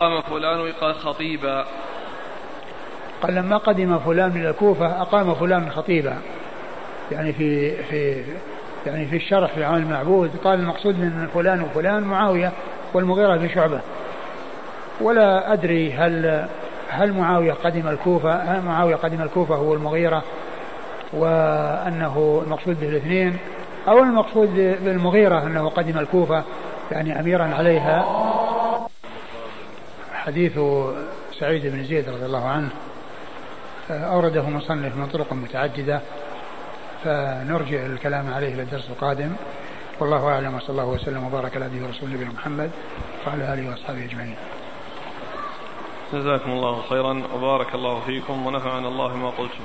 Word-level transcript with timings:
قام 0.00 0.22
فلان 0.22 0.72
خطيبا. 0.94 1.64
قال 3.22 3.34
لما 3.34 3.56
قدم 3.56 3.98
فلان 3.98 4.32
من 4.34 4.46
الكوفة 4.46 5.02
أقام 5.02 5.34
فلان 5.34 5.70
خطيبا. 5.70 6.16
يعني 7.12 7.32
في 7.32 7.76
في 7.82 8.22
يعني 8.86 9.06
في 9.06 9.16
الشرح 9.16 9.52
في 9.54 9.64
عمل 9.64 9.78
المعبود 9.78 10.30
قال 10.44 10.60
المقصود 10.60 10.98
من 10.98 11.28
فلان 11.34 11.60
وفلان 11.62 12.02
معاوية 12.02 12.52
والمغيرة 12.94 13.36
بن 13.36 13.48
شعبة. 13.48 13.80
ولا 15.00 15.52
أدري 15.52 15.92
هل 15.92 16.46
هل 16.88 17.12
معاوية 17.12 17.52
قدم 17.52 17.88
الكوفة 17.88 18.34
هل 18.34 18.62
معاوية 18.62 18.96
قدم 18.96 19.22
الكوفة 19.22 19.54
هو 19.54 19.74
المغيرة 19.74 20.22
وأنه 21.12 22.42
المقصود 22.46 22.80
به 22.80 22.88
الاثنين 22.88 23.38
أو 23.88 23.98
المقصود 23.98 24.54
بالمغيرة 24.84 25.42
أنه 25.42 25.68
قدم 25.68 25.98
الكوفة 25.98 26.42
يعني 26.92 27.20
أميرا 27.20 27.44
عليها 27.44 28.25
حديث 30.26 30.52
سعيد 31.40 31.66
بن 31.66 31.84
زيد 31.84 32.08
رضي 32.08 32.26
الله 32.26 32.48
عنه 32.48 32.70
أورده 33.90 34.42
مصنف 34.42 34.96
من 34.96 35.08
طرق 35.12 35.32
متعددة 35.32 36.00
فنرجع 37.04 37.86
الكلام 37.86 38.34
عليه 38.34 38.54
في 38.54 38.60
الدرس 38.60 38.90
القادم. 38.90 39.32
والله 40.00 40.28
أعلم 40.28 40.54
وصلى 40.54 40.70
الله 40.70 40.84
وسلم 40.84 41.24
وبارك 41.24 41.56
على 41.56 41.66
نبينا 41.66 41.86
ورسول 41.86 42.10
نبينا 42.10 42.30
محمد 42.30 42.70
وعلى 43.26 43.54
آله 43.54 43.70
وأصحابه 43.70 44.04
أجمعين. 44.04 44.36
جزاكم 46.12 46.50
الله 46.50 46.82
خيرا 46.82 47.22
وبارك 47.34 47.74
الله 47.74 48.00
فيكم 48.00 48.46
ونفعنا 48.46 48.88
الله 48.88 49.16
ما 49.16 49.30
قلتم. 49.30 49.64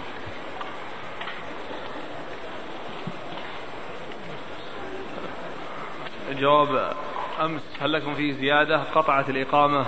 جواب 6.31 6.93
أمس 7.41 7.61
هل 7.81 7.93
لكم 7.93 8.15
فيه 8.15 8.33
زيادة؟ 8.33 8.77
قطعت 8.95 9.29
الإقامة. 9.29 9.85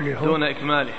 دون 0.00 0.42
إكماله. 0.42 0.92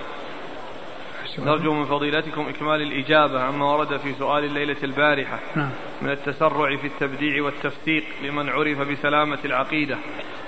نرجو 1.39 1.73
من 1.73 1.85
فضيلتكم 1.85 2.47
إكمال 2.49 2.81
الإجابة 2.81 3.43
عما 3.43 3.65
ورد 3.65 3.97
في 3.97 4.13
سؤال 4.13 4.43
الليلة 4.43 4.75
البارحة. 4.83 5.39
نعم. 5.55 5.69
من 6.01 6.09
التسرع 6.09 6.77
في 6.77 6.87
التبديع 6.87 7.43
والتفتيق 7.43 8.03
لمن 8.23 8.49
عرف 8.49 8.81
بسلامة 8.81 9.37
العقيدة. 9.45 9.97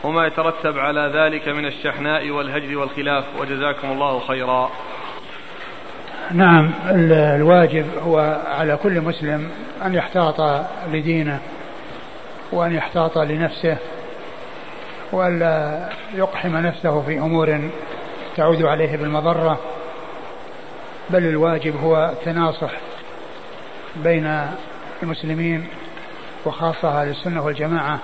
وما 0.03 0.27
يترتب 0.27 0.79
على 0.79 1.11
ذلك 1.13 1.47
من 1.47 1.65
الشحناء 1.65 2.29
والهجر 2.29 2.77
والخلاف. 2.77 3.25
وجزاكم 3.39 3.91
الله 3.91 4.19
خيرا. 4.19 4.71
نعم 6.31 6.71
الواجب 7.35 7.85
هو 8.03 8.41
على 8.47 8.77
كل 8.83 9.01
مسلم 9.01 9.49
أن 9.85 9.93
يحتاط 9.93 10.65
لدينه 10.91 11.39
وأن 12.51 12.75
يحتاط 12.75 13.17
لنفسه 13.17 13.77
وألا 15.11 15.89
يقحم 16.13 16.57
نفسه 16.57 17.01
في 17.01 17.17
أمور 17.17 17.69
تعود 18.39 18.63
عليه 18.63 18.97
بالمضرة 18.97 19.59
بل 21.09 21.25
الواجب 21.25 21.83
هو 21.83 22.09
التناصح 22.13 22.71
بين 23.95 24.47
المسلمين 25.03 25.67
وخاصة 26.45 27.01
أهل 27.01 27.09
السنة 27.09 27.45
والجماعة 27.45 27.99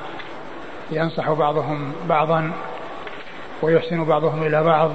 ينصح 0.92 1.32
بعضهم 1.32 1.94
بعضا 2.10 2.52
ويحسن 3.62 4.04
بعضهم 4.04 4.44
إلى 4.44 4.64
بعض 4.64 4.92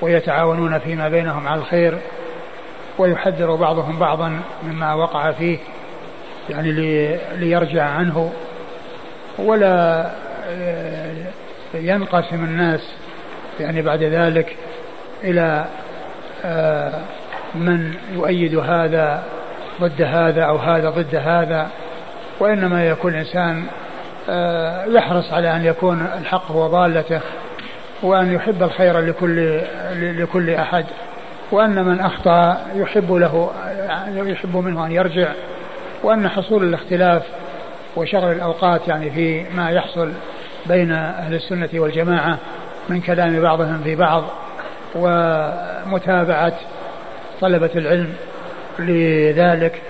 ويتعاونون 0.00 0.78
فيما 0.78 1.08
بينهم 1.08 1.48
على 1.48 1.60
الخير 1.60 1.98
ويحذر 2.98 3.54
بعضهم 3.54 3.98
بعضا 3.98 4.40
مما 4.62 4.94
وقع 4.94 5.32
فيه 5.32 5.58
يعني 6.50 6.72
ليرجع 7.36 7.84
عنه 7.84 8.32
ولا 9.38 10.10
ينقسم 11.74 12.44
الناس 12.44 12.80
يعني 13.60 13.82
بعد 13.82 14.02
ذلك 14.02 14.56
إلى 15.24 15.64
آه، 16.44 16.92
من 17.54 17.94
يؤيد 18.14 18.54
هذا 18.54 19.22
ضد 19.80 20.02
هذا 20.02 20.42
أو 20.42 20.56
هذا 20.56 20.90
ضد 20.90 21.14
هذا 21.14 21.68
وإنما 22.40 22.88
يكون 22.88 23.12
الإنسان 23.12 23.64
آه، 24.28 24.84
يحرص 24.84 25.32
على 25.32 25.56
أن 25.56 25.64
يكون 25.64 26.06
الحق 26.20 26.52
هو 26.52 26.66
ضالته 26.66 27.20
وأن 28.02 28.32
يحب 28.32 28.62
الخير 28.62 29.00
لكل 29.00 29.60
لكل 29.92 30.50
أحد 30.50 30.86
وأن 31.50 31.84
من 31.84 32.00
أخطأ 32.00 32.60
يحب 32.74 33.12
له 33.12 33.50
يحب 34.14 34.56
منه 34.56 34.86
أن 34.86 34.92
يرجع 34.92 35.28
وأن 36.02 36.28
حصول 36.28 36.64
الاختلاف 36.64 37.22
وشغل 37.96 38.32
الأوقات 38.32 38.88
يعني 38.88 39.10
في 39.10 39.44
ما 39.56 39.70
يحصل 39.70 40.12
بين 40.66 40.92
أهل 40.92 41.34
السنة 41.34 41.68
والجماعة 41.74 42.38
من 42.88 43.00
كلام 43.00 43.40
بعضهم 43.40 43.80
في 43.84 43.96
بعض 43.96 44.24
ومتابعة 44.94 46.52
طلبة 47.40 47.70
العلم 47.76 48.12
لذلك 48.78 49.82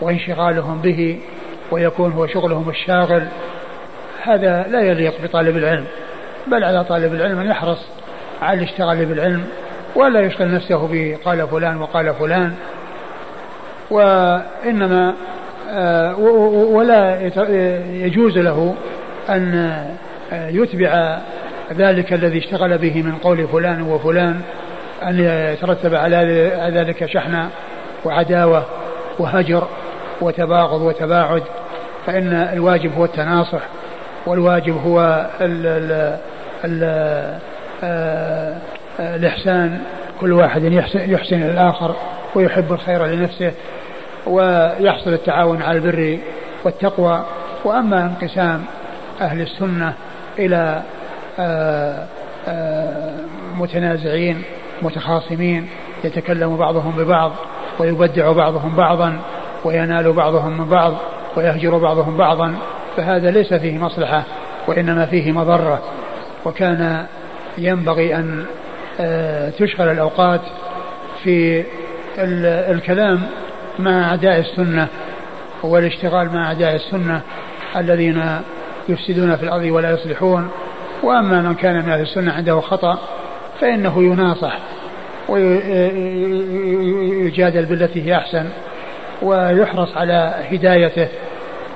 وانشغالهم 0.00 0.80
به 0.80 1.18
ويكون 1.70 2.12
هو 2.12 2.26
شغلهم 2.26 2.68
الشاغل. 2.68 3.26
هذا 4.22 4.66
لا 4.68 4.80
يليق 4.80 5.14
بطالب 5.22 5.56
العلم 5.56 5.84
بل 6.46 6.64
على 6.64 6.84
طالب 6.84 7.14
العلم 7.14 7.38
أن 7.38 7.46
يحرص 7.46 7.86
على 8.42 8.58
الاشتغال 8.58 9.06
بالعلم 9.06 9.44
ولا 9.94 10.20
يشغل 10.20 10.54
نفسه 10.54 10.88
بقال 10.92 11.48
فلان 11.48 11.76
وقال 11.76 12.14
فلان. 12.14 12.54
وإنما 13.90 15.14
آه، 15.70 16.18
ولا 16.70 17.20
يجوز 17.90 18.38
له 18.38 18.74
أن 19.28 19.54
آه، 20.32 20.48
يتبع 20.48 21.18
ذلك 21.72 22.12
الذي 22.12 22.38
اشتغل 22.38 22.78
به 22.78 23.02
من 23.02 23.12
قول 23.12 23.48
فلان 23.48 23.82
وفلان 23.82 24.40
أن 25.02 25.20
يترتب 25.20 25.94
على 25.94 26.16
ذلك 26.74 27.06
شحنة 27.06 27.50
وعداوة 28.04 28.64
وهجر 29.18 29.68
وتباغض 30.20 30.80
وتباعد 30.80 31.42
فإن 32.06 32.32
الواجب 32.32 32.94
هو 32.94 33.04
التناصح 33.04 33.60
والواجب 34.26 34.76
هو 34.86 35.26
ال 35.40 35.66
ال 35.66 36.18
ال 36.64 37.38
آه، 37.84 38.56
الإحسان 39.00 39.78
كل 40.20 40.32
واحد 40.32 40.64
يحسن, 40.64 41.10
يحسن 41.10 41.42
الآخر 41.42 41.96
ويحب 42.34 42.72
الخير 42.72 43.06
لنفسه 43.06 43.52
ويحصل 44.26 45.12
التعاون 45.12 45.62
على 45.62 45.78
البر 45.78 46.18
والتقوى. 46.64 47.24
وأما 47.64 48.02
انقسام 48.02 48.64
أهل 49.20 49.40
السنة 49.40 49.94
إلى 50.38 50.82
متنازعين 53.56 54.42
متخاصمين 54.82 55.68
يتكلم 56.04 56.56
بعضهم 56.56 56.92
ببعض 56.96 57.32
ويبدع 57.78 58.32
بعضهم 58.32 58.76
بعضا 58.76 59.18
وينال 59.64 60.12
بعضهم 60.12 60.58
من 60.58 60.64
بعض 60.64 60.94
ويهجر 61.36 61.78
بعضهم 61.78 62.16
بعضا 62.16 62.54
فهذا 62.96 63.30
ليس 63.30 63.54
فيه 63.54 63.78
مصلحة 63.78 64.22
وإنما 64.66 65.06
فيه 65.06 65.32
مضرة. 65.32 65.82
وكان 66.44 67.06
ينبغي 67.58 68.16
أن 68.16 68.44
آه، 69.00 69.50
تشغل 69.50 69.88
الأوقات 69.88 70.40
في 71.22 71.64
الكلام 72.70 73.22
مع 73.78 74.10
أعداء 74.10 74.38
السنة 74.38 74.88
والاشتغال 75.62 76.34
مع 76.34 76.46
أعداء 76.46 76.74
السنة 76.74 77.20
الذين 77.76 78.24
يفسدون 78.88 79.36
في 79.36 79.42
الأرض 79.42 79.64
ولا 79.64 79.90
يصلحون. 79.90 80.48
وأما 81.02 81.42
من 81.42 81.54
كان 81.54 81.84
من 81.84 81.90
أهل 81.90 82.00
السنة 82.00 82.32
عنده 82.32 82.60
خطأ 82.60 82.98
فإنه 83.60 84.02
يناصح 84.02 84.58
ويجادل 85.28 85.64
بالتي 87.64 88.06
هي 88.06 88.16
أحسن 88.16 88.48
ويحرص 89.22 89.96
على 89.96 90.34
هدايته 90.50 91.08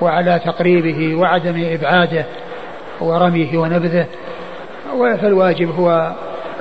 وعلى 0.01 0.41
تقريبه 0.45 1.15
وعدم 1.15 1.65
إبعاده 1.73 2.25
ورميه 3.01 3.57
ونبذه. 3.57 4.05
فالواجب 5.21 5.79
هو 5.79 6.11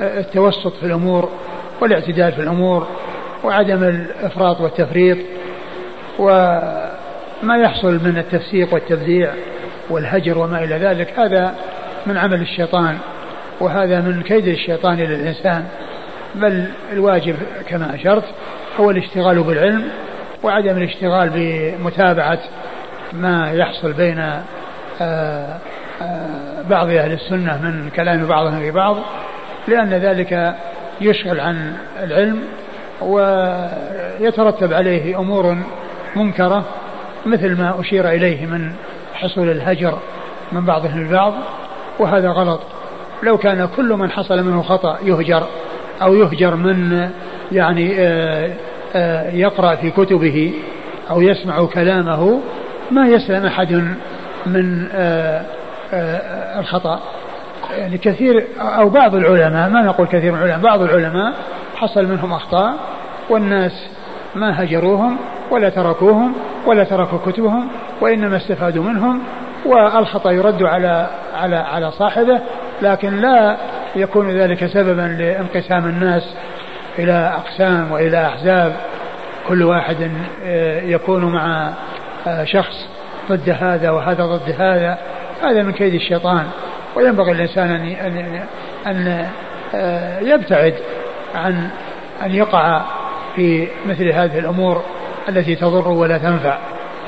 التوسط 0.01 0.77
في 0.77 0.87
الأمور 0.87 1.29
والاعتدال 1.81 2.33
في 2.33 2.41
الأمور 2.41 2.87
وعدم 3.45 3.85
الإفراط 3.85 4.61
والتفريط. 4.61 5.19
وما 6.19 7.57
يحصل 7.57 7.95
من 8.05 8.19
التفسيق 8.19 8.75
والتبديع 8.75 9.31
والهجر 9.91 10.39
وما 10.39 10.65
إلى 10.65 10.75
ذلك 10.75 11.19
هذا 11.19 11.55
من 12.07 12.17
عمل 12.17 12.41
الشيطان 12.41 12.99
وهذا 13.61 14.01
من 14.01 14.23
كيد 14.23 14.49
الشيطان 14.49 14.97
للإنسان 14.97 15.65
بل 16.35 16.65
الواجب 16.93 17.37
كما 17.69 17.95
أشرت 17.95 18.25
هو 18.81 18.91
الاشتغال 18.91 19.43
بالعلم 19.43 19.89
وعدم 20.43 20.77
الاشتغال 20.77 21.31
بمتابعة 21.35 22.39
ما 23.13 23.53
يحصل 23.53 23.93
بين 23.93 24.19
آه، 25.01 25.57
آه، 26.03 26.63
بعض 26.71 26.89
أهل 26.89 27.13
السنة 27.13 27.63
من 27.63 27.91
كلام 27.97 28.27
بعضهم 28.27 28.61
في 28.61 28.71
بعض 28.71 28.97
لأن 29.69 29.89
ذلك 29.89 30.55
يشغل 31.01 31.41
عن 31.41 31.77
العلم 32.03 32.43
ويترتب 33.01 34.73
عليه 34.73 35.19
أمور 35.19 35.57
منكرة 36.17 36.65
مثل 37.27 37.59
ما 37.59 37.81
أشير 37.81 38.09
إليه 38.09 38.47
من 38.47 38.73
حصول 39.15 39.51
الهجر 39.51 39.99
من 40.53 40.65
بعضهم 40.65 40.99
البعض. 40.99 41.35
وهذا 42.01 42.29
غلط. 42.29 42.61
لو 43.23 43.39
كان 43.39 43.69
كل 43.77 43.93
من 43.93 44.11
حصل 44.11 44.43
منه 44.43 44.63
خطأ 44.63 44.99
يهجر 45.03 45.47
أو 46.03 46.15
يهجر 46.15 46.57
من 46.57 47.09
يعني 47.53 47.95
آه، 47.99 48.53
آه، 48.95 49.31
يقرأ 49.31 49.75
في 49.75 49.91
كتبه 49.91 50.53
أو 51.11 51.21
يسمع 51.21 51.65
كلامه 51.65 52.41
ما 52.91 53.07
يسلم 53.07 53.47
أحد 53.47 53.73
من 54.47 54.89
آه، 54.93 55.43
الخطأ. 56.61 57.01
يعني 57.71 57.99
كثير 57.99 58.47
أو 58.59 58.89
بعض 58.89 59.15
العلماء 59.15 59.71
ما 59.71 59.83
نقول 59.83 60.07
كثير 60.07 60.33
من 60.33 60.39
العلماء 60.39 60.59
بعض 60.59 60.83
العلماء 60.83 61.35
حصل 61.77 62.07
منهم 62.07 62.33
أخطاء 62.33 62.75
والناس 63.31 63.73
ما 64.35 64.65
هجروهم 64.65 65.17
ولا 65.51 65.69
تركوهم 65.69 66.35
ولا 66.67 66.85
تركوا 66.85 67.19
كتبهم 67.27 67.69
وإنما 68.01 68.37
استفادوا 68.37 68.85
منهم 68.85 69.23
والخطأ 69.67 70.31
يرد 70.31 70.63
على 70.63 71.07
على 71.35 71.57
على 71.57 71.91
صاحبه 71.91 72.41
لكن 72.83 73.21
لا 73.21 73.57
يكون 73.97 74.31
ذلك 74.31 74.67
سببا 74.67 75.17
لانقسام 75.19 75.85
الناس 75.85 76.35
إلى 76.99 77.33
أقسام 77.37 77.93
وإلى 77.93 78.27
أحزاب. 78.27 78.77
كل 79.49 79.63
واحد 79.63 80.11
آه، 80.45 80.81
يكون 80.81 81.25
مع 81.25 81.73
آه، 82.27 82.45
شخص 82.45 82.89
ضد 83.31 83.57
هذا 83.61 83.91
وهذا 83.91 84.25
ضد 84.25 84.55
هذا. 84.59 84.99
هذا 85.43 85.63
من 85.63 85.73
كيد 85.73 85.95
الشيطان. 85.95 86.47
وينبغي 86.97 87.33
الإنسان 87.33 87.71
أن 87.71 87.87
أن 87.87 88.43
أن 88.87 89.27
آه، 89.75 90.21
يبتعد 90.21 90.75
عن 91.35 91.69
أن 92.23 92.35
يقع 92.35 92.83
في 93.37 93.69
مثل 93.87 94.09
هذه 94.09 94.39
الأمور 94.39 94.83
التي 95.29 95.55
تضر 95.57 95.89
ولا 95.89 96.19
تنفع. 96.19 96.59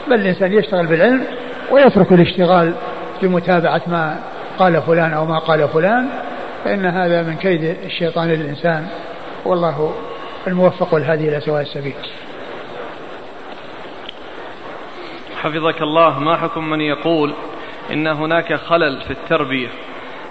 بل 0.08 0.14
الإنسان 0.14 0.52
يشتغل 0.52 0.87
بالعلم 0.87 1.25
ويترك 1.72 2.12
الاشتغال 2.12 2.74
بمتابعة 3.22 3.82
ما 3.86 4.19
قال 4.58 4.82
فلان 4.82 5.12
أو 5.12 5.26
ما 5.26 5.38
قال 5.38 5.69
فلان 5.69 6.08
فإن 6.64 6.86
هذا 6.86 7.22
من 7.22 7.36
كيد 7.36 7.64
الشيطان 7.64 8.28
للإنسان. 8.28 8.86
والله 9.44 9.94
الموفق 10.46 10.94
والهادي 10.94 11.28
إلى 11.28 11.40
سواء 11.40 11.62
السبيل. 11.62 11.94
حفظك 15.42 15.82
الله 15.82 16.19
ما 16.19 16.36
حكم 16.36 16.70
من 16.70 16.80
يقول 16.80 17.32
إن 17.92 18.06
هناك 18.06 18.54
خلل 18.54 19.00
في 19.00 19.10
التربية؟ 19.10 19.68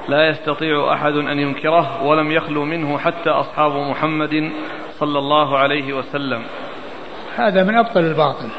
لا 0.07 0.29
يستطيع 0.29 0.93
أحد 0.93 1.13
أن 1.13 1.39
ينكره 1.39 2.03
ولم 2.03 2.31
يخلو 2.31 2.65
منه 2.65 2.97
حتى 2.97 3.29
أصحاب 3.29 3.71
محمد 3.71 4.51
صلى 4.99 5.19
الله 5.19 5.57
عليه 5.57 5.93
وسلم. 5.93 6.43
هذا 7.37 7.63
من 7.63 7.77
أبطل 7.77 7.99
الباطل. 7.99 8.49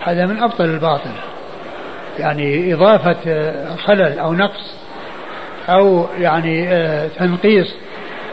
هذا 0.00 0.26
من 0.26 0.42
أبطل 0.42 0.64
الباطل. 0.64 1.33
يعني 2.18 2.74
إضافة 2.74 3.16
خلل 3.76 4.18
أو 4.18 4.34
نقص 4.34 4.74
أو 5.68 6.06
يعني 6.18 6.68
آه، 6.68 7.08
تنقيص 7.18 7.74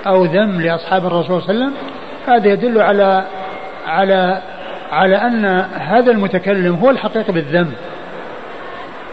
أو 0.08 0.26
ذم 0.26 0.62
لأصحاب 0.62 1.06
الرسول 1.06 1.42
صلى 1.42 1.52
الله 1.52 1.66
عليه 1.66 1.74
وسلم 1.74 1.74
هذا 2.28 2.48
يدل 2.48 2.82
على 2.82 3.24
على 3.88 4.42
على 4.92 5.16
أن 5.16 5.46
هذا 5.74 6.12
المتكلم 6.12 6.76
هو 6.76 6.90
الحقيقة 6.90 7.34
بالذم. 7.34 7.72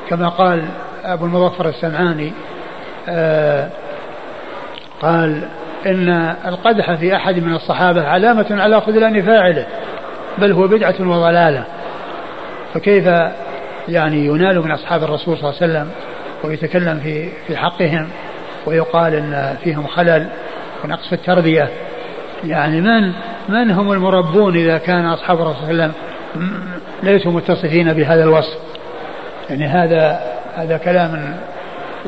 كما 0.09 0.29
قال 0.29 0.65
أبو 1.05 1.25
المظفر 1.25 1.69
السمعاني 1.69 2.32
آه 3.09 3.69
قال 5.03 5.43
إن 5.87 6.35
القدح 6.47 6.94
في 6.94 7.17
أحد 7.17 7.38
من 7.38 7.55
الصحابة 7.55 8.09
علامة 8.09 8.47
على 8.50 8.81
خذلان 8.81 9.23
فاعله 9.23 9.67
بل 10.38 10.53
هو 10.53 10.67
بدعة 10.67 10.94
وضلالة. 11.00 11.64
فكيف 12.75 13.09
يعني 13.88 14.26
ينال 14.26 14.61
من 14.64 14.70
أصحاب 14.70 15.02
الرسول 15.02 15.38
صلى 15.38 15.50
الله 15.50 15.62
عليه 15.62 15.73
وسلم 15.73 15.90
ويتكلم 16.44 17.00
في 17.00 17.29
في 17.46 17.56
حقهم 17.56 18.08
ويقال 18.67 19.14
إن 19.14 19.56
فيهم 19.64 19.87
خلل 19.87 20.29
ونقص 20.85 21.08
في 21.08 21.14
التربية. 21.14 21.69
يعني 22.44 22.81
من 22.81 23.12
من 23.49 23.70
هم 23.70 23.93
المربون 23.93 24.56
إذا 24.56 24.79
كان 24.79 25.06
أصحاب 25.06 25.40
الرسول 25.40 25.56
صلى 25.62 25.70
الله 25.70 25.82
عليه 25.82 25.93
وسلم؟ 25.93 25.94
ليسوا 27.02 27.32
متصفين 27.32 27.93
بهذا 27.93 28.25
الوصف. 28.25 28.58
يعني 29.50 29.67
هذا 29.67 30.20
هذا 30.56 30.76
كلام 30.76 31.37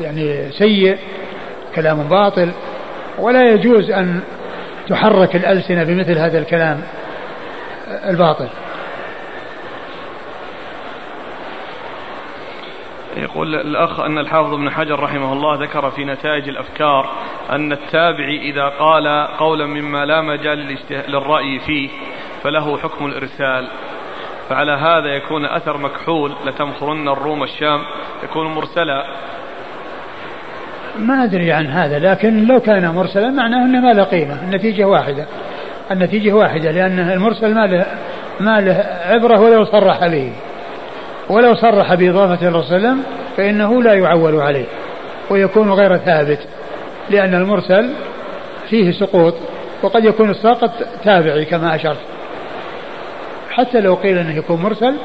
يعني 0.01 0.51
سيء 0.51 0.97
كلام 1.75 2.03
باطل 2.03 2.51
ولا 3.19 3.51
يجوز 3.51 3.91
أن 3.91 4.19
تحرك 4.89 5.35
الألسنة 5.35 5.83
بمثل 5.83 6.17
هذا 6.17 6.37
الكلام 6.37 6.81
الباطل. 8.09 8.47
يقول 13.21 13.55
الأخ 13.55 13.99
أن 13.99 14.17
الحافظ 14.17 14.53
ابن 14.53 14.69
حجر 14.69 14.99
رحمه 14.99 15.33
الله 15.33 15.63
ذكر 15.63 15.91
في 15.91 16.05
نتائج 16.05 16.49
الأفكار 16.49 17.09
أن 17.51 17.71
التابعي 17.71 18.51
إذا 18.51 18.67
قال 18.79 19.27
قولا 19.37 19.65
مما 19.65 20.05
لا 20.05 20.21
مجال 20.21 20.77
للرأي 21.07 21.59
فيه 21.59 21.89
فله 22.43 22.77
حكم 22.77 23.05
الإرسال. 23.05 23.67
فعلى 24.49 24.71
هذا 24.71 25.07
يكون 25.07 25.45
أثر 25.45 25.77
مكحول 25.77 26.31
لتمخرن 26.45 27.07
الروم 27.07 27.43
الشام 27.43 27.79
يكون 28.23 28.47
مرسلا. 28.47 29.05
ما 30.99 31.23
أدري 31.23 31.51
عن 31.51 31.65
هذا 31.67 31.99
لكن 31.99 32.47
لو 32.47 32.59
كان 32.59 32.95
مرسلا 32.95 33.29
معناه 33.29 33.65
أنه 33.65 33.81
ما 33.81 33.93
له 33.93 34.03
قيمة 34.03 34.43
النتيجة 34.43 34.85
واحدة. 34.85 35.25
النتيجة 35.91 36.33
واحدة 36.33 36.71
لأن 36.71 36.99
المرسل 36.99 37.55
ما 37.55 37.67
له 37.67 37.85
ما 38.39 38.61
له 38.61 38.73
عبرة 39.05 39.39
ولو 39.39 39.65
صرح 39.65 40.07
به. 40.07 40.31
ولو 41.31 41.55
صرح 41.55 41.93
بإضافة 41.93 42.47
الرسول 42.47 42.67
صلى 42.67 42.77
الله 42.77 42.89
عليه 42.89 42.99
وسلم 42.99 43.03
فإنه 43.37 43.83
لا 43.83 43.93
يعول 43.93 44.41
عليه 44.41 44.65
ويكون 45.29 45.71
غير 45.71 45.97
ثابت 45.97 46.39
لأن 47.09 47.35
المرسل 47.35 47.93
فيه 48.69 48.91
سقوط 48.91 49.33
وقد 49.83 50.05
يكون 50.05 50.29
الساقط 50.29 50.71
تابعي 51.03 51.45
كما 51.45 51.75
أشرت. 51.75 52.01
حتى 53.51 53.81
لو 53.81 53.95
قيل 53.95 54.17
أنه 54.17 54.37
يكون 54.37 54.61
مرسل 54.61 54.95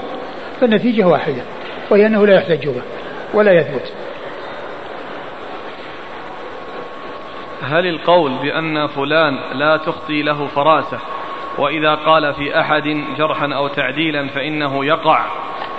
فالنتيجة 0.61 1.05
واحدة 1.05 1.43
وهي 1.91 2.07
أنه 2.07 2.27
لا 2.27 2.35
يحتج 2.35 2.69
به 2.69 2.83
ولا 3.35 3.53
يثبت. 3.53 3.93
هل 7.63 7.87
القول 7.87 8.33
بأن 8.43 8.87
فلان 8.87 9.39
لا 9.53 9.77
تخطي 9.77 10.23
له 10.23 10.47
فراسة 10.47 10.99
وإذا 11.59 11.95
قال 11.95 12.35
في 12.35 12.61
أحد 12.61 13.05
جرحا 13.19 13.55
أو 13.55 13.69
تعديلا 13.69 14.29
فإنه 14.29 14.85
يقع 14.85 15.25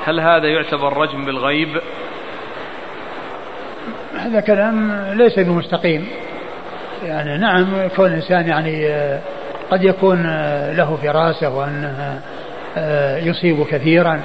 هل 0.07 0.19
هذا 0.19 0.47
يعتبر 0.47 0.97
رجم 0.97 1.25
بالغيب؟ 1.25 1.69
هذا 4.17 4.39
كلام 4.39 5.05
ليس 5.13 5.39
بمستقيم 5.39 6.07
يعني 7.05 7.37
نعم 7.37 7.87
كون 7.95 8.05
الإنسان 8.05 8.47
يعني 8.47 8.87
آه، 8.87 9.19
قد 9.71 9.83
يكون 9.83 10.25
آه، 10.25 10.73
له 10.73 10.97
فراسة 11.03 11.49
وأنه 11.49 12.21
آه، 12.77 13.17
يصيب 13.17 13.65
كثيرا 13.65 14.21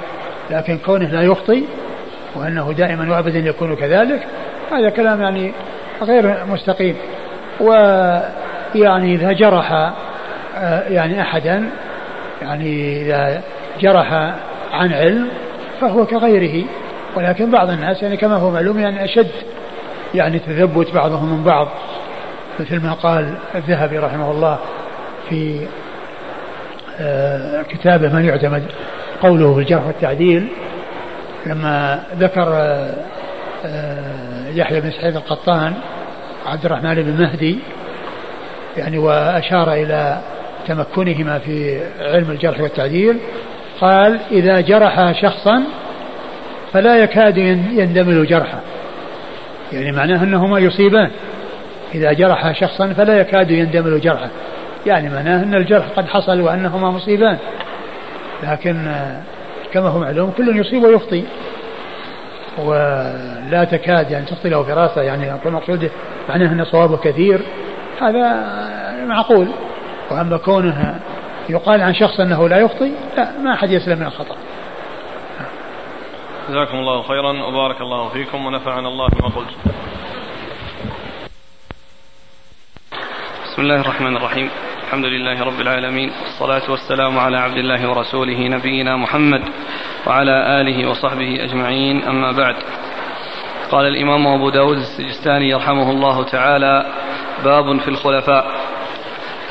لكن 0.51 0.77
كونه 0.77 1.07
لا 1.07 1.21
يخطي 1.21 1.63
وأنه 2.35 2.73
دائما 2.73 3.11
وأبدا 3.11 3.39
يكون 3.39 3.75
كذلك 3.75 4.27
هذا 4.71 4.89
كلام 4.89 5.21
يعني 5.21 5.51
غير 6.01 6.45
مستقيم. 6.45 6.95
ويعني 7.59 9.15
إذا 9.15 9.31
جرح 9.31 9.93
يعني 10.89 11.21
أحدا 11.21 11.69
يعني 12.41 13.01
إذا 13.01 13.41
جرح 13.81 14.13
عن 14.73 14.93
علم 14.93 15.27
فهو 15.87 16.05
كغيره. 16.05 16.65
ولكن 17.15 17.51
بعض 17.51 17.69
الناس 17.69 18.03
يعني 18.03 18.17
كما 18.17 18.35
هو 18.35 18.51
معلوم 18.51 18.79
يعني 18.79 19.03
أشد 19.03 19.31
يعني 20.15 20.39
تثبت 20.39 20.91
بعضهم 20.93 21.37
من 21.37 21.43
بعض. 21.43 21.67
مثل 22.59 22.83
ما 22.83 22.93
قال 22.93 23.33
الذهبي 23.55 23.97
رحمه 23.97 24.31
الله 24.31 24.59
في 25.29 25.67
آه، 26.99 27.61
كتابه 27.61 28.09
من 28.09 28.25
يعتمد 28.25 28.63
قوله 29.21 29.53
في 29.53 29.59
الجرح 29.59 29.87
والتعديل 29.87 30.47
لما 31.45 32.03
ذكر 32.19 32.47
آه، 33.65 34.49
يحيى 34.53 34.81
بن 34.81 34.91
سعيد 34.91 35.15
القطان 35.15 35.73
عبد 36.45 36.65
الرحمن 36.65 36.95
بن 36.95 37.23
مهدي 37.23 37.59
يعني 38.77 38.97
وأشار 38.97 39.73
إلى 39.73 40.21
تمكنهما 40.67 41.39
في 41.39 41.79
علم 41.99 42.31
الجرح 42.31 42.61
والتعديل 42.61 43.19
قال 43.83 44.19
إذا 44.31 44.61
جرح 44.61 45.21
شخصا 45.21 45.63
فلا 46.73 46.95
يكاد 46.95 47.37
يندمل 47.37 48.27
جرحه. 48.27 48.59
يعني 49.73 49.91
معناه 49.91 50.23
أنهما 50.23 50.59
يصيبان. 50.59 51.11
إذا 51.95 52.13
جرح 52.13 52.59
شخصا 52.59 52.93
فلا 52.93 53.19
يكاد 53.19 53.51
يندمل 53.51 54.01
جرحه. 54.01 54.29
يعني 54.85 55.09
معناه 55.09 55.43
أن 55.43 55.55
الجرح 55.55 55.85
قد 55.97 56.07
حصل 56.07 56.41
وأنهما 56.41 56.91
مصيبان. 56.91 57.37
لكن 58.43 58.95
كما 59.73 59.89
هو 59.89 59.99
معلوم 59.99 60.31
كل 60.37 60.59
يصيب 60.59 60.83
ويخطي. 60.83 61.23
ولا 62.57 63.67
تكاد 63.71 64.11
يعني 64.11 64.25
تخطي 64.25 64.49
له 64.49 64.63
فراسة. 64.63 65.01
يعني 65.01 65.33
المقصود 65.45 65.89
معناه 66.29 66.51
أن 66.51 66.65
صوابه 66.65 66.97
كثير. 66.97 67.41
هذا 68.01 68.43
معقول. 69.07 69.47
وأما 70.11 70.37
كونه 70.37 70.99
يقال 71.49 71.81
عن 71.81 71.93
شخص 71.93 72.19
أنه 72.19 72.49
لا 72.49 72.57
يخطي 72.57 72.91
لا 73.17 73.37
ما 73.37 73.53
أحد 73.53 73.71
يسلم 73.71 73.99
من 73.99 74.05
الخطأ. 74.05 74.35
جزاكم 76.49 76.77
الله 76.77 77.01
خيرا 77.01 77.43
وبارك 77.43 77.81
الله 77.81 78.09
فيكم 78.09 78.45
ونفعنا 78.45 78.87
الله 78.87 79.07
بما 79.07 79.29
قلت. 79.29 79.55
بسم 83.45 83.61
الله 83.61 83.81
الرحمن 83.81 84.17
الرحيم. 84.17 84.49
الحمد 84.87 85.05
لله 85.05 85.43
رب 85.43 85.61
العالمين 85.61 86.11
والصلاة 86.23 86.71
والسلام 86.71 87.19
على 87.19 87.37
عبد 87.37 87.57
الله 87.57 87.89
ورسوله 87.89 88.47
نبينا 88.47 88.95
محمد 88.95 89.43
وعلى 90.07 90.61
آله 90.61 90.89
وصحبه 90.89 91.43
أجمعين 91.43 92.03
أما 92.03 92.31
بعد. 92.31 92.55
قال 93.71 93.85
الإمام 93.85 94.27
أبو 94.27 94.49
داود 94.49 94.77
السجستاني 94.77 95.49
يرحمه 95.49 95.91
الله 95.91 96.23
تعالى 96.23 96.85
باب 97.43 97.79
في 97.79 97.87
الخلفاء. 97.87 98.62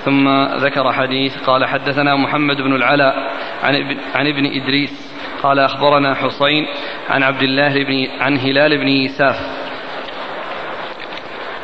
ثم 0.04 0.44
ذكر 0.44 0.92
حديث 0.92 1.36
قال 1.36 1.64
حدثنا 1.64 2.16
محمد 2.16 2.56
بن 2.56 2.74
العلاء 2.74 3.14
عن 3.62 3.74
ابن, 3.74 3.96
عن 4.14 4.26
ابن 4.26 4.46
إدريس 4.46 5.12
قال 5.42 5.58
أخبرنا 5.58 6.14
حسين 6.14 6.66
عن 7.10 7.22
عبد 7.22 7.42
الله 7.42 7.84
بن 7.84 8.06
عن 8.20 8.38
هلال 8.38 8.78
بن 8.78 8.88
يساف 8.88 9.36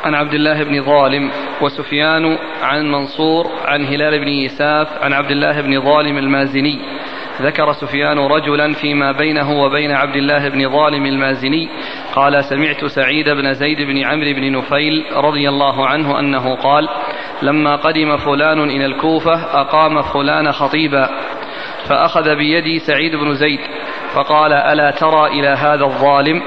عن 0.03 0.15
عبد 0.15 0.33
الله 0.33 0.63
بن 0.63 0.83
ظالم 0.83 1.31
وسفيان 1.61 2.37
عن 2.61 2.91
منصور 2.91 3.47
عن 3.65 3.85
هلال 3.85 4.19
بن 4.19 4.27
يساف 4.27 4.87
عن 5.03 5.13
عبد 5.13 5.31
الله 5.31 5.61
بن 5.61 5.81
ظالم 5.81 6.17
المازني. 6.17 6.79
ذكر 7.41 7.73
سفيان 7.73 8.19
رجلا 8.19 8.73
فيما 8.73 9.11
بينه 9.11 9.51
وبين 9.51 9.91
عبد 9.91 10.15
الله 10.15 10.49
بن 10.49 10.69
ظالم 10.69 11.05
المازني 11.05 11.69
قال 12.19 12.43
سمعت 12.43 12.85
سعيد 12.85 13.29
بن 13.29 13.53
زيد 13.53 13.77
بن 13.77 13.97
عمرو 13.97 14.33
بن 14.33 14.57
نفيل 14.57 15.05
رضي 15.13 15.49
الله 15.49 15.87
عنه 15.87 16.19
أنه 16.19 16.55
قال 16.55 16.89
لما 17.41 17.75
قدم 17.75 18.17
فلان 18.17 18.69
إلى 18.69 18.85
الكوفة 18.85 19.61
أقام 19.61 20.01
فلان 20.01 20.51
خطيبا 20.51 21.09
فأخذ 21.89 22.35
بيدي 22.35 22.79
سعيد 22.79 23.15
بن 23.15 23.33
زيد 23.33 23.59
فقال 24.13 24.53
ألا 24.53 24.91
ترى 24.91 25.27
إلى 25.27 25.47
هذا 25.47 25.83
الظالم 25.83 26.41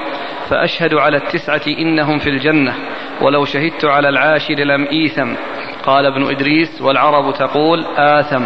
فأشهد 0.49 0.95
على 0.95 1.17
التسعة 1.17 1.75
إنهم 1.79 2.19
في 2.19 2.31
الجنة 2.31 2.75
ولو 3.23 3.45
شهدت 3.45 3.85
على 3.85 4.09
العاشر 4.09 4.55
لم 4.55 4.87
إيثم 4.93 5.35
قال 5.85 6.07
ابن 6.07 6.31
إدريس 6.31 6.83
والعرب 6.83 7.35
تقول 7.35 7.85
آثم 7.97 8.45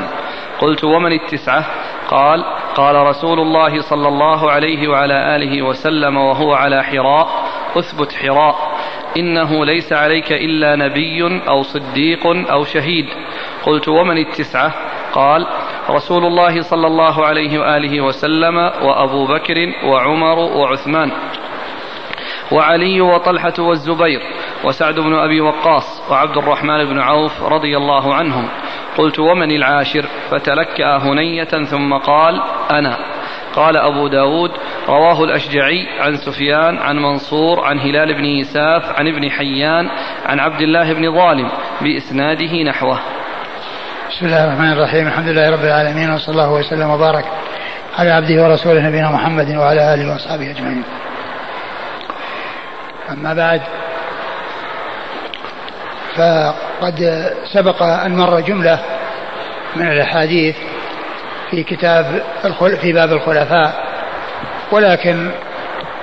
قلت 0.60 0.84
ومن 0.84 1.12
التسعة 1.12 1.66
قال 2.08 2.44
قال 2.76 2.96
رسول 2.96 3.40
الله 3.40 3.80
صلى 3.80 4.08
الله 4.08 4.50
عليه 4.50 4.88
وعلى 4.88 5.36
آله 5.36 5.62
وسلم 5.62 6.16
وهو 6.16 6.54
على 6.54 6.84
حراء 6.84 7.28
اثبت 7.78 8.12
حراء 8.12 8.56
إنه 9.16 9.64
ليس 9.64 9.92
عليك 9.92 10.32
إلا 10.32 10.76
نبي 10.76 11.40
أو 11.48 11.62
صديق 11.62 12.26
أو 12.26 12.64
شهيد. 12.64 13.06
قلت 13.66 13.88
ومن 13.88 14.18
التسعة؟ 14.18 14.74
قال 15.12 15.46
رسول 15.90 16.24
الله 16.24 16.60
صلى 16.60 16.86
الله 16.86 17.26
عليه 17.26 17.58
وآله 17.58 18.00
وسلم 18.00 18.56
وأبو 18.56 19.26
بكر 19.26 19.72
وعمر 19.84 20.38
وعثمان 20.38 21.12
وعلي 22.52 23.00
وطلحة 23.00 23.54
والزبير 23.58 24.20
وسعد 24.64 24.94
بن 24.94 25.14
أبي 25.14 25.40
وقاص 25.40 26.10
وعبد 26.10 26.36
الرحمن 26.36 26.84
بن 26.84 26.98
عوف 26.98 27.42
رضي 27.42 27.76
الله 27.76 28.14
عنهم. 28.14 28.48
قلت 28.96 29.18
ومن 29.18 29.50
العاشر 29.50 30.06
فتلكأ 30.30 30.96
هنية 30.96 31.44
ثم 31.44 31.94
قال 31.94 32.42
أنا. 32.70 32.96
قال 33.54 33.76
أبو 33.76 34.08
داود 34.08 34.50
رواه 34.88 35.24
الأشجعي 35.24 36.00
عن 36.00 36.16
سفيان 36.16 36.78
عن 36.78 36.96
منصور 36.96 37.64
عن 37.64 37.78
هلال 37.78 38.14
بن 38.14 38.24
يساف 38.24 38.98
عن 38.98 39.08
ابن 39.08 39.30
حيان 39.30 39.88
عن 40.26 40.40
عبد 40.40 40.60
الله 40.60 40.92
بن 40.92 41.14
ظالم 41.14 41.48
بإسناده 41.80 42.62
نحوه. 42.62 42.98
بسم 44.10 44.26
الله 44.26 44.44
الرحمن 44.44 44.72
الرحيم. 44.72 45.06
الحمد 45.06 45.28
لله 45.28 45.50
رب 45.50 45.64
العالمين 45.64 46.10
وصلى 46.10 46.32
الله 46.32 46.52
وسلم 46.52 46.90
وبارك 46.90 47.24
على 47.98 48.10
عبده 48.10 48.42
ورسوله 48.42 48.88
نبينا 48.88 49.10
محمد 49.10 49.56
وعلى 49.56 49.94
آله 49.94 50.12
وأصحابه 50.12 50.50
أجمعين. 50.50 50.84
أما 53.10 53.34
بعد 53.34 53.62
فقد 56.16 57.30
سبق 57.52 57.82
أن 57.82 58.16
مر 58.16 58.40
جملة 58.40 58.78
من 59.76 59.86
الأحاديث 59.86 60.56
في 61.50 61.62
كتاب 61.62 62.22
في 62.80 62.92
باب 62.92 63.12
الخلفاء 63.12 63.86
ولكن 64.72 65.30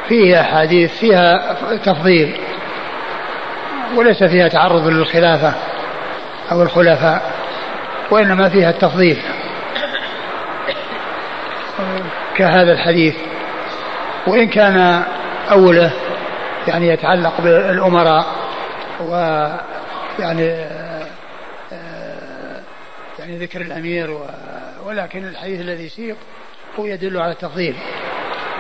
فيه 0.08 0.42
أحاديث 0.42 0.98
فيها 0.98 1.56
تفضيل 1.84 2.38
وليس 3.96 4.24
فيها 4.24 4.48
تعرض 4.48 4.88
للخلافة 4.88 5.54
أو 6.52 6.62
الخلفاء 6.62 7.32
وإنما 8.12 8.50
فيها 8.50 8.70
التفضيل. 8.70 9.22
كهذا 12.36 12.72
الحديث. 12.72 13.16
وإن 14.28 14.48
كان 14.48 15.04
أوله 15.52 15.92
يعني 16.68 16.88
يتعلق 16.88 17.42
بالأمراء 17.42 18.26
و 19.00 19.46
يعني 20.20 20.50
آه، 21.74 22.62
يعني 23.20 23.38
ذكر 23.38 23.62
الأمير 23.62 24.18
ولكن 24.86 25.28
الحديث 25.28 25.62
الذي 25.62 25.90
سيق 25.90 26.16
هو 26.80 26.86
يدل 26.86 27.18
على 27.18 27.32
التفضيل. 27.32 27.76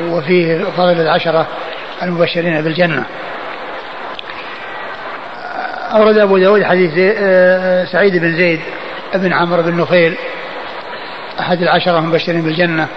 وفيه 0.01 0.63
فضل 0.63 1.01
العشرة 1.01 1.47
المبشرين 2.03 2.61
بالجنة. 2.61 3.05
أورد 5.91 6.17
أبو 6.17 6.37
داود 6.37 6.63
حديث 6.63 6.91
آه، 6.97 7.85
سعيد 7.85 8.17
بن 8.17 8.37
زيد 8.37 8.59
بن 9.15 9.33
عمرو 9.33 9.63
بن 9.63 9.77
نفيل 9.77 10.15
أحد 11.39 11.61
العشرة 11.61 11.99
المبشرين 11.99 12.41
بالجنة 12.41 12.87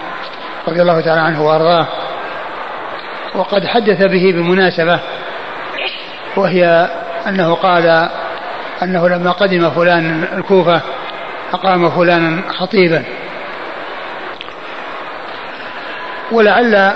رضي 0.67 0.81
الله 0.81 1.01
تعالى 1.01 1.21
عنه 1.21 1.45
وأرضاه. 1.45 1.87
وقد 3.35 3.65
حدث 3.65 4.03
به 4.03 4.31
بمناسبة 4.31 4.99
وهي 6.37 6.89
أنه 7.27 7.55
قال 7.55 8.09
أنه 8.83 9.09
لما 9.09 9.31
قدم 9.31 9.69
فلان 9.69 10.27
الكوفة 10.33 10.81
أقام 11.53 11.89
فلانا 11.89 12.41
خطيبا. 12.51 13.03
ولعل 16.31 16.93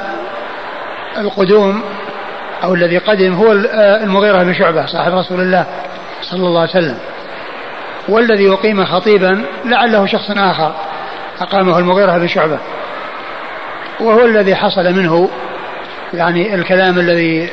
القدوم 1.17 1.83
أو 2.63 2.73
الذي 2.73 2.97
قدم 2.97 3.33
هو 3.33 3.51
المغيرة 3.75 4.43
بن 4.43 4.53
شعبة 4.53 4.85
صاحب 4.85 5.13
رسول 5.13 5.39
الله 5.39 5.65
صلى 6.21 6.47
الله 6.47 6.61
عليه 6.61 6.69
وسلم. 6.69 6.97
والذي 8.09 8.49
أقيم 8.49 8.85
خطيبا 8.85 9.45
لعله 9.65 10.05
شخص 10.05 10.31
آخر 10.31 10.75
أقامه 11.41 11.79
المغيرة 11.79 12.17
بن 12.17 12.27
شعبة. 12.27 12.59
وهو 13.99 14.25
الذي 14.25 14.55
حصل 14.55 14.93
منه 14.93 15.29
يعني 16.13 16.55
الكلام 16.55 16.99
الذي 16.99 17.49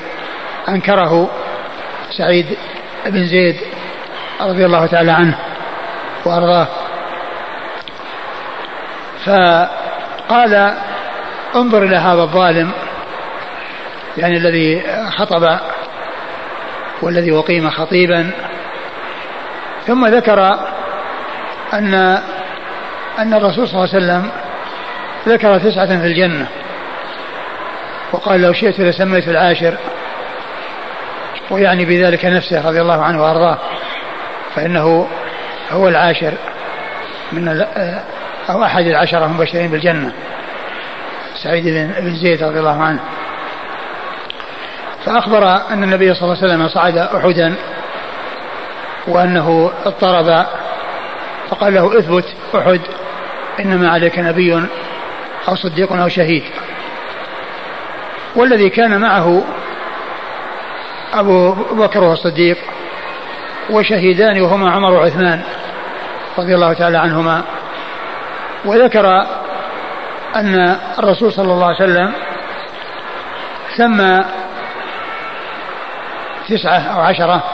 أنكره 0.68 1.30
سعيد 2.18 2.46
بن 3.06 3.26
زيد 3.26 3.56
رضي 4.40 4.66
الله 4.66 4.86
تعالى 4.86 5.12
عنه 5.12 5.38
وأرضاه. 6.24 6.66
فقال 9.24 10.74
انظر 11.56 11.82
إلى 11.82 11.96
هذا 11.96 12.22
الظالم 12.22 12.70
يعني 14.16 14.36
الذي 14.36 14.82
خطب 15.10 15.58
والذي 17.02 17.38
أقيم 17.38 17.70
خطيبا. 17.70 18.30
ثم 19.86 20.06
ذكر 20.06 20.58
أن 21.72 21.94
أن 23.18 23.34
الرسول 23.34 23.68
صلى 23.68 23.84
الله 23.84 23.94
عليه 23.94 23.96
وسلم 24.04 24.30
ذكر 25.28 25.58
تسعة 25.58 25.86
في 25.86 26.06
الجنة 26.06 26.48
وقال 28.12 28.40
لو 28.40 28.52
شئت 28.52 28.80
لسميت 28.80 29.28
العاشر 29.28 29.76
ويعني 31.50 31.84
بذلك 31.84 32.24
نفسه 32.24 32.68
رضي 32.68 32.80
الله 32.80 33.02
عنه 33.02 33.22
وأرضاه. 33.22 33.58
فإنه 34.54 35.08
هو 35.70 35.88
العاشر 35.88 36.34
من 37.32 37.48
أو 38.50 38.64
أحد 38.64 38.86
العشرة 38.86 39.24
المبشرين 39.24 39.70
بالجنة. 39.70 40.12
سعيد 41.42 41.64
بن 42.00 42.16
زيد 42.16 42.42
رضي 42.42 42.58
الله 42.58 42.82
عنه. 42.82 43.00
فأخبر 45.06 45.48
أن 45.70 45.84
النبي 45.84 46.14
صلى 46.14 46.22
الله 46.22 46.36
عليه 46.36 46.46
وسلم 46.46 46.68
صعد 46.68 46.96
أحدا 46.96 47.54
وأنه 49.06 49.72
اضطرب 49.84 50.46
فقال 51.50 51.74
له 51.74 51.98
اثبت 51.98 52.24
أحد 52.54 52.80
إنما 53.60 53.90
عليك 53.90 54.18
نبي 54.18 54.68
أو 55.48 55.54
صديق 55.54 55.92
أو 55.92 56.08
شهيد. 56.08 56.44
والذي 58.36 58.70
كان 58.70 59.00
معه 59.00 59.42
أبو 61.12 61.52
بكر 61.52 62.04
والصديق 62.04 62.58
وشهيدان 63.70 64.40
وهما 64.40 64.70
عمر 64.70 64.92
وعثمان 64.92 65.42
رضي 66.38 66.54
الله 66.54 66.72
تعالى 66.72 66.98
عنهما. 66.98 67.42
وذكر 68.64 69.26
أن 70.36 70.76
الرسول 70.98 71.32
صلى 71.32 71.52
الله 71.52 71.66
عليه 71.66 71.76
وسلم 71.76 72.12
سمى 73.76 74.24
تسعة 76.48 76.78
أو 76.78 77.00
عشرة 77.00 77.44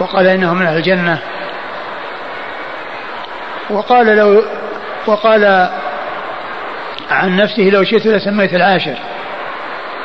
وقال 0.00 0.26
إنهم 0.26 0.58
من 0.58 0.66
أهل 0.66 0.76
الجنة. 0.76 1.18
وقال 3.70 4.06
لو 4.06 4.44
وقال 5.06 5.70
عن 7.10 7.36
نفسه 7.36 7.62
لو 7.62 7.84
شئت 7.84 8.06
لسميت 8.06 8.54
العاشر. 8.54 8.98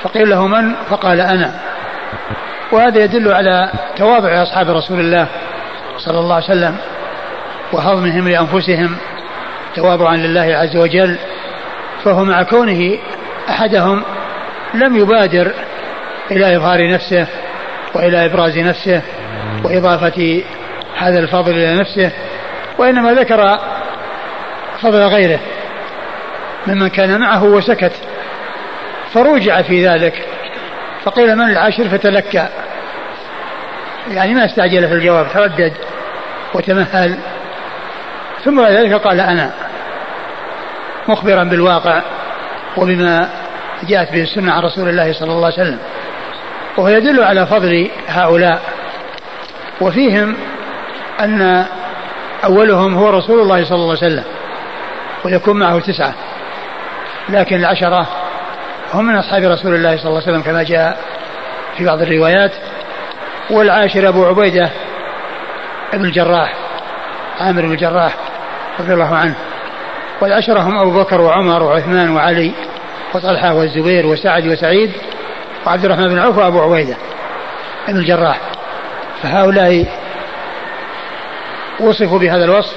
فقيل 0.02 0.30
له 0.30 0.48
من؟ 0.48 0.76
فقال 0.90 1.22
أنا. 1.22 1.60
وهذا 2.72 3.04
يدل 3.04 3.32
على 3.32 3.72
تواضع 3.98 4.44
أصحاب 4.44 4.70
رسول 4.70 5.00
الله 5.00 5.28
صلى 5.98 6.20
الله 6.20 6.36
عليه 6.36 6.46
وسلم 6.46 6.78
وهضمهم 7.74 8.28
لأنفسهم 8.28 8.98
تواضعا 9.76 10.16
لله 10.16 10.56
عز 10.56 10.76
وجل. 10.78 11.18
فهو 12.04 12.24
مع 12.24 12.44
كونه 12.44 12.98
أحدهم 13.50 14.04
لم 14.74 14.98
يبادر 14.98 15.52
إلى 16.32 16.56
إظهار 16.56 16.92
نفسه 16.94 17.28
وإلى 17.94 18.26
إبراز 18.26 18.58
نفسه 18.58 19.02
وإضافة 19.64 20.44
هذا 20.98 21.20
الفضل 21.20 21.52
إلى 21.52 21.76
نفسه 21.76 22.12
وإنما 22.78 23.14
ذكر 23.14 23.60
فضل 24.82 25.00
غيره 25.00 25.40
ممن 26.68 26.88
كان 26.88 27.20
معه 27.20 27.44
وسكت 27.44 27.94
فروجع 29.14 29.62
في 29.62 29.88
ذلك. 29.88 30.26
فقيل 31.08 31.36
من 31.36 31.50
العاشر 31.50 31.90
فتلكى 31.90 32.48
يعني 34.12 34.34
ما 34.34 34.46
استعجل 34.46 34.88
في 34.88 34.94
الجواب 34.94 35.28
تردد 35.34 35.74
وتمهل. 36.54 37.18
ثم 38.46 38.62
بعد 38.62 38.72
ذلك 38.72 38.94
قال 38.94 39.20
أنا 39.20 39.52
مخبرا 41.08 41.44
بالواقع 41.44 42.02
وبما 42.78 43.30
جاءت 43.88 44.12
به 44.12 44.22
السنة 44.22 44.52
عن 44.52 44.62
رسول 44.62 44.90
الله 44.90 45.14
صلى 45.14 45.32
الله 45.32 45.46
عليه 45.46 45.56
وسلم. 45.56 45.80
وهو 46.78 46.88
يدل 46.88 47.24
على 47.24 47.46
فضل 47.46 47.90
هؤلاء. 48.08 48.62
وفيهم 49.82 50.36
أن 51.20 51.66
أولهم 52.44 52.96
هو 52.96 53.10
رسول 53.10 53.40
الله 53.40 53.66
صلى 53.66 53.76
الله 53.76 53.98
عليه 53.98 54.08
وسلم 54.08 54.24
ويكون 55.26 55.60
معه 55.60 55.80
تسعة. 55.80 56.14
لكن 57.30 57.56
العشرة 57.56 58.08
هم 58.94 59.06
من 59.06 59.16
أصحاب 59.16 59.44
رسول 59.44 59.76
الله 59.76 59.98
صلى 59.98 60.06
الله 60.06 60.22
عليه 60.22 60.32
وسلم 60.32 60.42
كما 60.42 60.64
جاء 60.64 60.98
في 61.78 61.86
بعض 61.86 62.02
الروايات 62.02 62.52
والعاشر 63.50 64.10
أبو 64.10 64.26
عبيدة 64.26 64.70
ابن 65.94 66.06
الجراح 66.06 66.54
عامر 67.40 67.62
بن 67.62 67.72
الجراح 67.72 68.16
رضي 68.80 68.94
الله 68.94 69.16
عنه 69.16 69.36
والعشرة 70.22 70.60
هم 70.60 70.78
أبو 70.78 71.00
بكر 71.00 71.22
وعمر 71.22 71.64
وعثمان 71.64 72.10
وعلي 72.10 72.52
وطلحة 73.14 73.54
والزبير 73.54 74.06
وسعد 74.06 74.48
وسعيد 74.48 74.92
وعبد 75.66 75.86
الرحمن 75.86 76.08
بن 76.08 76.20
عوف 76.20 76.38
وأبو 76.38 76.62
عبيدة 76.62 76.96
ابن 77.88 78.00
الجراح. 78.00 78.40
فهؤلاء 79.24 79.86
وصفوا 81.80 82.20
بهذا 82.20 82.46
الوصف 82.46 82.76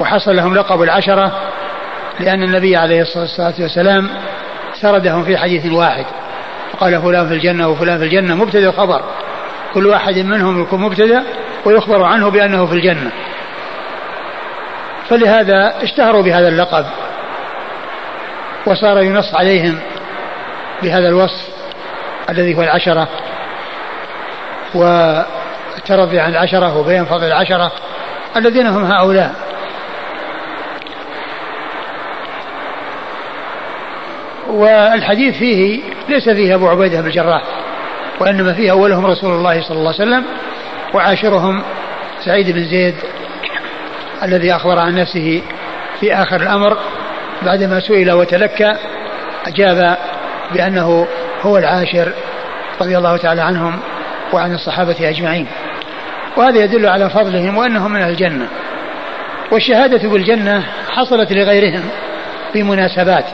وحصل 0.00 0.36
لهم 0.36 0.54
لقب 0.54 0.82
العشرة 0.82 1.32
لأن 2.20 2.42
النبي 2.42 2.76
عليه 2.76 3.02
الصلاة 3.02 3.54
والسلام 3.58 4.10
سردهم 4.80 5.24
في 5.24 5.38
حديث 5.38 5.72
واحد 5.72 6.06
وقال 6.74 7.02
فلان 7.02 7.28
في 7.28 7.34
الجنة 7.34 7.68
وفلان 7.68 7.98
في 7.98 8.04
الجنة 8.04 8.34
مبتدأ 8.34 8.72
خبر. 8.72 9.04
كل 9.74 9.86
واحد 9.86 10.18
منهم 10.18 10.62
يكون 10.62 10.80
مبتدأ 10.80 11.24
ويخبر 11.64 12.02
عنه 12.02 12.30
بأنه 12.30 12.66
في 12.66 12.72
الجنة. 12.72 13.10
فلهذا 15.08 15.82
اشتهروا 15.82 16.22
بهذا 16.22 16.48
اللقب 16.48 16.86
وصار 18.66 19.02
ينص 19.02 19.34
عليهم 19.34 19.78
بهذا 20.82 21.08
الوصف 21.08 21.48
الذي 22.30 22.54
هو 22.54 22.62
العشرة 22.62 23.08
والترضي 24.74 26.20
عن 26.20 26.30
العشرة 26.30 26.78
وبيان 26.78 27.04
فضل 27.04 27.24
العشرة 27.24 27.72
الذين 28.36 28.66
هم 28.66 28.84
هؤلاء. 28.84 29.43
والحديث 34.54 35.38
فيه 35.38 35.80
ليس 36.08 36.28
فيه 36.28 36.54
أبو 36.54 36.68
عبيدة 36.68 37.00
بن 37.00 37.06
الجراح 37.06 37.42
وإنما 38.20 38.52
فيه 38.52 38.70
أولهم 38.70 39.06
رسول 39.06 39.32
الله 39.32 39.62
صلى 39.62 39.78
الله 39.78 39.92
عليه 39.92 40.02
وسلم 40.02 40.24
وعاشرهم 40.94 41.62
سعيد 42.24 42.50
بن 42.50 42.64
زيد 42.64 42.94
الذي 44.22 44.52
أخبر 44.56 44.78
عن 44.78 44.94
نفسه 44.94 45.42
في 46.00 46.14
آخر 46.14 46.36
الأمر. 46.36 46.76
بعدما 47.42 47.80
سئل 47.80 48.12
وتلكى 48.12 48.72
أجاب 49.46 49.96
بأنه 50.52 51.06
هو 51.42 51.58
العاشر 51.58 52.12
رضي 52.80 52.98
الله 52.98 53.16
تعالى 53.16 53.42
عنهم 53.42 53.80
وعن 54.32 54.54
الصحابة 54.54 54.96
أجمعين. 55.08 55.46
وهذا 56.36 56.64
يدل 56.64 56.86
على 56.86 57.10
فضلهم 57.10 57.56
وأنهم 57.56 57.92
من 57.92 58.02
الجنة. 58.02 58.48
والشهادة 59.52 60.08
بالجنة 60.08 60.62
حصلت 60.90 61.32
لغيرهم 61.32 61.82
في 62.52 62.62
مناسبات. 62.62 63.24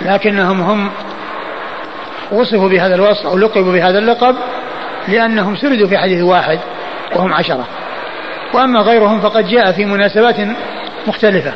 لكنهم 0.00 0.60
هم 0.60 0.90
وصفوا 2.32 2.68
بهذا 2.68 2.94
الوصف 2.94 3.26
أو 3.26 3.38
لقبوا 3.38 3.72
بهذا 3.72 3.98
اللقب 3.98 4.36
لأنهم 5.08 5.56
سردوا 5.56 5.88
في 5.88 5.98
حديث 5.98 6.22
واحد 6.22 6.58
وهم 7.16 7.32
عشرة. 7.32 7.66
وأما 8.54 8.80
غيرهم 8.80 9.20
فقد 9.20 9.48
جاء 9.48 9.72
في 9.72 9.84
مناسبات 9.84 10.36
مختلفة 11.06 11.52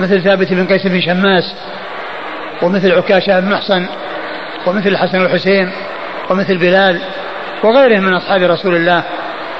مثل 0.00 0.22
ثابت 0.22 0.52
بن 0.52 0.66
قيس 0.66 0.86
بن 0.86 1.00
شماس 1.00 1.54
ومثل 2.62 2.92
عكاشة 2.92 3.40
بن 3.40 3.50
محصن 3.50 3.86
ومثل 4.66 4.88
الحسن 4.88 5.20
والحسين 5.20 5.72
ومثل 6.30 6.58
بلال 6.58 7.00
وغيرهم 7.62 8.04
من 8.04 8.14
أصحاب 8.14 8.42
رسول 8.42 8.76
الله 8.76 9.02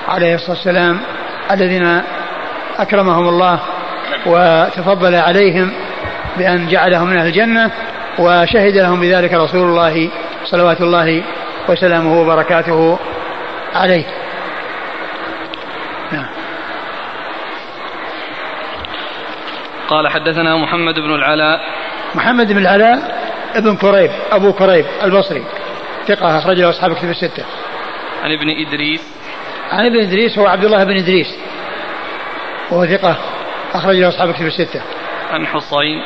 عليه 0.09 0.35
الصلاة 0.35 0.57
والسلام 0.57 1.01
الذين 1.51 2.03
أكرمهم 2.79 3.29
الله 3.29 3.61
وتفضل 4.27 5.15
عليهم 5.15 5.73
بأن 6.39 6.69
جعلهم 6.69 7.09
من 7.09 7.19
أهل 7.19 7.27
الجنة. 7.27 7.71
وشهد 8.19 8.77
لهم 8.77 9.01
بذلك 9.01 9.33
رسول 9.33 9.69
الله 9.69 10.11
صلوات 10.45 10.81
الله 10.81 11.23
وسلامه 11.69 12.21
وبركاته 12.21 12.99
عليه. 13.75 14.05
نعم. 16.13 16.27
قال 19.89 20.09
حدثنا 20.09 20.57
محمد 20.57 20.95
بن 20.95 21.15
العلاء. 21.15 21.61
محمد 22.15 22.53
بن 22.53 22.59
العلاء 22.59 23.21
ابن 23.55 23.77
كريب 23.77 24.11
أبو 24.33 24.53
كريب 24.53 24.87
البصري 25.03 25.45
ثقة 26.07 26.39
أخرج 26.39 26.61
له 26.61 26.71
أصحاب 26.71 26.95
كتب 26.95 27.11
الستة. 27.11 27.45
عن 28.23 28.33
ابن 28.33 28.67
إدريس. 28.67 29.01
عن 29.73 29.87
ابن 29.87 30.01
إدريس 30.01 30.39
هو 30.39 30.47
عبد 30.47 30.65
الله 30.65 30.85
بن 30.85 30.97
إدريس. 30.97 31.37
وهو 32.71 32.87
ثقة 32.87 33.17
أخرج 33.75 33.97
له 33.97 34.09
أصحاب 34.09 34.33
كتب 34.33 34.47
الستة. 34.47 34.81
عن 35.33 35.47
حصين. 35.47 36.03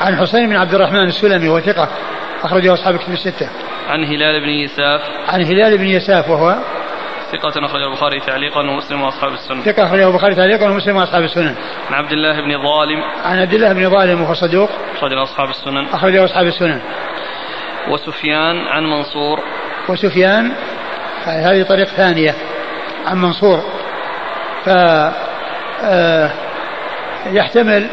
عن 0.00 0.16
حسين 0.16 0.48
بن 0.48 0.56
عبد 0.56 0.74
الرحمن 0.74 1.06
السلمي 1.06 1.48
وهو 1.48 1.60
ثقة 1.60 1.88
أخرجه 2.42 2.74
أصحاب 2.74 2.96
كتب 2.96 3.12
الستة. 3.12 3.48
عن 3.88 4.04
هلال 4.04 4.40
بن 4.40 4.48
يساف. 4.48 5.00
عن 5.28 5.42
هلال 5.42 5.78
بن 5.78 5.86
يساف 5.86 6.28
وهو 6.30 6.56
ثقة 7.32 7.66
أخرجه 7.66 7.86
البخاري 7.86 8.20
تعليقا 8.20 8.60
ومسلم 8.60 9.02
وأصحاب 9.02 9.32
السنة. 9.32 9.62
ثقة 9.62 9.86
أخرجه 9.86 10.08
البخاري 10.08 10.34
تعليقا 10.34 10.68
ومسلم 10.68 10.96
وأصحاب 10.96 11.22
السنن 11.22 11.54
عن 11.90 11.94
عبد 11.94 12.12
الله 12.12 12.40
بن 12.40 12.62
ظالم. 12.62 13.02
عن 13.24 13.38
عبد 13.38 13.54
الله 13.54 13.72
بن 13.72 13.90
ظالم 13.90 14.22
وهو 14.22 14.34
صدوق 14.34 14.70
أخرجه 14.96 15.22
أصحاب 15.22 15.48
السنن 15.48 15.86
أخرجه 15.92 16.24
أصحاب 16.24 16.46
السنن 16.46 16.80
وسفيان 17.88 18.68
عن 18.68 18.84
منصور. 18.84 19.40
وسفيان 19.88 20.52
هذه 21.24 21.62
طريق 21.62 21.88
ثانية 21.88 22.34
عن 23.06 23.18
منصور. 23.18 23.60
ف 24.64 24.68
آه، 25.84 26.30
يحتمل 27.26 27.88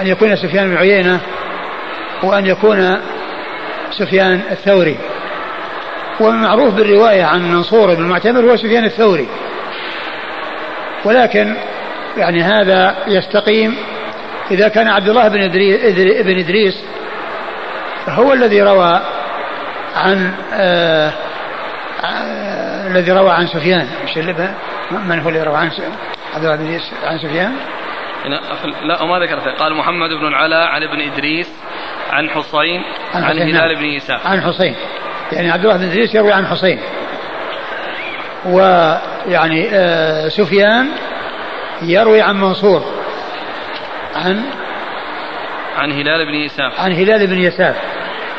أن 0.00 0.06
يكون 0.06 0.36
سفيان 0.36 0.70
بن 0.70 0.76
عيينة 0.76 1.20
وأن 2.22 2.46
يكون 2.46 2.98
سفيان 3.90 4.40
الثوري. 4.50 4.98
والمعروف 6.20 6.74
بالرواية 6.74 7.24
عن 7.24 7.52
منصور 7.52 7.94
بن 7.94 8.02
المعتمر 8.02 8.40
هو 8.40 8.56
سفيان 8.56 8.84
الثوري. 8.84 9.28
ولكن 11.04 11.56
يعني 12.16 12.42
هذا 12.42 12.96
يستقيم 13.06 13.76
إذا 14.50 14.68
كان 14.68 14.88
عبد 14.88 15.08
الله 15.08 15.28
بن 15.28 15.42
إدريس, 15.42 15.80
بن 16.22 16.38
إدريس 16.38 16.74
هو 18.08 18.32
الذي 18.32 18.62
روى 18.62 19.00
عن 19.96 20.32
آه 20.52 21.12
آه 22.04 22.86
الذي 22.86 23.12
روى 23.12 23.30
عن 23.30 23.46
سفيان. 23.46 23.88
من 24.90 25.20
هو 25.20 25.28
الذي 25.28 25.42
روى 25.42 25.56
عن 25.56 25.70
عبد 26.34 26.44
الله 26.44 26.56
بن 26.56 26.64
إدريس 26.64 26.90
عن 27.04 27.18
سفيان؟ 27.18 27.52
لا 28.84 29.02
وما 29.02 29.18
ذكرت. 29.18 29.60
قال 29.60 29.74
محمد 29.74 30.10
بن 30.10 30.26
العلاء 30.26 30.68
عن 30.68 30.82
ابن 30.82 31.12
إدريس 31.12 31.48
عن 32.10 32.30
حصين 32.30 32.82
عن, 33.14 33.24
عن 33.24 33.38
هلال 33.38 33.52
نعم. 33.52 33.74
بن 33.74 33.84
عيسى 33.84 34.18
عن 34.24 34.40
حصين. 34.40 34.74
يعني 35.32 35.50
عبد 35.50 35.64
الله 35.64 35.76
بن 35.76 35.84
إدريس 35.84 36.14
يروي 36.14 36.32
عن 36.32 36.46
حصين. 36.46 36.78
ويعني 38.46 39.68
آه 39.72 40.28
سفيان 40.28 40.88
يروي 41.82 42.20
عن 42.20 42.40
منصور 42.40 42.84
عن 44.16 44.44
عن 45.76 45.92
هلال 45.92 46.26
بن 46.26 46.34
يساف 46.34 46.80
عن 46.80 46.92
هلال 46.92 47.26
بن 47.26 47.38
يساف 47.38 47.76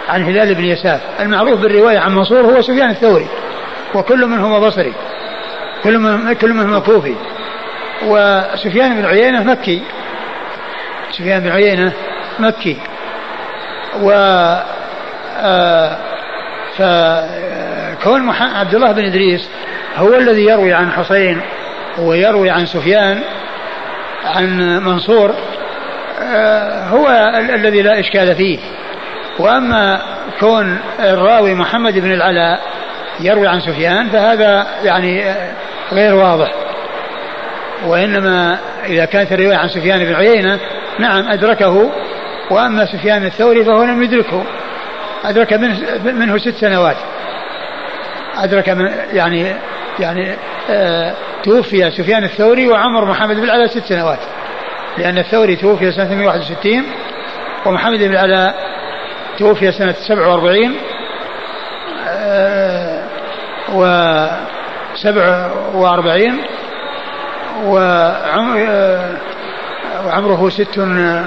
عن 0.10 0.24
هلال 0.24 0.56
بن 0.56 0.66
يساف 0.66 1.02
المعروف 1.20 1.62
بالرواية 1.62 2.00
عن 2.00 2.16
منصور 2.16 2.42
هو 2.42 2.62
سفيان 2.62 2.90
الثوري 2.90 3.28
وكل 3.96 4.26
منهما 4.26 4.60
بصري 4.60 4.94
كل 5.84 5.98
من 5.98 6.34
كل 6.34 6.54
منهما 6.54 6.80
كوفي. 6.80 7.16
وسفيان 8.08 8.96
بن 8.96 9.06
عيينة 9.06 9.44
مكي. 9.44 9.82
سفيان 11.12 11.40
بن 11.40 11.52
عيينة 11.52 11.94
مكي. 12.40 12.78
و 14.02 14.12
آه، 15.42 15.98
فكون 16.78 18.30
عبد 18.30 18.76
الله 18.76 18.92
بن 18.92 19.06
إدريس 19.06 19.50
هو 19.98 20.14
الذي 20.14 20.46
يروي 20.46 20.74
عن 20.74 20.92
حسين 20.92 21.42
ويروي 21.98 22.50
عن 22.50 22.66
سفيان 22.66 23.22
عن 24.26 24.80
منصور 24.84 25.36
آه، 26.22 26.88
هو 26.88 27.08
الذي 27.56 27.82
لا 27.82 28.00
إشكال 28.00 28.36
فيه. 28.36 28.60
وأما 29.40 30.02
كون 30.40 30.80
الراوي 31.00 31.54
محمد 31.54 32.00
بن 32.00 32.12
العلاء 32.12 32.60
يروي 33.20 33.48
عن 33.48 33.60
سفيان 33.60 34.10
فهذا 34.10 34.68
يعني 34.84 35.36
غير 35.92 36.16
واضح. 36.16 36.63
وإنما 37.88 38.60
إذا 38.86 39.06
كانت 39.06 39.32
الرواية 39.32 39.58
عن 39.58 39.68
سفيان 39.68 40.06
بن 40.06 40.14
عيينة 40.14 40.60
نعم 41.00 41.28
أدركه 41.28 41.92
وأما 42.52 42.86
سفيان 42.86 43.26
الثوري 43.26 43.66
فهو 43.66 43.84
لم 43.84 44.04
يدركه. 44.04 44.44
أدرك 45.26 45.54
منه, 45.54 45.80
منه 46.04 46.38
ست 46.38 46.56
سنوات. 46.56 46.98
أدرك 48.38 48.70
من 48.70 48.92
يعني 49.14 49.56
يعني 50.00 50.36
آه 50.70 51.14
توفي 51.44 51.92
سفيان 51.92 52.24
الثوري 52.24 52.68
وعمر 52.68 53.06
محمد 53.06 53.36
بن 53.36 53.44
العلاء 53.44 53.68
ست 53.68 53.86
سنوات. 53.86 54.20
لأن 54.98 55.18
الثوري 55.18 55.56
توفي 55.56 55.92
سنة 55.92 56.16
161 56.16 56.84
ومحمد 57.66 58.00
بن 58.00 58.12
العلاء 58.12 58.56
توفي 59.40 59.72
سنة 59.72 59.96
47 60.08 60.76
آه 62.08 63.04
و 63.74 63.86
47 64.96 66.30
آه، 66.30 66.53
وعمره 70.06 70.50
ست 70.50 70.78
آه، 70.80 71.26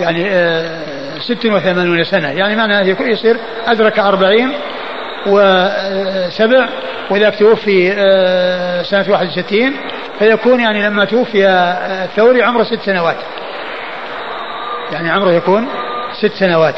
يعني 0.00 0.30
آه، 0.30 0.80
ست 1.20 1.46
وثمانون 1.46 2.04
سنة. 2.04 2.28
يعني 2.28 2.56
معنى 2.56 2.96
يصير 3.00 3.36
أدرك 3.66 3.98
أربعين 3.98 4.52
وسبع 5.26 6.68
وإذا 7.10 7.30
توفي 7.30 7.90
سنة 8.84 9.04
61 9.08 9.76
فيكون 10.18 10.60
يعني 10.60 10.86
لما 10.86 11.04
توفي 11.04 11.48
الثوري 12.04 12.42
عمره 12.42 12.62
ست 12.62 12.80
سنوات. 12.80 13.16
يعني 14.92 15.10
عمره 15.10 15.32
يكون 15.32 15.68
ست 16.12 16.32
سنوات. 16.32 16.74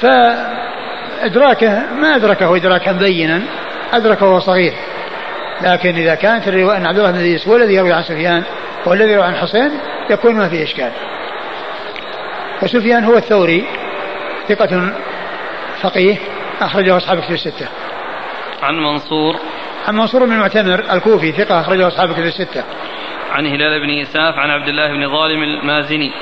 فإدراكه 0.00 1.82
ما 2.00 2.16
أدركه 2.16 2.56
إدراكا 2.56 2.92
بينا 2.92 3.42
أدركه 3.92 4.26
وهو 4.26 4.40
صغير. 4.40 4.74
لكن 5.62 5.94
إذا 5.94 6.14
كانت 6.14 6.48
الرواية 6.48 6.76
أن 6.76 6.86
عبد 6.86 6.98
الله 6.98 7.10
بن 7.10 7.18
إدريس 7.18 7.48
هو 7.48 7.56
الذي 7.56 7.74
يروي 7.74 7.92
عن 7.92 8.02
سفيان 8.02 8.42
والذي 8.86 9.12
يروي 9.12 9.24
عن 9.24 9.34
حسين 9.34 9.70
يكون 10.10 10.34
ما 10.34 10.48
في 10.48 10.62
إشكال. 10.62 10.90
وسفيان 12.62 13.04
هو 13.04 13.16
الثوري 13.16 13.64
ثقة 14.48 14.92
فقيه 15.80 16.16
أخرجه 16.60 16.96
أصحاب 16.96 17.20
كتب 17.20 17.32
الستة. 17.32 17.68
عن 18.62 18.74
منصور. 18.74 19.36
عن 19.88 19.96
منصور 19.96 20.24
بن 20.24 20.32
المعتمر 20.32 20.84
الكوفي 20.92 21.32
ثقة 21.32 21.60
أخرجه 21.60 21.88
أصحاب 21.88 22.12
كتب 22.12 22.22
الستة. 22.22 22.64
عن 23.30 23.46
هلال 23.46 23.80
بن 23.80 24.00
إساف 24.00 24.38
عن 24.38 24.50
عبد 24.50 24.68
الله 24.68 24.88
بن 24.88 25.12
ظالم 25.12 25.42
المازني. 25.42 26.12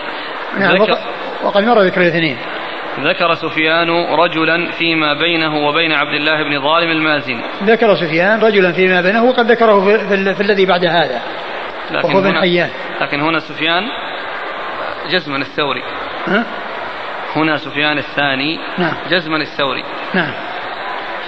نعم 0.59 0.81
وقد 1.43 1.65
مر 1.65 1.83
ذكر 1.83 2.01
الاثنين. 2.01 2.37
ذكر 3.05 3.35
سفيان 3.35 3.91
رجلا 4.15 4.71
فيما 4.71 5.15
بينه 5.15 5.57
وبين 5.69 5.93
عبد 5.93 6.15
الله 6.15 6.43
بن 6.43 6.63
ظالم 6.63 6.91
المازني 6.91 7.41
ذكر 7.63 7.95
سفيان 7.95 8.41
رجلا 8.41 8.73
فيما 8.73 9.01
بينه 9.01 9.25
وقد 9.25 9.51
ذكره 9.51 9.85
في, 9.85 10.09
في, 10.09 10.35
في 10.35 10.41
الذي 10.41 10.67
بعد 10.67 10.85
هذا. 10.85 11.21
لكن 11.91 12.09
وهو 12.09 12.23
بن 12.23 12.41
حيان. 12.41 12.71
لكن 13.01 13.21
هنا 13.21 13.39
سفيان 13.39 13.83
جزما 15.11 15.37
الثوري. 15.37 15.83
ها؟ 16.27 16.45
هنا 17.37 17.57
سفيان 17.57 17.99
الثاني 17.99 18.59
نعم. 18.79 18.95
جزما 19.11 19.37
الثوري. 19.37 19.85
نعم. 20.15 20.33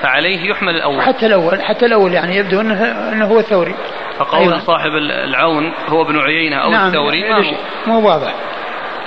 فعليه 0.02 0.50
يحمل 0.50 0.76
الأول. 0.76 1.02
حتى 1.02 1.26
الأول 1.26 1.62
حتى 1.62 1.86
الأول 1.86 2.12
يعني 2.12 2.36
يبدو 2.36 2.60
أنه, 2.60 2.84
أنه 3.12 3.26
هو 3.26 3.38
الثوري. 3.38 3.74
فقول 4.18 4.40
أيوة. 4.40 4.58
صاحب 4.58 4.90
العون 5.24 5.72
هو 5.88 6.02
ابن 6.02 6.18
عيينة 6.18 6.56
أو 6.56 6.70
نعم 6.70 6.86
الثوري 6.86 7.30
ما 7.30 7.56
مو 7.86 8.08
واضح. 8.08 8.34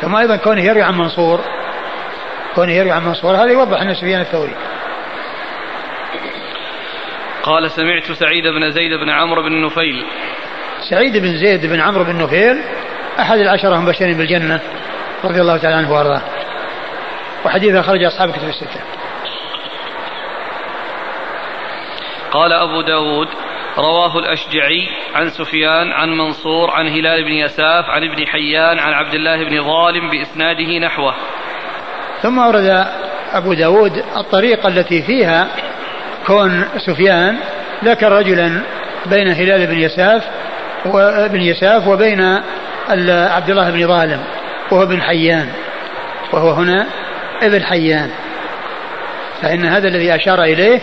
ثم 0.01 0.15
أيضا 0.15 0.35
كونه 0.35 0.61
يروي 0.61 0.81
عن 0.81 0.97
منصور. 0.97 1.39
كونه 2.55 2.71
يروي 2.71 2.91
عن 2.91 3.05
منصور 3.05 3.35
هذا 3.35 3.51
يوضح 3.51 3.81
أنه 3.81 3.93
سفيان 3.93 4.21
الثوري. 4.21 4.55
قال 7.43 7.71
سمعت 7.71 8.11
سعيد 8.11 8.43
بن 8.43 8.71
زيد 8.71 8.93
بن 8.93 9.09
عمرو 9.09 9.43
بن 9.43 9.65
نفيل. 9.65 10.05
سعيد 10.89 11.17
بن 11.17 11.37
زيد 11.37 11.65
بن 11.65 11.79
عمرو 11.79 12.03
بن 12.03 12.23
نفيل 12.23 12.63
أحد 13.19 13.37
العشرة 13.37 13.75
المبشرين 13.75 14.17
بالجنة 14.17 14.59
رضي 15.23 15.41
الله 15.41 15.57
تعالى 15.57 15.75
عنه 15.75 15.91
وأرضاه. 15.91 16.21
وحديث 17.45 17.75
أخرج 17.75 18.03
أصحاب 18.03 18.31
كتب 18.31 18.47
الستة. 18.47 18.81
قال 22.31 22.53
أبو 22.53 22.81
داود 22.81 23.27
رواه 23.77 24.19
الأشجعي 24.19 24.89
عن 25.15 25.29
سفيان 25.29 25.91
عن 25.91 26.09
منصور 26.09 26.71
عن 26.71 26.87
هلال 26.87 27.23
بن 27.23 27.31
يساف 27.31 27.85
عن 27.85 28.03
ابن 28.03 28.27
حيان 28.27 28.79
عن 28.79 28.93
عبد 28.93 29.13
الله 29.13 29.43
بن 29.43 29.63
ظالم 29.63 30.09
بإسناده 30.09 30.79
نحوه. 30.79 31.15
ثم 32.23 32.37
ورد 32.37 32.85
أبو 33.33 33.53
داود 33.53 34.03
الطريقة 34.17 34.69
التي 34.69 35.01
فيها 35.01 35.47
كون 36.27 36.65
سفيان 36.77 37.37
ذكر 37.83 38.11
رجلا 38.11 38.61
بين 39.05 39.27
هلال 39.27 39.67
بن 39.67 39.79
يساف 39.79 40.23
وابن 40.85 41.41
يساف 41.41 41.87
وبين 41.87 42.21
عبد 43.09 43.49
الله 43.49 43.69
بن 43.69 43.87
ظالم 43.87 44.19
وهو 44.71 44.83
ابن 44.83 45.01
حيان 45.01 45.49
وهو 46.33 46.51
هنا 46.51 46.85
ابن 47.41 47.63
حيان. 47.63 48.09
فإن 49.41 49.65
هذا 49.65 49.87
الذي 49.87 50.15
أشار 50.15 50.43
إليه 50.43 50.79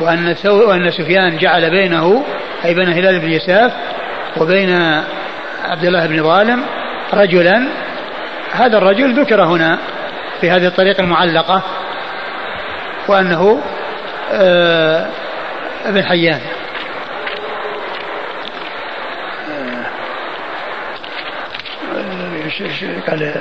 وأن 0.00 0.36
وأن 0.46 0.90
سفيان 0.90 1.38
جعل 1.38 1.70
بينه 1.70 2.24
أي 2.64 2.74
بين 2.74 2.88
هلال 2.88 3.20
بن 3.20 3.32
يساف 3.32 3.72
وبين 4.36 4.70
عبد 5.64 5.84
الله 5.84 6.06
بن 6.06 6.22
ظالم 6.22 6.64
رجلا 7.14 7.68
هذا 8.52 8.78
الرجل 8.78 9.20
ذكر 9.20 9.42
هنا 9.44 9.78
في 10.42 10.50
هذه 10.50 10.66
الطريقة 10.66 11.00
المعلقة 11.00 11.62
وأنه 13.08 13.62
آه 14.32 15.06
ابن 15.84 16.04
حيان. 16.04 16.40
قال 23.10 23.34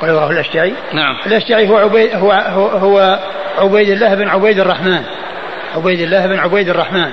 قال 0.00 0.10
رواه 0.10 0.30
الأشجعي؟ 0.30 0.74
نعم. 0.92 1.16
الأشجعي 1.26 1.68
هو 1.68 1.76
عبيد 1.76 2.14
هو 2.14 2.32
هو 2.78 3.18
عبيد 3.58 3.88
الله 3.88 4.14
بن 4.14 4.28
عبيد 4.28 4.58
الرحمن. 4.58 5.02
عبيد 5.76 6.00
الله 6.00 6.26
بن 6.26 6.38
عبيد 6.38 6.68
الرحمن. 6.68 7.12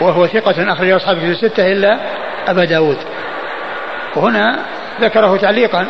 وهو 0.00 0.26
ثقة 0.26 0.72
أخرج 0.72 0.90
أصحابه 0.90 1.20
في 1.20 1.30
الستة 1.30 1.72
إلا 1.72 1.98
أبا 2.48 2.64
داود. 2.64 2.98
وهنا 4.16 4.58
ذكره 5.00 5.36
تعليقا. 5.36 5.86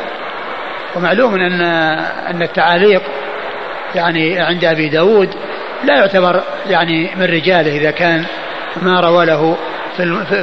ومعلوم 0.97 1.35
أن 1.35 1.61
أن 2.31 2.43
التعاليق 2.43 3.03
يعني 3.95 4.41
عند 4.41 4.65
أبي 4.65 4.89
داود 4.89 5.35
لا 5.85 5.97
يعتبر 5.97 6.43
يعني 6.71 7.11
من 7.17 7.25
رجاله 7.25 7.77
إذا 7.77 7.91
كان 7.91 8.25
ما 8.83 9.01
روى 9.01 9.27
له 9.27 9.57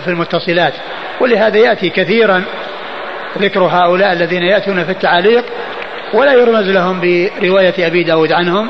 في 0.04 0.08
المتصلات. 0.08 0.74
ولهذا 1.20 1.58
يأتي 1.58 1.90
كثيرا 1.90 2.44
ذكر 3.38 3.64
هؤلاء 3.64 4.14
الذين 4.14 4.44
يأتون 4.44 4.84
في 4.84 4.92
التعاليق 4.92 5.46
ولا 6.14 6.34
يرمز 6.34 6.70
لهم 6.70 7.00
برواية 7.02 7.88
أبي 7.88 8.04
داود 8.04 8.32
عنهم. 8.32 8.70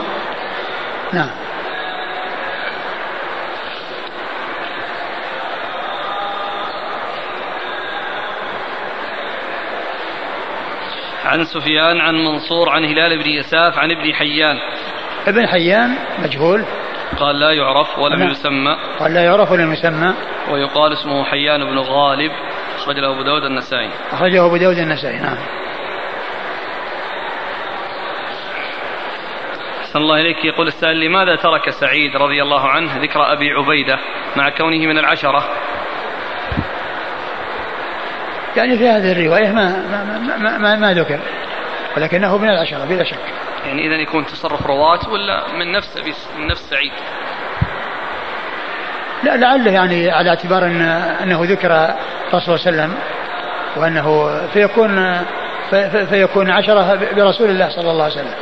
نعم. 1.14 1.30
عن 11.34 11.44
سفيان 11.44 12.02
عن 12.02 12.16
منصور 12.16 12.70
عن 12.70 12.86
هلال 12.86 13.24
بن 13.24 13.30
يساف 13.30 13.78
عن 13.78 13.92
ابن 13.92 14.14
حيان. 14.14 14.56
ابن 15.28 15.48
حيان 15.48 15.98
مجهول. 16.20 16.66
قال 17.20 17.40
لا 17.40 17.52
يعرف 17.52 18.00
ولم 18.00 18.20
نعم. 18.20 18.30
يسمى. 18.30 18.78
قال 19.00 19.14
لا 19.14 19.24
يعرف 19.24 19.52
ولم 19.52 19.74
يسمى. 19.74 20.14
ويقال 20.52 20.94
اسمه 20.94 21.24
حيان 21.24 21.66
بن 21.66 21.80
غالب. 21.80 22.32
أخرجه 22.76 23.14
أبو 23.14 23.24
داود 23.24 23.44
النسائي. 23.44 23.90
أخرجه 24.12 24.46
أبو 24.46 24.58
داود 24.58 24.78
النسائي 24.78 25.20
نعم. 25.20 25.38
أحسن 29.82 30.00
الله 30.00 30.22
إليك. 30.22 30.46
يقول 30.46 30.68
السائل 30.68 31.00
لماذا 31.00 31.36
ترك 31.36 31.70
سعيد 31.70 32.16
رضي 32.16 32.42
الله 32.44 32.68
عنه 32.70 33.02
ذكر 33.02 33.34
أبي 33.34 33.52
عبيدة 33.52 34.00
مع 34.36 34.50
كونه 34.50 34.88
من 34.88 34.98
العشرة؟ 34.98 35.44
يعني 38.58 38.78
في 38.78 38.90
هذه 38.90 39.12
الرواية 39.12 39.52
ما 39.52 39.70
ما 39.92 40.38
ما, 40.38 40.58
ما, 40.58 40.76
ما 40.76 40.94
ذكر. 40.94 41.20
ولكنه 41.98 42.38
من 42.38 42.50
العشرة 42.50 42.86
بلا 42.86 43.04
شك. 43.04 43.18
يعني 43.66 43.88
إذا 43.88 43.96
يكون 43.96 44.26
تصرف 44.26 44.66
رواة 44.66 45.10
ولا 45.10 45.48
من 45.54 45.72
نفس 45.72 45.98
من 46.38 46.48
نفس 46.48 46.70
سعيد؟ 46.70 46.92
لا 49.24 49.38
لعله 49.38 49.72
يعني 49.72 50.12
على 50.12 50.30
اعتبار 50.30 50.66
أن 50.66 50.82
أنه 51.24 51.40
ذكر 51.44 51.96
الرسول 52.34 52.60
صلى 52.60 52.70
الله 52.70 52.84
عليه 52.84 52.94
وسلم 52.94 52.98
وأنه 53.76 54.38
فيكون 54.48 55.22
فيكون 56.10 56.52
عشرة 56.52 57.00
برسول 57.16 57.50
الله 57.50 57.70
صلى 57.70 57.92
الله 57.92 58.04
عليه 58.04 58.14
وسلم. 58.14 58.34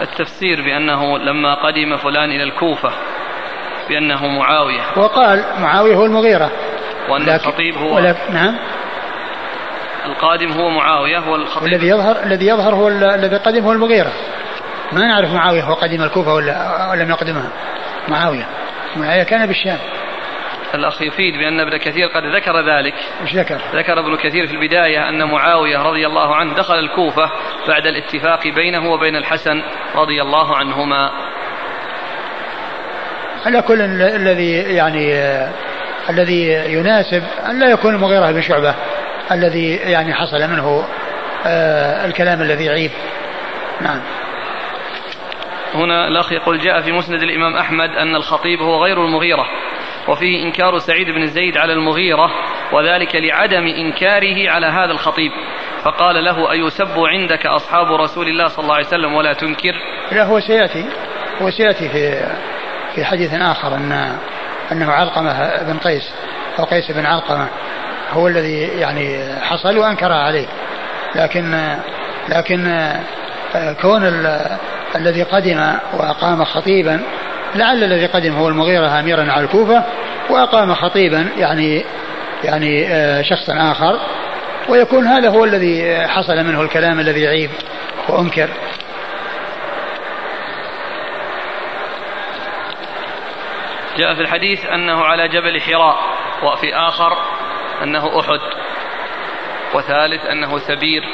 التفسير 0.00 0.62
بأنه 0.62 1.18
لما 1.18 1.54
قدم 1.54 1.96
فلان 1.96 2.30
إلى 2.30 2.42
الكوفة 2.42 2.92
بأنه 3.88 4.26
معاوية. 4.26 4.80
وقال 4.96 5.44
معاوية 5.60 5.94
هو 5.94 6.04
المغيرة. 6.04 6.50
وأن 7.08 7.28
الخطيب 7.28 7.76
هو 7.76 7.96
ولكن 7.96 8.34
نعم. 8.34 8.56
القادم 10.06 10.52
هو 10.52 10.70
معاوية 10.70 11.18
هو 11.18 11.36
الخطيب. 11.36 11.68
الذي 11.68 11.88
يظهر 11.88 12.22
الذي 12.22 12.46
يظهر 12.46 12.74
هو 12.74 12.88
الذي 12.88 13.36
قدم 13.36 13.64
هو 13.64 13.72
المغيرة. 13.72 14.12
ما 14.92 15.06
نعرف 15.06 15.32
معاوية 15.34 15.62
هو 15.62 15.74
قدم 15.74 16.02
الكوفة 16.02 16.34
ولا 16.34 16.94
لم 16.94 17.10
يقدمها. 17.10 17.50
معاوية. 18.08 18.46
معاوية 18.96 19.22
كان 19.22 19.46
بالشام. 19.46 19.78
الأخ 20.74 21.02
يفيد 21.02 21.34
بأن 21.34 21.60
ابن 21.60 21.76
كثير 21.76 22.06
قد 22.06 22.22
ذكر 22.24 22.60
ذلك. 22.60 22.94
إيش 23.22 23.34
ذكر؟ 23.34 23.60
ذكر 23.74 24.00
ابن 24.00 24.16
كثير 24.16 24.46
في 24.46 24.52
البداية 24.52 25.08
أن 25.08 25.24
معاوية 25.24 25.78
رضي 25.78 26.06
الله 26.06 26.36
عنه 26.36 26.54
دخل 26.54 26.78
الكوفة 26.78 27.30
بعد 27.68 27.86
الاتفاق 27.86 28.48
بينه 28.48 28.90
وبين 28.90 29.16
الحسن 29.16 29.62
رضي 29.94 30.22
الله 30.22 30.56
عنهما. 30.56 31.10
على 33.46 33.62
كل 33.62 33.80
الذي 34.00 34.52
يعني 34.52 35.14
الذي 36.10 36.48
يناسب 36.48 37.22
أن 37.50 37.60
لا 37.60 37.70
يكون 37.70 37.94
المغيرة 37.94 38.32
بن 38.32 38.40
شعبة 38.40 38.74
الذي 39.32 39.76
يعني 39.76 40.14
حصل 40.14 40.50
منه 40.50 40.84
آه 41.46 42.06
الكلام 42.06 42.42
الذي 42.42 42.64
يعيب. 42.64 42.90
نعم. 43.80 44.00
هنا 45.74 46.08
الأخ 46.08 46.32
يقول 46.32 46.58
جاء 46.58 46.80
في 46.80 46.92
مسند 46.92 47.22
الإمام 47.22 47.56
أحمد 47.56 47.90
أن 47.90 48.16
الخطيب 48.16 48.60
هو 48.60 48.84
غير 48.84 49.04
المغيرة 49.04 49.46
وفيه 50.08 50.42
إنكار 50.42 50.78
سعيد 50.78 51.10
بن 51.10 51.26
زيد 51.26 51.56
على 51.56 51.72
المغيرة 51.72 52.30
وذلك 52.72 53.16
لعدم 53.16 53.66
إنكاره 53.66 54.50
على 54.50 54.66
هذا 54.66 54.90
الخطيب. 54.90 55.30
فقال 55.84 56.24
له 56.24 56.52
أيسب 56.52 56.98
عندك 56.98 57.46
أصحاب 57.46 57.86
رسول 57.92 58.28
الله 58.28 58.46
صلى 58.46 58.62
الله 58.62 58.74
عليه 58.74 58.86
وسلم 58.86 59.14
ولا 59.14 59.32
تنكر؟ 59.32 59.74
لا 60.12 60.24
هو 60.24 60.40
سيأتي 60.40 60.84
هو 61.42 61.50
سيأتي 61.50 61.88
في 61.88 62.26
في 62.98 63.04
حديث 63.04 63.34
آخر 63.34 63.74
أن 63.74 64.12
أنه 64.72 64.92
علقمة 64.92 65.62
بن 65.62 65.78
قيس 65.78 66.10
أو 66.58 66.64
قيس 66.64 66.90
بن 66.90 67.06
علقمة 67.06 67.46
هو 68.12 68.28
الذي 68.28 68.60
يعني 68.60 69.34
حصل 69.40 69.78
وأنكر 69.78 70.12
عليه. 70.12 70.46
لكن 71.14 71.76
لكن 72.28 72.90
كون 73.82 74.26
الذي 74.96 75.22
قدم 75.22 75.72
وأقام 75.92 76.44
خطيبا 76.44 77.00
لعل 77.54 77.84
الذي 77.84 78.06
قدم 78.06 78.34
هو 78.34 78.48
المغيرة 78.48 79.00
أميرا 79.00 79.32
على 79.32 79.44
الكوفة 79.44 79.82
وأقام 80.30 80.74
خطيبا 80.74 81.28
يعني 81.38 81.84
يعني 82.44 82.88
شخصا 83.24 83.70
آخر. 83.72 84.00
ويكون 84.68 85.06
هذا 85.06 85.28
هو 85.28 85.44
الذي 85.44 86.06
حصل 86.08 86.44
منه 86.44 86.60
الكلام 86.62 87.00
الذي 87.00 87.20
يعيب 87.20 87.50
وأنكر. 88.08 88.48
جاء 93.98 94.14
في 94.14 94.20
الحديث 94.20 94.66
أنه 94.66 95.04
على 95.04 95.28
جبل 95.28 95.60
حراء 95.60 95.96
وفي 96.42 96.74
آخر 96.74 97.12
أنه 97.82 98.20
أحد 98.20 98.40
وثالث 99.74 100.26
أنه 100.26 100.58
سبير 100.58 101.04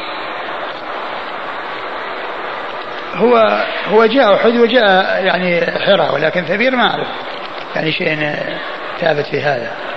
هو 3.15 3.65
هو 3.89 4.07
جاء 4.07 4.35
أحد 4.35 4.57
وجاء 4.57 5.25
يعني 5.25 5.61
حراء 5.87 6.15
ولكن 6.15 6.47
سبير 6.47 6.77
ما 6.77 6.91
أعرف 6.91 7.09
يعني 7.77 7.93
شيء 7.93 8.35
ثابت 9.01 9.27
في 9.27 9.41
هذا. 9.41 9.94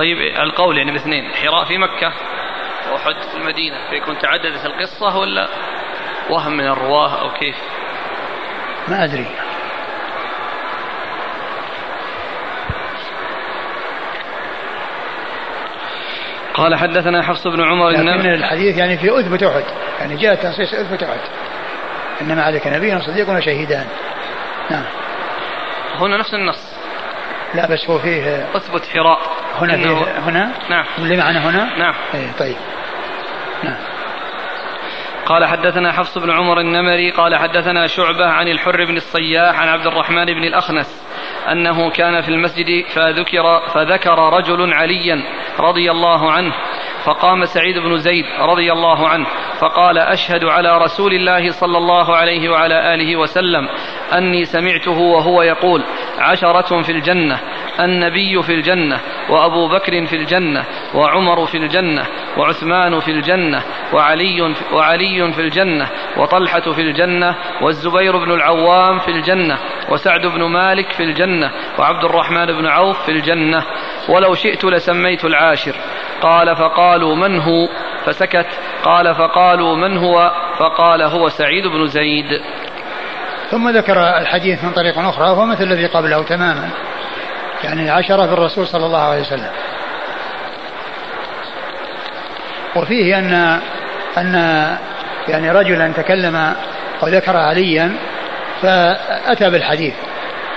طيب 0.00 0.18
القول 0.18 0.78
يعني 0.78 0.92
باثنين 0.92 1.30
حراء 1.34 1.64
في 1.64 1.78
مكة 1.78 2.12
وأحد 2.92 3.22
في 3.30 3.36
المدينة. 3.36 3.76
فيكون 3.90 4.18
تعددت 4.18 4.66
القصة 4.66 5.18
ولا 5.18 5.48
وهم 6.30 6.56
من 6.56 6.66
الرواه 6.66 7.20
أو 7.20 7.32
كيف؟ 7.32 7.56
ما 8.88 9.04
أدري. 9.04 9.26
قال 16.54 16.76
حدثنا 16.76 17.22
حفص 17.22 17.46
بن 17.46 17.62
عمر 17.62 17.88
لكن 17.88 18.04
من 18.04 18.34
الحديث 18.34 18.78
يعني 18.78 18.98
في 18.98 19.20
أثبت 19.20 19.42
أحد 19.42 19.64
يعني 20.00 20.16
جاء 20.16 20.34
تنصيص 20.34 20.74
أثبت 20.74 21.02
أحد. 21.02 21.20
إنما 22.20 22.42
عليك 22.42 22.66
نبي 22.66 23.00
صديق 23.00 23.30
وشهيدان. 23.30 23.86
نعم. 24.70 24.84
هنا 25.94 26.16
نفس 26.16 26.34
النص. 26.34 26.74
لا 27.54 27.66
بس 27.66 27.90
هو 27.90 27.98
فيه 27.98 28.46
أثبت 28.56 28.86
حراء. 28.86 29.39
هنا 29.58 29.76
فيه 29.76 30.18
هنا؟ 30.18 30.52
نعم. 30.70 30.84
اللي 30.98 31.16
معنا 31.16 31.50
هنا؟ 31.50 31.78
نعم. 31.78 31.94
إيه 32.14 32.32
طيب. 32.38 32.56
نعم. 33.64 33.76
قال 35.26 35.46
حدثنا 35.46 35.92
حفص 35.92 36.18
بن 36.18 36.30
عمر 36.30 36.60
النمري 36.60 37.10
قال 37.10 37.36
حدثنا 37.36 37.86
شعبة 37.86 38.26
عن 38.26 38.48
الحر 38.48 38.84
بن 38.84 38.96
الصياح 38.96 39.60
عن 39.60 39.68
عبد 39.68 39.86
الرحمن 39.86 40.24
بن 40.24 40.44
الأخنس 40.44 41.06
أنه 41.52 41.90
كان 41.90 42.20
في 42.20 42.28
المسجد 42.28 42.84
فذكر, 42.94 43.60
فذكر 43.74 44.18
رجل 44.18 44.72
عليا 44.72 45.22
رضي 45.60 45.90
الله 45.90 46.32
عنه 46.32 46.52
فقام 47.04 47.44
سعيد 47.44 47.78
بن 47.78 47.96
زيد 47.98 48.24
رضي 48.40 48.72
الله 48.72 49.08
عنه 49.08 49.26
فقال 49.60 49.98
أشهد 49.98 50.44
على 50.44 50.78
رسول 50.78 51.12
الله 51.12 51.50
صلى 51.50 51.78
الله 51.78 52.16
عليه 52.16 52.48
وعلى 52.48 52.94
آله 52.94 53.16
وسلم 53.16 53.68
أني 54.14 54.44
سمعته 54.44 54.98
وهو 54.98 55.42
يقول 55.42 55.84
عشرة 56.18 56.82
في 56.82 56.92
الجنة 56.92 57.40
النبي 57.80 58.42
في 58.42 58.54
الجنة 58.54 59.00
وأبو 59.30 59.68
بكر 59.68 60.06
في 60.06 60.16
الجنة 60.16 60.64
وعمر 60.94 61.46
في 61.46 61.56
الجنة 61.56 62.06
وعثمان 62.36 63.00
في 63.00 63.10
الجنة 63.10 63.62
وعلي, 63.92 64.54
وعلي 64.72 65.32
في 65.32 65.40
الجنة 65.40 65.88
وطلحة 66.16 66.60
في 66.60 66.80
الجنة 66.80 67.36
والزبير 67.62 68.16
بن 68.16 68.32
العوام 68.32 68.98
في 68.98 69.08
الجنة 69.08 69.58
وسعد 69.90 70.26
بن 70.26 70.42
مالك 70.42 70.92
في 70.92 71.02
الجنة 71.02 71.50
وعبد 71.78 72.04
الرحمن 72.04 72.46
بن 72.46 72.66
عوف 72.66 73.04
في 73.04 73.12
الجنة. 73.12 73.64
ولو 74.08 74.34
شئت 74.34 74.64
لسميت 74.64 75.24
العاشر. 75.24 75.74
قال 76.22 76.56
فقالوا 76.56 77.16
من 77.16 77.40
هو؟ 77.40 77.68
فسكت. 78.04 78.46
قال 78.82 79.14
فقالوا 79.14 79.76
من 79.76 79.98
هو؟ 79.98 80.32
فقال 80.58 81.02
هو 81.02 81.28
سعيد 81.28 81.66
بن 81.66 81.86
زيد. 81.86 82.40
ثم 83.50 83.68
ذكر 83.68 84.18
الحديث 84.18 84.64
من 84.64 84.72
طريق 84.72 84.98
أخرى 84.98 85.30
وهو 85.30 85.46
مثل 85.46 85.64
الذي 85.64 85.86
قبله 85.86 86.22
تماما. 86.22 86.70
يعني 87.64 87.90
عشرة 87.90 88.26
بالرسول 88.26 88.66
صلى 88.66 88.86
الله 88.86 89.02
عليه 89.02 89.20
وسلم. 89.20 89.50
وفيه 92.76 93.18
أن 93.18 93.60
أن 94.18 94.34
يعني 95.28 95.50
رجلا 95.50 95.92
تكلم 95.92 96.54
وذكر 97.02 97.36
عليا 97.36 97.96
فأتى 98.62 99.50
بالحديث. 99.50 99.94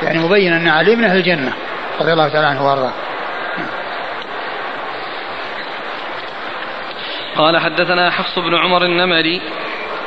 يعني 0.03 0.19
مبين 0.19 0.53
أن 0.53 0.67
علي 0.67 0.95
من 0.95 1.03
أهل 1.03 1.17
الجنة 1.17 1.53
رضي 2.01 2.13
الله 2.13 2.29
تعالى 2.29 2.47
عنه 2.47 2.67
وأرضاه. 2.67 2.93
قال 7.37 7.59
حدثنا 7.59 8.11
حفص 8.11 8.39
بن 8.39 8.55
عمر 8.55 8.85
النمري. 8.85 9.41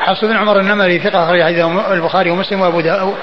حفص 0.01 0.25
بن 0.25 0.37
عمر 0.37 0.61
النمري 0.61 0.99
ثقة 0.99 1.25
أخرج 1.25 1.43
حديثه 1.43 1.93
البخاري 1.93 2.31
ومسلم 2.31 2.61
وأبو 2.61 2.81
داود 2.81 3.17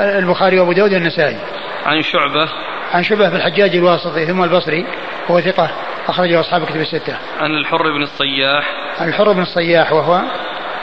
البخاري 0.00 0.60
وأبو 0.60 0.72
داود 0.72 0.92
والنسائي. 0.92 1.38
عن 1.86 2.02
شعبة 2.02 2.48
عن 2.92 3.02
شعبة 3.02 3.28
بن 3.28 3.36
الحجاج 3.36 3.76
الواسطي 3.76 4.26
ثم 4.26 4.42
البصري 4.42 4.86
هو 5.30 5.40
ثقة 5.40 5.70
أخرجه 6.08 6.40
أصحاب 6.40 6.64
كتب 6.64 6.80
الستة. 6.80 7.16
عن 7.40 7.50
الحر 7.50 7.82
بن 7.82 8.02
الصياح. 8.02 8.64
عن 9.00 9.08
الحر 9.08 9.32
بن 9.32 9.42
الصياح 9.42 9.92
وهو 9.92 10.22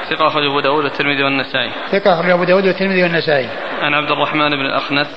ثقة 0.10 0.28
أخرج 0.28 0.46
أبو 0.46 0.60
داود 0.60 0.84
والترمذي 0.84 1.24
والنسائي. 1.24 1.72
ثقة 1.92 2.14
أخرج 2.14 2.30
أبو 2.30 2.44
داود 2.44 2.66
والترمذي 2.66 3.04
والنسائي. 3.04 3.50
عن 3.82 3.94
عبد 3.94 4.12
الرحمن 4.12 4.50
بن 4.50 4.66
الأخنس. 4.66 5.08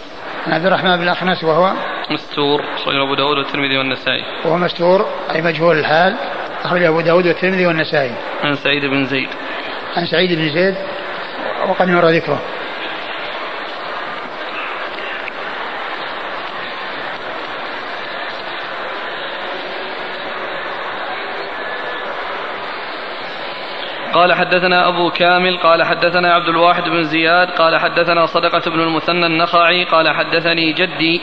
عن 0.47 0.53
عبد 0.53 0.67
الرحمن 0.67 0.97
بن 0.97 1.03
الأخنس 1.03 1.45
وهو 1.45 1.73
مستور 2.11 2.65
أخرج 2.75 2.95
أبو 2.95 3.15
داود 3.15 3.39
والترمذي 3.39 3.79
والنسائي. 3.79 4.25
وهو 4.45 4.57
مستور 4.57 5.07
أي 5.35 5.43
مجهول 5.43 5.79
الحال 5.79 6.17
أخرج 6.65 6.83
أبو 6.83 7.01
داود 7.01 7.27
والترمذي 7.27 7.67
والنسائي. 7.67 8.13
عن 8.45 8.55
سعيد 8.55 8.85
بن 8.85 9.05
زيد. 9.05 9.29
عن 9.97 10.07
سعيد 10.07 10.33
بن 10.33 10.49
زيد 10.49 10.75
وقد 11.69 11.89
مر 11.89 12.09
ذكره. 12.09 12.41
قال 24.13 24.35
حدثنا 24.35 24.89
أبو 24.89 25.11
كامل 25.11 25.59
قال 25.59 25.83
حدثنا 25.83 26.35
عبد 26.35 26.49
الواحد 26.49 26.83
بن 26.83 27.03
زياد 27.03 27.51
قال 27.51 27.81
حدثنا 27.81 28.27
صدقة 28.27 28.71
بن 28.71 28.81
المثنى 28.81 29.27
النخعي 29.27 29.85
قال 29.85 30.11
حدثني 30.11 30.73
جدي 30.73 31.21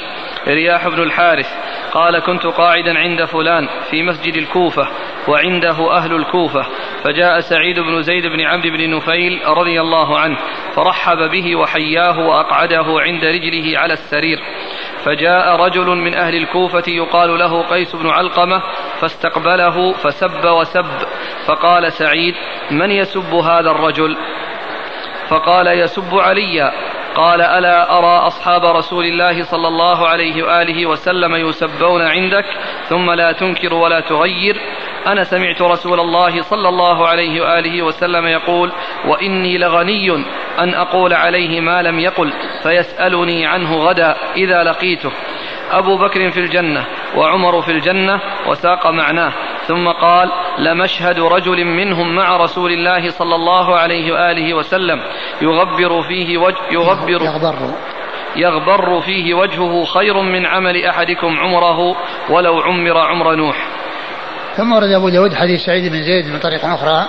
رياح 0.48 0.88
بن 0.88 1.04
الحارث 1.04 1.48
قال 1.92 2.20
كنت 2.20 2.46
قاعدا 2.46 2.98
عند 3.00 3.24
فلان 3.26 3.68
في 3.90 4.04
مسجد 4.04 4.34
الكوفة 4.36 4.88
وعنده 5.28 5.98
أهل 5.98 6.16
الكوفة 6.16 6.66
فجاء 7.04 7.40
سعيد 7.40 7.80
بن 7.80 8.02
زيد 8.02 8.26
بن 8.26 8.42
عمرو 8.42 8.70
بن 8.70 8.96
نفيل 8.96 9.42
رضي 9.46 9.82
الله 9.82 10.20
عنه 10.20 10.38
فرحب 10.76 11.18
به 11.32 11.56
وحياه 11.56 12.20
وأقعده 12.20 12.86
عند 13.00 13.26
رجله 13.26 13.80
على 13.80 13.94
السرير 13.94 14.40
فجاء 15.06 15.56
رجل 15.56 15.86
من 15.86 16.14
أهل 16.14 16.36
الكوفة 16.36 16.84
يقال 16.88 17.40
له 17.40 17.62
قيس 17.62 17.96
بن 17.96 18.10
علقمة 18.10 18.62
فاستقبله 19.02 19.94
فسب 19.94 20.46
وسب 20.46 20.86
فقال 21.48 21.92
سعيد 21.94 22.36
من 22.72 22.92
يسب 22.92 23.34
هذا 23.34 23.72
الرجل؟ 23.72 24.18
فقال 25.30 25.68
يسب 25.68 26.16
عليا 26.16 26.72
قال 27.16 27.42
ألا 27.42 27.98
أرى 27.98 28.28
أصحاب 28.28 28.66
رسول 28.66 29.06
الله 29.06 29.44
صلى 29.44 29.68
الله 29.68 30.08
عليه 30.08 30.44
وآله 30.44 30.86
وسلم 30.86 31.36
يسبون 31.36 32.02
عندك 32.02 32.46
ثم 32.90 33.12
لا 33.12 33.32
تنكر 33.32 33.74
ولا 33.74 34.00
تغير؟ 34.00 34.62
أنا 35.08 35.24
سمعت 35.24 35.62
رسول 35.62 36.00
الله 36.00 36.42
صلى 36.42 36.70
الله 36.70 37.08
عليه 37.08 37.42
وآله 37.42 37.82
وسلم 37.84 38.26
يقول 38.26 38.72
وإني 39.06 39.58
لغني 39.58 40.12
أن 40.60 40.74
أقول 40.74 41.14
عليه 41.14 41.62
ما 41.62 41.82
لم 41.82 42.00
يقل 42.00 42.34
فيسألني 42.64 43.46
عنه 43.46 43.76
غدا 43.76 44.16
إذا 44.36 44.64
لقيته. 44.64 45.12
أبو 45.72 45.98
بكر 45.98 46.32
في 46.32 46.40
الجنة 46.40 46.86
وعمر 47.16 47.62
في 47.62 47.72
الجنة 47.72 48.22
وساق 48.48 48.88
معناه. 48.88 49.34
ثم 49.68 49.88
قال 49.88 50.32
لمشهد 50.60 51.20
رجل 51.20 51.66
منهم 51.66 52.16
مع 52.16 52.38
رسول 52.38 52.72
الله 52.72 53.10
صلى 53.10 53.36
الله 53.36 53.78
عليه 53.78 54.12
وآله 54.12 54.54
وسلم 54.54 55.02
يغبر 55.42 56.02
فيه 56.08 56.38
وجه 56.38 56.58
يغبر 56.72 57.10
يغبر. 57.10 57.56
يغبر 58.36 59.02
فيه 59.02 59.34
وجهه 59.34 59.86
خير 59.86 60.22
من 60.22 60.46
عمل 60.46 60.86
أحدكم 60.86 61.40
عمره 61.40 61.96
ولو 62.30 62.62
عمر 62.62 62.98
عمر 62.98 63.36
نوح. 63.36 63.68
ثم 64.58 64.74
ورد 64.74 64.92
أبو 64.92 65.10
داود 65.10 65.34
حديث 65.34 65.66
سعيد 65.66 65.92
بن 65.92 66.04
زيد 66.04 66.28
من 66.28 66.40
طريق 66.40 66.66
أخرى 66.66 67.08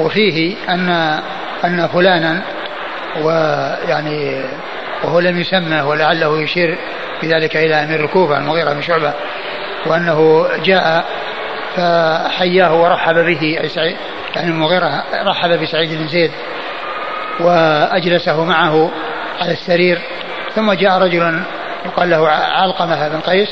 وفيه 0.00 0.56
أن 0.68 0.88
أن 1.64 1.88
فلانا 1.88 2.42
ويعني 3.22 4.44
وهو 5.04 5.20
لم 5.20 5.40
يسمى 5.40 5.80
ولعله 5.80 6.42
يشير 6.42 6.78
بذلك 7.22 7.56
إلى 7.56 7.74
أمير 7.74 8.04
الكوفة 8.04 8.38
المغيرة 8.38 8.72
بن 8.72 8.82
شعبة 8.82 9.12
وأنه 9.86 10.48
جاء 10.64 11.04
فحياه 11.76 12.74
ورحب 12.74 13.14
به 13.14 13.58
يعني 14.36 14.50
المغيرة 14.50 15.04
رحب 15.14 15.50
بسعيد 15.62 15.98
بن 15.98 16.08
زيد 16.08 16.30
وأجلسه 17.40 18.44
معه 18.44 18.90
على 19.40 19.52
السرير 19.52 19.98
ثم 20.54 20.72
جاء 20.72 20.98
رجل 20.98 21.42
يقال 21.86 22.10
له 22.10 22.28
علقمة 22.28 23.08
بن 23.08 23.20
قيس. 23.20 23.48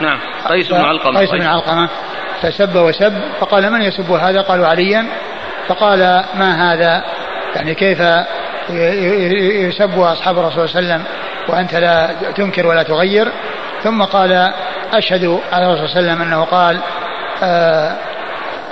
نعم 0.00 0.18
قيس 0.48 0.68
بن 0.68 0.80
علقمة 0.80 1.20
قيس 1.20 1.30
بن 1.30 1.42
علقمة. 1.42 1.88
فسب 2.42 2.76
وسب 2.76 3.12
فقال 3.40 3.72
من 3.72 3.82
يسب 3.82 4.10
هذا؟ 4.12 4.40
قالوا 4.40 4.66
عليا. 4.66 5.06
فقال 5.68 6.24
ما 6.34 6.72
هذا؟ 6.72 7.04
يعني 7.56 7.74
كيف 7.74 8.02
يسب 9.68 9.98
أصحاب 9.98 10.38
الرسول 10.38 10.68
صلى 10.68 10.80
الله 10.80 10.92
عليه 10.92 11.04
وسلم؟ 11.04 11.04
وأنت 11.48 11.74
لا 11.74 12.10
تنكر 12.36 12.66
ولا 12.66 12.82
تغير. 12.82 13.32
ثم 13.82 14.02
قال 14.02 14.52
أشهد 14.92 15.40
على 15.52 15.66
الرسول 15.66 15.88
صلى 15.88 16.00
الله 16.00 16.12
عليه 16.12 16.22
وسلم 16.22 16.22
أنه 16.22 16.44
قال 16.44 16.78
آه 17.42 17.96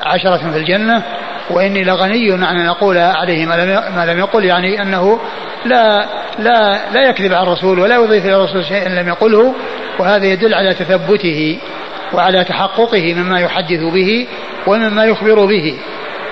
عشرة 0.03 0.51
في 0.51 0.59
الجنة 0.59 1.03
وإني 1.51 1.85
لغني 1.85 2.33
عن 2.33 2.57
أن 2.57 2.67
أقول 2.67 2.99
عليه 2.99 3.47
ما 3.47 3.55
لم 3.55 3.97
ما 3.97 4.07
لم 4.07 4.19
يقل 4.19 4.45
يعني 4.45 4.83
أنه 4.83 5.21
لا 5.65 6.07
لا 6.39 6.79
لا 6.93 7.09
يكذب 7.09 7.33
على 7.33 7.43
الرسول 7.43 7.79
ولا 7.79 7.95
يضيف 7.95 8.25
إلى 8.25 8.37
الرسول 8.37 8.65
شيئا 8.65 8.89
لم 8.89 9.09
يقله 9.09 9.55
وهذا 9.99 10.27
يدل 10.27 10.55
على 10.55 10.75
تثبته 10.75 11.59
وعلى 12.13 12.45
تحققه 12.45 13.15
مما 13.15 13.41
يحدث 13.41 13.81
به 13.81 14.27
ومما 14.67 15.05
يخبر 15.05 15.45
به. 15.45 15.79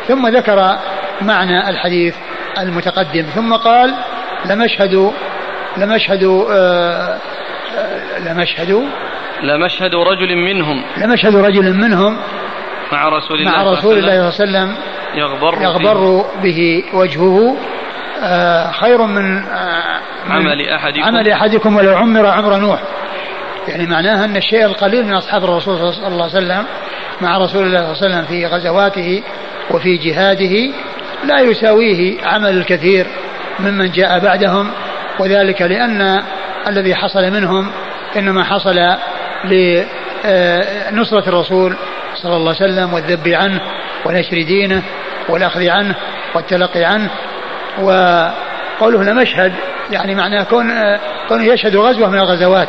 ثم 0.09 0.29
ذكر 0.29 0.79
معنى 1.22 1.68
الحديث 1.68 2.14
المتقدم 2.59 3.22
ثم 3.35 3.55
قال 3.55 3.94
لمشهد 4.44 5.12
لمشهد 5.77 6.46
آه 6.51 7.18
لمشهد 8.27 8.88
لمشهد 9.42 9.94
رجل 9.94 10.37
منهم 10.37 10.85
لمشهد 10.96 11.37
رجل 11.37 11.74
منهم 11.74 12.18
مع 12.92 13.09
رسول 13.09 13.38
الله 13.38 13.51
مع 13.51 13.62
رسول 13.62 13.98
الله 13.98 14.31
صلى 14.31 14.44
الله 14.44 14.59
عليه 14.59 14.72
وسلم 14.72 14.77
يغبر, 15.14 15.62
يغبر 15.62 16.24
به 16.42 16.85
وجهه. 16.94 17.57
آه 18.22 18.70
خير 18.70 19.03
من 19.03 19.37
آه 19.37 20.01
عمل 20.31 20.68
أحدكم. 20.68 21.05
عمل 21.05 21.31
أحدكم 21.31 21.77
ولو 21.77 21.96
عمر 21.96 22.27
عمر 22.27 22.57
نوح. 22.57 22.81
يعني 23.68 23.87
معناها 23.87 24.24
أن 24.24 24.37
الشيء 24.37 24.64
القليل 24.64 25.07
من 25.07 25.14
أصحاب 25.14 25.44
الرسول 25.44 25.79
صلى 25.79 26.07
الله 26.07 26.24
عليه 26.24 26.37
وسلم 26.37 26.64
مع 27.20 27.38
رسول 27.38 27.66
الله 27.66 27.94
صلى 27.94 28.07
الله 28.07 28.16
عليه 28.16 28.24
وسلم 28.24 28.24
في 28.24 28.46
غزواته 28.46 29.22
وفي 29.70 29.96
جهاده 29.96 30.74
لا 31.24 31.40
يساويه 31.40 32.24
عمل 32.24 32.59
الكثير 32.59 33.07
ممن 33.61 33.90
جاء 33.90 34.18
بعدهم. 34.18 34.70
وذلك 35.20 35.62
لأن 35.62 36.22
الذي 36.68 36.94
حصل 36.94 37.31
منهم 37.31 37.70
إنما 38.16 38.44
حصل 38.44 38.79
لنصرة 39.44 41.29
الرسول 41.29 41.77
صلى 42.14 42.37
الله 42.37 42.55
عليه 42.61 42.72
وسلم 42.72 42.94
والذب 42.94 43.29
عنه 43.29 43.61
ونشر 44.07 44.42
دينه 44.42 44.83
والأخذ 45.29 45.68
عنه 45.68 45.94
والتلقي 46.35 46.85
عنه. 46.85 47.11
وقوله 47.83 49.03
لمشهد 49.03 49.53
يعني 49.90 50.14
معناه 50.14 50.42
كون 50.42 50.70
كونه 51.29 51.44
يشهد 51.44 51.77
غزوة 51.77 52.09
من 52.09 52.18
الغزوات 52.18 52.68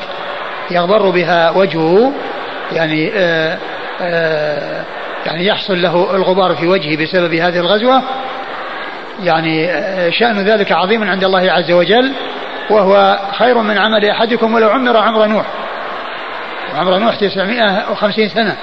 يغبر 0.72 1.10
بها 1.10 1.50
وجهه 1.50 2.14
يعني 2.72 3.12
آآ 3.16 3.58
آآ 4.02 4.84
يعني 5.26 5.48
يحصل 5.48 5.82
له 5.82 6.16
الغبار 6.16 6.56
في 6.56 6.68
وجهه 6.68 7.04
بسبب 7.04 7.34
هذه 7.34 7.60
الغزوة. 7.60 8.04
يعني 9.24 9.68
شأن 10.12 10.40
ذلك 10.40 10.72
عظيم 10.72 11.04
عند 11.04 11.24
الله 11.24 11.52
عز 11.52 11.72
وجل 11.72 12.12
وهو 12.70 13.20
خير 13.38 13.58
من 13.58 13.78
عمل 13.78 14.06
أحدكم 14.06 14.54
ولو 14.54 14.70
عمر 14.70 14.98
عمر 14.98 15.26
نوح. 15.26 15.46
وعمر 16.74 16.98
نوح 16.98 17.16
950 17.16 18.30
سنة. 18.30 18.58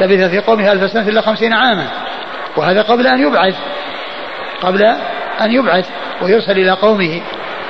لبث 0.00 0.30
في 0.30 0.38
قومه 0.38 0.72
ألف 0.72 0.90
سنة 0.90 1.08
إلا 1.08 1.20
خمسين 1.20 1.52
عاما. 1.52 1.86
وهذا 2.56 2.82
قبل 2.82 3.06
أن 3.06 3.20
يبعث. 3.20 3.54
قبل 4.62 4.82
أن 5.40 5.52
يبعث 5.52 5.88
ويرسل 6.22 6.52
إلى 6.52 6.70
قومه. 6.70 7.20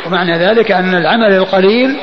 ومعنى 0.06 0.38
ذلك 0.38 0.72
أن 0.72 0.94
العمل 0.94 1.32
القليل 1.32 1.96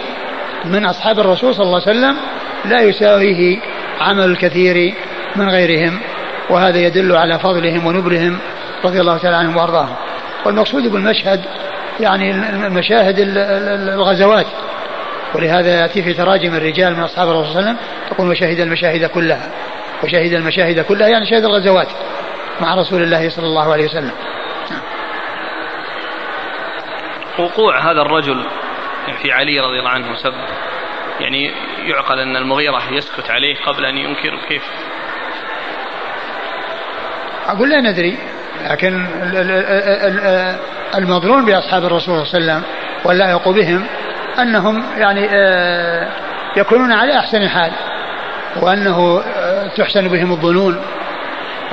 من 0.66 0.86
أصحاب 0.86 1.20
الرسول 1.20 1.56
صلى 1.56 1.66
الله 1.66 1.82
عليه 1.88 2.00
وسلم 2.00 2.18
لا 2.66 2.82
يساويه 2.82 3.60
عمل 4.02 4.26
الكثير 4.26 4.94
من 5.36 5.50
غيرهم. 5.50 6.00
وهذا 6.50 6.78
يدل 6.78 7.16
على 7.16 7.40
فضلهم 7.40 7.86
ونبلهم 7.86 8.38
رضي 8.86 9.02
الله 9.02 9.18
تعالى 9.18 9.38
عنهم 9.38 9.58
وأرضاهم. 9.58 9.96
والمقصود 10.46 10.92
بالمشهد 10.92 11.42
يعني 12.00 12.32
المشاهد 12.50 13.16
الغزوات. 13.94 14.46
ولهذا 15.36 15.82
يأتي 15.82 16.04
في 16.04 16.14
تراجم 16.14 16.56
الرجال 16.56 16.96
من 16.96 17.04
أصحاب 17.04 17.28
الرسول 17.28 17.54
صلى 17.54 17.60
الله 17.60 17.70
عليه 17.70 17.80
وسلم 17.80 18.10
تقول 18.10 18.30
وشهد 18.30 18.60
المشاهد 18.60 19.06
كلها 19.06 19.52
وشهد 20.04 20.34
المشاهد 20.34 20.80
كلها 20.80 21.08
يعني 21.08 21.26
شهد 21.26 21.44
الغزوات 21.44 21.88
مع 22.62 22.76
رسول 22.76 23.04
الله 23.04 23.30
صلى 23.30 23.46
الله 23.46 23.74
عليه 23.74 23.86
وسلم 23.86 24.12
وقوع 27.40 27.92
هذا 27.92 28.02
الرجل 28.02 28.46
في 29.22 29.32
علي 29.32 29.60
رضي 29.60 29.80
الله 29.80 29.90
عنه 29.90 30.16
سب 30.16 30.34
يعني 31.20 31.52
يعقل 31.86 32.20
أن 32.20 32.36
المغيرة 32.36 32.94
يسكت 32.94 33.30
عليه 33.30 33.56
قبل 33.66 33.86
أن 33.86 33.98
ينكر 33.98 34.40
كيف؟ 34.48 34.64
أقول 37.48 37.70
لا 37.70 37.82
ندري 37.82 38.18
لكن 38.70 39.06
المظنون 40.96 41.46
بأصحاب 41.46 41.86
الرسول 41.86 42.28
صلى 42.28 42.40
الله 42.40 42.54
عليه 42.54 42.64
وسلم 42.64 42.64
واللائق 43.06 43.50
بهم 43.50 43.86
أنهم 44.40 44.84
يعني 44.98 45.30
يكونون 46.58 46.92
على 46.92 47.20
أحسن 47.20 47.50
حال 47.50 47.72
وأنه 48.62 49.24
تحسن 49.78 50.08
بهم 50.08 50.32
الظنون 50.32 50.82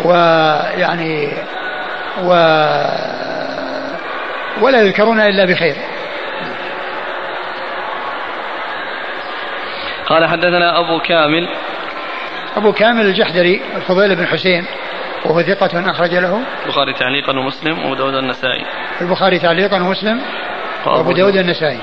ويعني 0.04 1.28
و 2.24 2.28
ولا 4.60 4.80
يذكرون 4.80 5.20
إلا 5.20 5.44
بخير. 5.44 5.76
قال 10.06 10.28
حدثنا 10.28 10.78
أبو 10.78 10.98
كامل. 10.98 11.48
أبو 12.56 12.72
كامل 12.72 13.06
الجحدري 13.06 13.62
الفضيل 13.76 14.16
بن 14.16 14.26
حسين 14.26 14.66
وهو 15.24 15.42
ثقة 15.42 15.90
أخرج 15.90 16.14
له. 16.14 16.40
البخاري 16.64 16.92
تعليقا 16.92 17.38
ومسلم 17.38 17.78
وأبو 17.78 17.94
داود 17.94 18.14
النسائي. 18.14 18.64
البخاري 19.00 19.38
تعليقا 19.38 19.76
ومسلم 19.76 20.20
وأبو 20.86 21.12
داود. 21.12 21.36
النسائي. 21.36 21.78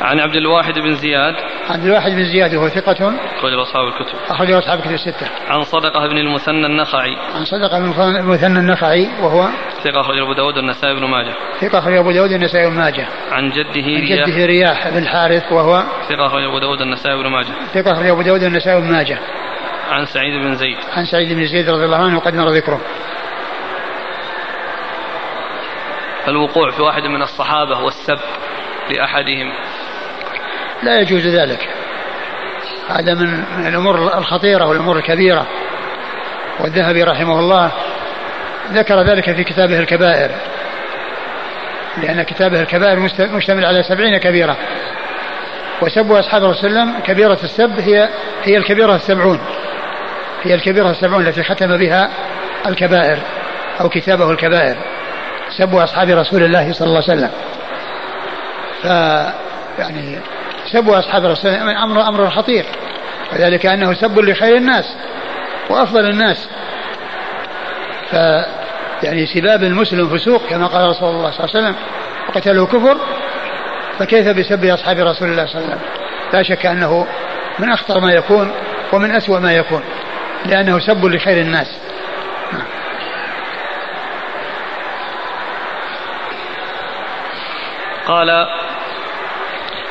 عن 0.00 0.20
عبد 0.20 0.36
الواحد 0.36 0.74
بن 0.74 0.94
زياد. 0.94 1.34
عبد 1.68 1.84
الواحد 1.84 2.10
بن 2.10 2.24
زياد 2.24 2.54
وهو 2.54 2.68
ثقة 2.68 3.12
أخرج 3.36 3.52
أصحاب 3.52 3.84
الكتب. 3.88 4.18
أخرج 4.28 4.50
أصحاب 4.50 4.78
الكتب 4.78 4.92
الستة. 4.92 5.26
عن 5.48 5.62
صدقة 5.62 6.08
بن 6.08 6.18
المثنى 6.18 6.66
النخعي. 6.66 7.16
عن 7.34 7.44
صدقة 7.44 7.78
بن 7.78 8.16
المثنى 8.16 8.58
النخعي 8.58 9.08
وهو 9.20 9.48
ثقة 9.84 10.00
أخرج 10.00 10.18
أبو 10.18 10.32
داود 10.32 10.58
النسائي 10.58 10.94
بن 10.94 11.04
ماجه. 11.04 11.34
ثقة 11.60 11.78
أخرج 11.78 11.96
أبو 11.96 12.12
داود 12.12 12.32
النسائي 12.32 12.70
بن 12.70 12.76
ماجه. 12.76 13.08
عن 13.30 13.50
جده 13.50 13.82
عن 13.82 14.00
رياح. 14.00 14.28
جده 14.28 14.46
رياح 14.46 14.88
بن 14.88 14.98
الحارث 14.98 15.52
وهو 15.52 15.82
ثقة 16.08 16.26
أخرج 16.26 16.44
أبو 16.44 16.58
داود 16.58 16.80
النسائي 16.80 17.16
بن 17.16 17.26
ماجه. 17.26 17.52
ثقة 17.74 17.92
أخرج 17.92 18.06
أبو 18.06 18.22
داود 18.22 18.42
النسائي 18.42 18.80
بن 18.80 18.92
ماجه. 18.92 19.18
عن 19.90 20.04
سعيد 20.04 20.42
بن 20.42 20.54
زيد. 20.54 20.76
عن 20.92 21.04
سعيد 21.04 21.32
بن 21.32 21.46
زيد 21.46 21.70
رضي 21.70 21.84
الله 21.84 21.96
عنه 21.96 22.16
وقد 22.16 22.34
مر 22.34 22.48
ذكره. 22.48 22.80
الوقوع 26.28 26.70
في 26.70 26.82
واحد 26.82 27.02
من 27.02 27.22
الصحابة 27.22 27.80
والسب 27.80 28.18
لأحدهم. 28.90 29.52
لا 30.82 31.00
يجوز 31.00 31.26
ذلك. 31.26 31.68
هذا 32.88 33.14
من 33.14 33.66
الأمور 33.66 34.18
الخطيرة 34.18 34.66
والأمور 34.66 34.96
الكبيرة. 34.96 35.46
والذهبي 36.60 37.02
رحمه 37.02 37.38
الله 37.38 37.72
ذكر 38.72 39.02
ذلك 39.02 39.34
في 39.34 39.44
كتابه 39.44 39.78
الكبائر. 39.78 40.30
لأن 42.02 42.22
كتابه 42.22 42.60
الكبائر 42.60 42.98
مشتمل 43.20 43.64
على 43.64 43.82
سبعين 43.82 44.18
كبيرة. 44.18 44.56
وسب 45.82 46.12
أصحاب 46.12 46.44
رسول 46.44 46.70
الله 46.70 47.00
كبيرة 47.00 47.38
السب 47.44 47.80
هي 47.80 48.08
هي 48.44 48.56
الكبيرة 48.56 48.96
السبعون. 48.96 49.40
هي 50.42 50.54
الكبيرة 50.54 50.90
السبعون 50.90 51.26
التي 51.26 51.42
ختم 51.42 51.76
بها 51.76 52.10
الكبائر 52.66 53.18
أو 53.80 53.88
كتابه 53.88 54.30
الكبائر. 54.30 54.76
سب 55.58 55.74
أصحاب 55.74 56.08
رسول 56.08 56.42
الله 56.42 56.72
صلى 56.72 56.86
الله 56.88 57.02
عليه 57.08 57.18
وسلم. 57.18 57.30
ف 58.82 58.84
يعني 59.78 60.18
سب 60.72 60.90
أصحاب 60.90 61.24
رسول 61.24 61.50
الله 61.50 61.84
أمر 61.84 62.08
أمر 62.08 62.30
خطير. 62.30 62.64
وذلك 63.32 63.66
أنه 63.66 63.94
سب 63.94 64.18
لخير 64.18 64.56
الناس 64.56 64.84
وأفضل 65.70 66.10
الناس. 66.10 66.48
ف 68.10 68.14
يعني 69.02 69.26
سباب 69.26 69.62
المسلم 69.62 70.08
فسوق 70.08 70.42
كما 70.50 70.66
قال 70.66 70.88
رسول 70.88 71.08
الله 71.08 71.30
صلى 71.30 71.44
الله 71.44 71.56
عليه 71.56 71.66
وسلم 71.66 71.74
وقتله 72.28 72.66
كفر 72.66 72.96
فكيف 73.98 74.28
بسب 74.28 74.64
أصحاب 74.64 74.98
رسول 74.98 75.28
الله 75.28 75.46
صلى 75.46 75.60
الله 75.60 75.72
عليه 75.72 75.76
وسلم؟ 75.76 75.80
لا 76.32 76.42
شك 76.42 76.66
أنه 76.66 77.06
من 77.58 77.70
أخطر 77.70 78.00
ما 78.00 78.12
يكون 78.12 78.52
ومن 78.92 79.10
أسوأ 79.10 79.38
ما 79.38 79.52
يكون 79.52 79.82
لأنه 80.46 80.78
سب 80.78 81.04
لخير 81.04 81.40
الناس. 81.40 81.78
قال 88.06 88.46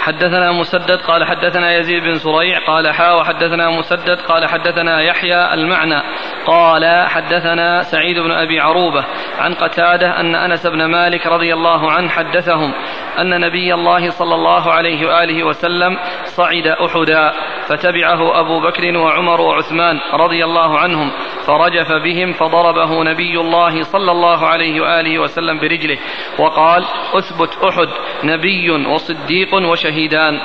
حدثنا 0.08 0.52
مسدد 0.52 1.02
قال 1.02 1.26
حدثنا 1.26 1.76
يزيد 1.76 2.04
بن 2.04 2.14
زريع 2.14 2.60
قال 2.68 2.94
حا 2.94 3.12
وحدثنا 3.12 3.70
مسدد 3.70 4.20
قال 4.20 4.50
حدثنا 4.50 5.02
يحيى 5.02 5.54
المعنى 5.54 6.02
قال 6.46 7.08
حدثنا 7.08 7.82
سعيد 7.82 8.20
بن 8.20 8.32
أبي 8.32 8.60
عروبة 8.60 9.06
عن 9.40 9.54
قتادة 9.54 10.20
أن 10.20 10.36
أنس 10.36 10.68
بن 10.68 10.86
مالك 10.86 11.28
رضي 11.28 11.54
الله 11.54 11.92
عنه 11.92 12.10
حدثهم 12.10 12.74
أن 13.20 13.40
نبي 13.42 13.74
الله 13.74 14.10
صلى 14.10 14.36
الله 14.36 14.72
عليه 14.72 15.08
وآله 15.08 15.44
وسلم 15.44 15.98
صعد 16.24 16.68
أحدا 16.68 17.34
فتبعه 17.70 18.40
أبو 18.40 18.60
بكر 18.60 18.98
وعمر 18.98 19.42
وعثمان 19.42 20.00
رضي 20.14 20.46
الله 20.46 20.80
عنهم 20.80 21.12
فرجف 21.48 21.92
بهم 21.92 22.34
فضربه 22.34 23.04
نبي 23.04 23.40
الله 23.40 23.82
صلى 23.82 24.12
الله 24.12 24.48
عليه 24.48 24.82
وآله 24.82 25.20
وسلم 25.20 25.60
برجله 25.60 25.98
وقال 26.40 26.86
اثبت 27.14 27.64
أحد 27.64 27.88
نبي 28.24 28.72
وصديق 28.72 29.56
وشهيدان 29.98 30.40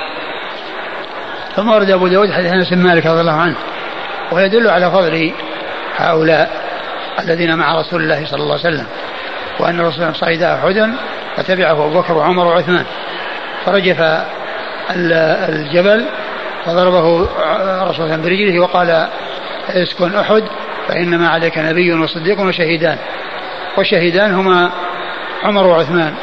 ثم 1.55 1.69
ورد 1.69 1.89
أبو 1.89 2.07
داود 2.07 2.31
حديث 2.31 2.51
أنس 2.51 2.69
بن 2.69 2.83
مالك 2.83 3.05
رضي 3.05 3.21
الله 3.21 3.33
عنه 3.33 3.55
ويدل 4.31 4.69
على 4.69 4.91
فضل 4.91 5.31
هؤلاء 5.97 6.51
الذين 7.19 7.55
مع 7.55 7.79
رسول 7.79 8.03
الله 8.03 8.25
صلى 8.25 8.43
الله 8.43 8.59
عليه 8.59 8.75
وسلم 8.75 8.85
وأن 9.59 9.79
الرسول 9.79 10.15
صعد 10.15 10.41
احدا 10.41 10.95
فتبعه 11.35 11.71
أبو 11.71 11.99
بكر 11.99 12.13
وعمر 12.13 12.47
وعثمان. 12.47 12.85
فرجف 13.65 14.25
الجبل 15.49 16.05
فضربه 16.65 17.27
الرسول 17.83 18.17
برجله 18.17 18.59
وقال 18.59 19.07
اسكن 19.69 20.15
أحد 20.15 20.43
فإنما 20.87 21.29
عليك 21.29 21.57
نبي 21.57 21.93
وصديق 21.93 22.39
وشهيدان. 22.41 22.97
والشهيدان 23.77 24.33
هما 24.33 24.71
عمر 25.43 25.67
وعثمان 25.67 26.13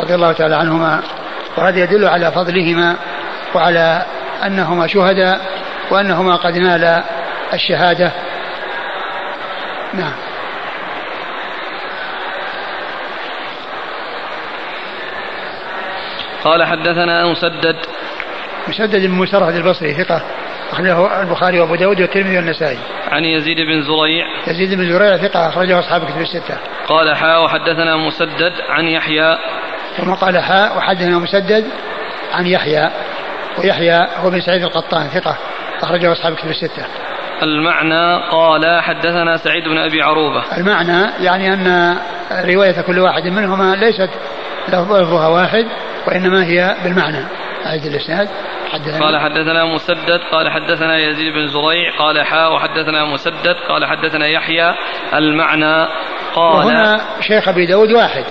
رضي 0.00 0.14
الله 0.14 0.32
تعالى 0.32 0.56
عنهما. 0.56 1.02
وهذا 1.56 1.78
يدل 1.78 2.04
على 2.04 2.32
فضلهما 2.32 2.96
وعلى 3.54 4.02
أنهما 4.46 4.86
شهداء 4.86 5.40
وأنهما 5.90 6.36
قد 6.36 6.58
نال 6.58 7.02
الشهادة 7.52 8.12
نعم 9.94 10.14
قال 16.44 16.64
حدثنا 16.64 17.26
مسدد 17.26 17.76
مسدد 18.68 19.06
بن 19.06 19.10
مسرهد 19.10 19.54
البصري 19.54 19.94
ثقة 19.94 20.22
أخرجه 20.72 21.22
البخاري 21.22 21.60
وأبو 21.60 21.74
داود 21.74 22.00
والترمذي 22.00 22.36
والنسائي. 22.36 22.78
عن 23.10 23.24
يزيد 23.24 23.56
بن 23.56 23.82
زريع. 23.82 24.26
يزيد 24.46 24.78
بن 24.78 24.92
زريع 24.92 25.16
ثقة 25.16 25.48
أخرجه 25.48 25.78
أصحاب 25.78 26.02
الكتب 26.02 26.20
الستة. 26.20 26.58
قال 26.88 27.16
حاء 27.16 27.44
وحدثنا 27.44 27.96
مسدد 27.96 28.52
عن 28.68 28.84
يحيى. 28.84 29.38
ثم 29.96 30.14
قال 30.14 30.38
حاء 30.38 30.78
وحدثنا 30.78 31.18
مسدد 31.18 31.64
عن 32.32 32.46
يحيى 32.46 32.90
ويحيى 33.58 34.06
هو 34.16 34.30
بن 34.30 34.40
سعيد 34.40 34.62
القطان 34.62 35.08
ثقة 35.08 35.36
أخرجه 35.82 36.12
أصحاب 36.12 36.32
الكتب 36.32 36.50
الستة. 36.50 36.86
المعنى 37.42 38.30
قال 38.30 38.82
حدثنا 38.82 39.36
سعيد 39.36 39.64
بن 39.64 39.78
أبي 39.78 40.02
عروبة. 40.02 40.56
المعنى 40.56 41.24
يعني 41.24 41.52
أن 41.52 41.96
رواية 42.32 42.80
كل 42.80 42.98
واحد 42.98 43.22
منهما 43.22 43.76
ليست 43.76 44.10
لفظها 44.68 45.28
واحد 45.28 45.64
وإنما 46.06 46.44
هي 46.44 46.76
بالمعنى 46.84 47.24
أعد 47.66 47.86
الإسناد 47.86 48.28
حدثنا 48.72 49.04
قال 49.04 49.20
حدثنا 49.20 49.64
مسدد 49.64 50.20
قال 50.32 50.50
حدثنا 50.50 50.98
يزيد 50.98 51.32
بن 51.34 51.46
زريع 51.46 51.98
قال 51.98 52.26
حا 52.26 52.46
وحدثنا 52.46 53.04
مسدد 53.04 53.56
قال 53.68 53.86
حدثنا 53.86 54.26
يحيى 54.26 54.74
المعنى 55.14 55.86
قال 56.34 56.66
وهنا 56.66 57.00
شيخ 57.20 57.48
أبي 57.48 57.66
داود 57.66 57.92
واحد 57.92 58.24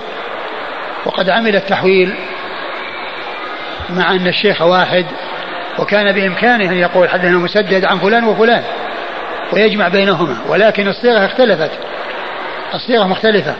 وقد 1.06 1.30
عمل 1.30 1.56
التحويل 1.56 2.16
مع 3.90 4.12
أن 4.12 4.28
الشيخ 4.28 4.62
واحد 4.62 5.06
وكان 5.80 6.12
بإمكانه 6.12 6.72
أن 6.72 6.78
يقول 6.78 7.10
حدثنا 7.10 7.38
مسدد 7.38 7.86
عن 7.86 7.98
فلان 8.00 8.24
وفلان 8.24 8.64
ويجمع 9.54 9.88
بينهما 9.88 10.38
ولكن 10.48 10.88
الصيغة 10.88 11.26
اختلفت 11.26 11.72
الصيغة 12.74 13.08
مختلفة 13.08 13.56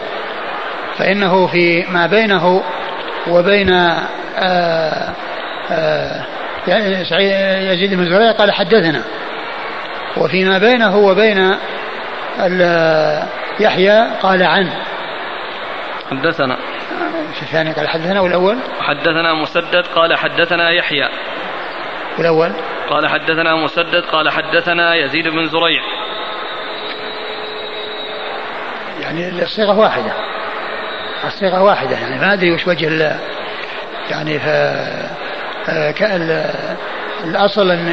فإنه 0.98 1.48
في 1.48 1.86
ما 1.90 2.08
بينه 2.08 2.64
وبين 3.28 3.72
آآ 3.72 4.08
آه، 4.38 5.14
آآ 5.72 6.26
آه، 6.68 7.74
يزيد 7.74 7.94
بن 7.94 8.06
زريع 8.06 8.32
قال 8.32 8.52
حدثنا 8.52 9.02
وفيما 10.18 10.58
بينه 10.58 10.98
وبين 10.98 11.56
يحيى 13.60 14.08
قال 14.22 14.44
عن. 14.44 14.70
حدثنا. 16.12 16.58
الثاني 17.42 17.72
قال 17.72 17.88
حدثنا 17.88 18.22
والأول؟ 18.22 18.58
حدثنا 18.80 19.34
مسدد 19.34 19.86
قال 19.96 20.18
حدثنا 20.18 20.72
يحيى. 20.72 21.10
والأول؟ 22.18 22.52
قال 22.90 23.08
حدثنا 23.08 23.56
مسدد 23.56 24.04
قال 24.12 24.30
حدثنا 24.30 24.96
يزيد 24.96 25.28
بن 25.28 25.48
زريع. 25.48 25.84
يعني 29.02 29.44
الصيغة 29.44 29.80
واحدة. 29.80 30.12
الصيغة 31.26 31.62
واحدة 31.62 31.98
يعني 31.98 32.20
ما 32.20 32.34
أدري 32.34 32.52
وش 32.52 32.68
وجه 32.68 33.18
يعني 34.10 34.40
ف 34.40 34.46
الأصل 37.24 37.72
أن 37.72 37.88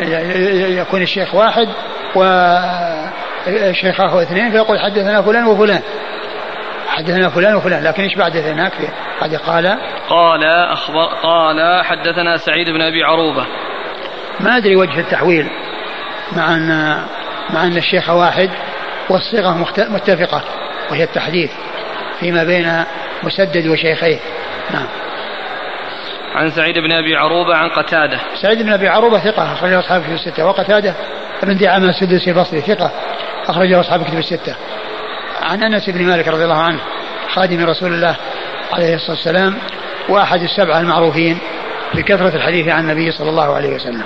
يكون 0.78 1.02
الشيخ 1.02 1.34
واحد 1.34 1.68
وشيخه 2.14 4.22
اثنين 4.22 4.50
فيقول 4.50 4.80
حدثنا 4.80 5.22
فلان 5.22 5.44
وفلان. 5.44 5.80
حدثنا 7.00 7.28
فلان 7.28 7.54
وفلان 7.54 7.84
لكن 7.84 8.02
إيش 8.02 8.14
بعد 8.14 8.36
هناك 8.36 8.72
قد 9.20 9.34
قال 9.34 9.78
قال 10.08 10.44
أخبر 10.44 11.04
قال 11.04 11.84
حدثنا 11.84 12.36
سعيد 12.36 12.70
بن 12.70 12.80
أبي 12.80 13.04
عروبة. 13.04 13.46
ما 14.40 14.56
أدري 14.56 14.76
وجه 14.76 15.00
التحويل 15.00 15.46
مع 16.36 16.54
أن 16.54 16.68
مع 17.50 17.64
أن 17.64 17.76
الشيخ 17.76 18.10
واحد 18.10 18.50
والصيغة 19.10 19.66
متفقة 19.78 20.42
وهي 20.90 21.04
التحديث 21.04 21.50
فيما 22.20 22.44
بين 22.44 22.84
مسدد 23.22 23.66
وشيخيه. 23.66 24.18
نعم. 24.70 24.86
عن 26.34 26.50
سعيد 26.50 26.78
بن 26.78 26.92
أبي 26.92 27.16
عروبة 27.16 27.56
عن 27.56 27.68
قتادة. 27.68 28.18
سعيد 28.34 28.62
بن 28.62 28.72
أبي 28.72 28.88
عروبة 28.88 29.18
ثقة 29.18 29.52
أخرجه 29.52 29.78
أصحاب 29.78 30.02
كتب 30.02 30.12
الستة 30.12 30.46
وقتادة 30.46 30.94
بن 31.42 31.56
دعامة 31.56 31.88
السدوسي 31.88 32.30
البصري 32.30 32.60
ثقة 32.60 32.90
أخرجه 33.48 33.80
أصحاب 33.80 34.04
كتب 34.04 34.18
الستة. 34.18 34.54
عن 35.42 35.62
أنس 35.62 35.90
بن 35.90 36.06
مالك 36.06 36.28
رضي 36.28 36.44
الله 36.44 36.62
عنه 36.62 36.80
خادم 37.28 37.66
رسول 37.66 37.92
الله 37.92 38.16
عليه 38.72 38.94
الصلاة 38.94 39.16
والسلام 39.16 39.58
وأحد 40.08 40.42
السبعة 40.42 40.80
المعروفين 40.80 41.38
بكثره 41.94 42.36
الحديث 42.36 42.68
عن 42.68 42.80
النبي 42.80 43.10
صلى 43.10 43.30
الله 43.30 43.54
عليه 43.54 43.74
وسلم. 43.74 44.04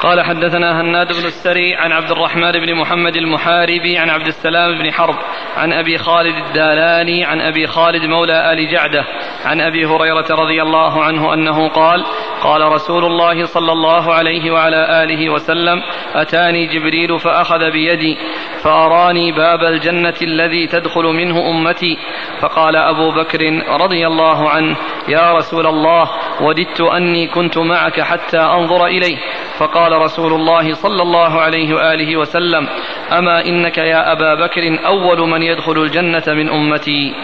قال 0.00 0.22
حدثنا 0.22 0.80
هناد 0.80 1.12
بن 1.12 1.26
السري 1.26 1.74
عن 1.74 1.92
عبد 1.92 2.10
الرحمن 2.10 2.52
بن 2.52 2.74
محمد 2.74 3.16
المحاربي 3.16 3.98
عن 3.98 4.10
عبد 4.10 4.26
السلام 4.26 4.78
بن 4.78 4.92
حرب 4.92 5.14
عن 5.56 5.72
أبي 5.72 5.98
خالد 5.98 6.36
الدالاني 6.36 7.24
عن 7.24 7.40
أبي 7.40 7.66
خالد 7.66 8.04
مولى 8.04 8.52
آل 8.52 8.70
جعدة 8.70 9.04
عن 9.44 9.60
أبي 9.60 9.86
هريرة 9.86 10.26
رضي 10.30 10.62
الله 10.62 11.04
عنه 11.04 11.34
أنه 11.34 11.68
قال 11.68 12.04
قال 12.42 12.72
رسول 12.72 13.04
الله 13.04 13.44
صلى 13.44 13.72
الله 13.72 14.14
عليه 14.14 14.50
وعلى 14.50 15.02
آله 15.02 15.30
وسلم 15.30 15.82
أتاني 16.14 16.66
جبريل 16.66 17.18
فأخذ 17.18 17.70
بيدي 17.70 18.16
فأراني 18.62 19.32
باب 19.32 19.64
الجنة 19.64 20.14
الذي 20.22 20.66
تدخل 20.66 21.02
منه 21.02 21.50
أمتي. 21.50 21.98
فقال 22.40 22.76
أبو 22.76 23.10
بكر 23.10 23.38
رضي 23.80 24.06
الله 24.06 24.50
عنه 24.50 24.76
يا 25.08 25.32
رسول 25.32 25.66
الله 25.66 26.10
وددت 26.40 26.80
أني 26.80 27.26
كنت 27.26 27.58
معك 27.58 28.00
حتى 28.00 28.38
أنظر 28.38 28.86
إليه. 28.86 29.16
فقال 29.58 29.92
رسول 29.92 30.32
الله 30.32 30.72
صلى 30.72 31.02
الله 31.02 31.40
عليه 31.40 31.74
وآله 31.74 32.16
وسلم 32.16 32.68
أما 33.12 33.46
إنك 33.46 33.78
يا 33.78 34.12
أبا 34.12 34.34
بكر 34.34 34.86
أول 34.86 35.28
من 35.28 35.42
يدخل 35.42 35.82
الجنة 35.82 36.24
من 36.28 36.48
أمتي. 36.48 37.14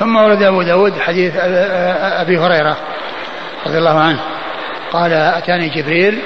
ثم 0.00 0.16
ورد 0.16 0.42
أبو 0.42 0.62
داود 0.62 0.98
حديث 1.00 1.32
أبي 1.36 2.38
هريرة 2.38 2.76
رضي 3.66 3.78
الله 3.78 4.00
عنه. 4.00 4.20
قال 4.92 5.12
أتاني 5.12 5.68
جبريل 5.68 6.18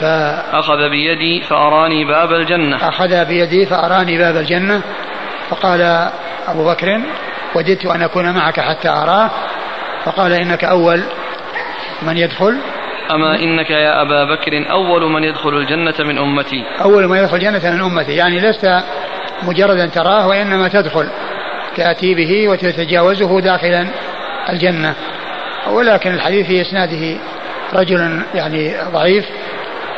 فأخذ 0.00 0.88
بيدي 0.90 1.42
فأراني 1.42 2.04
باب 2.04 2.32
الجنة. 2.32 2.88
أخذ 2.88 3.24
بيدي 3.24 3.66
فأراني 3.66 4.18
باب 4.18 4.36
الجنة. 4.36 4.82
فقال 5.50 6.10
أبو 6.48 6.64
بكر 6.64 7.00
وددت 7.54 7.86
أن 7.86 8.02
أكون 8.02 8.34
معك 8.34 8.60
حتى 8.60 8.88
أراه. 8.88 9.30
فقال 10.04 10.32
إنك 10.32 10.64
أول 10.64 11.02
من 12.02 12.16
يدخل. 12.16 12.58
أما 13.10 13.36
إنك 13.36 13.70
يا 13.70 14.02
أبا 14.02 14.24
بكر 14.24 14.70
أول 14.70 15.12
من 15.12 15.24
يدخل 15.24 15.48
الجنة 15.48 15.94
من 16.08 16.18
أمتي. 16.18 16.64
أول 16.80 17.08
من 17.08 17.18
يدخل 17.18 17.36
الجنة 17.36 17.70
من 17.70 17.80
أمتي 17.80 18.12
يعني 18.12 18.40
لست 18.40 18.82
مجرد 19.42 19.78
أن 19.78 19.90
تراه 19.90 20.26
وإنما 20.26 20.68
تدخل. 20.68 21.08
تأتي 21.78 22.14
به 22.14 22.48
وتتجاوزه 22.48 23.40
داخلا 23.40 23.86
الجنة. 24.48 24.94
ولكن 25.70 26.14
الحديث 26.14 26.46
في 26.46 26.62
إسناده 26.62 27.18
رجل 27.74 28.22
يعني 28.34 28.74
ضعيف 28.92 29.24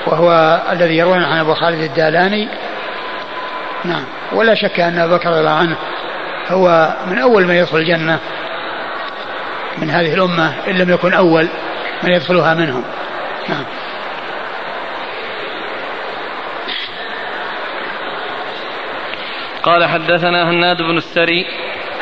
وهو 0.06 0.60
الذي 0.72 0.96
يروي 0.96 1.16
عن 1.16 1.38
أبو 1.38 1.54
خالد 1.54 1.80
الدالاني. 1.80 2.48
نعم. 3.84 4.04
ولا 4.32 4.54
شك 4.54 4.80
أن 4.80 4.98
أبا 4.98 5.16
بكر 5.16 5.30
رضي 5.30 5.40
الله 5.40 5.50
عنه 5.50 5.76
هو 6.48 6.96
من 7.06 7.18
أول 7.18 7.46
من 7.46 7.54
يدخل 7.54 7.78
الجنة 7.78 8.18
من 9.78 9.90
هذه 9.90 10.14
الأمة 10.14 10.52
إن 10.68 10.74
لم 10.78 10.90
يكن 10.90 11.14
أول 11.14 11.48
من 12.02 12.10
يدخلها 12.10 12.54
منهم. 12.54 12.84
نعم. 13.48 13.64
قال 19.62 19.84
حدثنا 19.84 20.50
هناد 20.50 20.82
بن 20.82 20.96
السري 20.96 21.46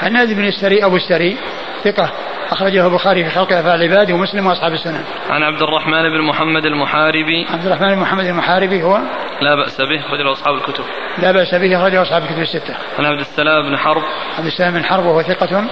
هناد 0.00 0.32
بن 0.32 0.44
السري 0.44 0.84
أبو 0.84 0.96
السري 0.96 1.36
ثقة 1.84 2.10
أخرجه 2.50 2.86
البخاري 2.86 3.24
في 3.24 3.30
خلق 3.30 3.52
أفعال 3.52 3.82
العباد 3.82 4.10
ومسلم 4.10 4.46
وأصحاب 4.46 4.72
السنن. 4.72 5.04
عن 5.30 5.42
عبد 5.42 5.62
الرحمن 5.62 6.02
بن 6.08 6.22
محمد 6.22 6.64
المحاربي. 6.64 7.46
عبد 7.50 7.66
الرحمن 7.66 7.88
بن 7.88 8.00
محمد 8.00 8.24
المحاربي 8.24 8.82
هو 8.82 9.00
لا 9.40 9.54
بأس 9.54 9.80
به 9.80 10.00
أخرجه 10.00 10.32
أصحاب 10.32 10.54
الكتب. 10.54 10.84
لا 11.18 11.32
بأس 11.32 11.54
به 11.54 11.76
أخرجه 11.76 12.02
أصحاب 12.02 12.22
الكتب 12.22 12.38
الستة. 12.38 12.74
عن 12.98 13.04
عبد 13.04 13.20
السلام 13.20 13.70
بن 13.70 13.76
حرب. 13.78 14.02
عبد 14.38 14.46
السلام 14.46 14.74
بن 14.74 14.84
حرب 14.84 15.04
وهو 15.04 15.22
ثقة 15.22 15.64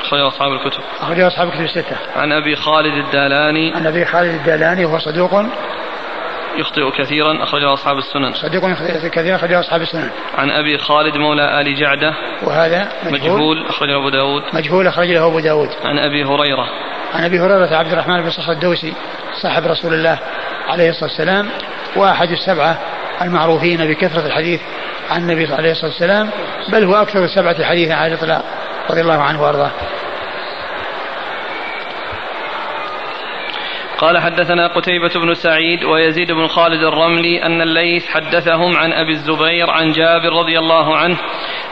أخرجه 0.00 0.26
أصحاب 0.28 0.52
الكتب. 0.52 0.80
أخرجه 1.00 1.26
أصحاب 1.26 1.48
الكتب 1.48 1.64
الستة. 1.64 1.96
عن 2.16 2.32
أبي 2.32 2.56
خالد 2.56 2.94
الدالاني. 2.94 3.74
عن 3.74 3.86
أبي 3.86 4.04
خالد 4.04 4.34
الدالاني 4.34 4.84
وهو 4.84 4.98
صدوق 4.98 5.44
يخطئ 6.56 6.90
كثيرا 6.90 7.42
أخرجه 7.42 7.74
أصحاب 7.74 7.98
السنن. 7.98 8.32
صديق 8.34 8.64
يخطئ 8.64 9.08
كثيرا 9.08 9.36
أخرجه 9.36 9.60
أصحاب 9.60 9.82
السنن. 9.82 10.10
عن 10.38 10.50
أبي 10.50 10.78
خالد 10.78 11.16
مولى 11.16 11.60
آل 11.60 11.80
جعدة. 11.80 12.14
وهذا 12.42 12.88
مجهول, 13.04 13.20
مجهول. 13.20 13.66
أخرجه 13.68 13.96
أبو 13.96 14.08
داود. 14.08 14.42
مجهول 14.52 14.86
أخرجه 14.86 15.26
أبو 15.26 15.40
داود. 15.40 15.68
عن 15.84 15.98
أبي 15.98 16.24
هريرة. 16.24 16.66
عن 17.14 17.24
أبي 17.24 17.40
هريرة 17.40 17.76
عبد 17.76 17.92
الرحمن 17.92 18.22
بن 18.22 18.30
صخر 18.30 18.52
الدوسي 18.52 18.94
صاحب 19.42 19.66
رسول 19.66 19.94
الله 19.94 20.18
عليه 20.68 20.90
الصلاة 20.90 21.10
والسلام 21.10 21.48
وأحد 21.96 22.30
السبعة 22.30 22.78
المعروفين 23.22 23.86
بكثرة 23.86 24.26
الحديث 24.26 24.60
عن 25.10 25.20
النبي 25.20 25.54
عليه 25.54 25.70
الصلاة 25.70 25.90
والسلام 25.90 26.30
بل 26.72 26.84
هو 26.84 26.94
أكثر 26.94 27.24
السبعة 27.24 27.64
حديثا 27.64 27.92
على 27.92 28.14
الإطلاق 28.14 28.44
رضي 28.90 29.00
الله 29.00 29.22
عنه 29.22 29.42
وأرضاه. 29.42 29.70
قال 34.02 34.18
حدثنا 34.18 34.66
قتيبة 34.66 35.20
بن 35.20 35.34
سعيد 35.34 35.84
ويزيد 35.84 36.32
بن 36.32 36.46
خالد 36.46 36.82
الرملي 36.82 37.42
أن 37.46 37.62
الليث 37.62 38.06
حدثهم 38.06 38.76
عن 38.76 38.92
أبي 38.92 39.12
الزبير 39.12 39.70
عن 39.70 39.92
جابر 39.92 40.32
رضي 40.40 40.58
الله 40.58 40.96
عنه 40.96 41.16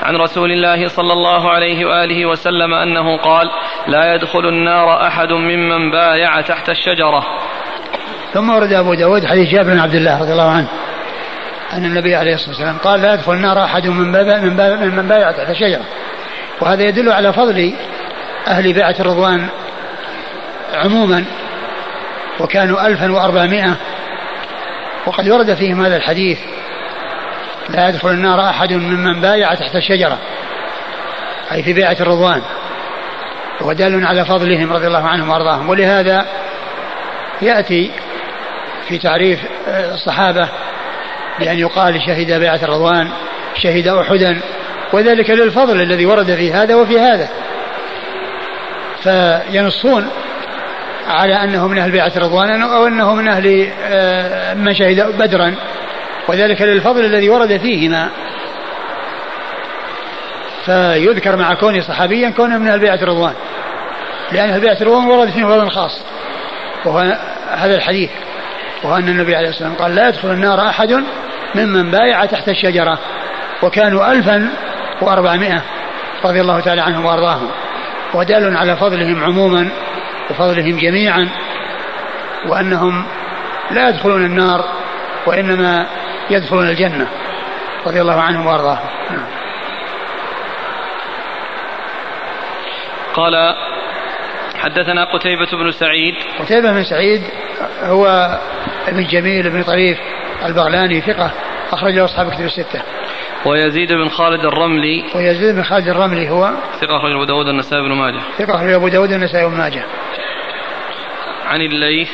عن 0.03 0.17
رسول 0.17 0.53
الله 0.53 0.87
صلى 0.87 1.13
الله 1.13 1.51
عليه 1.51 1.87
وآله 1.87 2.27
وسلم 2.27 2.75
أنه 2.75 3.17
قال 3.17 3.51
لا 3.89 4.15
يدخل 4.15 4.49
النار 4.49 5.07
أحد 5.07 5.33
ممن 5.33 5.91
بايع 5.91 6.41
تحت 6.41 6.69
الشجرة. 6.69 7.23
ثم 8.33 8.51
ورد 8.51 8.73
أبو 8.73 8.95
داود 8.95 9.27
حديث 9.27 9.51
جابر 9.51 9.73
بن 9.73 9.81
عبد 9.81 9.95
الله 9.95 10.21
رضي 10.21 10.33
الله 10.33 10.51
عنه 10.51 10.69
أن 11.73 11.85
النبي 11.85 12.15
عليه 12.15 12.35
الصلاة 12.35 12.51
والسلام 12.51 12.79
قال 12.79 13.03
لا 13.03 13.15
يدخل 13.15 13.33
النار 13.33 13.65
أحد 13.65 13.87
من 13.87 14.13
من, 14.13 14.97
من 14.97 15.09
بايع 15.09 15.33
تحت 15.33 15.51
الشجرة. 15.51 15.85
وهذا 16.61 16.83
يدل 16.83 17.13
على 17.13 17.33
فضل 17.33 17.73
أهل 18.49 18.73
بيعة 18.73 18.95
الرضوان 19.01 19.49
عموما 20.75 21.25
وكانوا 22.41 22.87
ألفا 22.87 23.13
وأربعمائة. 23.13 23.77
وقد 25.07 25.29
ورد 25.29 25.55
فيهم 25.55 25.85
هذا 25.85 25.97
الحديث 25.97 26.39
لا 27.69 27.89
يدخل 27.89 28.11
النار 28.11 28.41
أحد 28.51 28.73
ممن 28.73 29.21
بايع 29.21 29.55
تحت 29.55 29.77
الشجرة. 29.77 30.19
أي 31.53 31.63
في 31.63 31.73
بيعة 31.73 31.97
الرضوان. 32.01 32.43
ودال 33.61 34.07
على 34.07 34.25
فضلهم 34.25 34.73
رضي 34.73 34.87
الله 34.87 35.09
عنهم 35.09 35.31
وأرضاهم. 35.31 35.69
ولهذا 35.69 36.27
يأتي 37.43 37.91
في 38.89 38.99
تعريف 38.99 39.41
الصحابة 39.69 40.49
بأن 41.39 41.59
يقال 41.59 42.03
شهد 42.07 42.33
بيعة 42.33 42.61
الرضوان 42.63 43.11
شهد 43.55 43.89
أحدا. 43.89 44.41
وذلك 44.93 45.31
للفضل 45.31 45.81
الذي 45.81 46.07
ورد 46.07 46.35
في 46.35 46.53
هذا 46.53 46.75
وفي 46.75 46.99
هذا. 46.99 47.29
فينصون 49.03 50.11
على 51.09 51.45
أنه 51.45 51.69
من 51.69 51.79
أهل 51.79 51.91
بيعة 51.91 52.13
رضوان 52.17 52.63
أو 52.63 52.87
أنه 52.87 53.15
من 53.15 53.29
أهل 53.29 53.71
آه، 53.83 54.55
من 54.55 54.75
شهد 54.75 55.17
بدرا. 55.19 55.55
وذلك 56.29 56.63
للفضل 56.63 57.05
الذي 57.05 57.29
ورد 57.29 57.57
فيهما. 57.57 58.11
فيذكر 60.65 61.37
مع 61.37 61.55
كونه 61.55 61.81
صحابيا 61.81 62.31
كونه 62.31 62.59
من 62.59 62.69
أهل 62.69 62.79
بيعة 62.79 63.05
رضوان. 63.05 63.35
لأن 64.33 64.51
أهل 64.51 64.61
بيعة 64.61 64.77
رضوان 64.81 65.07
ورد 65.07 65.31
فيهم 65.31 65.49
فضل 65.49 65.71
خاص. 65.71 66.05
وهو 66.85 66.99
هذا 67.51 67.75
الحديث. 67.75 68.11
وهو 68.83 68.97
أن 68.97 69.09
النبي 69.09 69.37
عليه 69.37 69.49
الصلاة 69.49 69.69
والسلام 69.69 69.89
قال 69.89 69.95
لا 69.95 70.09
يدخل 70.09 70.31
النار 70.31 70.69
أحد 70.69 71.05
ممن 71.55 71.91
بايع 71.91 72.25
تحت 72.25 72.49
الشجرة. 72.49 72.99
وكانوا 73.63 74.13
ألفا 74.13 74.49
وأربعمائة 75.01 75.63
رضي 76.25 76.41
الله 76.41 76.61
تعالى 76.61 76.81
عنهم 76.81 77.05
وأرضاهم. 77.05 77.51
ودال 78.15 78.57
على 78.57 78.77
فضلهم 78.77 79.25
عموما. 79.25 79.69
وفضلهم 80.31 80.79
جميعا 80.79 81.29
وأنهم 82.47 83.05
لا 83.71 83.89
يدخلون 83.89 84.25
النار 84.25 84.65
وإنما 85.27 85.87
يدخلون 86.31 86.69
الجنة. 86.69 87.07
رضي 87.87 88.01
الله 88.01 88.21
عنهم 88.21 88.47
وأرضاهم. 88.47 88.89
نعم. 89.11 89.27
قال 93.15 93.55
حدثنا 94.59 95.05
قتيبة 95.05 95.51
بن 95.53 95.71
سعيد. 95.71 96.15
قتيبة 96.39 96.73
بن 96.73 96.85
سعيد 96.85 97.23
هو 97.83 98.39
ابن 98.89 99.07
جميل 99.07 99.51
بن 99.51 99.63
طريف 99.63 99.99
البغلاني 100.45 101.01
ثقة 101.01 101.31
أخرج 101.73 101.95
له 101.95 102.05
أصحاب 102.05 102.31
كتب 102.31 102.45
الستة. 102.45 102.83
ويزيد 103.45 103.93
بن 103.93 104.09
خالد 104.09 104.45
الرملي. 104.45 105.05
ويزيد 105.15 105.55
بن 105.55 105.63
خالد 105.63 105.89
الرملي 105.89 106.31
هو 106.31 106.51
ثقة 106.81 106.97
أخرج 106.97 107.13
أبو 107.13 107.25
داود 107.25 107.49
النسائي 107.49 107.83
بن 107.83 107.93
ماجه. 107.93 108.21
ثقة 108.39 108.55
أخرج 108.55 108.73
أبو 108.73 108.89
داود 108.89 109.13
النسائي 109.13 109.47
بن 109.47 109.55
ماجه. 109.55 109.85
عن 111.51 111.61
الليث. 111.61 112.09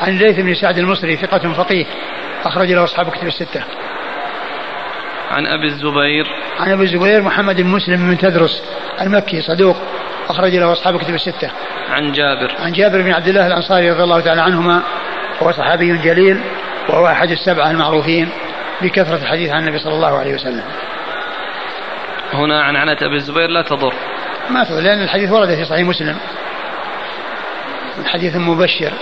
عن 0.00 0.08
الليث 0.08 0.36
بن 0.36 0.54
سعد 0.54 0.78
المصري 0.78 1.16
ثقة 1.16 1.52
فقيه. 1.52 1.86
أخرج 2.44 2.72
له 2.72 2.84
أصحاب 2.84 3.10
كتب 3.10 3.26
الستة. 3.26 3.64
عن 5.30 5.46
أبي 5.46 5.66
الزبير. 5.66 6.26
عن 6.60 6.70
أبي 6.70 6.82
الزبير 6.82 7.22
محمد 7.22 7.60
بن 7.60 7.68
مسلم 7.68 8.10
بن 8.10 8.18
تدرس 8.18 8.62
المكي 9.00 9.40
صدوق. 9.40 9.76
أخرج 10.28 10.56
له 10.56 10.72
أصحاب 10.72 10.98
كتب 10.98 11.14
الستة. 11.14 11.50
عن 11.90 12.12
جابر. 12.12 12.54
عن 12.58 12.72
جابر 12.72 13.02
بن 13.02 13.12
عبد 13.12 13.28
الله 13.28 13.46
الأنصاري 13.46 13.90
رضي 13.90 14.02
الله 14.02 14.20
تعالى 14.20 14.40
عنهما 14.40 14.82
وهو 15.40 15.52
صحابي 15.52 15.98
جليل 15.98 16.40
وهو 16.88 17.06
أحد 17.06 17.30
السبعة 17.30 17.70
المعروفين 17.70 18.28
بكثرة 18.80 19.16
الحديث 19.16 19.50
عن 19.50 19.60
النبي 19.60 19.78
صلى 19.78 19.94
الله 19.94 20.18
عليه 20.18 20.34
وسلم. 20.34 20.64
هنا 22.32 22.62
عن 22.62 22.76
عنة 22.76 22.96
أبي 23.02 23.16
الزبير 23.16 23.48
لا 23.50 23.62
تضر. 23.62 23.94
ما 24.50 24.64
تضر 24.64 24.80
لأن 24.80 25.02
الحديث 25.02 25.30
ورد 25.30 25.54
في 25.54 25.64
صحيح 25.64 25.86
مسلم. 25.86 26.16
حديث 28.06 28.36
مبشر. 28.36 28.92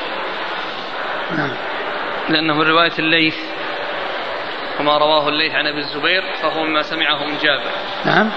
نعم. 1.36 1.50
لأنه 2.28 2.54
من 2.54 2.62
رواية 2.62 2.92
الليث 2.98 3.36
وما 4.80 4.98
رواه 4.98 5.28
الليث 5.28 5.54
عن 5.54 5.66
أبي 5.66 5.78
الزبير 5.78 6.22
فهو 6.42 6.64
مما 6.64 6.82
سمعه 6.82 7.24
من 7.24 7.38
جابر. 7.42 7.70
نعم. 8.04 8.30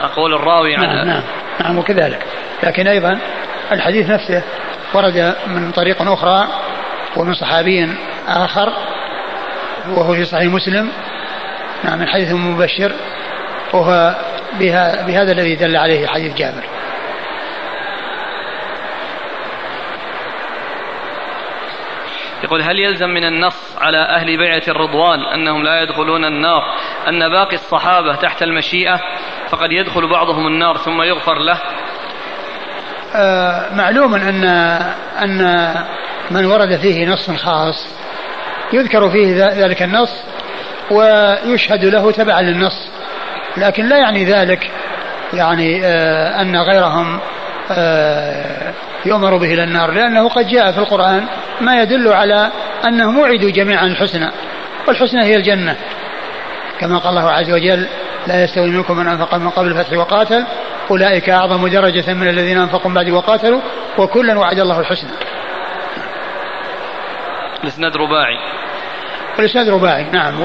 أقول 0.00 0.34
الراوي 0.34 0.76
عن 0.76 0.82
نعم 0.82 1.06
نعم, 1.06 1.22
نعم 1.60 1.78
وكذلك. 1.78 2.26
لكن 2.62 2.86
أيضا 2.86 3.18
الحديث 3.72 4.10
نفسه 4.10 4.42
ورد 4.94 5.36
من 5.46 5.70
طريق 5.70 6.02
أخرى 6.02 6.48
ومن 7.16 7.34
صحابي 7.34 7.88
آخر 8.28 8.72
وهو 9.88 10.14
في 10.14 10.24
صحيح 10.24 10.52
مسلم. 10.52 10.92
نعم 11.84 11.98
من 11.98 12.08
حديث 12.08 12.32
مبشر 12.32 12.92
وهو 13.72 14.16
بها 14.58 15.06
بهذا 15.06 15.32
الذي 15.32 15.54
دل 15.54 15.76
عليه 15.76 16.06
حديث 16.06 16.34
جابر. 16.34 16.64
يقول 22.44 22.62
هل 22.62 22.78
يلزم 22.78 23.08
من 23.08 23.24
النص 23.24 23.76
على 23.78 23.98
أهل 23.98 24.36
بيعة 24.36 24.62
الرضوان 24.68 25.20
أنهم 25.20 25.62
لا 25.62 25.82
يدخلون 25.82 26.24
النار 26.24 26.62
أن 27.08 27.28
باقي 27.28 27.54
الصحابة 27.54 28.14
تحت 28.16 28.42
المشيئة 28.42 29.00
فقد 29.48 29.72
يدخل 29.72 30.08
بعضهم 30.08 30.46
النار 30.46 30.76
ثم 30.76 31.02
يغفر 31.02 31.38
له؟ 31.38 31.58
آه 33.16 33.74
معلوم 33.74 34.14
أن 34.14 34.44
أن 35.22 35.74
من 36.30 36.44
ورد 36.44 36.76
فيه 36.76 37.06
نص 37.06 37.30
خاص 37.30 37.88
يذكر 38.72 39.10
فيه 39.10 39.46
ذلك 39.64 39.82
النص 39.82 40.24
ويشهد 40.90 41.84
له 41.84 42.10
تبعا 42.12 42.42
للنص 42.42 42.90
لكن 43.56 43.88
لا 43.88 43.98
يعني 43.98 44.24
ذلك 44.24 44.70
يعني 45.32 45.86
آه 45.86 46.40
أن 46.40 46.56
غيرهم 46.56 47.20
يؤمر 49.06 49.36
به 49.36 49.54
إلى 49.54 49.64
النار 49.64 49.90
لأنه 49.90 50.28
قد 50.28 50.48
جاء 50.48 50.72
في 50.72 50.78
القرآن 50.78 51.26
ما 51.60 51.82
يدل 51.82 52.12
على 52.12 52.50
أنهم 52.88 53.18
وعدوا 53.18 53.50
جميعا 53.50 53.86
الحسنى 53.86 54.30
والحسنى 54.88 55.24
هي 55.24 55.36
الجنة. 55.36 55.76
كما 56.80 56.98
قال 56.98 57.18
الله 57.18 57.30
عز 57.30 57.50
وجل 57.50 57.86
لا 58.26 58.44
يستوي 58.44 58.70
منكم 58.70 58.96
من 58.96 59.08
أنفق 59.08 59.34
من 59.34 59.50
قبل 59.50 59.68
الفتح 59.68 59.98
وقاتل 59.98 60.44
أولئك 60.90 61.30
أعظم 61.30 61.68
درجة 61.68 62.12
من 62.12 62.28
الذين 62.28 62.58
أنفقوا 62.58 62.88
من 62.88 62.94
بعد 62.94 63.10
وقاتلوا 63.10 63.60
وكلا 63.98 64.38
وعد 64.38 64.58
الله 64.58 64.80
الحسنى. 64.80 65.10
الإسناد 67.64 67.96
رباعي. 67.96 68.38
والإسناد 69.38 69.68
رباعي 69.68 70.04
نعم. 70.12 70.40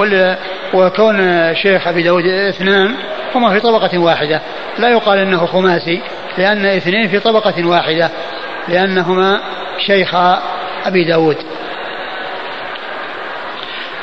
وكون 0.74 1.18
شيخ 1.56 1.88
أبي 1.88 2.04
داود 2.04 2.26
اثنان 2.26 2.96
هما 3.36 3.54
في 3.54 3.60
طبقة 3.60 3.98
واحدة. 3.98 4.42
لا 4.80 4.90
يقال 4.90 5.20
أنه 5.20 5.46
خماسي. 5.46 6.02
لأن 6.40 6.66
اثنين 6.66 7.08
في 7.08 7.20
طبقة 7.20 7.68
واحدة 7.68 8.10
لأنهما 8.68 9.42
شيخ 9.78 10.16
أبي 10.86 11.04
داود. 11.04 11.38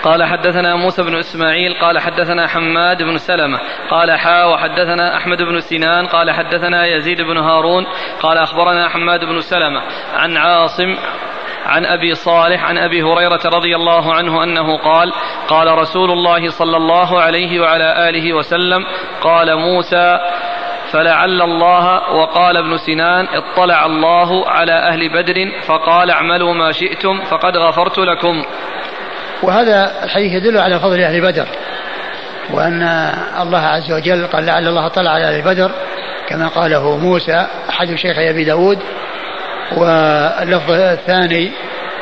قال 0.03 0.25
حدثنا 0.25 0.77
موسى 0.77 1.03
بن 1.03 1.15
إسماعيل 1.15 1.75
قال 1.81 1.99
حدثنا 1.99 2.47
حماد 2.47 3.03
بن 3.03 3.17
سلمة 3.17 3.59
قال 3.91 4.19
حا 4.19 4.45
وحدثنا 4.45 5.17
أحمد 5.17 5.43
بن 5.43 5.61
سنان 5.61 6.07
قال 6.07 6.31
حدثنا 6.31 6.87
يزيد 6.87 7.21
بن 7.21 7.37
هارون 7.37 7.87
قال 8.21 8.39
أخبرنا 8.39 8.89
حماد 8.89 9.25
بن 9.25 9.41
سلمة 9.41 9.83
عن 10.15 10.37
عاصم 10.37 10.97
عن 11.67 11.87
أبي 11.87 12.15
صالح 12.15 12.65
عن 12.65 12.79
أبي 12.79 13.03
هريرة 13.03 13.41
رضي 13.45 13.77
الله 13.77 14.15
عنه 14.15 14.45
أنه 14.45 14.79
قال 14.79 15.13
قال 15.49 15.79
رسول 15.79 16.11
الله 16.11 16.49
صلى 16.49 16.77
الله 16.77 17.21
عليه 17.21 17.61
وعلى 17.61 18.09
آله 18.09 18.33
وسلم 18.33 18.85
قال 19.21 19.57
موسى 19.57 20.19
فلعل 20.93 21.43
الله 21.43 22.13
وقال 22.13 22.57
ابن 22.57 22.79
سنان 22.79 23.27
اطلع 23.27 23.87
الله 23.87 24.49
على 24.49 24.73
أهل 24.73 25.09
بدر 25.09 25.35
فقال 25.67 26.11
اعملوا 26.11 26.55
ما 26.55 26.73
شئتم 26.73 27.25
فقد 27.25 27.57
غفرت 27.57 27.99
لكم. 27.99 28.45
وهذا 29.43 30.05
الحديث 30.05 30.33
يدل 30.33 30.59
على 30.59 30.81
فضل 30.81 31.01
أهل 31.01 31.21
بدر 31.21 31.47
وأن 32.51 32.83
الله 33.41 33.61
عز 33.61 33.93
وجل 33.93 34.27
قال 34.27 34.47
لعل 34.47 34.69
الله 34.69 34.89
طلع 34.89 35.11
على 35.11 35.25
أهل 35.25 35.43
بدر 35.43 35.71
كما 36.29 36.49
قاله 36.49 36.97
موسى 36.97 37.47
أحد 37.71 37.95
شيخ 37.95 38.19
أبي 38.19 38.45
داود. 38.45 38.79
واللفظ 39.77 40.71
الثاني 40.71 41.53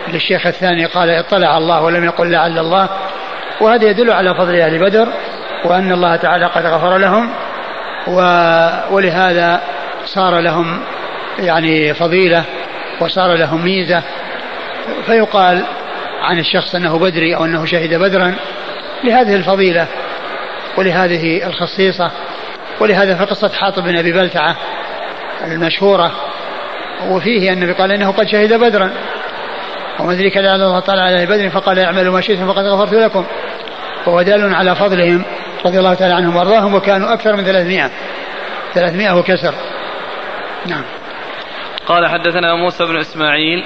للشيخ 0.09 0.47
الثاني 0.47 0.85
قال 0.85 1.11
اطلع 1.11 1.59
الله 1.59 1.82
ولم 1.82 2.05
يقل 2.05 2.30
لعل 2.30 2.59
الله. 2.59 2.89
وهذا 3.61 3.85
يدل 3.91 4.11
على 4.11 4.35
فضل 4.35 4.55
أهل 4.55 4.78
بدر 4.78 5.09
وأن 5.64 5.93
الله 5.93 6.16
تعالى 6.16 6.47
قد 6.47 6.66
غفر 6.66 6.99
لهم. 6.99 7.30
ولهذا 8.91 9.61
صار 10.05 10.41
لهم 10.41 10.81
يعني 11.39 11.95
فضيلة 11.95 12.45
وصار 13.01 13.35
لهم 13.35 13.65
ميزة. 13.65 14.03
فيقال 15.07 15.65
عن 16.23 16.39
الشخص 16.39 16.75
أنه 16.75 16.99
بدري 16.99 17.37
أو 17.37 17.45
أنه 17.45 17.65
شهد 17.65 17.95
بدرا 17.95 18.35
لهذه 19.05 19.35
الفضيلة 19.35 19.87
ولهذه 20.77 21.47
الخصيصة 21.47 22.11
ولهذا 22.81 23.17
في 23.17 23.25
قصة 23.25 23.49
حاطب 23.49 23.83
بن 23.83 23.97
أبي 23.97 24.13
بلتعة 24.13 24.57
المشهورة. 25.45 26.13
وفيه 27.09 27.53
النبي 27.53 27.73
قال 27.73 27.93
إنه 27.93 28.13
قد 28.13 28.29
شهد 28.29 28.53
بدرا. 28.53 28.91
ومن 30.01 30.15
ذلك 30.15 30.37
الله 30.37 30.81
تعالى 30.81 31.03
على 31.03 31.27
بدر 31.27 31.51
فقال 31.51 31.79
اعملوا 31.79 32.13
ما 32.13 32.21
شئتم 32.21 32.53
فقد 32.53 32.65
غفرت 32.65 32.93
لكم. 32.93 33.25
وهو 34.07 34.23
دال 34.23 34.55
على 34.55 34.75
فضلهم 34.75 35.25
رضي 35.67 35.79
الله 35.79 35.95
تعالى 35.95 36.15
عنهم 36.15 36.37
وأرضاهم 36.37 36.75
وكانوا 36.75 37.12
أكثر 37.12 37.37
من 37.37 37.45
300 37.45 37.91
300 38.75 39.19
وكسر 39.19 39.55
نعم 40.67 40.85
قال 41.87 42.07
حدثنا 42.07 42.55
موسى 42.55 42.87
بن 42.87 42.97
إسماعيل 42.97 43.65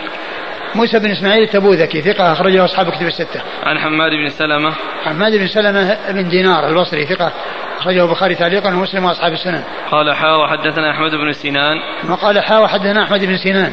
موسى 0.75 0.99
بن 0.99 1.11
إسماعيل 1.11 1.43
التبوذكي 1.43 2.03
ثقة 2.03 2.33
أخرجه 2.33 2.65
أصحاب 2.65 2.91
كتب 2.91 3.07
الستة. 3.07 3.41
عن 3.63 3.79
حماد 3.79 4.13
بن 4.13 4.29
سلمة. 4.29 4.75
حماد 5.05 5.37
بن 5.37 5.47
سلمة 5.47 5.97
بن 6.09 6.29
دينار 6.29 6.69
البصري 6.69 7.07
ثقة 7.07 7.33
أخرجه 7.79 8.05
البخاري 8.05 8.35
تعليقا 8.35 8.75
ومسلم 8.75 9.05
وأصحاب 9.05 9.33
السنن. 9.33 9.63
قال 9.91 10.15
حا 10.15 10.35
وحدثنا 10.35 10.91
أحمد 10.91 11.11
بن 11.11 11.33
سنان. 11.33 11.77
ما 12.05 12.15
قال 12.15 12.41
حا 12.41 12.59
وحدثنا 12.59 13.05
أحمد 13.05 13.25
بن 13.25 13.37
سنان. 13.37 13.73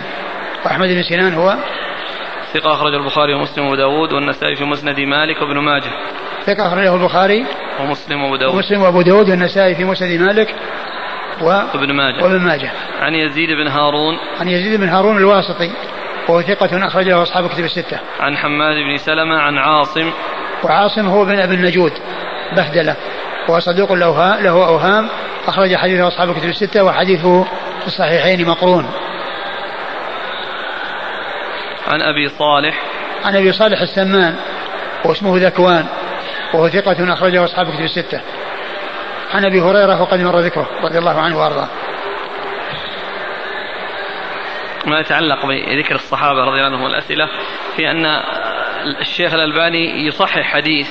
وأحمد 0.65 0.87
بن 0.87 1.03
سنان 1.03 1.33
هو 1.33 1.55
ثقة 2.53 2.73
أخرج 2.73 2.93
البخاري 2.93 3.33
ومسلم 3.33 3.63
وأبو 3.63 3.75
داود 3.75 4.13
والنسائي 4.13 4.55
في 4.55 4.63
مسند 4.63 4.99
مالك 4.99 5.41
وابن 5.41 5.57
ماجه. 5.57 5.91
ثقة 6.45 6.67
أخرجه 6.67 6.95
البخاري 6.95 7.45
ومسلم 7.79 8.23
وأبو 8.23 8.35
داود. 8.35 8.55
ومسلم 8.55 8.81
وأبو 8.81 9.01
داود 9.01 9.29
والنسائي 9.29 9.75
في 9.75 9.83
مسند 9.83 10.21
مالك 10.21 10.55
و... 11.41 11.45
وابن 11.45 11.93
ماجه. 11.93 12.23
وابن 12.23 12.39
ماجه. 12.39 12.71
عن 13.01 13.15
يزيد 13.15 13.49
بن 13.49 13.67
هارون. 13.67 14.17
عن 14.39 14.47
يزيد 14.47 14.79
بن 14.79 14.89
هارون 14.89 15.17
الواسطي 15.17 15.71
وهو 16.29 16.41
ثقة 16.41 16.87
أخرجه 16.87 17.21
أصحاب 17.21 17.49
كتب 17.49 17.63
الستة. 17.63 17.99
عن 18.19 18.37
حماد 18.37 18.75
بن 18.75 18.97
سلمة 18.97 19.37
عن 19.39 19.57
عاصم. 19.57 20.11
وعاصم 20.63 21.07
هو 21.07 21.25
بن 21.25 21.39
أبي 21.39 21.55
النجود 21.55 21.91
بهدلة 22.55 22.95
وهو 23.47 23.59
صدوق 23.59 23.93
له 23.93 24.39
له 24.41 24.67
أوهام 24.67 25.09
أخرج 25.47 25.75
حديثه 25.75 26.07
أصحاب 26.07 26.29
الكتب 26.29 26.49
الستة 26.49 26.83
وحديثه 26.83 27.43
في 27.81 27.87
الصحيحين 27.87 28.47
مقرون. 28.47 28.85
عن 31.87 32.01
أبي 32.01 32.29
صالح. 32.29 32.81
عن 33.25 33.35
أبي 33.35 33.51
صالح 33.51 33.81
السمان 33.81 34.35
واسمه 35.05 35.37
ذكوان 35.37 35.85
وهو 36.53 36.69
ثقة 36.69 37.13
أخرجه 37.13 37.43
أصحاب 37.43 37.67
الكتب 37.67 37.83
الستة. 37.83 38.21
عن 39.33 39.45
أبي 39.45 39.61
هريرة 39.61 40.01
وقد 40.01 40.19
مر 40.19 40.39
ذكره 40.39 40.67
رضي 40.83 40.97
الله 40.97 41.19
عنه 41.19 41.39
وأرضاه. 41.39 41.67
ما 44.85 44.99
يتعلق 44.99 45.45
بذكر 45.45 45.95
الصحابة 45.95 46.39
رضي 46.39 46.51
الله 46.51 46.65
عنهم 46.65 46.83
والأسئلة 46.83 47.29
في 47.75 47.91
أن 47.91 48.05
الشيخ 49.01 49.33
الألباني 49.33 50.07
يصحح 50.07 50.53
حديث 50.53 50.89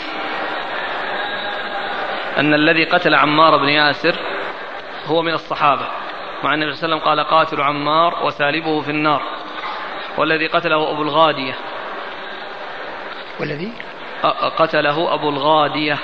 أن 2.39 2.55
الذي 2.55 2.85
قتل 2.85 3.15
عمار 3.15 3.57
بن 3.57 3.69
ياسر 3.69 4.15
هو 5.07 5.23
من 5.23 5.35
الصحابة 5.35 5.87
مع 6.45 6.55
النبي 6.55 6.73
صلى 6.73 6.85
الله 6.85 6.97
عليه 6.97 7.05
وسلم 7.05 7.11
قال 7.11 7.21
قاتل 7.21 7.63
عمار 7.63 8.25
وسالبه 8.25 8.81
في 8.81 8.91
النار 8.91 9.23
والذي 10.19 10.47
قتله 10.47 10.91
أبو 10.91 11.03
الغادية 11.03 11.55
والذي 13.41 13.73
قتله 14.31 15.15
أبو 15.15 15.29
الغادية. 15.29 15.99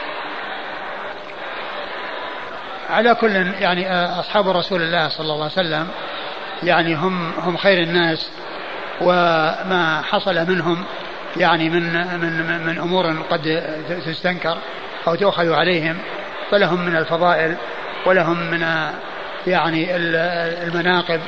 على 2.90 3.14
كل 3.14 3.30
يعني 3.60 4.04
أصحاب 4.20 4.48
رسول 4.48 4.82
الله 4.82 5.08
صلى 5.08 5.32
الله 5.32 5.34
عليه 5.34 5.52
وسلم 5.52 5.88
يعني 6.62 6.94
هم 6.94 7.32
هم 7.38 7.56
خير 7.56 7.82
الناس 7.82 8.30
وما 9.00 10.02
حصل 10.02 10.34
منهم 10.34 10.84
يعني 11.36 11.70
من 11.70 11.92
من 12.20 12.66
من 12.66 12.78
أمور 12.78 13.22
قد 13.30 13.62
تستنكر 14.06 14.58
أو 15.08 15.14
تؤخذ 15.14 15.52
عليهم 15.52 15.98
فلهم 16.50 16.86
من 16.86 16.96
الفضائل 16.96 17.56
ولهم 18.06 18.50
من 18.50 18.90
يعني 19.46 19.96
المناقب 19.96 21.20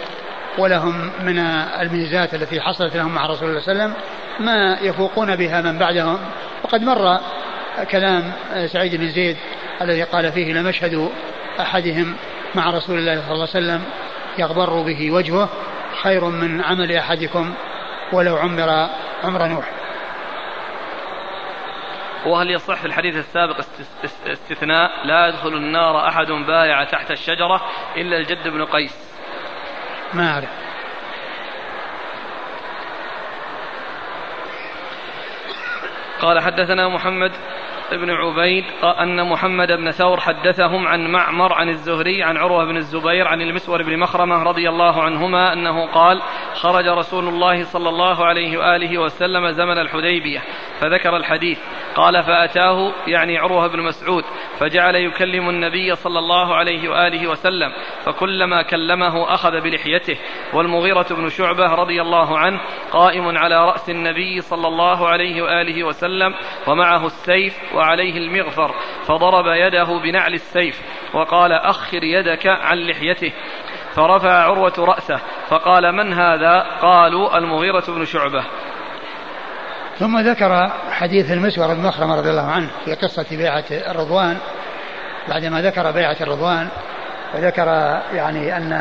ولهم 0.59 1.11
من 1.23 1.39
الميزات 1.81 2.35
التي 2.35 2.61
حصلت 2.61 2.97
لهم 2.97 3.15
مع 3.15 3.27
رسول 3.27 3.49
الله 3.49 3.61
صلى 3.61 3.73
الله 3.73 3.83
عليه 3.83 3.93
وسلم. 3.93 4.03
ما 4.41 4.79
يفوقون 4.81 5.37
بها 5.37 5.61
من 5.61 5.79
بعدهم. 5.79 6.19
وقد 6.65 6.83
مر 6.83 7.21
كلام 7.91 8.33
سعيد 8.67 8.97
بن 8.97 9.09
زيد 9.09 9.37
الذي 9.83 10.03
قال 10.03 10.33
فيه 10.33 10.53
لمشهد 10.53 11.11
أحدهم 11.61 12.17
مع 12.55 12.71
رسول 12.71 12.99
الله 12.99 13.15
صلى 13.15 13.33
الله 13.33 13.49
عليه 13.55 13.67
وسلم 13.67 13.85
يغبر 14.39 14.83
به 14.83 15.11
وجهه 15.11 15.49
خير 16.03 16.25
من 16.25 16.61
عمل 16.61 16.93
أحدكم 16.93 17.55
ولو 18.13 18.37
عمر 18.37 18.89
عمر 19.25 19.47
نوح. 19.47 19.71
وهل 22.27 22.51
يصح 22.51 22.81
في 22.81 22.87
الحديث 22.87 23.17
السابق 23.17 23.61
استثناء؟ 24.27 25.07
لا 25.07 25.29
يدخل 25.29 25.55
النار 25.55 26.09
أحد 26.09 26.27
بايع 26.27 26.85
تحت 26.85 27.11
الشجرة 27.11 27.63
إلا 27.97 28.17
الجد 28.17 28.49
بن 28.49 28.65
قيس. 28.65 29.15
ما 30.15 30.31
أعرف. 30.33 30.49
قال 36.23 36.41
حدثنا 36.41 36.89
محمد 36.89 37.33
بن 37.97 38.11
عبيد 38.11 38.65
أن 39.01 39.29
محمد 39.29 39.73
بن 39.73 39.91
ثور 39.91 40.21
حدثهم 40.21 40.87
عن 40.87 41.13
معمر 41.13 41.53
عن 41.53 41.69
الزهري 41.69 42.23
عن 42.23 42.37
عروة 42.37 42.65
بن 42.65 42.77
الزبير 42.77 43.29
عن 43.29 43.41
المسور 43.41 43.83
بن 43.83 43.99
مخرمة 43.99 44.43
رضي 44.43 44.69
الله 44.69 45.03
عنهما 45.03 45.53
أنه 45.53 45.87
قال 45.87 46.23
خرج 46.55 46.87
رسول 46.87 47.29
الله 47.29 47.63
صلى 47.63 47.89
الله 47.89 48.25
عليه 48.25 48.59
وآله 48.59 48.99
وسلم 48.99 49.51
زمن 49.51 49.79
الحديبية 49.79 50.41
فذكر 50.81 51.17
الحديث. 51.17 51.59
قال 51.95 52.23
فأتاه 52.23 52.93
يعني 53.07 53.39
عروة 53.39 53.67
بن 53.67 53.83
مسعود 53.83 54.25
فجعل 54.59 54.95
يكلم 54.95 55.49
النبي 55.49 55.95
صلى 55.95 56.19
الله 56.19 56.55
عليه 56.55 56.89
وآله 56.89 57.31
وسلم 57.31 57.73
فكلما 58.05 58.63
كلمه 58.63 59.35
أخذ 59.35 59.61
بلحيته. 59.61 60.17
والمغيرة 60.55 61.07
بن 61.11 61.29
شعبة 61.29 61.67
رضي 61.67 62.03
الله 62.03 62.39
عنه 62.39 62.61
قائم 62.91 63.39
على 63.39 63.65
رأس 63.65 63.91
النبي 63.91 64.41
صلى 64.41 64.69
الله 64.69 65.09
عليه 65.09 65.43
وآله 65.43 65.85
وسلم 65.85 66.35
ومعه 66.69 67.07
السيف 67.07 67.75
وعليه 67.83 68.17
المغفر 68.17 68.75
فضرب 69.07 69.45
يده 69.47 69.99
بنعل 70.03 70.35
السيف 70.35 70.81
وقال 71.15 71.53
أخر 71.53 72.05
يدك 72.05 72.47
عن 72.47 72.79
لحيته. 72.79 73.33
فرفع 73.95 74.33
عروة 74.33 74.73
رأسه 74.79 75.21
فقال 75.49 75.93
من 75.93 76.13
هذا؟ 76.13 76.67
قالوا 76.83 77.39
المغيرة 77.39 77.85
بن 77.89 78.05
شعبة. 78.05 78.45
ثم 79.99 80.19
ذكر 80.19 80.71
حديث 80.91 81.33
المسور 81.33 81.75
بن 81.75 81.83
مخرم 81.83 82.13
رضي 82.13 82.31
الله 82.31 82.51
عنه 82.51 82.71
في 82.85 82.95
قصة 82.95 83.37
بيعة 83.37 83.65
الرضوان. 83.71 84.39
بعدما 85.29 85.63
ذكر 85.63 85.91
بيعة 85.91 86.17
الرضوان 86.21 86.69
وذكر 87.35 87.67
يعني 88.13 88.57
أن 88.57 88.73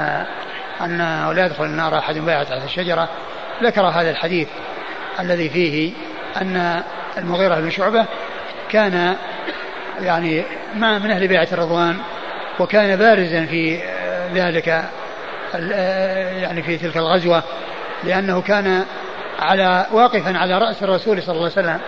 أن 0.81 0.97
لا 1.35 1.45
يدخل 1.45 1.63
النار 1.63 1.97
أحد 1.97 2.17
بايع 2.17 2.43
تحت 2.43 2.63
الشجرة 2.63 3.09
ذكر 3.63 3.81
هذا 3.81 4.09
الحديث 4.11 4.47
الذي 5.19 5.49
فيه 5.49 5.93
أن 6.41 6.83
المغيرة 7.17 7.55
بن 7.55 7.69
شعبة 7.69 8.05
كان 8.71 9.15
يعني 10.01 10.43
ما 10.75 10.99
من 10.99 11.11
أهل 11.11 11.27
بيعة 11.27 11.47
الرضوان 11.51 11.97
وكان 12.59 12.95
بارزا 12.95 13.45
في 13.45 13.79
ذلك 14.33 14.67
يعني 16.41 16.63
في 16.63 16.77
تلك 16.77 16.97
الغزوة 16.97 17.43
لأنه 18.03 18.41
كان 18.41 18.85
على 19.39 19.85
واقفا 19.91 20.37
على 20.37 20.57
رأس 20.57 20.83
الرسول 20.83 21.23
صلى 21.23 21.35
الله 21.35 21.51
عليه 21.57 21.67
وسلم 21.67 21.79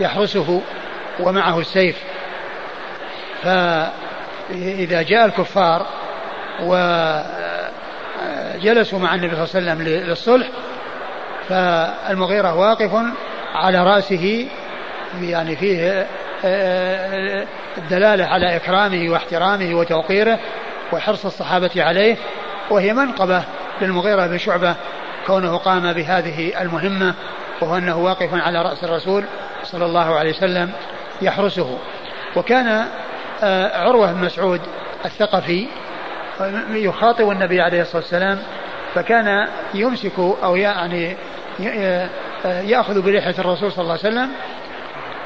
يحرسه 0.00 0.60
ومعه 1.20 1.60
السيف. 1.60 1.96
فإذا 3.42 5.02
جاء 5.02 5.24
الكفار 5.24 5.86
وجلسوا 8.54 8.98
مع 8.98 9.14
النبي 9.14 9.46
صلى 9.46 9.60
الله 9.60 9.72
عليه 9.72 9.82
وسلم 9.82 9.82
للصلح 9.82 10.48
فالمغيرة 11.48 12.54
واقف 12.54 12.90
على 13.54 13.84
رأسه 13.84 14.48
يعني 15.22 15.56
فيه 15.56 16.06
الدلالة 17.78 18.24
على 18.24 18.56
إكرامه 18.56 19.10
واحترامه 19.10 19.74
وتوقيره 19.74 20.38
وحرص 20.92 21.26
الصحابة 21.26 21.70
عليه 21.76 22.16
وهي 22.70 22.92
منقبة 22.92 23.42
للمغيرة 23.82 24.26
بن 24.26 24.38
شعبة 24.38 24.74
كونه 25.26 25.56
قام 25.56 25.92
بهذه 25.92 26.62
المهمة 26.62 27.14
وهو 27.60 27.76
أنه 27.76 27.96
واقف 27.96 28.34
على 28.34 28.62
رأس 28.62 28.84
الرسول 28.84 29.24
صلى 29.62 29.86
الله 29.86 30.18
عليه 30.18 30.30
وسلم 30.30 30.70
يحرسه. 31.22 31.78
وكان 32.36 32.84
آه، 33.42 33.82
عروة 33.82 34.12
بن 34.12 34.24
مسعود 34.24 34.60
الثقفي 35.04 35.66
يخاطب 36.70 37.30
النبي 37.30 37.60
عليه 37.60 37.82
الصلاة 37.82 38.02
والسلام 38.02 38.38
فكان 38.94 39.48
يمسك 39.74 40.18
أو 40.18 40.56
يعني 40.56 41.16
آه، 41.66 42.08
يأخذ 42.44 43.02
بلحية 43.02 43.34
الرسول 43.38 43.72
صلى 43.72 43.82
الله 43.82 43.98
عليه 44.04 44.08
وسلم 44.08 44.30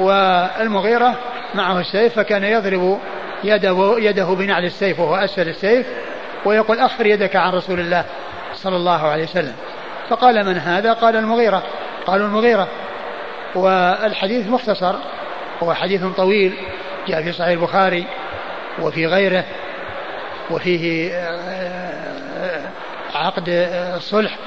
والمغيرة 0.00 1.14
معه 1.54 1.80
السيف 1.80 2.14
فكان 2.14 2.44
يضرب 2.44 2.98
يده, 3.44 3.94
يده 3.98 4.34
بنعل 4.34 4.64
السيف 4.64 5.00
وهو 5.00 5.14
أسفل 5.16 5.48
السيف 5.48 5.86
ويقول 6.44 6.78
أخر 6.78 7.06
يدك 7.06 7.36
عن 7.36 7.52
رسول 7.52 7.80
الله 7.80 8.04
صلى 8.54 8.76
الله 8.76 9.08
عليه 9.08 9.22
وسلم. 9.22 9.54
فقال 10.08 10.46
من 10.46 10.58
هذا؟ 10.58 10.92
قال 10.92 11.16
المغيرة. 11.16 11.62
قالوا 12.06 12.26
المغيرة. 12.26 12.68
والحديث 13.54 14.46
مختصر 14.46 14.94
هو 15.62 15.74
حديث 15.74 16.04
طويل 16.04 16.54
جاء 17.08 17.22
في 17.22 17.32
صحيح 17.32 17.48
البخاري 17.48 18.06
وفي 18.80 19.06
غيره 19.06 19.44
وفيه 20.50 21.12
آه، 21.14 22.62
عقد 23.14 23.44
الصلح 23.96 24.38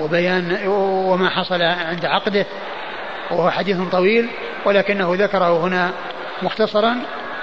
وبيان 0.00 0.66
وما 0.66 1.30
حصل 1.30 1.62
عند 1.62 2.04
عقده 2.04 2.46
وهو 3.30 3.50
حديث 3.50 3.76
طويل. 3.92 4.28
ولكنه 4.64 5.14
ذكره 5.18 5.66
هنا 5.66 5.90
مختصرا 6.42 6.96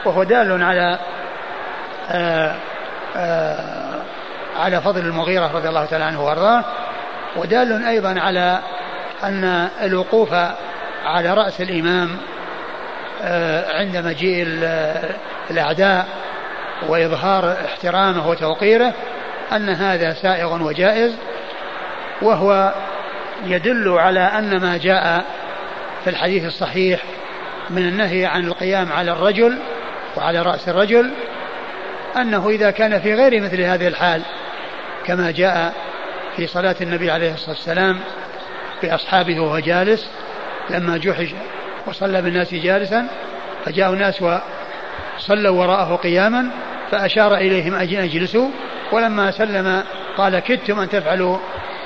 وهو 0.05 0.24
دال 0.24 0.63
على 0.63 0.99
آآ 2.11 2.51
آه، 2.51 2.55
آآ 3.15 3.53
آه، 3.55 4.01
على 4.59 4.82
فضل 4.82 5.01
المغيرة 5.01 5.51
رضي 5.55 5.70
الله 5.70 5.86
تعالى 5.86 6.03
عنه 6.03 6.24
وأرضاه 6.24 6.63
ودال 7.36 7.86
أيضا 7.86 8.20
على 8.20 8.59
أن 9.24 9.70
الوقوف 9.82 10.34
على 11.05 11.34
رأس 11.34 11.61
الإمام 11.61 12.17
آه، 13.22 13.78
عند 13.78 13.97
مجيء 13.97 14.47
الأعداء 15.51 16.07
وإظهار 16.88 17.57
احترامه 17.65 18.30
وتوقيره 18.30 18.93
أن 19.51 19.70
هذا 19.70 20.13
سائغ 20.13 20.63
وجائز 20.63 21.15
وهو 22.22 22.74
يدل 23.45 23.89
على 23.89 24.20
أن 24.20 24.61
ما 24.61 24.78
جاء 24.78 25.26
في 26.04 26.10
الحديث 26.10 26.45
الصحيح 26.45 27.04
من 27.70 27.88
النهي 27.88 28.26
عن 28.26 28.45
القيام 28.45 28.91
على 28.91 29.12
الرجل 29.12 29.58
وعلى 30.18 30.41
رأس 30.41 30.70
الرجل 30.70 31.12
أنه 32.18 32.50
إذا 32.50 32.72
كان 32.72 33.00
في 33.00 33.14
غير 33.14 33.41
مثل 33.41 33.62
هذه 33.62 33.88
الحال 33.88 34.22
كما 35.06 35.32
جاء 35.32 35.74
في 36.36 36.47
صلاة 36.47 36.76
النبي 36.82 37.12
عليه 37.12 37.34
الصلاة 37.34 37.56
والسلام 37.56 38.00
بأصحابه 38.84 39.39
وهو 39.39 39.60
جالس 39.60 40.10
لما 40.70 40.97
جحش 40.97 41.28
وصلى 41.88 42.22
بالناس 42.22 42.54
جالسا 42.54 43.08
فجاءوا 43.66 43.93
الناس 43.93 44.24
وصلوا 45.18 45.60
وراءه 45.60 45.95
قياما 45.95 46.50
فأشار 46.91 47.36
إليهم 47.36 47.76
أن 47.76 47.95
أجلسوا 47.95 48.50
ولما 48.91 49.32
سلم 49.32 49.84
قال 50.18 50.39
كدتم 50.39 50.80
أن 50.80 50.89
تفعلوا 50.89 51.38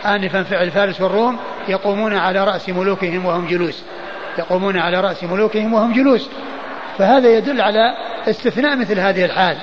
آنفا 0.05 0.43
فعل 0.43 0.71
فارس 0.71 1.01
والروم 1.01 1.39
يقومون 1.67 2.15
على 2.17 2.43
رأس 2.43 2.69
ملوكهم 2.69 3.25
وهم 3.25 3.47
جلوس. 3.47 3.83
يقومون 4.39 4.77
على 4.77 5.01
رأس 5.01 5.23
ملوكهم 5.23 5.73
وهم 5.73 5.93
جلوس. 5.93 6.29
فهذا 6.97 7.29
يدل 7.29 7.61
على 7.61 7.95
استثناء 8.27 8.75
مثل 8.75 8.99
هذه 8.99 9.25
الحال 9.25 9.57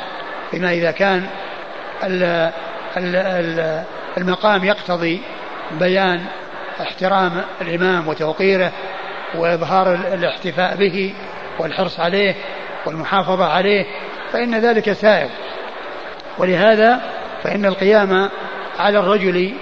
بما 0.53 0.73
إذا 0.73 0.91
كان 0.91 1.27
المقام 4.19 4.65
يقتضي 4.65 5.23
بيان 5.81 6.21
احترام 6.81 7.45
الإمام 7.61 8.09
وتوقيره 8.09 8.73
وإظهار 9.35 9.95
الاحتفاء 9.95 10.77
به 10.77 11.15
والحرص 11.59 12.01
عليه 12.01 12.35
والمحافظة 12.87 13.45
عليه 13.45 13.87
فإن 14.33 14.55
ذلك 14.55 14.93
سائر. 14.93 15.29
ولهذا 16.39 17.01
فإن 17.43 17.67
القيام 17.67 18.31
على 18.79 18.99
الرجل 18.99 19.55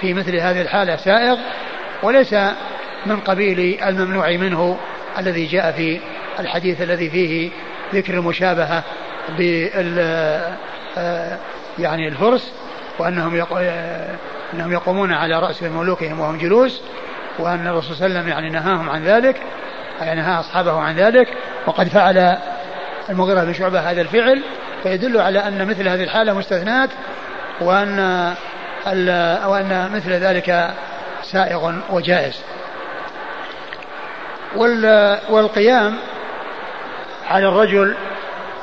في 0.00 0.14
مثل 0.14 0.36
هذه 0.36 0.60
الحالة 0.60 0.96
سائغ 0.96 1.38
وليس 2.02 2.34
من 3.06 3.16
قبيل 3.20 3.82
الممنوع 3.82 4.30
منه 4.30 4.78
الذي 5.18 5.46
جاء 5.46 5.72
في 5.72 6.00
الحديث 6.38 6.82
الذي 6.82 7.10
فيه 7.10 7.50
ذكر 7.94 8.14
المشابهة 8.14 8.82
بال 9.38 9.98
آه، 10.98 11.38
يعني 11.78 12.08
الفرس 12.08 12.52
وأنهم 12.98 13.46
أنهم 14.54 14.72
يقومون 14.72 15.12
على 15.12 15.40
رأس 15.40 15.62
ملوكهم 15.62 16.20
وهم 16.20 16.38
جلوس 16.38 16.82
وأن 17.38 17.66
الرسول 17.66 17.96
صلى 17.96 18.06
الله 18.06 18.18
عليه 18.18 18.28
وسلم 18.28 18.28
يعني 18.28 18.50
نهاهم 18.50 18.90
عن 18.90 19.04
ذلك 19.04 19.36
يعني 20.00 20.20
نهى 20.20 20.40
أصحابه 20.40 20.72
عن 20.72 20.96
ذلك 20.96 21.28
وقد 21.66 21.88
فعل 21.88 22.36
المغيرة 23.08 23.44
بن 23.44 23.52
شعبة 23.52 23.80
هذا 23.80 24.00
الفعل 24.00 24.42
فيدل 24.82 25.20
على 25.20 25.38
أن 25.38 25.66
مثل 25.66 25.88
هذه 25.88 26.02
الحالة 26.02 26.32
مستثنات 26.32 26.90
وأن 27.60 28.34
وأن 29.46 29.90
مثل 29.94 30.12
ذلك 30.12 30.70
سائغ 31.22 31.74
وجائز. 31.90 32.42
والقيام 35.30 35.94
على 37.30 37.48
الرجل 37.48 37.94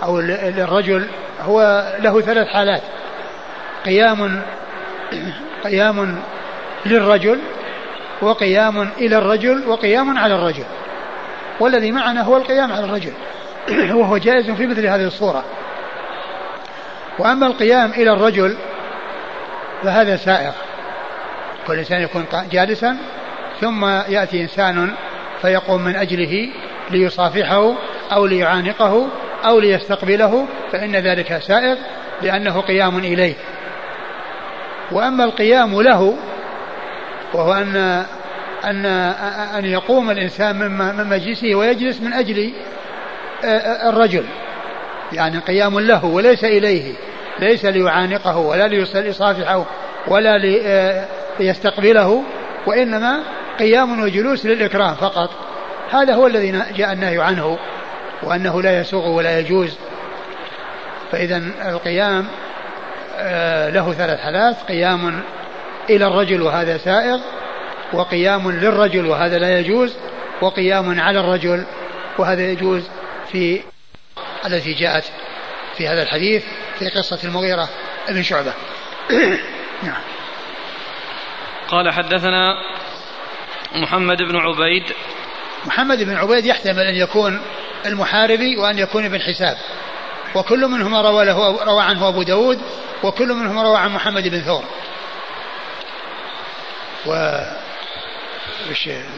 أو 0.04 0.20
للرجل 0.20 1.08
هو 1.42 1.86
له 2.00 2.22
ثلاث 2.22 2.48
حالات. 2.48 2.82
قيام 3.86 4.42
قيام 5.64 6.20
للرجل 6.86 7.40
وقيام 8.22 8.90
إلى 8.98 9.18
الرجل 9.18 9.68
وقيام 9.68 10.18
على 10.18 10.36
الرجل. 10.36 10.64
والذي 11.60 11.92
معنا 11.92 12.22
هو 12.22 12.38
القيام 12.38 12.72
على 12.72 12.86
الرجل. 12.86 13.14
وهو 14.00 14.18
جائز 14.18 14.52
في 14.52 14.68
مثل 14.68 14.86
هذه 14.86 15.08
الصورة. 15.08 15.44
وأما 17.20 17.48
القيام 17.48 17.92
إلى 17.92 18.12
الرجل 18.12 18.58
فهذا 19.84 20.16
سائغ. 20.16 20.52
كل 21.68 21.78
إنسان 21.78 22.02
يكون 22.02 22.26
جالسا 22.52 22.98
ثم 23.62 23.86
يأتي 23.86 24.42
إنسان 24.42 24.96
فيقوم 25.46 25.84
من 25.84 25.96
أجله 25.96 26.50
ليصافحه 26.92 27.74
أو 28.12 28.26
ليعانقه 28.26 29.08
أو 29.46 29.60
ليستقبله 29.60 30.46
فإن 30.72 30.96
ذلك 30.96 31.38
سائغ 31.38 31.78
لأنه 32.22 32.62
قيام 32.62 32.98
إليه. 32.98 33.34
وأما 34.92 35.24
القيام 35.24 35.82
له 35.82 36.18
وهو 37.34 37.54
أن 37.54 37.76
أن 38.66 38.86
أن 39.56 39.66
يقوم 39.66 40.12
الإنسان 40.12 40.56
من 40.56 41.10
مجلسه 41.10 41.56
ويجلس 41.56 42.02
من 42.02 42.14
أجل 42.14 42.54
الرجل. 43.90 44.26
يعني 45.14 45.38
قيام 45.40 45.80
له 45.80 46.06
وليس 46.06 46.44
إليه 46.44 46.94
ليس 47.40 47.66
ليعانقه 47.66 48.38
ولا 48.38 48.68
ليصافحه 48.68 49.66
ولا 50.08 50.38
ليستقبله 51.40 52.24
وإنما 52.68 53.24
قيام 53.60 54.04
وجلوس 54.04 54.46
للإكرام 54.46 54.96
فقط. 54.96 55.30
هذا 55.92 56.14
هو 56.14 56.28
الذي 56.28 56.64
جاء 56.78 56.94
النهي 56.94 57.22
عنه 57.22 57.58
وأنه 58.24 58.62
لا 58.62 58.80
يسوغ 58.80 59.08
ولا 59.08 59.40
يجوز. 59.40 59.78
فإذا 61.12 61.38
القيام 61.66 62.28
آه، 63.18 63.70
له 63.70 63.94
ثلاث 63.94 64.20
حالات. 64.20 64.56
قيام 64.68 65.24
إلى 65.90 66.08
الرجل 66.08 66.42
وهذا 66.42 66.78
سائغ 66.78 67.20
وقيام 67.94 68.52
للرجل 68.52 69.06
وهذا 69.06 69.40
لا 69.40 69.60
يجوز 69.60 69.94
وقيام 70.42 71.00
على 71.00 71.20
الرجل 71.20 71.66
وهذا 72.18 72.42
يجوز 72.42 72.84
في 73.32 73.62
التي 74.46 74.74
جاءت 74.74 75.04
في 75.78 75.88
هذا 75.88 76.04
الحديث 76.04 76.44
في 76.80 76.90
قصة 76.90 77.20
المغيرة 77.24 77.70
بن 78.10 78.24
شعبة. 78.24 78.54
نعم. 79.88 80.02
قال 81.68 81.94
حدثنا 81.94 82.56
محمد 83.76 84.18
بن 84.18 84.36
عبيد. 84.36 84.84
محمد 85.66 86.04
بن 86.04 86.16
عبيد 86.16 86.46
يحتمل 86.46 86.80
أن 86.80 86.96
يكون 86.96 87.42
المحاربي 87.86 88.58
وأن 88.58 88.80
يكون 88.80 89.06
ابن 89.06 89.22
حساب. 89.22 89.58
وكل 90.36 90.68
منهما 90.68 91.02
روى 91.02 91.26
له 91.26 91.64
روى 91.64 91.84
عنه 91.84 92.08
أبو 92.08 92.24
داود 92.24 92.62
وكل 93.04 93.28
منهما 93.28 93.64
روى 93.64 93.78
عن 93.78 93.90
محمد 93.90 94.28
بن 94.28 94.42
ثور. 94.42 94.64
و 97.06 97.40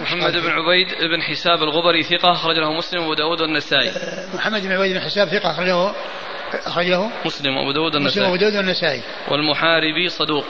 محمد 0.01 0.37
بن 0.37 0.51
عبيد 0.51 0.87
بن 0.87 1.21
حساب 1.21 1.63
الغبري 1.63 2.03
ثقة 2.03 2.31
أخرج 2.31 2.55
له 2.55 2.73
مسلم 2.73 3.01
وأبو 3.01 3.13
داود 3.13 3.41
والنسائي. 3.41 3.91
محمد 4.33 4.61
بن 4.61 4.71
عبيد 4.71 4.93
بن 4.93 5.01
حساب 5.01 5.27
ثقة 5.27 5.51
أخرجه 5.51 5.91
أخرجه 6.65 7.09
مسلم 7.25 7.57
وأبو 7.57 7.71
داود 7.71 7.95
والنسائي 7.95 8.07
مسلم 8.07 8.23
وأبو 8.23 8.35
داود 8.35 8.55
والنسائي. 8.55 9.01
والمحاربي 9.27 10.09
صدوق. 10.09 10.45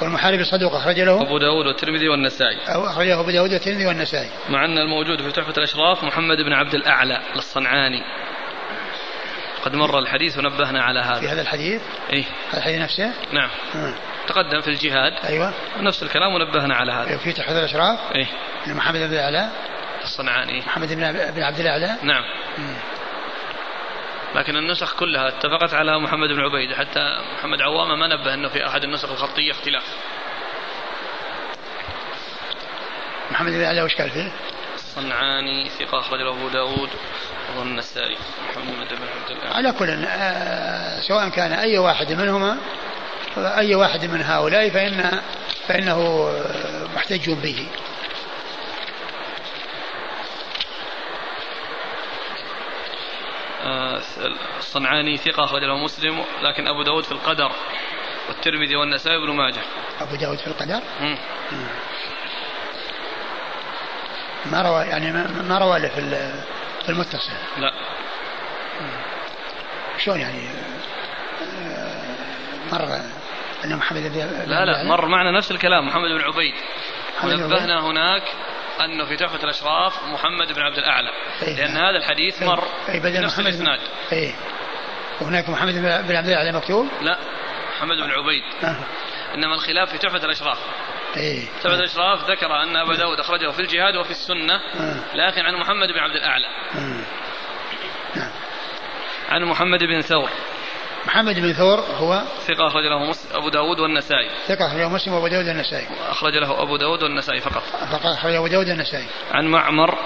والمحاربي 0.00 0.44
صدوق 0.44 0.74
أخرج 0.74 1.00
له 1.00 1.22
أبو 1.22 1.38
داود 1.38 1.66
والترمذي 1.66 2.08
والنسائي. 2.08 2.74
أو 2.74 2.86
أخرجه 2.86 3.20
أبو 3.20 3.30
داود 3.30 3.52
والترمذي 3.52 3.86
والنسائي. 3.86 4.30
مع 4.48 4.64
أن 4.64 4.78
الموجود 4.78 5.22
في 5.22 5.32
تحفة 5.32 5.54
الأشراف 5.58 6.04
محمد 6.04 6.36
بن 6.36 6.52
عبد 6.52 6.74
الأعلى 6.74 7.22
الصنعاني. 7.36 8.02
قد 9.64 9.74
مر 9.76 9.98
الحديث 9.98 10.38
ونبهنا 10.38 10.82
على 10.82 11.00
هذا. 11.00 11.20
في 11.20 11.28
هذا 11.28 11.42
الحديث؟ 11.42 11.82
إيه. 12.12 12.24
هذا 12.50 12.58
الحديث 12.58 12.80
نفسه؟ 12.80 13.12
نعم. 13.32 13.50
آه. 13.74 13.94
تقدم 14.26 14.60
في 14.60 14.68
الجهاد. 14.68 15.12
أيوة. 15.24 15.52
نفس 15.80 16.02
الكلام 16.02 16.34
ونبهنا 16.34 16.74
على 16.74 16.92
هذا. 16.92 17.16
في 17.16 17.32
تحفة 17.32 17.58
الأشراف؟ 17.58 17.98
إيه. 18.14 18.26
محمد 18.66 19.00
بن 19.00 19.12
الأعلى؟ 19.12 19.48
الصنعاني. 20.02 20.58
محمد 20.58 20.92
بن 21.34 21.42
عبد 21.42 21.60
الأعلى؟ 21.60 21.96
نعم. 22.02 22.24
مم. 22.58 22.74
لكن 24.36 24.56
النسخ 24.56 24.96
كلها 24.96 25.28
اتفقت 25.28 25.74
على 25.74 25.98
محمد 25.98 26.28
بن 26.28 26.40
عبيد. 26.40 26.72
حتى 26.72 27.00
محمد 27.38 27.60
عوامة 27.60 27.94
ما 27.94 28.06
نبه 28.06 28.34
أنه 28.34 28.48
في 28.48 28.66
أحد 28.66 28.84
النسخ 28.84 29.10
الخطية 29.10 29.50
اختلاف. 29.50 29.84
محمد 33.30 33.52
بن 33.52 33.60
الأعلى 33.60 33.82
وش 33.82 33.94
قال 33.94 34.10
فيه؟ 34.10 34.32
الصنعاني 34.74 35.68
ثقة 35.68 36.00
أخرج 36.00 36.20
له 36.20 36.30
أبو 36.30 36.48
داود 36.48 36.90
والنسائي 37.58 38.16
محمد 38.50 38.88
بن 38.88 39.06
عبد 39.20 39.30
الله. 39.30 39.56
على 39.56 39.72
كل 39.72 40.04
آه، 40.08 41.00
سواء 41.00 41.28
كان 41.28 41.52
أي 41.52 41.78
واحد 41.78 42.12
منهما 42.12 42.56
أي 43.36 43.74
واحد 43.74 44.04
من 44.04 44.22
هؤلاء 44.22 44.70
فإن 44.70 45.20
فإنه 45.68 46.28
محتج 46.94 47.30
به. 47.30 47.66
الصنعاني 54.58 55.16
ثقة 55.16 55.44
أخرج 55.44 55.64
له 55.64 55.84
مسلم 55.84 56.24
لكن 56.42 56.68
أبو 56.68 56.82
داود 56.82 57.04
في 57.04 57.12
القدر 57.12 57.52
والترمذي 58.28 58.76
والنسائي 58.76 59.16
وابن 59.16 59.32
ماجه. 59.32 59.62
أبو 60.00 60.16
داود 60.16 60.38
في 60.38 60.46
القدر؟ 60.46 60.80
مم. 61.00 61.18
ما 64.46 64.62
روى 64.62 64.84
يعني 64.84 65.12
ما 65.48 65.58
روى 65.58 65.78
له 65.78 65.88
في 65.88 66.00
في 66.84 66.88
المتصل. 66.88 67.32
لا. 67.58 67.72
شلون 69.98 70.20
يعني؟ 70.20 70.48
آه، 71.68 72.02
مر 72.72 73.00
أن 73.64 73.76
محمد 73.76 74.16
لا 74.46 74.64
لا 74.64 74.84
مر 74.84 75.06
معنا 75.06 75.30
نفس 75.30 75.50
الكلام 75.50 75.86
محمد 75.86 76.10
بن 76.10 76.20
عبيد؟ 76.20 76.54
ونبهنا 77.24 77.80
هناك 77.80 78.22
أنه 78.84 79.04
في 79.04 79.16
تحفة 79.16 79.44
الأشراف 79.44 80.04
محمد 80.04 80.52
بن 80.52 80.62
عبد 80.62 80.78
الأعلى. 80.78 81.10
إيه. 81.42 81.56
لأن 81.56 81.76
هذا 81.76 81.96
الحديث 81.96 82.42
مر 82.42 82.64
أي 82.88 83.00
بدل 83.00 83.22
نفس 83.22 83.40
الإسناد. 83.40 83.80
إيه. 84.12 84.34
وهناك 85.20 85.48
محمد 85.48 85.74
بن 85.74 86.16
عبد 86.16 86.28
الأعلى 86.28 86.52
مكتوب؟ 86.52 86.88
لا 87.00 87.18
محمد 87.76 87.96
بن 87.96 88.10
عبيد. 88.10 88.42
آه. 88.64 88.76
إنما 89.34 89.54
الخلاف 89.54 89.90
في 89.90 89.98
تحفة 89.98 90.24
الأشراف. 90.24 90.58
إيه. 91.16 91.46
تحفة 91.62 91.74
الأشراف 91.74 92.30
ذكر 92.30 92.62
أن 92.62 92.76
أبا 92.76 92.96
داود 92.96 93.20
أخرجه 93.20 93.50
في 93.50 93.60
الجهاد 93.60 93.96
وفي 93.96 94.10
السنة 94.10 94.54
آه. 94.54 95.16
لكن 95.16 95.40
عن 95.40 95.54
محمد 95.54 95.88
بن 95.88 95.98
عبد 95.98 96.14
الأعلى. 96.14 96.46
آه. 96.74 97.04
نعم. 98.16 98.30
عن 99.28 99.44
محمد 99.44 99.78
بن 99.84 100.00
ثور. 100.00 100.30
محمد 101.06 101.34
بن 101.34 101.52
ثور 101.52 101.80
هو 101.80 102.22
ثقة 102.46 102.66
أخرج 102.66 102.84
له 102.84 103.10
مسلم 103.10 103.36
أبو 103.36 103.48
داود 103.48 103.80
والنسائي. 103.80 104.30
ثقة 104.46 104.66
أخرج 104.66 104.80
له 104.80 104.88
مسلم 104.88 105.14
وأبو 105.14 105.28
داود 105.28 105.48
والنسائي. 105.48 105.86
أخرج 106.08 106.32
له 106.32 106.62
أبو 106.62 106.76
داود 106.76 107.02
والنسائي 107.02 107.40
فقط. 107.40 107.62
فقط 107.92 108.06
أخرج 108.06 108.34
أبو 108.34 108.46
داود 108.46 108.68
والنسائي. 108.68 109.06
عن 109.32 109.46
معمر. 109.46 109.98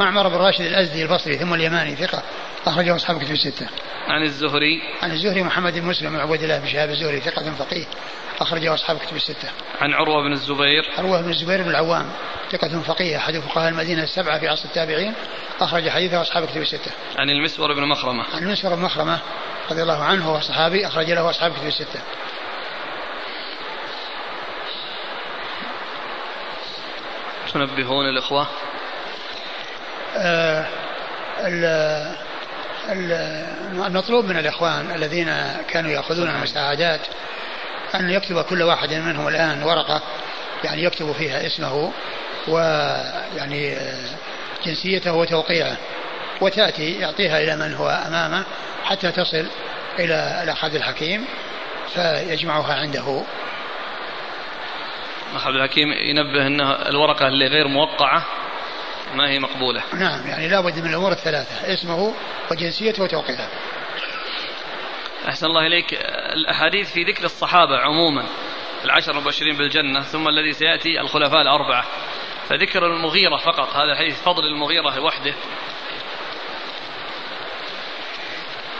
معمر 0.00 0.28
بن 0.28 0.34
راشد 0.34 0.64
الأزدي 0.64 1.02
البصري 1.02 1.38
ثم 1.38 1.54
اليماني 1.54 1.96
ثقة. 1.96 2.22
أخرجه 2.66 2.96
أصحاب 2.96 3.22
كتب 3.22 3.32
الستة 3.32 3.66
عن 4.08 4.22
الزهري 4.22 4.82
عن 5.02 5.12
الزهري 5.12 5.42
محمد 5.42 5.78
بن 5.78 5.86
مسلم 5.86 6.10
بن 6.10 6.20
عبد 6.20 6.42
الله 6.42 6.58
بن 6.58 6.66
شهاب 6.66 6.90
الزهري 6.90 7.20
ثقة 7.20 7.52
فقيه 7.58 7.84
أخرجه 8.40 8.74
أصحاب 8.74 8.98
كتب 8.98 9.16
الستة. 9.16 9.48
عن 9.80 9.92
عروة 9.92 10.22
بن 10.22 10.32
الزبير. 10.32 10.84
عروة 10.98 11.22
بن 11.22 11.30
الزبير 11.30 11.62
بن 11.62 11.70
العوام 11.70 12.10
ثقة 12.52 12.80
فقيه 12.80 13.16
أحد 13.16 13.38
فقهاء 13.38 13.68
المدينة 13.68 14.02
السبعة 14.02 14.38
في 14.38 14.48
عصر 14.48 14.64
التابعين 14.64 15.14
أخرج 15.60 15.88
حديثه 15.88 16.22
أصحاب 16.22 16.46
كتب 16.46 16.60
الستة. 16.60 16.90
عن 17.18 17.30
المسور 17.30 17.74
بن 17.74 17.88
مخرمة. 17.88 18.24
عن 18.34 18.42
المسور 18.42 18.74
بن 18.74 18.82
مخرمة 18.82 19.18
رضي 19.70 19.82
الله 19.82 20.04
عنه 20.04 20.30
هو 20.30 20.40
صحابي 20.40 20.86
أخرج 20.86 21.10
له 21.10 21.30
أصحاب 21.30 21.52
كتب 21.52 21.66
الستة. 21.66 22.00
تنبهون 27.52 28.08
الإخوة؟ 28.08 28.46
آه 30.16 30.66
المطلوب 32.88 34.24
من 34.24 34.38
الإخوان 34.38 34.90
الذين 34.94 35.34
كانوا 35.68 35.90
يأخذون 35.90 36.28
المساعدات 36.28 37.00
أن 37.94 38.10
يكتب 38.10 38.42
كل 38.42 38.62
واحد 38.62 38.94
منهم 38.94 39.28
الآن 39.28 39.62
ورقة 39.62 40.02
يعني 40.64 40.82
يكتب 40.82 41.12
فيها 41.12 41.46
اسمه 41.46 41.92
ويعني 42.48 43.76
جنسيته 44.66 45.12
وتوقيعه 45.12 45.76
وتأتي 46.40 47.00
يعطيها 47.00 47.38
إلى 47.38 47.56
من 47.56 47.74
هو 47.74 47.88
أمامه 48.06 48.44
حتى 48.84 49.12
تصل 49.12 49.46
إلى 49.98 50.40
الأخ 50.42 50.64
الحكيم 50.64 51.24
فيجمعها 51.94 52.74
عنده. 52.74 53.22
عبد 55.44 55.56
الحكيم 55.56 55.88
ينبه 55.92 56.46
أن 56.46 56.60
الورقة 56.60 57.28
اللي 57.28 57.46
غير 57.46 57.68
موقعة 57.68 58.22
ما 59.14 59.30
هي 59.30 59.38
مقبولة؟ 59.38 59.82
نعم 59.92 60.26
يعني 60.26 60.48
لابد 60.48 60.78
من 60.78 60.90
الأمور 60.90 61.12
الثلاثة 61.12 61.72
اسمه 61.72 62.14
وجنسيته 62.50 63.02
وتوقيعه 63.02 63.48
أحسن 65.28 65.46
الله 65.46 65.66
إليك. 65.66 65.94
الأحاديث 66.34 66.92
في 66.92 67.04
ذكر 67.04 67.24
الصحابة 67.24 67.78
عموما 67.78 68.24
العشر 68.84 69.12
المبشرين 69.12 69.56
بالجنة 69.56 70.02
ثم 70.02 70.28
الذي 70.28 70.52
سيأتي 70.52 71.00
الخلفاء 71.00 71.42
الأربعة. 71.42 71.84
فذكر 72.48 72.86
المغيرة 72.86 73.36
فقط 73.36 73.76
هذا 73.76 73.94
حديث 73.96 74.22
فضل 74.22 74.44
المغيرة 74.44 75.00
وحده 75.00 75.34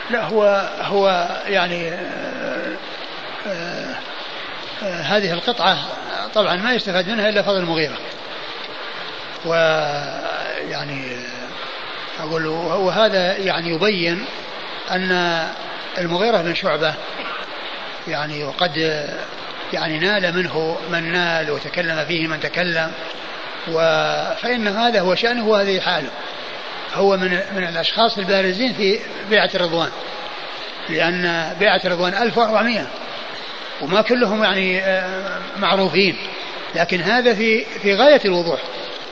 لا 0.09 0.23
هو 0.23 0.43
هو 0.81 1.27
يعني 1.45 1.89
آه 1.89 2.77
آه 3.47 3.95
آه 4.83 5.01
هذه 5.01 5.33
القطعة 5.33 5.77
طبعا 6.33 6.55
ما 6.55 6.73
يستفاد 6.73 7.09
منها 7.09 7.29
إلا 7.29 7.41
فضل 7.41 7.57
المغيرة. 7.57 7.97
ويعني 9.47 11.01
أقول 12.19 12.47
وهذا 12.47 13.37
يعني 13.37 13.69
يبين 13.69 14.25
أن 14.91 15.43
المغيرة 15.97 16.37
بن 16.41 16.55
شعبة 16.55 16.93
يعني 18.07 18.43
وقد 18.43 18.77
يعني 19.73 19.99
نال 19.99 20.35
منه 20.35 20.77
من 20.91 21.11
نال 21.11 21.51
وتكلم 21.51 22.05
فيه 22.05 22.27
من 22.27 22.39
تكلم 22.39 22.91
فإن 24.41 24.67
هذا 24.67 25.01
هو 25.01 25.15
شأنه 25.15 25.47
وهذه 25.47 25.79
حاله. 25.79 26.09
هو 26.93 27.17
من 27.17 27.39
من 27.55 27.63
الأشخاص 27.63 28.17
البارزين 28.17 28.73
في 28.73 28.99
بيعة 29.29 29.49
الرضوان 29.55 29.89
لأن 30.89 31.53
بيعة 31.59 31.81
الرضوان 31.85 32.13
1400 32.13 32.87
وما 33.81 34.01
كلهم 34.01 34.43
يعني 34.43 34.81
آه، 34.81 35.39
معروفين 35.57 36.17
لكن 36.75 37.01
هذا 37.01 37.33
في 37.33 37.65
في 37.65 37.95
غاية 37.95 38.21
الوضوح. 38.25 38.59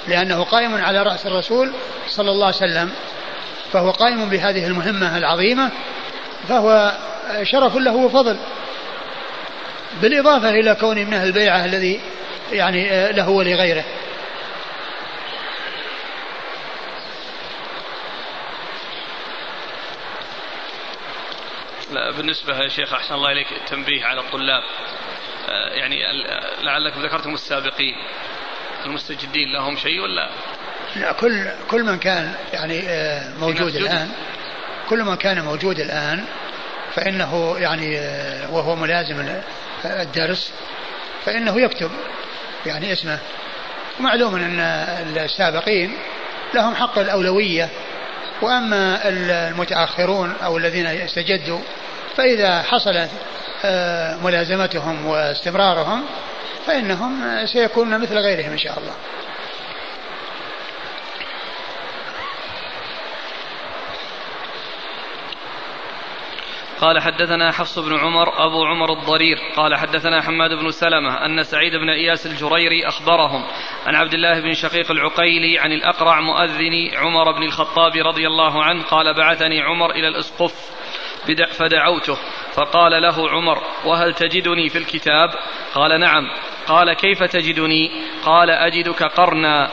لأنه 0.08 0.44
قائم 0.44 0.76
على 0.76 1.04
رأس 1.04 1.26
الرسول 1.28 1.74
صلى 2.08 2.32
الله 2.32 2.46
عليه 2.46 2.56
وسلم 2.56 2.92
فهو 3.74 3.92
قائم 3.92 4.30
بهذه 4.30 4.68
المهمة 4.68 5.18
العظيمة 5.18 5.72
فهو 6.48 6.92
شرف 7.44 7.76
له 7.76 7.96
وفضل 7.96 8.38
بالإضافة 10.02 10.50
إلى 10.50 10.76
كونه 10.76 11.04
من 11.04 11.14
أهل 11.14 11.28
البيعة 11.28 11.66
الذي 11.66 12.02
يعني 12.52 12.92
آه، 12.92 13.12
له 13.12 13.30
ولغيره. 13.30 13.84
لا 21.92 22.12
بالنسبة 22.12 22.58
يا 22.58 22.68
شيخ 22.68 22.94
أحسن 22.94 23.14
الله 23.14 23.32
إليك 23.32 23.52
التنبيه 23.52 24.06
على 24.06 24.20
الطلاب. 24.20 24.64
آه، 25.50 25.70
يعني 25.70 26.04
لعلكم 26.62 27.02
ذكرتم 27.02 27.34
السابقين. 27.34 27.96
المستجدين 28.86 29.54
لهم 29.54 29.78
شيء 29.78 30.00
ولا؟ 30.00 30.30
لا 30.96 31.12
كل 31.12 31.48
كل 31.72 31.84
من 31.84 31.98
كان 31.98 32.34
يعني 32.54 32.90
آه، 32.90 33.34
موجود 33.40 33.76
الآن 33.76 34.10
كل 34.90 35.04
من 35.04 35.16
كان 35.16 35.42
موجود 35.42 35.80
الآن 35.80 36.26
فإنه 36.96 37.56
يعني 37.60 38.00
آه، 38.00 38.52
وهو 38.52 38.76
ملازم 38.76 39.26
الدرس 39.86 40.52
فإنه 41.26 41.62
يكتب 41.62 41.92
يعني 42.66 42.94
اسمه. 42.94 43.20
ومعلوم 44.00 44.36
أن 44.36 44.60
السابقين 45.18 45.98
لهم 46.54 46.76
حق 46.76 47.00
الأولوية 47.00 47.70
وأما 48.42 49.00
المتأخرون 49.10 50.34
أو 50.44 50.58
الذين 50.58 50.86
استجدوا 50.86 51.60
فإذا 52.18 52.62
حصلت 52.62 53.10
آه، 53.66 54.18
ملازمتهم 54.18 55.06
واستمرارهم 55.06 56.06
فإنهم 56.66 57.46
سيكونون 57.46 58.02
مثل 58.02 58.18
غيرهم 58.18 58.52
إن 58.52 58.58
شاء 58.58 58.80
الله. 58.80 58.94
قال 66.82 67.02
حدثنا 67.02 67.52
حفص 67.52 67.80
بن 67.80 68.00
عمر 68.00 68.46
أبو 68.46 68.66
عمر 68.66 68.94
الضرير. 68.94 69.38
قال 69.56 69.76
حدثنا 69.76 70.22
حماد 70.22 70.52
بن 70.52 70.72
سلمة 70.72 71.26
أن 71.26 71.44
سعيد 71.44 71.76
بن 71.76 71.90
إياس 71.90 72.26
الجريري 72.26 72.88
أخبرهم 72.88 73.48
عن 73.86 73.96
عبد 73.96 74.14
الله 74.14 74.40
بن 74.40 74.54
شقيق 74.54 74.92
العقيلي 74.92 75.60
عن 75.60 75.72
الأقرع 75.72 76.20
مؤذن 76.22 76.92
عمر 76.96 77.32
بن 77.32 77.44
الخطاب 77.44 77.92
رضي 77.96 78.28
الله 78.28 78.64
عنه 78.64 78.84
قال 78.84 79.14
بعثني 79.14 79.62
عمر 79.62 79.92
إلى 79.92 80.08
الأسقف. 80.08 80.85
فدعوته. 81.32 82.18
فقال 82.54 83.02
له 83.02 83.30
عمر 83.30 83.64
وهل 83.86 84.14
تجدني 84.14 84.70
في 84.70 84.78
الكتاب؟ 84.78 85.30
قال 85.74 86.00
نعم. 86.00 86.24
قال 86.68 86.94
كيف 86.94 87.24
تجدني؟ 87.24 87.92
قال 88.24 88.50
أجدك 88.50 89.04
قرنا. 89.04 89.70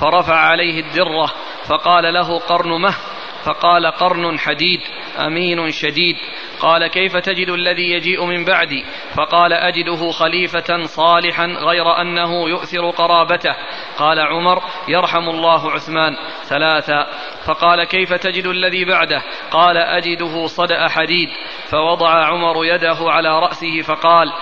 فرفع 0.00 0.34
عليه 0.34 0.80
الدرة 0.80 1.26
فقال 1.64 2.14
له 2.14 2.38
قرن 2.38 2.80
مه. 2.80 2.94
فقال 3.46 3.86
قرن 3.86 4.38
حديد 4.38 4.80
أمين 5.18 5.70
شديد. 5.70 6.16
قال 6.60 6.86
كيف 6.86 7.16
تجد 7.16 7.48
الذي 7.48 7.90
يجيء 7.90 8.24
من 8.24 8.44
بعدي؟ 8.44 8.84
فقال 9.14 9.52
أجده 9.52 10.10
خليفة 10.10 10.82
صالحا 10.84 11.46
غير 11.46 12.00
أنه 12.00 12.48
يؤثر 12.48 12.90
قرابته. 12.90 13.54
قال 13.98 14.18
عمر 14.18 14.62
يرحم 14.88 15.28
الله 15.28 15.70
عثمان. 15.70 16.16
ثلاثا 16.44 17.06
فقال 17.46 17.84
كيف 17.84 18.12
تجد 18.12 18.46
الذي 18.46 18.84
بعده؟ 18.84 19.22
قال 19.50 19.76
أجده 19.76 20.46
صدأ 20.46 20.88
حديد. 20.88 21.28
فوضع 21.70 22.24
عمر 22.24 22.64
يده 22.64 22.96
على 23.00 23.40
رأسه 23.40 23.80
فقال 23.82 24.32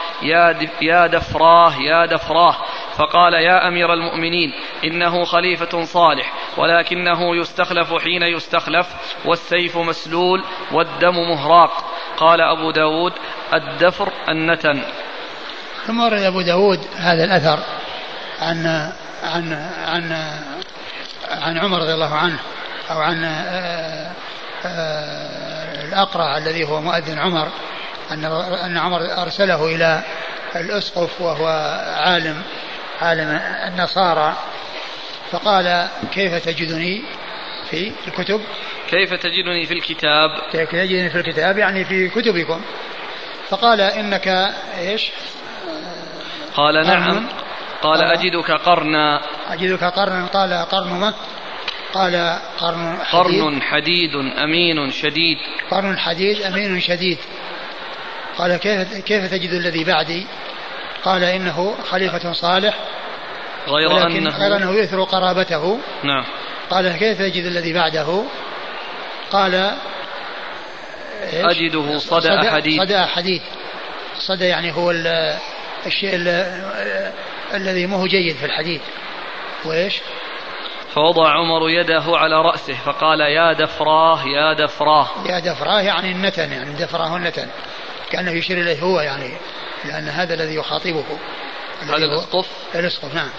يا 0.82 1.06
دفراه 1.06 1.72
يا 1.80 2.06
دفراه. 2.06 2.56
فقال 2.96 3.34
يا 3.34 3.68
أمير 3.68 3.92
المؤمنين 3.92 4.52
إنه 4.84 5.24
خليفة 5.24 5.84
صالح 5.84 6.32
ولكنه 6.56 7.36
يستخلف 7.36 7.94
حين 7.94 8.22
يستخلف 8.22 8.86
والسيف 9.24 9.76
مسلول 9.76 10.44
والدم 10.72 11.14
مهراق. 11.30 11.84
قال 12.16 12.40
أبو 12.40 12.70
داود 12.70 13.12
الدفر 13.54 14.12
النتن. 14.28 14.82
ثم 15.86 16.00
ورد 16.00 16.22
أبو 16.22 16.40
داود 16.40 16.80
هذا 16.96 17.24
الأثر 17.24 17.58
عن 18.40 18.66
عن 19.22 19.52
عن 19.86 20.12
عن 21.30 21.58
عمر 21.58 21.78
رضي 21.78 21.94
الله 21.94 22.14
عنه 22.14 22.38
أو 22.90 23.00
عن 23.00 23.24
آه، 23.24 24.10
آه، 24.66 25.84
الأقرع 25.84 26.38
الذي 26.38 26.64
هو 26.64 26.80
مؤذن 26.80 27.18
عمر 27.18 27.48
أن 28.10 28.24
أن 28.64 28.76
عمر 28.76 29.22
أرسله 29.22 29.66
إلى 29.66 30.02
الأسقف 30.56 31.20
وهو 31.20 31.46
عالم. 31.96 32.42
عالم 33.00 33.40
النصارى 33.66 34.36
فقال 35.30 35.88
كيف 36.12 36.44
تجدني 36.44 37.02
في 37.70 37.92
الكتب؟ 38.08 38.40
كيف 38.90 39.14
تجدني 39.14 39.66
في 39.66 39.74
الكتاب؟ 39.74 40.30
كيف 40.52 40.70
تجدني 40.70 41.10
في 41.10 41.18
الكتاب؟ 41.18 41.58
يعني 41.58 41.84
في 41.84 42.08
كتبكم. 42.08 42.60
فقال 43.48 43.80
إنك 43.80 44.28
إيش؟ 44.78 45.10
قال 46.54 46.86
نعم. 46.86 47.28
قال 47.82 48.02
أجدك 48.02 48.50
قرنا. 48.50 49.20
أجدك 49.48 49.84
قرنا. 49.84 50.26
قال 50.26 50.52
قرن 50.52 50.92
ما؟ 50.92 51.14
قال 51.94 52.38
قرن 52.58 52.98
حديد. 53.04 53.42
قرن 53.42 53.62
حديد 53.62 54.16
أمين 54.16 54.90
شديد. 54.90 55.38
قرن 55.70 55.98
حديد 55.98 56.42
أمين 56.42 56.80
شديد. 56.80 57.18
قال 58.38 58.56
كيف 58.56 58.94
كيف 58.94 59.30
تجد 59.30 59.50
الذي 59.50 59.84
بعدي؟ 59.84 60.26
قال 61.04 61.24
إنه 61.24 61.74
خليفة 61.82 62.32
صالح 62.32 62.78
غير 63.68 64.06
أنه 64.06 64.30
غير 64.30 64.56
أنه 64.56 64.74
يثر 64.74 65.02
قرابته. 65.02 65.78
نعم. 66.04 66.24
قال 66.70 66.96
كيف 66.96 67.20
يجد 67.20 67.44
الذي 67.44 67.72
بعده؟ 67.72 68.24
قال 69.32 69.74
أجده 71.32 71.98
صدى 71.98 72.50
حديد 72.50 72.80
صدى 72.82 72.98
حديد 72.98 73.42
صدى 74.18 74.44
يعني 74.44 74.72
هو 74.72 74.90
الشيء 75.86 76.14
الذي 77.54 77.86
ما 77.86 77.96
هو 77.96 78.06
جيد 78.06 78.36
في 78.36 78.46
الحديد 78.46 78.80
وإيش؟ 79.64 80.00
فوضع 80.94 81.32
عمر 81.32 81.70
يده 81.70 82.04
على 82.06 82.42
رأسه 82.42 82.74
فقال 82.84 83.20
يا 83.20 83.52
دفراه 83.52 84.24
يا 84.26 84.52
دفراه. 84.52 85.08
يا 85.26 85.38
دفراه 85.38 85.80
يعني 85.80 86.12
النتن 86.12 86.52
يعني 86.52 86.72
دفراه 86.72 87.16
النتن. 87.16 87.48
كأنه 88.10 88.30
يشير 88.30 88.60
إليه 88.60 88.80
هو 88.80 89.00
يعني. 89.00 89.30
لأن 89.84 90.08
هذا 90.08 90.34
الذي 90.34 90.54
يخاطبه. 90.54 91.04
هذا 91.82 91.96
الأسقف؟ 91.96 92.48
الأسقف 92.74 93.14
نعم. 93.14 93.30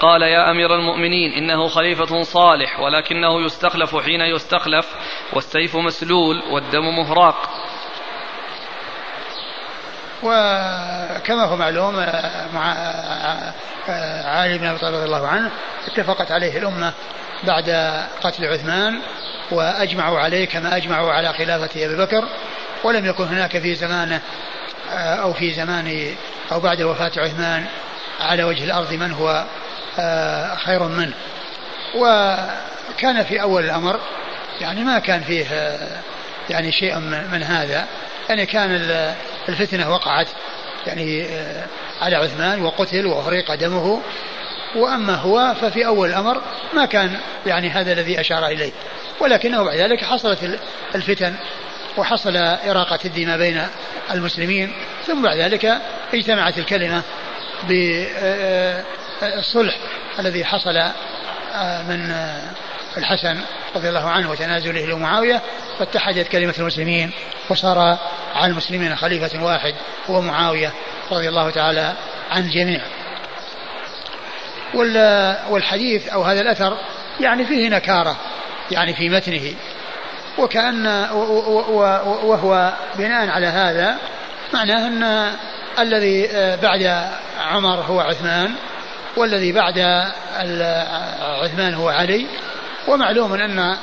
قال 0.00 0.22
يا 0.22 0.50
أمير 0.50 0.74
المؤمنين 0.74 1.32
إنه 1.32 1.68
خليفة 1.68 2.22
صالح 2.22 2.80
ولكنه 2.80 3.44
يستخلف 3.44 3.96
حين 3.96 4.20
يستخلف 4.20 4.86
والسيف 5.32 5.76
مسلول 5.76 6.42
والدم 6.50 6.96
مهراق. 6.98 7.50
وكما 10.22 11.44
هو 11.44 11.56
معلوم 11.56 11.96
مع 12.54 12.74
علي 14.24 14.58
بن 14.58 14.66
أبي 14.66 14.78
طالب 14.78 14.94
رضي 14.94 15.04
الله 15.04 15.28
عنه 15.28 15.50
اتفقت 15.86 16.30
عليه 16.30 16.58
الأمة 16.58 16.92
بعد 17.44 17.70
قتل 18.22 18.44
عثمان 18.44 19.00
وأجمعوا 19.50 20.18
عليه 20.18 20.44
كما 20.44 20.76
أجمعوا 20.76 21.12
على 21.12 21.32
خلافة 21.32 21.86
أبي 21.86 21.96
بكر 21.96 22.28
ولم 22.84 23.06
يكن 23.06 23.24
هناك 23.24 23.58
في 23.58 23.74
زمانه 23.74 24.20
أو 24.92 25.32
في 25.32 25.54
زمان 25.54 26.14
أو 26.52 26.60
بعد 26.60 26.82
وفاة 26.82 27.12
عثمان 27.16 27.66
على 28.20 28.44
وجه 28.44 28.64
الأرض 28.64 28.92
من 28.92 29.12
هو 29.12 29.44
آه، 29.98 30.56
خير 30.56 30.82
منه. 30.82 31.14
وكان 31.94 33.24
في 33.24 33.42
أول 33.42 33.64
الأمر 33.64 34.00
يعني 34.60 34.84
ما 34.84 34.98
كان 34.98 35.20
فيه 35.20 35.46
آه، 35.52 36.00
يعني 36.50 36.72
شيء 36.72 36.98
من 37.32 37.42
هذا. 37.42 37.86
يعني 38.28 38.46
كان 38.46 38.70
الفتنة 39.48 39.90
وقعت 39.90 40.28
يعني 40.86 41.24
آه، 41.24 41.66
على 42.00 42.16
عثمان 42.16 42.62
وقتل 42.62 43.06
وأغرق 43.06 43.54
دمه. 43.54 44.00
وأما 44.76 45.14
هو 45.14 45.54
ففي 45.60 45.86
أول 45.86 46.08
الأمر 46.08 46.42
ما 46.74 46.84
كان 46.84 47.16
يعني 47.46 47.70
هذا 47.70 47.92
الذي 47.92 48.20
أشار 48.20 48.46
إليه. 48.46 48.72
ولكنه 49.20 49.64
بعد 49.64 49.76
ذلك 49.76 50.04
حصلت 50.04 50.58
الفتن. 50.94 51.34
وحصل 51.98 52.36
إراقة 52.36 52.98
الدماء 53.04 53.38
بين 53.38 53.66
المسلمين 54.10 54.72
ثم 55.06 55.22
بعد 55.22 55.36
ذلك 55.36 55.78
اجتمعت 56.14 56.58
الكلمة 56.58 57.02
الصلح 59.22 59.76
الذي 60.18 60.44
حصل 60.44 60.76
آه، 61.54 61.82
من 61.82 62.14
الحسن 62.96 63.40
رضي 63.76 63.88
الله 63.88 64.10
عنه 64.10 64.30
وتنازله 64.30 64.86
لمعاوية 64.86 65.42
فاتحدت 65.78 66.28
كلمة 66.28 66.54
المسلمين 66.58 67.10
وصار 67.50 67.98
على 68.34 68.50
المسلمين 68.50 68.96
خليفة 68.96 69.44
واحد 69.44 69.74
هو 70.10 70.20
معاوية 70.20 70.72
رضي 71.10 71.28
الله 71.28 71.50
تعالى 71.50 71.92
عن 72.30 72.42
الجميع. 72.42 72.80
والحديث 75.50 76.08
أو 76.08 76.22
هذا 76.22 76.40
الأثر 76.40 76.78
يعني 77.20 77.44
فيه 77.44 77.68
نكارة 77.68 78.16
يعني 78.70 78.94
في 78.94 79.08
متنه. 79.08 79.54
وكأن 80.38 80.86
وهو 82.22 82.72
بناء 82.98 83.28
على 83.28 83.46
هذا 83.46 83.96
معناه 84.54 84.86
أن 84.86 85.32
الذي 85.78 86.28
بعد 86.62 87.10
عمر 87.40 87.80
هو 87.80 88.00
عثمان 88.00 88.54
والذي 89.16 89.52
بعد 89.52 89.78
عثمان 91.42 91.74
هو 91.74 91.88
علي 91.88 92.26
ومعلوم 92.88 93.34
أن 93.34 93.76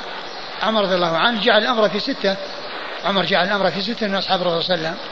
عمر 0.62 0.82
رضي 0.82 0.94
الله 0.94 1.16
عنه 1.16 1.40
جعل 1.40 1.62
الأمر 1.62 1.88
في 1.88 2.00
ستة. 2.00 2.36
عمر 3.04 3.24
جعل 3.24 3.46
الأمر 3.46 3.70
في 3.70 3.80
ستة 3.80 4.06
من 4.06 4.14
أصحاب 4.14 4.40
الرسول 4.40 4.64
صلى 4.64 4.74
الله 4.74 4.88
عليه 4.88 4.96
وسلم 4.96 5.08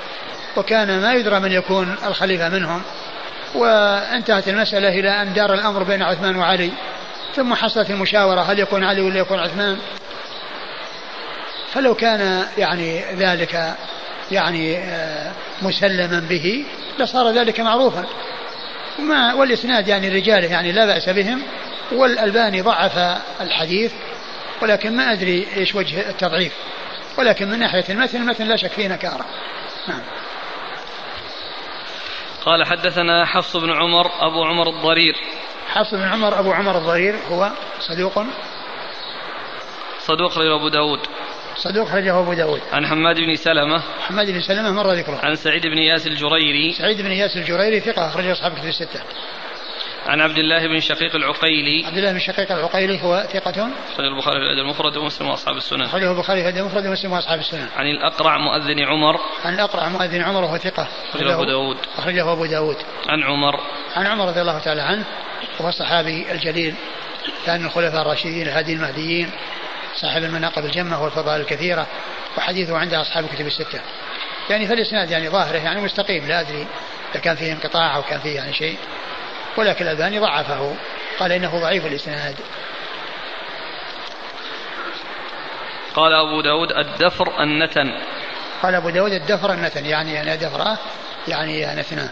وكان 0.57 1.01
ما 1.01 1.13
يدرى 1.13 1.41
من 1.41 1.53
يكون 1.53 1.97
الخليفة 2.07 2.49
منهم. 2.49 2.83
وانتهت 3.55 4.49
المسألة 4.49 4.89
إلى 4.89 5.23
أن 5.23 5.33
دار 5.33 5.55
الأمر 5.55 5.83
بين 5.83 6.03
عثمان 6.03 6.37
وعلي 6.37 6.71
ثم 7.37 7.55
حصلت 7.55 7.91
المشاورة 7.91 8.41
هل 8.41 8.59
يكون 8.59 8.85
علي 8.85 9.01
ولا 9.01 9.19
يكون 9.19 9.39
عثمان؟ 9.39 9.79
فلو 11.75 11.95
كان 11.95 12.47
يعني 12.59 13.05
ذلك 13.15 13.77
يعني 14.31 14.79
آه، 14.79 15.33
مسلما 15.63 16.21
به 16.29 16.65
لصار 16.99 17.31
ذلك 17.31 17.61
معروفا. 17.61 18.05
وما 18.99 19.35
والإسناد 19.35 19.89
يعني 19.89 20.09
رجاله 20.09 20.51
يعني 20.51 20.73
لا 20.73 20.87
بأس 20.87 21.09
بهم 21.09 21.43
والألباني 21.93 22.61
ضعف 22.61 22.99
الحديث 23.41 23.93
ولكن 24.63 24.97
ما 24.97 25.13
أدري 25.13 25.47
إيش 25.57 25.75
وجه 25.75 26.11
التضعيف. 26.11 26.53
ولكن 27.19 27.49
من 27.49 27.59
ناحية 27.59 27.85
المتن 27.89 28.23
المتن 28.23 28.47
لا 28.47 28.57
شك 28.57 28.71
فيه 28.71 28.89
نكارة. 28.89 29.25
نعم. 29.89 30.03
قال 32.45 32.67
حدثنا 32.67 33.27
حفص 33.27 33.57
بن 33.57 33.73
عمر 33.73 34.07
أبو 34.07 34.45
عمر 34.45 34.69
الضرير. 34.69 35.15
حفص 35.69 35.95
بن 35.95 36.03
عمر 36.03 36.39
أبو 36.39 36.53
عمر 36.53 36.79
الضرير 36.79 37.15
هو 37.31 37.51
صدوق. 37.81 38.25
صدوق 39.99 40.39
أبو 40.39 40.69
داود. 40.69 41.01
صدوق 41.57 41.89
خرجه 41.89 42.19
أبو 42.19 42.33
داود. 42.33 42.61
عن 42.73 42.87
حماد 42.87 43.17
بن 43.17 43.37
سلمة. 43.37 43.83
حماد 44.09 44.31
بن 44.31 44.41
سلمة 44.41 44.71
مر 44.71 44.93
ذكره. 44.93 45.21
عن 45.23 45.35
سعيد 45.35 45.67
بن 45.67 45.79
ياس 45.79 46.07
الجريري. 46.07 46.73
سعيد 46.73 47.03
بن 47.03 47.13
ياس 47.13 47.37
الجريري 47.37 47.81
ثقة 47.81 48.09
أخرج 48.09 48.27
أصحاب 48.27 48.53
كتب 48.53 48.69
الستة. 48.69 49.01
عن 50.07 50.21
عبد 50.21 50.39
الله 50.39 50.67
بن 50.67 50.81
شقيق 50.81 51.15
العقيلي. 51.15 51.87
عبد 51.87 51.97
الله 51.97 52.13
بن 52.13 52.19
شقيق 52.19 52.53
العقيلي 52.53 53.03
هو 53.03 53.27
ثقة. 53.33 53.69
أخرج 53.93 54.07
البخاري 54.07 54.39
في 54.39 54.45
الأدب 54.45 54.65
المفرد 54.65 54.97
ومسلم 54.97 55.29
وأصحاب 55.29 55.57
السنن 55.57 55.83
أخرجه 55.83 56.13
البخاري 56.13 56.43
في 56.43 56.49
الأدب 56.49 56.67
المفرد 56.67 56.87
ومسلم 56.87 57.13
وأصحاب 57.13 57.39
السنن 57.39 57.69
عن 57.77 57.87
الأقرع 57.87 58.39
مؤذن 58.39 58.81
عمر. 58.81 59.21
عن 59.45 59.55
الأقرع 59.55 59.89
مؤذن 59.89 60.23
عمر 60.23 60.45
وهو 60.45 60.59
ثقة. 60.59 60.89
أخرجه 61.15 61.35
أبو 61.35 61.45
داود. 61.45 61.77
أخرجه 61.99 62.33
أبو 62.33 62.47
داود. 62.47 62.77
عن 63.09 63.23
عمر. 63.23 63.61
عن 63.97 64.07
عمر 64.07 64.29
رضي 64.29 64.41
الله 64.41 64.59
تعالى 64.59 64.83
عنه 64.83 65.05
وهو 65.61 65.69
الصحابي 65.69 66.33
الجليل 66.33 66.75
كان 67.47 67.65
الخلفاء 67.67 68.03
الراشدين 68.03 68.43
الهادي 68.43 68.73
المهديين. 68.73 69.31
صاحب 69.97 70.25
المناقب 70.25 70.65
الجمة 70.65 71.03
والفضائل 71.03 71.41
الكثيرة 71.41 71.87
وحديثه 72.39 72.79
عند 72.79 72.95
أصحاب 72.95 73.25
الكتب 73.25 73.47
الستة. 73.47 73.81
يعني 74.51 74.67
فالإسناد 74.67 75.11
يعني 75.11 75.29
ظاهره 75.29 75.59
يعني 75.59 75.81
مستقيم 75.81 76.29
لا 76.29 76.41
أدري 76.41 76.67
إذا 77.13 77.21
كان 77.21 77.37
فيه 77.37 77.53
انقطاع 77.53 77.97
أو 77.97 78.03
كان 78.03 78.21
فيه 78.21 78.37
يعني 78.37 78.53
شيء 78.53 78.77
ولكن 79.57 79.85
الألباني 79.85 80.19
ضعفه 80.19 80.77
قال 81.19 81.33
إنه 81.33 81.61
ضعيف 81.61 81.87
الإسناد. 81.87 82.35
قال 85.95 86.13
أبو 86.13 86.41
داود 86.41 86.73
الدفر 86.73 87.43
النتن. 87.43 87.93
قال 88.63 88.75
أبو 88.75 88.91
داود 88.91 89.13
الدفر 89.13 89.53
النتن 89.53 89.87
يعني 89.87 90.13
يعني 90.13 90.37
دفرة 90.37 90.79
يعني 91.29 91.67
نتنه 91.67 92.11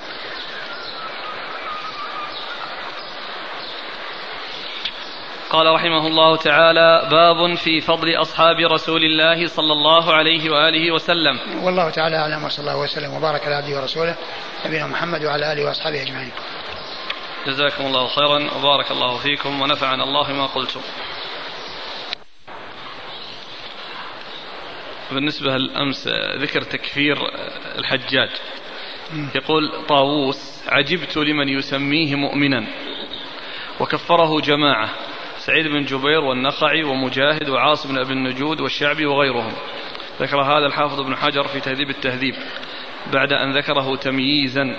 قال 5.53 5.67
رحمه 5.67 6.07
الله 6.07 6.37
تعالى 6.37 7.09
باب 7.11 7.55
في 7.55 7.81
فضل 7.81 8.15
أصحاب 8.23 8.57
رسول 8.57 9.05
الله 9.05 9.47
صلى 9.47 9.73
الله 9.73 10.13
عليه 10.15 10.51
وآله 10.51 10.95
وسلم. 10.95 11.65
والله 11.65 11.91
تعالى 11.91 12.17
أعلم 12.17 12.45
وصلى 12.45 12.61
الله 12.61 12.81
وسلم 12.81 13.15
وبارك 13.15 13.47
على 13.47 13.55
عبده 13.55 13.81
ورسوله 13.81 14.17
نبينا 14.67 14.87
محمد 14.87 15.25
وعلى 15.25 15.53
آله 15.53 15.65
وأصحابه 15.65 16.03
أجمعين. 16.03 16.33
جزاكم 17.47 17.87
الله 17.87 18.07
خيرا 18.07 18.51
وبارك 18.57 18.91
الله 18.91 19.19
فيكم 19.19 19.61
ونفعنا 19.61 20.05
الله 20.05 20.33
ما 20.33 20.47
قلتم. 20.47 20.81
بالنسبة 25.11 25.57
للأمس 25.57 26.09
ذكر 26.39 26.63
تكفير 26.63 27.17
الحجاج. 27.79 28.31
يقول 29.35 29.87
طاووس 29.89 30.69
عجبت 30.69 31.17
لمن 31.17 31.49
يسميه 31.49 32.15
مؤمنا 32.15 32.67
وكفره 33.81 34.41
جماعة. 34.41 34.89
سعيد 35.47 35.67
بن 35.67 35.85
جبير 35.85 36.21
والنخعي 36.21 36.85
ومجاهد 36.85 37.49
وعاصم 37.49 37.89
بن 37.89 37.99
أبي 37.99 38.13
النجود 38.13 38.61
والشعبي 38.61 39.07
وغيرهم. 39.07 39.53
ذكر 40.21 40.43
هذا 40.43 40.67
الحافظ 40.67 41.01
ابن 41.01 41.17
حجر 41.17 41.49
في 41.49 41.61
تهذيب 41.61 41.91
التهذيب 41.91 42.35
بعد 43.13 43.33
أن 43.33 43.57
ذكره 43.57 43.97
تمييزا. 43.97 44.77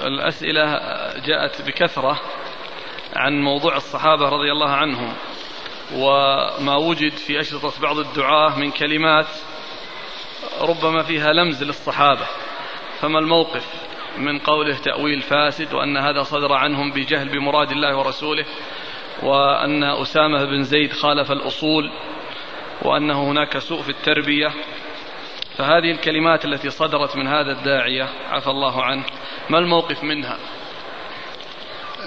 الأسئلة 0.00 0.80
جاءت 1.26 1.62
بكثرة 1.62 2.20
عن 3.16 3.40
موضوع 3.40 3.76
الصحابة 3.76 4.28
رضي 4.28 4.52
الله 4.52 4.70
عنهم. 4.70 5.14
وما 5.94 6.76
وجد 6.76 7.12
في 7.12 7.40
أشرطة 7.40 7.80
بعض 7.82 7.98
الدعاة 7.98 8.58
من 8.58 8.70
كلمات 8.70 9.26
ربما 10.60 11.02
فيها 11.02 11.32
لمز 11.32 11.62
للصحابة. 11.62 12.26
فما 13.00 13.18
الموقف 13.18 13.66
من 14.18 14.38
قوله 14.38 14.76
تأويل 14.76 15.20
فاسد 15.20 15.74
وأن 15.74 15.96
هذا 15.96 16.22
صدر 16.22 16.52
عنهم 16.52 16.92
بجهل 16.92 17.28
بمراد 17.28 17.70
الله 17.70 17.96
ورسوله 17.96 18.44
وأن 19.22 19.84
أسامة 19.84 20.44
بن 20.44 20.62
زيد 20.62 20.92
خالف 20.92 21.32
الأصول 21.32 21.92
وأنه 22.82 23.30
هناك 23.30 23.58
سوء 23.58 23.82
في 23.82 23.88
التربية. 23.88 24.52
فهذه 25.56 25.90
الكلمات 25.90 26.44
التي 26.44 26.70
صدرت 26.70 27.16
من 27.16 27.26
هذا 27.26 27.52
الداعية 27.52 28.08
عفى 28.30 28.50
الله 28.50 28.84
عنه 28.84 29.04
ما 29.50 29.58
الموقف 29.58 30.04
منها؟ 30.04 30.38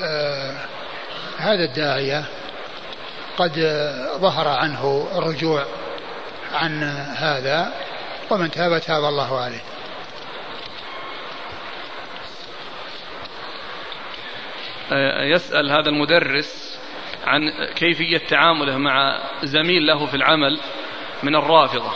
آه 0.04 0.66
هذا 1.38 1.64
الداعية 1.64 2.26
قد 3.38 3.52
ظهر 4.18 4.48
عنه 4.48 5.08
الرجوع 5.16 5.66
عن 6.54 6.84
هذا 7.18 7.74
ومن 8.30 8.52
تاب 8.52 8.82
تاب 8.82 9.04
الله 9.04 9.42
عليه. 9.42 9.64
يسأل 15.36 15.72
هذا 15.72 15.90
المدرس 15.90 16.80
عن 17.26 17.42
كيفية 17.76 18.18
تعامله 18.18 18.78
مع 18.78 19.22
زميل 19.44 19.88
له 19.88 20.06
في 20.06 20.16
العمل 20.16 20.60
من 21.24 21.36
الرافضة. 21.36 21.92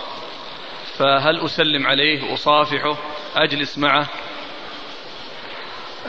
فهل 0.97 1.45
أسلم 1.45 1.87
عليه 1.87 2.33
أصافحه 2.33 2.97
أجلس 3.35 3.77
معه؟ 3.77 4.07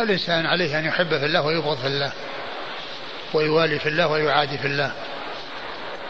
الإنسان 0.01 0.47
عليه 0.47 0.79
أن 0.79 0.85
يحب 0.85 1.09
في 1.09 1.27
الله 1.27 1.47
ويبغض 1.47 1.77
في 1.77 1.87
الله 1.87 2.13
ويوالي 3.35 3.79
في 3.79 3.89
الله 3.89 4.09
ويعادي 4.09 4.59
في 4.59 4.67
الله. 4.67 4.93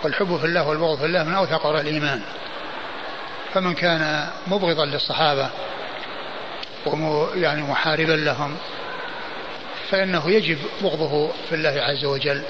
والحب 0.04 0.36
في 0.36 0.44
الله 0.44 0.68
والبغض 0.68 0.98
في 0.98 1.04
الله 1.04 1.22
من 1.22 1.34
أوثق 1.34 1.66
الإيمان. 1.66 2.22
فمن 3.54 3.74
كان 3.74 4.28
مبغضا 4.46 4.84
للصحابة 4.84 5.48
يعني 7.34 7.62
محاربا 7.62 8.12
لهم 8.12 8.56
فإنه 9.90 10.30
يجب 10.30 10.58
بغضه 10.82 11.30
في 11.48 11.54
الله 11.54 11.82
عز 11.82 12.04
وجل 12.04 12.42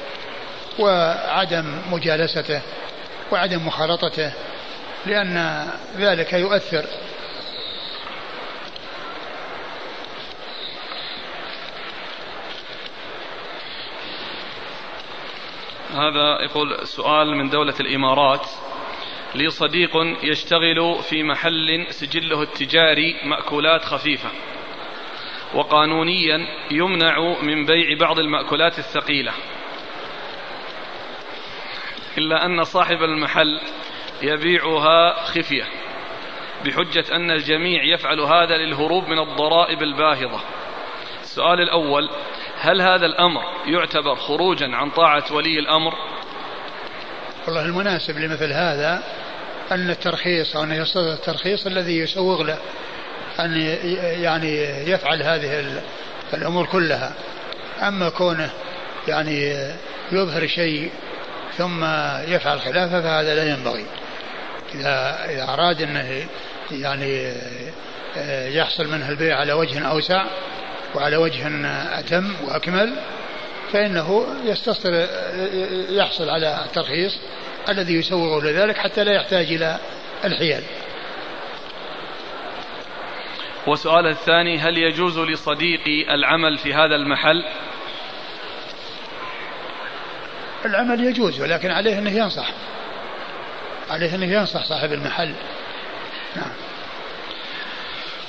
وعدم 0.78 1.78
مجالسته 1.90 2.60
وعدم 3.32 3.66
مخالطته 3.66 4.32
لأن 5.06 5.66
ذلك 5.98 6.32
يؤثر 6.32 6.84
هذا 15.90 16.43
يقول 16.43 16.86
سؤال 16.86 17.36
من 17.36 17.48
دولة 17.48 17.74
الإمارات. 17.81 18.47
لي 19.35 19.51
صديق 19.51 19.97
يشتغل 20.23 20.94
في 21.02 21.23
محل 21.23 21.86
سجله 21.90 22.43
التجاري 22.43 23.16
مأكولات 23.24 23.85
خفيفة. 23.85 24.28
وقانونيا 25.55 26.47
يمنع 26.70 27.43
من 27.43 27.66
بيع 27.66 27.98
بعض 28.01 28.19
المأكولات 28.19 28.78
الثقيلة. 28.78 29.32
إلا 32.19 32.47
أن 32.47 32.65
صاحب 32.65 33.02
المحل 33.02 33.60
يبيعها 34.23 35.24
خفية 35.24 35.65
بحجة 36.65 37.05
أن 37.16 37.31
الجميع 37.31 37.85
يفعل 37.85 38.20
هذا 38.20 38.56
للهروب 38.56 39.09
من 39.09 39.19
الضرائب 39.19 39.82
الباهظة. 39.82 40.40
السؤال 41.20 41.60
الأول 41.60 42.09
هل 42.60 42.82
هذا 42.82 43.06
الأمر 43.06 43.43
يعتبر 43.66 44.16
خروجا 44.16 44.66
عن 44.66 44.90
طاعة 44.90 45.24
ولي 45.32 45.59
الأمر؟ 45.59 45.94
والله 47.47 47.62
المناسب 47.62 48.18
لمثل 48.18 48.52
هذا 48.52 49.02
أن 49.72 49.90
الترخيص 49.90 50.56
أو 50.56 50.62
أن 50.62 50.72
يصدر 50.72 51.12
الترخيص 51.12 51.66
الذي 51.66 51.98
يسوغ 51.98 52.43
له 52.43 52.59
أن 53.40 53.56
يعني 54.22 54.55
يفعل 54.90 55.22
هذه 55.22 55.82
الأمور 56.35 56.66
كلها. 56.66 57.12
أما 57.82 58.09
كونه 58.09 58.51
يعني 59.09 59.55
يظهر 60.12 60.47
شيء 60.47 60.90
ثم 61.56 61.85
يفعل 62.28 62.60
خلافه 62.60 63.01
فهذا 63.01 63.35
لا 63.35 63.51
ينبغي. 63.51 63.86
إذا 64.74 65.24
إذا 65.30 65.44
أراد 65.44 65.82
أنه 65.82 66.26
يعني 66.70 67.32
يحصل 68.56 68.89
منه 68.89 69.09
البيع 69.09 69.36
على 69.36 69.52
وجه 69.52 69.89
أوسع 69.89 70.24
وعلى 70.94 71.16
وجه 71.16 71.48
أتم 71.98 72.35
وأكمل 72.44 72.93
فإنه 73.73 74.27
يستصر 74.44 75.06
يحصل 75.90 76.31
على 76.31 76.65
الترخيص 76.65 77.19
الذي 77.69 77.94
يسوغ 77.94 78.44
لذلك 78.44 78.77
حتى 78.77 79.05
لا 79.05 79.12
يحتاج 79.12 79.52
إلى 79.52 79.78
الحيل. 80.24 80.62
وسؤال 83.66 84.06
الثاني 84.06 84.59
هل 84.59 84.78
يجوز 84.78 85.19
لصديقي 85.19 86.15
العمل 86.15 86.59
في 86.59 86.74
هذا 86.74 86.94
المحل؟ 86.97 87.44
العمل 90.65 91.05
يجوز 91.05 91.40
ولكن 91.40 91.70
عليه 91.70 91.98
أنه 91.98 92.10
ينصح 92.10 92.47
عليه 93.90 94.15
أنه 94.15 94.32
ينصح 94.32 94.65
صاحب 94.65 94.93
المحل. 94.93 95.35
نعم. 96.36 96.51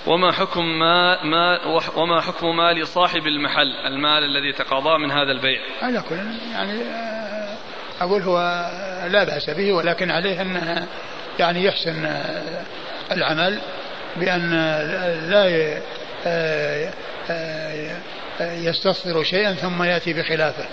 وما 0.08 0.32
حكم 0.32 0.80
ما, 0.80 1.24
ما 1.24 1.60
وما 1.96 2.22
حكم 2.22 2.56
مال 2.56 2.88
صاحب 2.88 3.28
المحل 3.28 3.72
المال 3.86 4.24
الذي 4.24 4.54
تقاضاه 4.54 4.98
من 4.98 5.12
هذا 5.12 5.32
البيع؟ 5.32 5.62
على 5.82 6.02
كل 6.10 6.16
يعني 6.54 6.82
آه، 6.82 7.58
أقول 8.02 8.22
هو 8.22 8.40
لا 9.08 9.24
بأس 9.24 9.50
به 9.50 9.72
ولكن 9.72 10.12
عليه 10.12 10.42
أنه 10.42 10.88
يعني 11.40 11.64
يحسن 11.64 12.06
آه، 12.06 12.64
العمل 13.12 13.60
بأن 14.16 14.52
لا 15.30 15.78
آه، 16.26 16.94
يستصدر 18.42 19.24
شيئا 19.24 19.54
ثم 19.54 19.84
يأتي 19.84 20.14
بخلافه. 20.14 20.66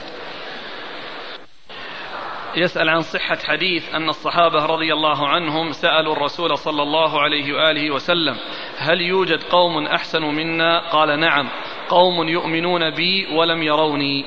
يسأل 2.56 2.88
عن 2.88 3.00
صحة 3.00 3.38
حديث 3.44 3.94
أن 3.94 4.08
الصحابة 4.08 4.66
رضي 4.66 4.92
الله 4.92 5.28
عنهم 5.28 5.72
سألوا 5.72 6.12
الرسول 6.12 6.58
صلى 6.58 6.82
الله 6.82 7.20
عليه 7.22 7.54
وآله 7.54 7.90
وسلم 7.90 8.36
هل 8.78 9.00
يوجد 9.00 9.42
قوم 9.42 9.86
أحسن 9.86 10.22
منا؟ 10.22 10.90
قال 10.90 11.20
نعم 11.20 11.48
قوم 11.88 12.28
يؤمنون 12.28 12.90
بي 12.90 13.26
ولم 13.26 13.62
يروني. 13.62 14.24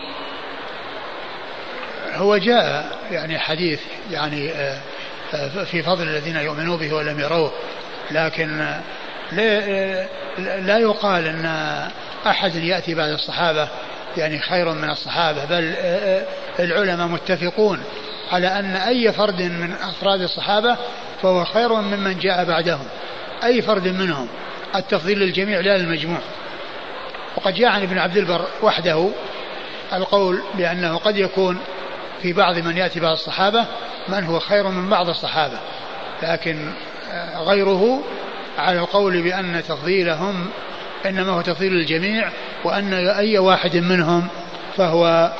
هو 2.13 2.37
جاء 2.37 2.99
يعني 3.11 3.39
حديث 3.39 3.81
يعني 4.11 4.51
آه، 4.51 4.81
آه، 5.33 5.63
في 5.63 5.83
فضل 5.83 6.03
الذين 6.03 6.35
يؤمنون 6.35 6.77
به 6.77 6.93
ولم 6.93 7.19
يروه 7.19 7.51
لكن 8.11 8.61
آه، 8.61 10.07
لا 10.39 10.77
يقال 10.77 11.27
إن 11.27 11.45
أحد 12.27 12.55
يأتي 12.55 12.95
بعد 12.95 13.09
الصحابة 13.09 13.69
يعني 14.19 14.39
خير 14.39 14.73
من 14.73 14.89
الصحابة 14.89 15.45
بل 15.45 15.73
العلماء 16.59 17.07
متفقون 17.07 17.83
على 18.31 18.47
أن 18.47 18.75
أي 18.75 19.13
فرد 19.13 19.41
من 19.41 19.71
أفراد 19.71 20.21
الصحابة 20.21 20.77
فهو 21.21 21.45
خير 21.45 21.73
ممن 21.73 22.19
جاء 22.19 22.45
بعدهم. 22.45 22.85
أي 23.43 23.61
فرد 23.61 23.87
منهم 23.87 24.27
التفضيل 24.75 25.19
للجميع 25.19 25.59
لا 25.59 25.77
للمجموع. 25.77 26.19
وقد 27.37 27.53
جاء 27.53 27.69
عن 27.69 27.81
ابن 27.81 27.97
عبد 27.97 28.17
البر 28.17 28.45
وحده 28.61 29.09
القول 29.93 30.41
بأنه 30.53 30.97
قد 30.97 31.17
يكون 31.17 31.57
في 32.21 32.33
بعض 32.33 32.57
من 32.57 32.77
يأتي 32.77 32.99
بعض 32.99 33.11
الصحابة 33.11 33.65
من 34.07 34.23
هو 34.23 34.39
خير 34.39 34.67
من 34.67 34.89
بعض 34.89 35.09
الصحابة 35.09 35.59
لكن 36.23 36.71
آه، 37.11 37.43
غيره 37.43 38.03
على 38.57 38.79
القول 38.79 39.21
بأن 39.21 39.63
تفضيلهم 39.67 40.49
إنما 41.05 41.31
هو 41.31 41.41
تفضيل 41.41 41.73
الجميع 41.73 42.29
وأن 42.63 42.93
أي 42.93 43.37
واحد 43.37 43.77
منهم 43.77 44.27
فهو 44.77 45.31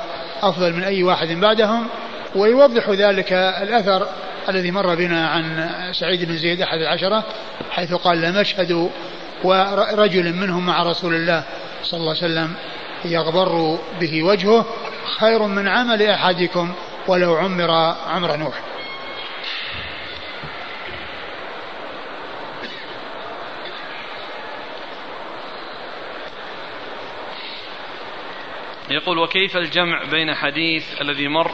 أفضل 0.42 0.74
من 0.74 0.84
أي 0.84 1.04
واحد 1.04 1.28
بعدهم 1.28 1.88
ويوضح 2.36 2.90
ذلك 2.90 3.34
الأثر 3.34 4.08
الذي 4.50 4.72
مر 4.72 4.96
بنا 4.96 5.28
عن 5.28 5.70
سعيد 5.94 6.26
بن 6.26 6.38
زيد 6.38 6.62
أحد 6.62 6.80
العشرة 6.80 7.24
حيث 7.72 7.94
قال 7.94 8.22
لمشهد 8.22 8.90
ورجل 9.44 10.34
منهم 10.34 10.66
مع 10.66 10.84
رسول 10.84 11.16
الله 11.16 11.44
صلى 11.84 12.00
الله 12.00 12.16
عليه 12.16 12.26
وسلم 12.26 12.54
يغبر 13.06 13.80
به 14.00 14.24
وجهه 14.24 14.66
خير 15.20 15.44
من 15.44 15.68
عمل 15.68 16.02
أحدكم 16.02 16.74
ولو 17.08 17.36
عمر 17.36 17.72
عمر 18.10 18.36
نوح. 18.36 18.54
يقول 28.90 29.18
وكيف 29.18 29.58
الجمع 29.58 30.04
بين 30.04 30.36
حديث 30.36 31.02
الذي 31.02 31.28
مر 31.28 31.52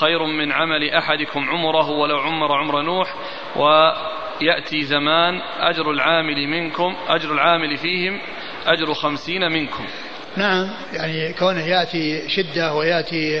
خير 0.00 0.24
من 0.24 0.52
عمل 0.52 0.90
أحدكم 0.90 1.50
عمره 1.50 1.90
ولو 1.90 2.18
عمر 2.18 2.52
عمر 2.52 2.82
نوح؟ 2.82 3.14
ويأتي 3.56 4.82
زمان 4.82 5.40
أجر 5.60 5.90
العامل 5.90 6.48
منكم 6.48 6.96
أجر 7.08 7.32
العامل 7.32 7.76
فيهم 7.76 8.20
أجر 8.66 8.94
خمسين 8.94 9.52
منكم. 9.52 9.86
نعم 10.36 10.68
يعني 10.92 11.32
كونه 11.32 11.66
يأتي 11.66 12.28
شدة 12.28 12.74
ويأتي 12.74 13.40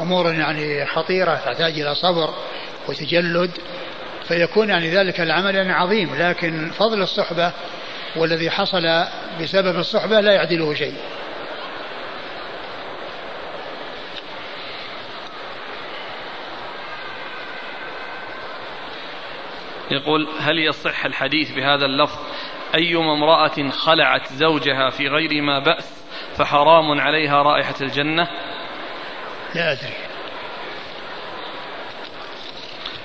أمور 0.00 0.32
يعني 0.32 0.86
خطيرة 0.86 1.34
تحتاج 1.34 1.80
إلى 1.80 1.94
صبر 1.94 2.34
وتجلد 2.88 3.50
فيكون 4.28 4.68
يعني 4.68 4.90
ذلك 4.90 5.20
العمل 5.20 5.54
يعني 5.54 5.72
عظيم 5.72 6.14
لكن 6.14 6.70
فضل 6.70 7.02
الصحبة 7.02 7.52
والذي 8.16 8.50
حصل 8.50 9.04
بسبب 9.40 9.78
الصحبة 9.78 10.20
لا 10.20 10.32
يعدله 10.32 10.74
شيء. 10.74 10.94
يقول 19.90 20.28
هل 20.40 20.58
يصح 20.58 21.04
الحديث 21.04 21.52
بهذا 21.52 21.86
اللفظ؟ 21.86 22.18
أيما 22.74 23.12
امرأة 23.12 23.70
خلعت 23.70 24.32
زوجها 24.32 24.90
في 24.90 25.08
غير 25.08 25.42
ما 25.42 25.58
بأس 25.58 26.04
فحرام 26.36 27.00
عليها 27.00 27.42
رائحة 27.42 27.74
الجنة؟ 27.80 28.28
لا 29.54 29.72
أدري. 29.72 29.94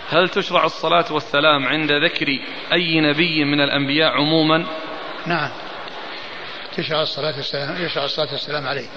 هل 0.09 0.29
تشرع 0.29 0.65
الصلاة 0.65 1.05
والسلام 1.11 1.67
عند 1.67 1.91
ذكر 1.91 2.27
أي 2.73 3.01
نبي 3.01 3.43
من 3.43 3.61
الأنبياء 3.61 4.11
عموما؟ 4.11 4.65
نعم. 5.25 5.49
تشرع 6.77 7.01
الصلاة 7.01 7.35
والسلام 7.35 7.85
يشرع 7.85 8.05
الصلاة 8.05 8.31
والسلام 8.31 8.67
عليه. 8.67 8.87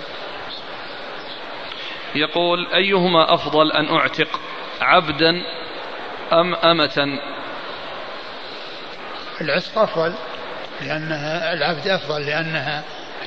يقول 2.15 2.67
أيهما 2.75 3.35
أفضل 3.35 3.73
أن 3.73 3.89
أعتق 3.97 4.41
عبدا 4.81 5.43
أم 6.33 6.55
أمة؟ 6.55 7.19
العتق 9.45 9.79
أفضل 9.79 10.13
لأنها 10.83 11.53
العبد 11.53 11.89
أفضل 11.89 12.27
لأنها 12.27 12.83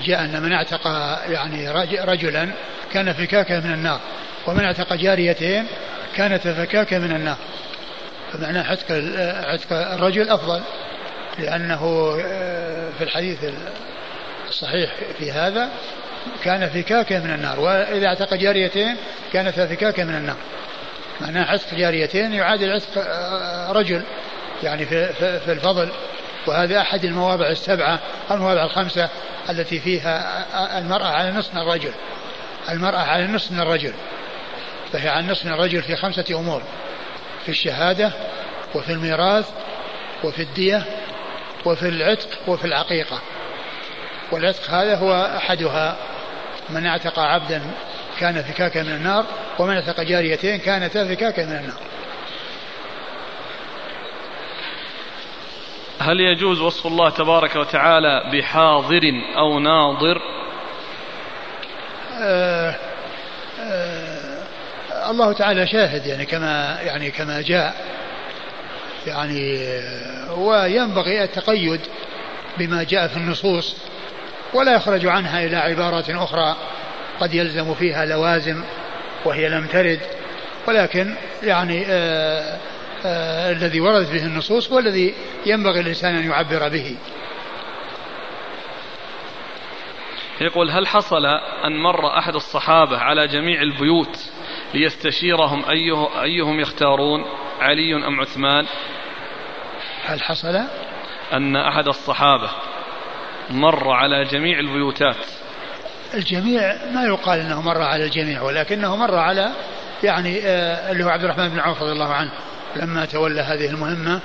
جاء 0.05 0.25
أن 0.25 0.41
من 0.41 0.53
اعتق 0.53 0.87
يعني 1.29 1.71
رجلا 2.03 2.49
كان 2.93 3.13
فكاكا 3.13 3.59
من 3.59 3.73
النار 3.73 3.99
ومن 4.47 4.63
اعتق 4.63 4.93
جاريتين 4.93 5.67
كانت 6.15 6.47
فكاكا 6.47 6.99
من 6.99 7.11
النار. 7.11 7.37
فمعنى 8.33 8.59
عتق 8.59 8.91
عتق 9.47 9.73
الرجل 9.73 10.29
أفضل 10.29 10.61
لأنه 11.39 12.15
آه، 12.25 12.89
في 12.97 13.03
الحديث 13.03 13.37
الصحيح 14.47 14.91
في 15.19 15.31
هذا 15.31 15.69
كان 16.43 16.69
فكاكا 16.69 17.19
من 17.19 17.33
النار 17.33 17.59
وإذا 17.59 18.07
اعتق 18.07 18.33
جاريتين 18.33 18.95
كانت 19.33 19.59
فكاكا 19.59 20.03
من 20.03 20.15
النار. 20.15 20.37
معناه 21.21 21.51
عتق 21.51 21.73
جاريتين 21.73 22.33
يعادل 22.33 22.71
عتق 22.71 22.97
آه، 22.97 23.71
رجل. 23.71 24.01
يعني 24.63 24.85
في, 24.85 25.13
في 25.39 25.51
الفضل 25.51 25.89
وهذا 26.47 26.81
أحد 26.81 27.05
المواضع 27.05 27.47
السبعة 27.47 27.99
المواضع 28.31 28.63
الخمسة 28.63 29.09
التي 29.49 29.79
فيها 29.79 30.79
المرأة 30.79 31.07
على 31.07 31.31
نصف 31.31 31.53
من 31.53 31.61
الرجل. 31.61 31.91
المرأة 32.69 32.99
على 32.99 33.27
نصف 33.27 33.51
من 33.51 33.59
الرجل. 33.59 33.93
فهي 34.93 35.09
على 35.09 35.27
نصف 35.27 35.45
من 35.45 35.51
الرجل 35.51 35.81
في 35.81 35.95
خمسة 35.95 36.25
أمور 36.31 36.61
في 37.45 37.49
الشهادة 37.49 38.11
وفي 38.75 38.91
الميراث 38.91 39.49
وفي 40.23 40.41
الدية 40.41 40.83
وفي 41.65 41.89
العتق 41.89 42.29
وفي 42.47 42.65
العقيقة. 42.65 43.21
والعتق 44.31 44.69
هذا 44.69 44.95
هو 44.95 45.33
أحدها. 45.37 45.95
من 46.69 46.85
اعتق 46.85 47.19
عبدا 47.19 47.61
كان 48.19 48.43
فكاكا 48.43 48.83
من 48.83 48.89
النار 48.89 49.25
ومن 49.59 49.75
اعتق 49.75 50.01
جاريتين 50.01 50.59
كانتا 50.59 51.07
فكاكا 51.07 51.45
من 51.45 51.55
النار. 51.55 51.79
هل 55.99 56.19
يجوز 56.19 56.61
وصف 56.61 56.87
الله 56.87 57.09
تبارك 57.09 57.55
وتعالى 57.55 58.31
بحاضر 58.33 59.21
أو 59.37 59.59
ناظر؟ 59.59 60.21
آه 62.21 62.75
آه 63.61 64.35
الله 65.09 65.33
تعالى 65.33 65.67
شاهد 65.67 66.05
يعني 66.05 66.25
كما 66.25 66.77
يعني 66.81 67.11
كما 67.11 67.41
جاء 67.41 67.75
يعني 69.07 69.57
آه، 69.57 70.39
وينبغي 70.39 71.23
التقيد 71.23 71.81
بما 72.57 72.83
جاء 72.83 73.07
في 73.07 73.17
النصوص 73.17 73.75
ولا 74.53 74.75
يخرج 74.75 75.05
عنها 75.05 75.45
إلى 75.45 75.55
عبارات 75.55 76.09
أخرى 76.09 76.55
قد 77.19 77.33
يلزم 77.33 77.73
فيها 77.73 78.05
لوازم 78.05 78.63
وهي 79.25 79.49
لم 79.49 79.67
ترد 79.67 79.99
ولكن 80.67 81.15
يعني 81.43 81.85
آه 81.87 82.57
الذي 83.51 83.81
وردت 83.81 84.11
به 84.11 84.25
النصوص 84.25 84.71
هو 84.71 84.79
الذي 84.79 85.13
ينبغي 85.45 85.79
الإنسان 85.79 86.15
أن 86.15 86.29
يعبر 86.29 86.69
به. 86.69 86.97
يقول 90.41 90.71
هل 90.71 90.87
حصل 90.87 91.25
أن 91.65 91.77
مر 91.77 92.17
أحد 92.17 92.35
الصحابة 92.35 92.97
على 92.97 93.27
جميع 93.27 93.61
البيوت 93.61 94.19
ليستشيرهم 94.73 95.65
أيه 95.69 96.21
أيهم 96.23 96.59
يختارون 96.59 97.25
علي 97.59 97.95
أم 97.95 98.21
عثمان؟ 98.21 98.65
هل 100.05 100.23
حصل؟ 100.23 100.61
أن 101.33 101.55
أحد 101.55 101.87
الصحابة 101.87 102.49
مر 103.49 103.91
على 103.91 104.23
جميع 104.23 104.59
البيوتات. 104.59 105.15
الجميع 106.13 106.61
ما 106.93 107.03
يقال 107.03 107.39
إنه 107.39 107.61
مر 107.61 107.81
على 107.81 108.03
الجميع 108.03 108.41
ولكنه 108.41 108.95
مر 108.95 109.15
على 109.15 109.51
يعني 110.03 110.39
آه 110.43 110.91
اللي 110.91 111.03
هو 111.03 111.09
عبد 111.09 111.23
الرحمن 111.23 111.49
بن 111.49 111.59
عوف 111.59 111.81
رضي 111.81 111.91
الله 111.91 112.13
عنه. 112.13 112.31
لما 112.75 113.05
تولى 113.05 113.41
هذه 113.41 113.69
المهمة 113.69 114.19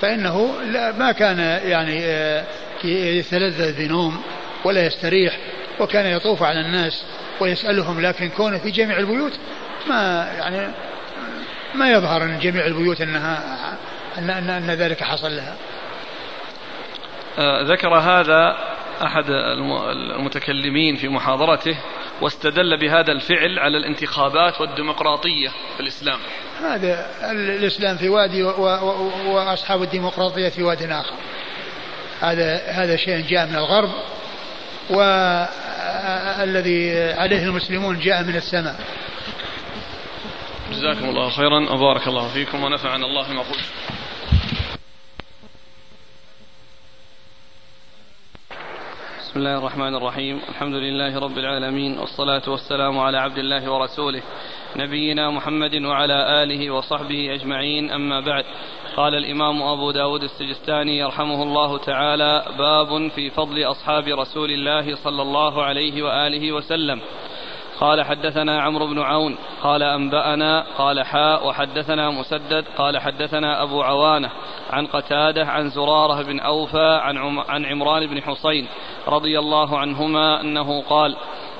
فإنه 0.00 0.52
ما 0.98 1.12
كان 1.12 1.38
يعني 1.64 2.04
آه 2.04 2.44
يتلذذ 2.84 3.78
بنوم 3.78 4.22
ولا 4.64 4.86
يستريح 4.86 5.38
وكان 5.80 6.06
يطوف 6.06 6.42
على 6.42 6.60
الناس 6.60 7.04
ويسألهم 7.40 8.00
لكن 8.00 8.28
كونه 8.28 8.58
في 8.58 8.70
جميع 8.70 8.98
البيوت 8.98 9.38
ما 9.88 10.28
يعني 10.38 10.72
ما 11.74 11.90
يظهر 11.90 12.22
ان 12.22 12.38
جميع 12.38 12.66
البيوت 12.66 13.00
أنها 13.00 13.58
أن, 14.18 14.30
أن, 14.30 14.50
أن 14.50 14.70
ذلك 14.70 15.02
حصل 15.02 15.36
لها. 15.36 15.56
آه 17.38 17.62
ذكر 17.62 17.94
هذا 17.94 18.56
أحد 19.02 19.24
المتكلمين 20.18 20.96
في 20.96 21.08
محاضرته 21.08 21.76
واستدل 22.20 22.80
بهذا 22.80 23.12
الفعل 23.12 23.58
على 23.58 23.76
الانتخابات 23.76 24.60
والديمقراطية 24.60 25.48
في 25.48 25.80
الإسلام. 25.80 26.18
هذا 26.60 27.06
الإسلام 27.30 27.96
في 27.96 28.08
وادي 28.08 28.42
وأصحاب 29.26 29.82
الديمقراطية 29.82 30.48
في 30.48 30.62
واد 30.62 30.82
آخر. 30.82 31.14
هذا 32.20 32.56
هذا 32.56 32.96
شيء 32.96 33.24
جاء 33.28 33.46
من 33.46 33.56
الغرب 33.56 33.90
والذي 34.90 35.52
عليه 37.12 37.42
المسلمون 37.42 37.98
جاء 37.98 38.22
من 38.22 38.36
السماء. 38.36 38.76
جزاكم 40.72 41.04
الله 41.04 41.30
خيرا. 41.30 41.70
وبارك 41.70 42.08
الله 42.08 42.28
فيكم 42.28 42.64
ونفعنا 42.64 43.06
الله 43.06 43.32
ما 43.32 43.40
قلت. 43.40 43.66
بسم 49.36 49.46
الله 49.46 49.58
الرحمن 49.58 49.94
الرحيم 49.94 50.40
الحمد 50.48 50.74
لله 50.74 51.18
رب 51.18 51.38
العالمين 51.38 51.98
والصلاة 51.98 52.42
والسلام 52.48 52.98
على 52.98 53.18
عبد 53.18 53.38
الله 53.38 53.72
ورسوله 53.72 54.22
نبينا 54.76 55.30
محمد 55.30 55.74
وعلى 55.74 56.42
آله 56.42 56.70
وصحبه 56.70 57.34
أجمعين 57.34 57.90
أما 57.90 58.20
بعد 58.20 58.44
قال 58.96 59.14
الإمام 59.14 59.62
أبو 59.62 59.90
داود 59.90 60.22
السجستاني 60.22 60.98
يرحمه 60.98 61.42
الله 61.42 61.78
تعالى 61.78 62.44
باب 62.58 63.08
في 63.08 63.30
فضل 63.30 63.62
أصحاب 63.64 64.08
رسول 64.08 64.50
الله 64.50 64.94
صلى 64.94 65.22
الله 65.22 65.62
عليه 65.62 66.02
وآله 66.02 66.52
وسلم 66.52 67.00
قال 67.80 68.02
حدثنا 68.02 68.62
عمرو 68.62 68.86
بن 68.86 68.98
عون 68.98 69.38
قال 69.62 69.82
أنبأنا 69.82 70.66
قال 70.78 71.02
حاء 71.02 71.48
وحدثنا 71.48 72.10
مسدد 72.10 72.64
قال 72.78 72.98
حدثنا 72.98 73.62
أبو 73.62 73.82
عوانة 73.82 74.30
عن 74.70 74.86
قتادة 74.86 75.46
عن 75.46 75.70
زرارة 75.70 76.22
بن 76.22 76.40
أوفى 76.40 77.00
عن, 77.02 77.16
عم 77.18 77.40
عن 77.40 77.64
عمران 77.64 78.06
بن 78.06 78.22
حصين 78.22 78.66
رضي 79.08 79.38
الله 79.38 79.78
عنهما 79.78 80.40
أنه 80.40 80.82
قال 80.82 81.16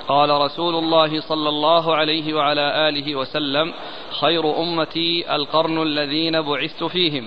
قال 0.08 0.30
رسول 0.30 0.74
الله 0.74 1.20
صلى 1.20 1.48
الله 1.48 1.94
عليه 1.94 2.34
وعلى 2.34 2.88
آله 2.88 3.16
وسلم 3.16 3.72
خير 4.20 4.58
أمتي 4.62 5.34
القرن 5.34 5.82
الذين 5.82 6.42
بعثت 6.42 6.84
فيهم 6.84 7.26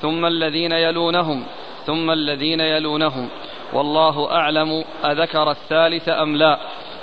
ثم 0.00 0.24
الذين 0.26 0.72
يلونهم 0.72 1.44
ثم 1.86 2.10
الذين 2.10 2.60
يلونهم 2.60 3.28
والله 3.72 4.32
أعلم 4.32 4.84
أذكر 5.04 5.50
الثالث 5.50 6.08
أم 6.08 6.36
لا. 6.36 6.58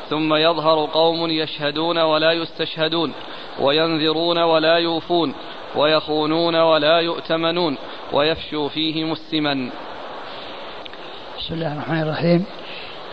ثم 0.10 0.34
يظهر 0.34 0.86
قوم 0.86 1.30
يشهدون 1.30 1.98
ولا 1.98 2.31
يستشهدون 2.31 3.14
وينذرون 3.60 4.38
ولا 4.38 4.76
يوفون 4.77 5.34
ويخونون 5.76 6.56
ولا 6.56 6.99
يؤتمنون 6.99 7.77
ويفشو 8.14 8.68
فيهم 8.68 9.11
السمن. 9.11 9.69
بسم 11.40 11.53
الله 11.53 11.73
الرحمن 11.73 12.02
الرحيم. 12.02 12.45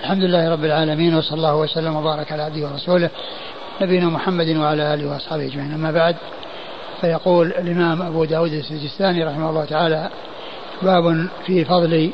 الحمد 0.01 0.23
لله 0.23 0.53
رب 0.53 0.65
العالمين 0.65 1.15
وصلى 1.15 1.37
الله 1.37 1.57
وسلم 1.57 1.97
وبارك 1.97 2.33
على 2.33 2.43
عبده 2.43 2.67
ورسوله 2.67 3.11
نبينا 3.81 4.07
محمد 4.07 4.57
وعلى 4.57 4.95
آله 4.95 5.13
وأصحابه 5.13 5.45
أجمعين. 5.47 5.73
أما 5.73 5.91
بعد 5.91 6.17
فيقول 7.01 7.47
الإمام 7.47 8.03
أبو 8.03 8.25
داود 8.25 8.53
السجستاني 8.53 9.25
رحمه 9.25 9.51
الله 9.51 9.65
تعالى 9.65 10.11
باب 10.83 11.29
في 11.47 11.65
فضل 11.65 12.11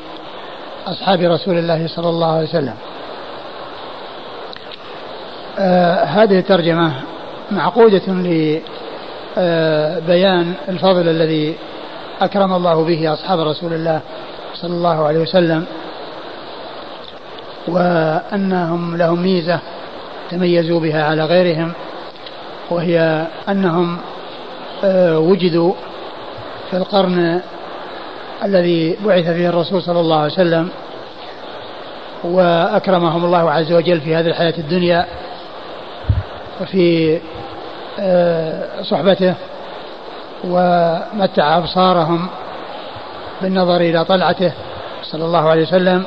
أصحاب 0.87 1.21
رسول 1.21 1.59
الله 1.59 1.87
صلى 1.87 2.09
الله 2.09 2.33
عليه 2.33 2.49
وسلم. 2.49 2.77
آه 5.59 6.05
هذه 6.05 6.39
الترجمة 6.39 6.93
معقودة 7.51 8.03
لبيان 8.09 8.63
آه 10.69 10.71
الفضل 10.71 11.09
الذي 11.09 11.55
أكرم 12.21 12.53
الله 12.53 12.85
به 12.85 13.13
أصحاب 13.13 13.41
رسول 13.41 13.73
الله 13.73 14.01
صلى 14.55 14.75
الله 14.75 15.07
عليه 15.07 15.19
وسلم 15.19 15.65
وأنهم 17.69 18.97
لهم 18.97 19.23
ميزة 19.23 19.59
تميزوا 20.31 20.81
بها 20.81 21.05
على 21.05 21.25
غيرهم 21.25 21.73
وهي 22.71 23.27
أنهم 23.49 23.99
آه 24.85 25.19
وجدوا 25.19 25.73
في 26.71 26.77
القرن 26.77 27.41
الذي 28.45 28.97
بعث 29.05 29.25
فيه 29.25 29.49
الرسول 29.49 29.83
صلى 29.83 30.01
الله 30.01 30.17
عليه 30.17 30.33
وسلم 30.33 30.69
وأكرمهم 32.25 33.25
الله 33.25 33.51
عز 33.51 33.73
وجل 33.73 34.01
في 34.01 34.15
هذه 34.15 34.27
الحياة 34.27 34.55
الدنيا. 34.59 35.07
وفي 36.61 37.19
آه، 38.01 38.83
صحبته 38.83 39.35
ومتع 40.45 41.59
أبصارهم 41.59 42.29
بالنظر 43.43 43.77
إلى 43.77 44.05
طلعته 44.05 44.53
صلى 45.03 45.25
الله 45.25 45.49
عليه 45.51 45.63
وسلم 45.63 46.05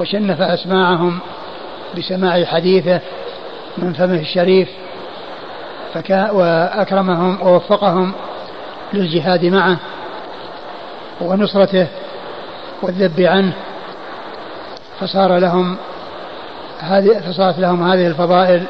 وشنف 0.00 0.40
أسماعهم 0.40 1.18
بسماع 1.98 2.44
حديثه 2.44 3.00
من 3.78 3.92
فمه 3.92 4.20
الشريف 4.20 4.68
فكا 5.94 6.30
وأكرمهم 6.30 7.42
ووفقهم 7.42 8.12
للجهاد 8.92 9.44
معه 9.44 9.76
ونصرته 11.20 11.86
والذب 12.82 13.20
عنه. 13.20 13.52
فصار 15.00 15.38
لهم 15.38 15.76
هذه 16.80 17.20
فصارت 17.20 17.58
لهم 17.58 17.90
هذه 17.90 18.06
الفضائل 18.06 18.62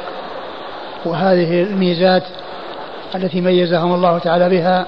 وهذه 1.04 1.62
الميزات 1.62 2.22
التي 3.14 3.40
ميزهم 3.40 3.94
الله 3.94 4.18
تعالى 4.18 4.48
بها 4.48 4.86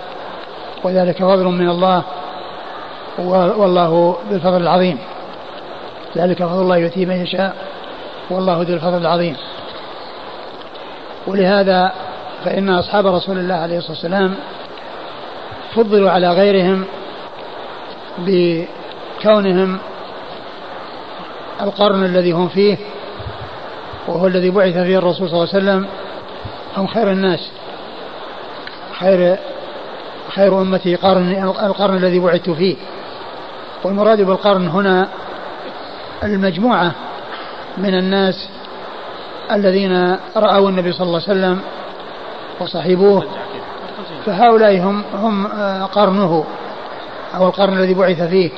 وذلك 0.85 1.19
فضل 1.19 1.45
من 1.45 1.69
الله 1.69 2.03
والله 3.19 4.17
ذو 4.31 4.37
الفضل 4.37 4.63
العظيم. 4.63 4.99
ذلك 6.17 6.43
فضل 6.43 6.63
الله 6.63 6.77
يؤتيه 6.77 7.07
من 7.07 7.17
يشاء 7.17 7.55
والله 8.31 8.63
ذو 8.63 8.75
الفضل 8.75 8.99
العظيم. 8.99 9.37
ولهذا 11.27 11.93
فإن 12.45 12.71
أصحاب 12.71 13.07
رسول 13.07 13.39
الله 13.39 13.55
عليه 13.55 13.79
الصلاة 13.79 13.93
والسلام 13.93 14.35
فضلوا 15.75 16.11
على 16.11 16.33
غيرهم 16.33 16.85
بكونهم 18.19 19.79
القرن 21.61 22.05
الذي 22.05 22.33
هم 22.33 22.49
فيه 22.49 22.77
وهو 24.09 24.27
الذي 24.27 24.51
بعث 24.51 24.79
فيه 24.79 24.99
الرسول 24.99 25.29
صلى 25.29 25.43
الله 25.43 25.55
عليه 25.55 25.65
وسلم 25.65 25.87
هم 26.77 26.87
خير 26.87 27.11
الناس. 27.11 27.51
خير 28.99 29.37
خير 30.35 30.63
أمتي 30.63 30.95
قرن 30.97 31.55
القرن 31.63 31.97
الذي 31.97 32.19
بعثت 32.19 32.51
فيه. 32.51 32.77
والمراد 33.85 34.21
بالقرن 34.21 34.69
هنا 34.69 35.09
المجموعة 36.23 36.93
من 37.77 37.95
الناس 37.95 38.49
الذين 39.53 40.17
رأوا 40.37 40.69
النبي 40.69 40.93
صلى 40.93 41.07
الله 41.07 41.23
عليه 41.29 41.31
وسلم 41.31 41.61
وصحبوه. 42.61 43.25
فهؤلاء 44.27 44.79
هم 44.79 45.03
هم 45.15 45.47
آه، 45.47 45.85
قرنه 45.85 46.45
أو 47.35 47.47
القرن 47.47 47.79
الذي 47.79 47.95
بعث 47.95 48.23
فيه. 48.23 48.51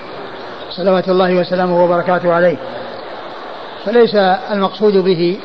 صلوات 0.70 1.08
الله 1.08 1.34
وسلامه 1.34 1.84
وبركاته 1.84 2.32
عليه. 2.32 2.56
فليس 3.84 4.14
المقصود 4.50 4.96
به 4.96 5.38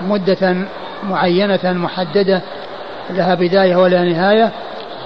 مدة 0.00 0.66
معينة 1.02 1.60
محددة 1.64 2.42
لها 3.10 3.34
بداية 3.34 3.76
ولا 3.76 4.02
نهاية 4.02 4.50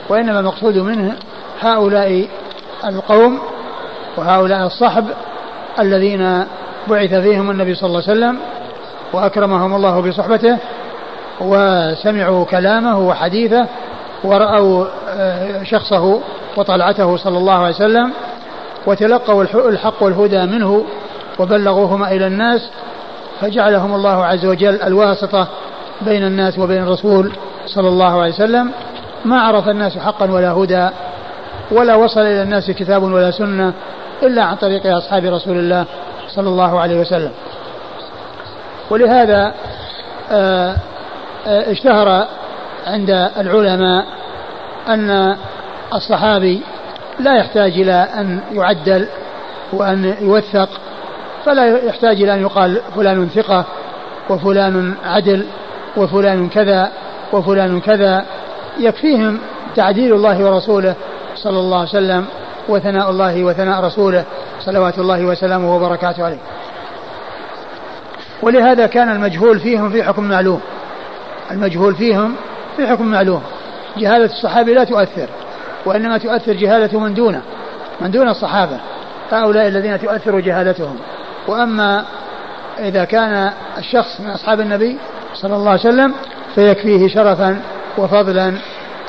وإنما 0.08 0.40
المقصود 0.40 0.78
منه 0.78 1.14
هؤلاء 1.60 2.28
القوم 2.84 3.40
وهؤلاء 4.16 4.66
الصحب 4.66 5.06
الذين 5.78 6.44
بعث 6.88 7.14
فيهم 7.14 7.50
النبي 7.50 7.74
صلى 7.74 7.86
الله 7.86 8.02
عليه 8.08 8.12
وسلم 8.12 8.38
وأكرمهم 9.12 9.74
الله 9.74 10.00
بصحبته 10.00 10.58
وسمعوا 11.40 12.44
كلامه 12.44 12.98
وحديثه 12.98 13.66
ورأوا 14.24 14.86
آه، 15.08 15.62
شخصه 15.62 16.20
وطلعته 16.56 17.16
صلى 17.16 17.38
الله 17.38 17.54
عليه 17.54 17.74
وسلم 17.74 18.12
وتلقوا 18.86 19.42
الحق 19.68 20.02
والهدى 20.02 20.46
منه 20.46 20.84
وبلغوهما 21.38 22.12
إلى 22.12 22.26
الناس 22.26 22.70
فجعلهم 23.40 23.94
الله 23.94 24.24
عز 24.24 24.46
وجل 24.46 24.82
الواسطة 24.82 25.48
بين 26.05 26.24
الناس 26.26 26.59
وبين 26.59 26.82
الرسول 26.82 27.32
صلى 27.66 27.89
الله 27.89 28.20
عليه 28.22 28.32
وسلم 28.32 28.70
ما 29.24 29.40
عرف 29.40 29.68
الناس 29.68 29.98
حقا 29.98 30.31
ولا 30.31 30.52
هدى 30.52 30.89
ولا 31.70 31.94
وصل 31.94 32.20
إلى 32.20 32.43
الناس 32.43 32.70
كتاب 32.70 33.02
ولا 33.02 33.31
سنة 33.31 33.72
إلا 34.22 34.43
عن 34.43 34.56
طريق 34.56 34.97
أصحاب 34.97 35.24
رسول 35.24 35.59
الله 35.59 35.85
صلى 36.28 36.48
الله 36.48 36.81
عليه 36.81 37.01
وسلم. 37.01 37.31
ولهذا 38.90 39.55
آه، 40.31 40.76
آه، 41.47 41.72
اشتهر 41.72 42.26
عند 42.86 43.10
العلماء 43.39 44.05
أن 44.89 45.36
الصحابي 45.94 46.60
لا 47.20 47.36
يحتاج 47.36 47.72
إلى 47.72 47.93
أن 47.93 48.40
يعدل 48.52 49.09
وأن 49.72 50.14
يوثق 50.20 50.68
فلا 51.44 51.78
يحتاج 51.78 52.22
إلى 52.22 52.35
أن 52.35 52.40
يقال 52.40 52.81
فلان 52.97 53.28
ثقة 53.28 53.64
وفلان 54.31 54.94
عدل. 55.05 55.44
وفلان 55.96 56.48
كذا 56.48 56.90
وفلان 57.32 57.80
كذا 57.80 58.24
يكفيهم 58.78 59.38
تعديل 59.76 60.14
الله 60.14 60.44
ورسوله 60.44 60.94
صلى 61.36 61.58
الله 61.58 61.78
عليه 61.78 61.88
وسلم 61.88 62.26
وثناء 62.68 63.10
الله 63.10 63.44
وثناء 63.44 63.84
رسوله 63.84 64.24
صلوات 64.60 64.98
الله 64.98 65.24
وسلامه 65.24 65.76
وبركاته 65.76 66.24
عليه. 66.24 66.38
ولهذا 68.42 68.86
كان 68.86 69.08
المجهول 69.08 69.60
فيهم 69.60 69.90
في 69.90 70.02
حكم 70.02 70.24
معلوم. 70.24 70.60
المجهول 71.50 71.94
فيهم 71.94 72.34
في 72.76 72.86
حكم 72.86 73.06
معلوم. 73.06 73.42
جهالة 73.96 74.24
الصحابي 74.24 74.74
لا 74.74 74.84
تؤثر 74.84 75.28
وإنما 75.86 76.18
تؤثر 76.18 76.52
جهالة 76.52 77.00
من 77.00 77.14
دونه 77.14 77.42
من 78.00 78.10
دون 78.10 78.28
الصحابة. 78.28 78.80
هؤلاء 79.30 79.68
الذين 79.68 80.00
تؤثر 80.00 80.40
جهالتهم. 80.40 80.96
وأما 81.48 82.04
إذا 82.78 83.04
كان 83.04 83.52
الشخص 83.78 84.20
من 84.20 84.30
أصحاب 84.30 84.60
النبي 84.60 84.98
صلى 85.35 85.56
الله 85.56 85.70
عليه 85.70 85.81
وسلم 85.81 86.15
فيكفيه 86.55 87.09
شرفا 87.09 87.61
وفضلا 87.98 88.55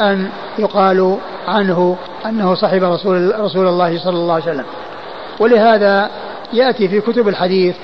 أن 0.01 0.29
يقال 0.59 1.17
عنه 1.47 1.97
أنه 2.25 2.55
صحب 2.55 2.83
رسول, 2.83 3.39
رسول 3.39 3.67
الله 3.67 3.99
صلى 3.99 4.15
الله 4.15 4.33
عليه 4.33 4.43
وسلم. 4.43 4.65
ولهذا 5.39 6.09
يأتي 6.53 6.87
في 6.87 7.01
كتب 7.01 7.27
الحديث 7.27 7.75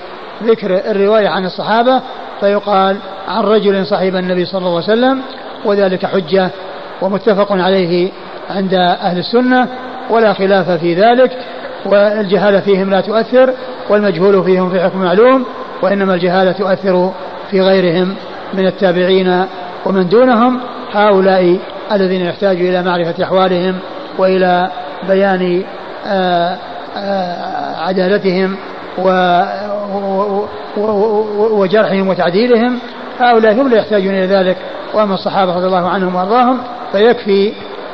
ذكر 0.43 0.91
الرواية 0.91 1.27
عن 1.27 1.45
الصحابة 1.45 2.01
فيقال 2.39 2.97
عن 3.27 3.43
رجل 3.43 3.85
صحب 3.85 4.15
النبي 4.15 4.45
صلى 4.45 4.59
الله 4.59 4.75
عليه 4.75 4.93
وسلم 4.93 5.21
وذلك 5.65 6.05
حجة 6.05 6.49
ومتفق 7.01 7.51
عليه 7.51 8.11
عند 8.49 8.73
أهل 8.73 9.17
السنة 9.17 9.67
ولا 10.09 10.33
خلاف 10.33 10.71
في 10.71 10.93
ذلك 10.93 11.37
والجهالة 11.85 12.59
فيهم 12.59 12.89
لا 12.89 13.01
تؤثر 13.01 13.53
والمجهول 13.89 14.43
فيهم 14.43 14.69
في 14.69 14.79
حكم 14.81 14.97
معلوم 14.97 15.45
وإنما 15.81 16.13
الجهالة 16.13 16.51
تؤثر 16.51 17.11
في 17.51 17.61
غيرهم. 17.61 18.15
من 18.53 18.67
التابعين 18.67 19.45
ومن 19.85 20.09
دونهم 20.09 20.59
هؤلاء 20.93 21.57
الذين 21.91 22.21
يحتاجوا 22.21 22.69
إلى 22.69 22.83
معرفة 22.83 23.23
أحوالهم 23.23 23.79
وإلى 24.17 24.71
بيان 25.07 25.63
آه، 26.05 26.57
آه، 26.97 27.75
عدالتهم 27.77 28.55
وجرحهم 31.37 32.07
وتعديلهم. 32.07 32.79
هؤلاء 33.19 33.53
هم 33.53 33.69
لا 33.69 33.77
يحتاجون 33.77 34.13
إلى 34.13 34.25
ذلك. 34.25 34.57
وأما 34.93 35.13
الصحابة 35.13 35.55
رضي 35.55 35.65
الله 35.65 35.89
عنهم 35.89 36.15
وأرضاهم 36.15 36.57
فيكفي 36.91 37.53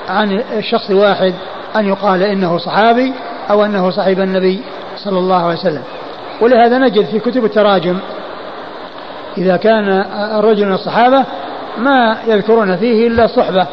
عن 0.09 0.41
الشخص 0.57 0.89
الواحد 0.89 1.33
أن 1.75 1.87
يقال 1.87 2.23
إنه 2.23 2.57
صحابي 2.57 3.13
أو 3.51 3.65
أنه 3.65 3.89
صاحب 3.91 4.19
النبي 4.19 4.61
صلى 4.97 5.19
الله 5.19 5.45
عليه 5.45 5.59
وسلم. 5.59 5.83
ولهذا 6.41 6.77
نجد 6.77 7.05
في 7.05 7.19
كتب 7.19 7.45
التراجم 7.45 7.97
إذا 9.37 9.57
كان 9.57 9.89
الرجل 10.39 10.65
من 10.65 10.73
الصحابة 10.73 11.25
ما 11.77 12.17
يذكرون 12.27 12.77
فيه 12.77 13.07
إلا 13.07 13.25
الصحبة 13.25 13.67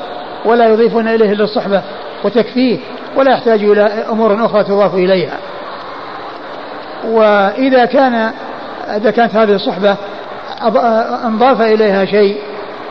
ولا 0.44 0.68
يضيفون 0.68 1.08
إليه 1.08 1.32
إلا 1.32 1.44
الصحبة 1.44 1.82
وتكفيه 2.24 2.78
ولا 3.16 3.32
يحتاج 3.32 3.64
إلى 3.64 3.82
أمور 3.82 4.46
أخرى 4.46 4.64
تضاف 4.64 4.94
إليها. 4.94 5.38
وإذا 7.04 7.84
كان 7.84 8.30
إذا 8.96 9.10
كانت 9.10 9.36
هذه 9.36 9.54
الصحبة 9.54 9.96
انضاف 11.24 11.60
إليها 11.60 12.04
شيء 12.04 12.38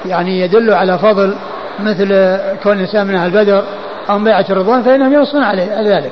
يعني 0.06 0.40
يدل 0.40 0.74
على 0.74 1.00
فضل 1.00 1.36
مثل 1.80 2.38
كون 2.64 2.74
الإنسان 2.74 3.08
من 3.08 3.16
أهل 3.16 3.32
بدر 3.32 3.64
أو 4.10 4.20
بيعة 4.20 4.46
الرضوان 4.50 4.84
فإنهم 4.84 5.14
ينصون 5.14 5.44
عليه 5.44 5.98
ذلك. 5.98 6.12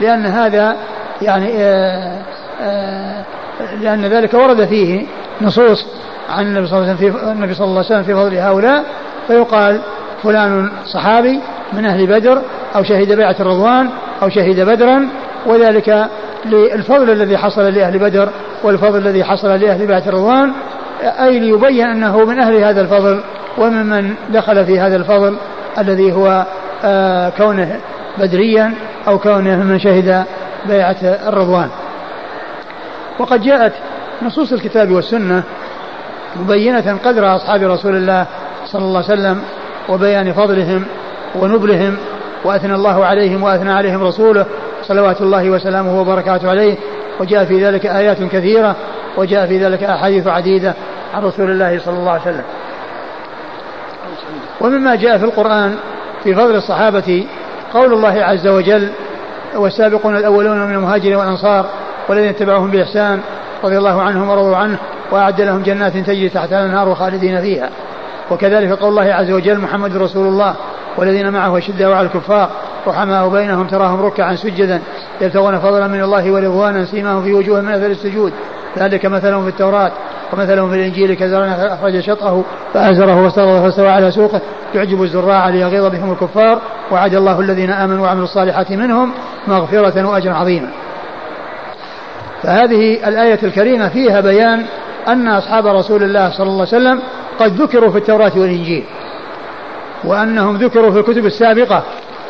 لأن 0.00 0.26
هذا 0.26 0.76
يعني 1.22 1.52
آآ 1.56 1.62
آه، 1.62 2.22
آآ 2.62 2.62
آه، 2.62 3.11
لأن 3.80 4.04
ذلك 4.04 4.34
ورد 4.34 4.64
فيه 4.64 5.06
نصوص 5.42 5.86
عن 6.30 6.46
النبي 6.46 6.66
صلى 6.66 6.78
الله 6.78 6.90
عليه 6.90 6.96
وسلم 6.96 7.12
في 7.12 7.32
النبي 7.32 7.54
صلى 7.54 7.64
الله 7.64 7.76
عليه 7.76 7.86
وسلم 7.86 8.02
في 8.02 8.14
فضل 8.14 8.36
هؤلاء 8.36 8.84
فيقال 9.26 9.80
فلان 10.22 10.70
صحابي 10.84 11.40
من 11.72 11.86
أهل 11.86 12.06
بدر 12.06 12.42
أو 12.76 12.82
شهد 12.82 13.12
بيعة 13.12 13.36
الرضوان 13.40 13.90
أو 14.22 14.28
شهد 14.28 14.60
بدرا 14.60 15.08
وذلك 15.46 16.08
للفضل 16.44 17.10
الذي 17.10 17.36
حصل 17.38 17.62
لأهل 17.62 17.98
بدر 17.98 18.28
والفضل 18.62 18.98
الذي 18.98 19.24
حصل 19.24 19.48
لأهل 19.48 19.86
بيعة 19.86 20.02
الرضوان 20.06 20.52
أي 21.02 21.38
ليبين 21.38 21.86
أنه 21.86 22.24
من 22.24 22.38
أهل 22.40 22.56
هذا 22.56 22.80
الفضل 22.80 23.20
وممن 23.58 24.14
دخل 24.30 24.66
في 24.66 24.80
هذا 24.80 24.96
الفضل 24.96 25.36
الذي 25.78 26.12
هو 26.12 26.46
آه 26.84 27.28
كونه 27.28 27.80
بدريا 28.18 28.74
أو 29.08 29.18
كونه 29.18 29.56
ممن 29.56 29.78
شهد 29.78 30.24
بيعة 30.68 30.96
الرضوان. 31.02 31.68
وقد 33.18 33.42
جاءت 33.42 33.72
نصوص 34.22 34.52
الكتاب 34.52 34.90
والسنة 34.90 35.42
مبينة 36.36 36.98
قدر 37.04 37.36
أصحاب 37.36 37.62
رسول 37.62 37.96
الله 37.96 38.26
صلى 38.66 38.82
الله 38.82 39.04
عليه 39.04 39.20
وسلم 39.20 39.42
وبيان 39.88 40.32
فضلهم 40.32 40.84
ونبلهم 41.34 41.96
وأثنى 42.44 42.74
الله 42.74 43.04
عليهم 43.04 43.42
وأثنى 43.42 43.72
عليهم 43.72 44.02
رسوله 44.02 44.46
صلوات 44.82 45.20
الله 45.20 45.50
وسلامه 45.50 46.00
وبركاته 46.00 46.50
عليه. 46.50 46.76
وجاء 47.20 47.44
في 47.44 47.66
ذلك 47.66 47.86
آيات 47.86 48.22
كثيرة 48.22 48.76
وجاء 49.16 49.46
في 49.46 49.64
ذلك 49.64 49.82
أحاديث 49.82 50.26
عديدة 50.26 50.74
عن 51.14 51.22
رسول 51.22 51.50
الله 51.50 51.78
صلى 51.78 51.98
الله 51.98 52.10
عليه 52.10 52.22
وسلم. 52.22 52.44
ومما 54.60 54.94
جاء 54.94 55.18
في 55.18 55.24
القرآن 55.24 55.76
في 56.24 56.34
فضل 56.34 56.56
الصحابة 56.56 57.26
قول 57.74 57.92
الله 57.92 58.24
عز 58.24 58.46
وجل 58.48 58.92
والسابقون 59.54 60.16
الأولون 60.16 60.58
من 60.58 60.74
المهاجرين 60.74 61.16
والأنصار 61.16 61.66
والذين 62.08 62.28
اتبعوهم 62.28 62.70
بإحسان 62.70 63.20
رضي 63.64 63.78
الله 63.78 64.02
عنهم 64.02 64.30
ورضوا 64.30 64.56
عنه 64.56 64.78
وأعد 65.10 65.40
لهم 65.40 65.62
جنات 65.62 65.96
تجري 65.96 66.28
تحتها 66.28 66.60
الأنهار 66.60 66.94
خالدين 66.94 67.40
فيها. 67.40 67.70
وكذلك 68.30 68.70
قول 68.70 68.88
الله 68.88 69.14
عز 69.14 69.30
وجل 69.30 69.58
محمد 69.58 69.96
رسول 69.96 70.26
الله 70.26 70.54
والذين 70.96 71.32
معه 71.32 71.58
أشداء 71.58 71.92
على 71.92 72.06
الكفار 72.06 72.50
رحماء 72.86 73.28
بينهم 73.28 73.66
تراهم 73.66 74.02
ركعا 74.02 74.34
سجدا 74.34 74.80
يبتغون 75.20 75.58
فضلا 75.58 75.86
من 75.86 76.02
الله 76.02 76.32
ورضوانا 76.32 76.84
سيماهم 76.84 77.22
في 77.22 77.34
وجوههم 77.34 77.64
من 77.64 77.72
أثر 77.72 77.86
السجود. 77.86 78.32
ذلك 78.78 79.06
مثلهم 79.06 79.42
في 79.42 79.48
التوراة 79.48 79.92
ومثلهم 80.32 80.70
في 80.70 80.76
الإنجيل 80.76 81.14
كزرع 81.14 81.46
أخرج 81.46 82.00
شطه 82.00 82.44
فازره 82.74 83.22
واستغرض 83.22 83.62
فاستوى 83.62 83.88
على 83.88 84.10
سوقه. 84.10 84.40
يعجب 84.74 85.02
الزراع 85.02 85.48
ليغيظ 85.48 85.86
بهم 85.86 86.12
الكفار 86.12 86.58
وعد 86.92 87.14
الله 87.14 87.40
الذين 87.40 87.70
آمنوا 87.70 88.04
وعملوا 88.04 88.24
الصالحات 88.24 88.70
منهم 88.70 89.12
مغفرة 89.48 90.08
وأجرا 90.08 90.34
عظيما. 90.34 90.68
فهذه 92.42 93.08
الآية 93.08 93.38
الكريمة 93.42 93.88
فيها 93.88 94.20
بيان 94.20 94.64
أن 95.08 95.28
أصحاب 95.28 95.66
رسول 95.66 96.02
الله 96.02 96.30
صلى 96.30 96.46
الله 96.46 96.66
عليه 96.72 96.76
وسلم 96.76 97.00
قد 97.38 97.62
ذكروا 97.62 97.90
في 97.90 97.98
التوراة 97.98 98.32
والإنجيل. 98.36 98.84
وأنهم 100.04 100.56
ذكروا 100.56 100.90
في 100.90 100.98
الكتب 100.98 101.26
السابقة 101.26 101.82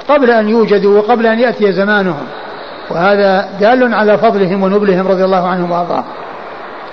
قبل 0.09 0.31
أن 0.31 0.49
يوجدوا 0.49 0.99
وقبل 0.99 1.27
أن 1.27 1.39
يأتي 1.39 1.73
زمانهم 1.73 2.27
وهذا 2.91 3.49
دال 3.61 3.95
على 3.95 4.19
فضلهم 4.19 4.63
ونبلهم 4.63 5.09
رضي 5.09 5.25
الله 5.25 5.49
عنهم 5.49 5.71
وأرضاهم 5.71 6.05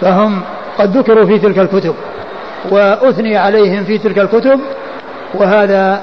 فهم 0.01 0.41
قد 0.77 0.97
ذكروا 0.97 1.25
في 1.25 1.39
تلك 1.39 1.59
الكتب 1.59 1.95
وأثني 2.71 3.37
عليهم 3.37 3.83
في 3.83 3.97
تلك 3.97 4.19
الكتب 4.19 4.59
وهذا 5.33 6.01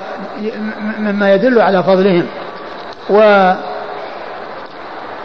مما 0.98 1.34
يدل 1.34 1.60
على 1.60 1.82
فضلهم 1.82 2.26
و 3.10 3.52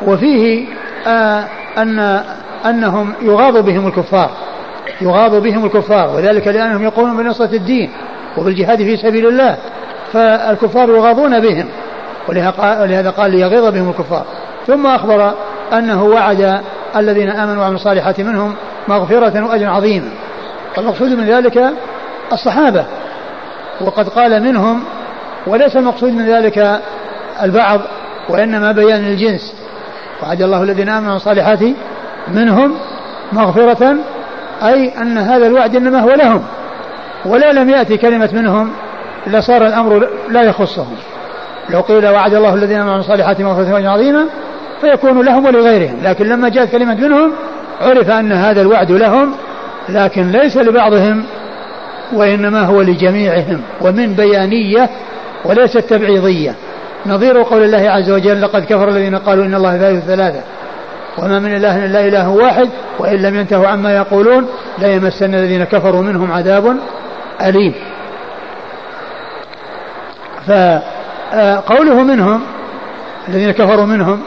وفيه 0.07 0.65
آه 1.07 1.43
أن 1.77 2.23
أنهم 2.65 3.13
يغاض 3.21 3.57
بهم 3.65 3.87
الكفار 3.87 4.29
يغاض 5.01 5.35
بهم 5.35 5.65
الكفار 5.65 6.15
وذلك 6.15 6.47
لأنهم 6.47 6.83
يقومون 6.83 7.17
بنصرة 7.17 7.55
الدين 7.55 7.91
وبالجهاد 8.37 8.77
في 8.77 8.97
سبيل 8.97 9.27
الله 9.27 9.57
فالكفار 10.13 10.89
يغاضون 10.89 11.39
بهم 11.39 11.65
ولهذا 12.27 13.09
قال 13.09 13.31
ليغيظ 13.31 13.73
بهم 13.73 13.89
الكفار. 13.89 14.25
ثم 14.67 14.87
أخبر 14.87 15.33
أنه 15.73 16.03
وعد 16.03 16.61
الذين 16.95 17.29
آمنوا 17.29 17.61
وعملوا 17.61 17.79
الصالحات 17.79 18.21
منهم 18.21 18.55
مغفرة 18.87 19.45
وأجر 19.45 19.69
عظيما 19.69 20.09
والمقصود 20.77 21.11
من 21.11 21.25
ذلك 21.25 21.73
الصحابة. 22.33 22.85
وقد 23.81 24.09
قال 24.09 24.43
منهم 24.43 24.83
وليس 25.47 25.75
المقصود 25.75 26.13
من 26.13 26.25
ذلك 26.25 26.81
البعض 27.43 27.81
وإنما 28.29 28.71
بيان 28.71 29.05
الجنس. 29.05 29.60
وعد 30.23 30.41
الله 30.41 30.63
الذين 30.63 30.89
آمنوا 30.89 31.15
الصالحات 31.15 31.59
منهم 32.33 32.75
مغفرة 33.33 33.95
أي 34.63 35.01
أن 35.01 35.17
هذا 35.17 35.47
الوعد 35.47 35.75
إنما 35.75 35.99
هو 35.99 36.09
لهم 36.09 36.43
ولا 37.25 37.51
لم 37.53 37.69
يأتي 37.69 37.97
كلمة 37.97 38.29
منهم 38.33 38.71
لصار 39.27 39.67
الأمر 39.67 40.07
لا 40.29 40.41
يخصهم. 40.41 40.95
لو 41.69 41.81
قيل 41.81 42.07
وعد 42.07 42.33
الله 42.33 42.53
الذين 42.53 42.79
آمنوا 42.79 42.97
الصالحات 42.97 43.41
مغفرة 43.41 43.89
عظيمة 43.89 44.25
فيكون 44.81 45.25
لهم 45.25 45.45
ولغيرهم 45.45 45.97
لكن 46.03 46.25
لما 46.25 46.49
جاءت 46.49 46.71
كلمة 46.71 46.95
منهم 46.95 47.31
عرف 47.81 48.09
أن 48.09 48.31
هذا 48.31 48.61
الوعد 48.61 48.91
لهم 48.91 49.31
لكن 49.89 50.31
ليس 50.31 50.57
لبعضهم 50.57 51.23
وإنما 52.13 52.61
هو 52.61 52.81
لجميعهم 52.81 53.61
ومن 53.81 54.13
بيانية 54.13 54.89
وليست 55.45 55.77
تبعيضية. 55.77 56.55
نظير 57.05 57.43
قول 57.43 57.63
الله 57.63 57.89
عز 57.89 58.11
وجل 58.11 58.41
لقد 58.41 58.65
كفر 58.65 58.89
الذين 58.89 59.15
قالوا 59.15 59.45
إن 59.45 59.55
الله 59.55 59.77
ثالث 59.77 60.05
ثلاثة. 60.05 60.41
وما 61.17 61.39
من 61.39 61.55
إله 61.55 61.85
إلا 61.85 62.07
إله 62.07 62.29
واحد 62.29 62.69
وإن 62.99 63.15
لم 63.15 63.35
ينتهوا 63.35 63.67
عما 63.67 63.95
يقولون 63.95 64.47
لا 64.79 64.87
يمسن 64.87 65.35
الذين 65.35 65.63
كفروا 65.63 66.01
منهم 66.01 66.31
عذاب 66.31 66.77
أليم. 67.41 67.73
فقوله 70.47 72.03
منهم 72.03 72.41
الذين 73.29 73.51
كفروا 73.51 73.85
منهم 73.85 74.19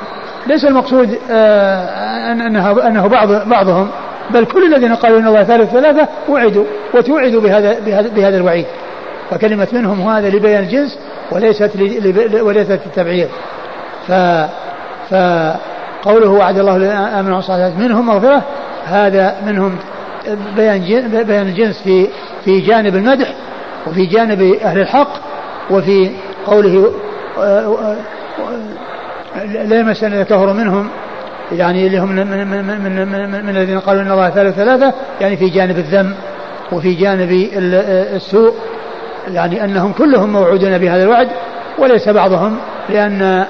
ليس 0.47 0.65
المقصود 0.65 1.19
آه، 1.31 2.33
أنه, 2.33 2.87
أنه 2.87 3.07
بعض 3.07 3.49
بعضهم 3.49 3.91
بل 4.31 4.45
كل 4.45 4.75
الذين 4.75 4.95
قالوا 4.95 5.19
إن 5.19 5.27
الله 5.27 5.45
ثالث 5.45 5.71
ثلاثة 5.71 6.09
وعدوا 6.29 6.65
وتوعدوا 6.95 7.41
بهذا 7.41 7.81
بهذا, 7.81 8.09
بهذا 8.09 8.37
الوعيد. 8.37 8.67
فكلمة 9.31 9.69
منهم 9.73 10.09
هذا 10.09 10.31
لبيان 10.31 10.63
الجنس 10.63 10.99
وليست 11.33 11.71
وليست 12.41 12.81
التبعير 12.87 13.29
ف 14.09 14.13
فقوله 15.11 16.31
وعد 16.31 16.59
الله 16.59 16.77
امن 17.21 17.35
الصالحات 17.35 17.73
منهم 17.79 18.07
مغفرة 18.07 18.43
هذا 18.85 19.37
منهم 19.47 19.77
بيان 20.57 21.09
بيان 21.25 21.47
الجنس 21.47 21.83
في 21.83 22.07
في 22.45 22.61
جانب 22.61 22.97
المدح 22.97 23.35
وفي 23.87 24.07
جانب 24.07 24.43
أهل 24.63 24.81
الحق 24.81 25.13
وفي 25.71 26.11
قوله 26.47 26.93
آه، 27.39 27.41
آه، 27.41 27.97
لا 29.45 29.79
يمسن 29.79 30.07
الذين 30.07 30.23
كفروا 30.23 30.53
منهم 30.53 30.89
يعني 31.53 31.87
اللي 31.87 31.99
هم 31.99 32.09
من, 32.09 32.27
من, 32.27 32.49
من, 32.49 32.81
من, 32.81 33.09
من, 33.09 33.45
من 33.45 33.57
الذين 33.57 33.81
قالوا 33.81 34.03
إن 34.03 34.11
الله 34.11 34.31
ثالث 34.31 34.57
ثلاثة 34.57 34.95
يعني 35.21 35.37
في 35.37 35.49
جانب 35.49 35.79
الذم 35.79 36.15
وفي 36.73 36.95
جانب 36.95 37.49
السوء. 37.53 38.55
يعني 39.33 39.65
أنهم 39.65 39.93
كلهم 39.93 40.33
موعودون 40.33 40.79
بهذا 40.79 41.03
الوعد 41.03 41.29
وليس 41.79 42.09
بعضهم 42.09 42.59
لأن 42.89 43.47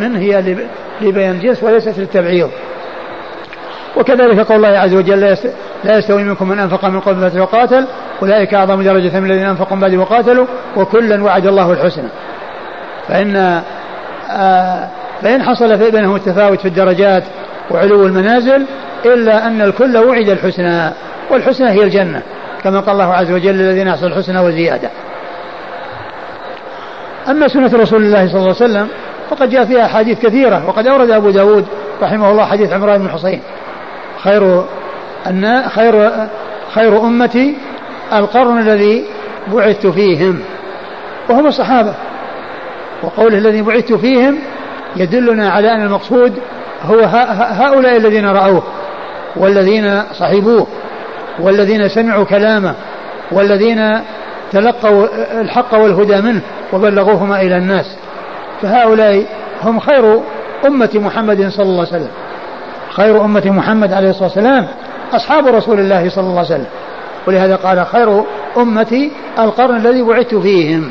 من 0.00 0.16
هي 0.16 0.56
لبيان 1.00 1.30
الجنس 1.30 1.62
وليست 1.62 1.98
للتبعيض. 1.98 2.50
وكذلك 3.96 4.40
قول 4.40 4.64
الله 4.64 4.78
عز 4.78 4.94
وجل 4.94 5.20
لا 5.84 5.98
يستوي 5.98 6.22
منكم 6.22 6.48
من 6.48 6.58
أنفق 6.58 6.84
من 6.84 7.00
قبل 7.00 7.30
فتح 7.30 7.40
وقاتل 7.40 7.86
أولئك 8.22 8.54
أعظم 8.54 8.82
درجة 8.82 9.20
من 9.20 9.30
الذين 9.30 9.46
أنفقوا 9.46 9.76
من 9.76 9.80
بعد 9.80 9.94
وقاتلوا 9.94 10.46
وكلا 10.76 11.22
وعد 11.22 11.46
الله 11.46 11.72
الحسنى. 11.72 12.08
فإن 13.08 13.62
آه 14.30 14.88
فإن 15.22 15.42
حصل 15.42 15.90
بينهم 15.90 16.16
التفاوت 16.16 16.60
في 16.60 16.68
الدرجات 16.68 17.24
وعلو 17.70 18.06
المنازل 18.06 18.66
إلا 19.04 19.46
أن 19.46 19.62
الكل 19.62 19.96
وعد 19.96 20.28
الحسنى 20.28 20.90
والحسنى 21.30 21.70
هي 21.70 21.82
الجنة 21.82 22.22
كما 22.64 22.80
قال 22.80 22.92
الله 22.92 23.14
عز 23.14 23.32
وجل 23.32 23.60
الذين 23.60 23.88
أحسنوا 23.88 24.08
الحسنى 24.08 24.40
وزيادة 24.40 24.90
أما 27.28 27.48
سنة 27.48 27.70
رسول 27.74 28.02
الله 28.02 28.28
صلى 28.28 28.40
الله 28.40 28.54
عليه 28.60 28.64
وسلم 28.64 28.88
فقد 29.30 29.50
جاء 29.50 29.64
فيها 29.64 29.84
أحاديث 29.84 30.20
كثيرة 30.20 30.68
وقد 30.68 30.86
أورد 30.86 31.10
أبو 31.10 31.30
داود 31.30 31.64
رحمه 32.02 32.30
الله 32.30 32.44
حديث 32.44 32.72
عمران 32.72 33.02
بن 33.02 33.08
حصين 33.08 33.40
خير 34.22 34.64
أن 35.26 35.68
خير 35.68 36.10
خير 36.74 37.00
أمتي 37.00 37.56
القرن 38.12 38.58
الذي 38.58 39.04
بعثت 39.52 39.86
فيهم 39.86 40.40
وهم 41.28 41.46
الصحابة. 41.46 41.94
وقوله 43.02 43.38
الذي 43.38 43.62
بعثت 43.62 43.92
فيهم 43.92 44.38
يدلنا 44.96 45.50
على 45.50 45.72
أن 45.72 45.82
المقصود 45.82 46.32
هو 46.82 46.98
هؤلاء 47.38 47.96
الذين 47.96 48.26
رأوه 48.26 48.62
والذين 49.36 50.02
صحبوه 50.12 50.66
والذين 51.40 51.88
سمعوا 51.88 52.24
كلامه 52.24 52.74
والذين 53.32 54.00
تلقوا 54.52 55.06
الحق 55.40 55.74
والهدى 55.74 56.20
منه 56.20 56.40
وبلغوهما 56.72 57.40
إلى 57.40 57.56
الناس. 57.56 57.96
فهؤلاء 58.62 59.24
هم 59.62 59.80
خير 59.80 60.20
أمة 60.66 60.90
محمد 60.94 61.48
صلى 61.48 61.66
الله 61.66 61.86
عليه 61.86 61.96
وسلم. 61.96 62.10
خير 62.90 63.24
أمة 63.24 63.42
محمد 63.46 63.92
عليه 63.92 64.10
الصلاة 64.10 64.24
والسلام 64.24 64.68
أصحاب 65.12 65.46
رسول 65.46 65.80
الله 65.80 66.08
صلى 66.08 66.24
الله 66.24 66.38
عليه 66.38 66.48
وسلم. 66.48 66.66
ولهذا 67.26 67.56
قال 67.56 67.86
خير 67.86 68.24
أمتي 68.56 69.12
القرن 69.38 69.76
الذي 69.76 70.02
بعثت 70.02 70.34
فيهم. 70.34 70.90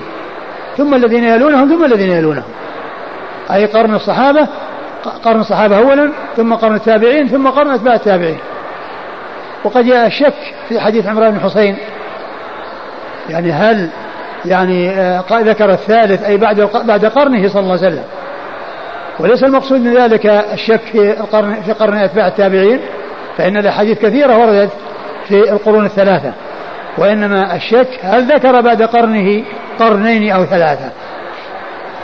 ثم 0.78 0.94
الذين 0.94 1.24
يلونهم 1.24 1.70
ثم 1.70 1.86
الذين 1.86 2.12
يلونهم. 2.12 2.44
أي 3.52 3.66
قرن 3.66 3.96
الصحابة 3.96 4.48
قرن 5.26 5.40
الصحابة 5.40 5.78
أولا 5.78 6.12
ثم 6.38 6.54
قرن 6.54 6.76
التابعين 6.76 7.28
ثم 7.28 7.48
قرن 7.48 7.72
أتباع 7.72 7.94
التابعين. 7.94 8.38
وقد 9.64 9.86
جاء 9.86 10.08
الشك 10.08 10.54
في 10.70 10.80
حديث 10.80 11.08
عمران 11.08 11.32
بن 11.32 11.40
حسين 11.40 11.78
يعني 13.30 13.52
هل 13.52 13.90
يعني 14.45 14.90
آه، 14.90 15.24
ذكر 15.32 15.70
الثالث 15.70 16.24
أي 16.24 16.38
بعد 16.38 16.70
بعد 16.84 17.06
قرنه 17.06 17.48
صلى 17.48 17.62
الله 17.62 17.78
عليه 17.78 17.88
وسلم. 17.88 18.04
وليس 19.20 19.44
المقصود 19.44 19.82
من 19.82 19.98
ذلك 19.98 20.26
الشك 20.26 20.82
في 20.82 21.20
القرن 21.20 21.54
في 21.54 21.72
قرن 21.72 21.98
أتباع 21.98 22.28
التابعين 22.28 22.80
فإن 23.38 23.58
الأحاديث 23.58 23.99
كثيرة 23.99 24.38
وردت 24.38 24.72
في 25.28 25.52
القرون 25.52 25.86
الثلاثة. 25.86 26.34
وإنما 26.98 27.56
الشك 27.56 27.88
هل 28.02 28.34
ذكر 28.34 28.62
بعد 28.62 28.82
قرنه 28.82 29.44
قرنين 29.80 30.32
أو 30.32 30.45
ثلاثة. 30.45 30.91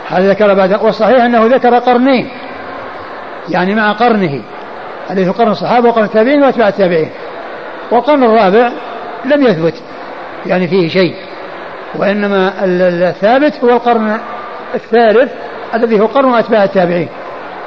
هذا 0.08 0.30
ذكر 0.30 0.54
بعد 0.54 0.82
والصحيح 0.82 1.24
أنه 1.24 1.46
ذكر 1.46 1.78
قرنين. 1.78 2.28
يعني 3.48 3.74
مع 3.74 3.92
قرنه 3.92 4.42
الذي 5.10 5.28
قرن 5.28 5.50
الصحابة 5.50 5.88
وقرن 5.88 6.04
التابعين 6.04 6.42
وأتباع 6.42 6.68
التابعين. 6.68 7.10
والقرن 7.90 8.24
الرابع 8.24 8.70
لم 9.24 9.42
يثبت. 9.42 9.74
يعني 10.46 10.68
فيه 10.68 10.88
شيء. 10.88 11.14
وإنما 11.94 12.52
الثابت 12.64 13.64
هو 13.64 13.70
القرن 13.70 14.18
الثالث 14.74 15.32
الذي 15.74 16.00
هو 16.00 16.06
قرن 16.06 16.34
أتباع 16.34 16.64
التابعين. 16.64 17.08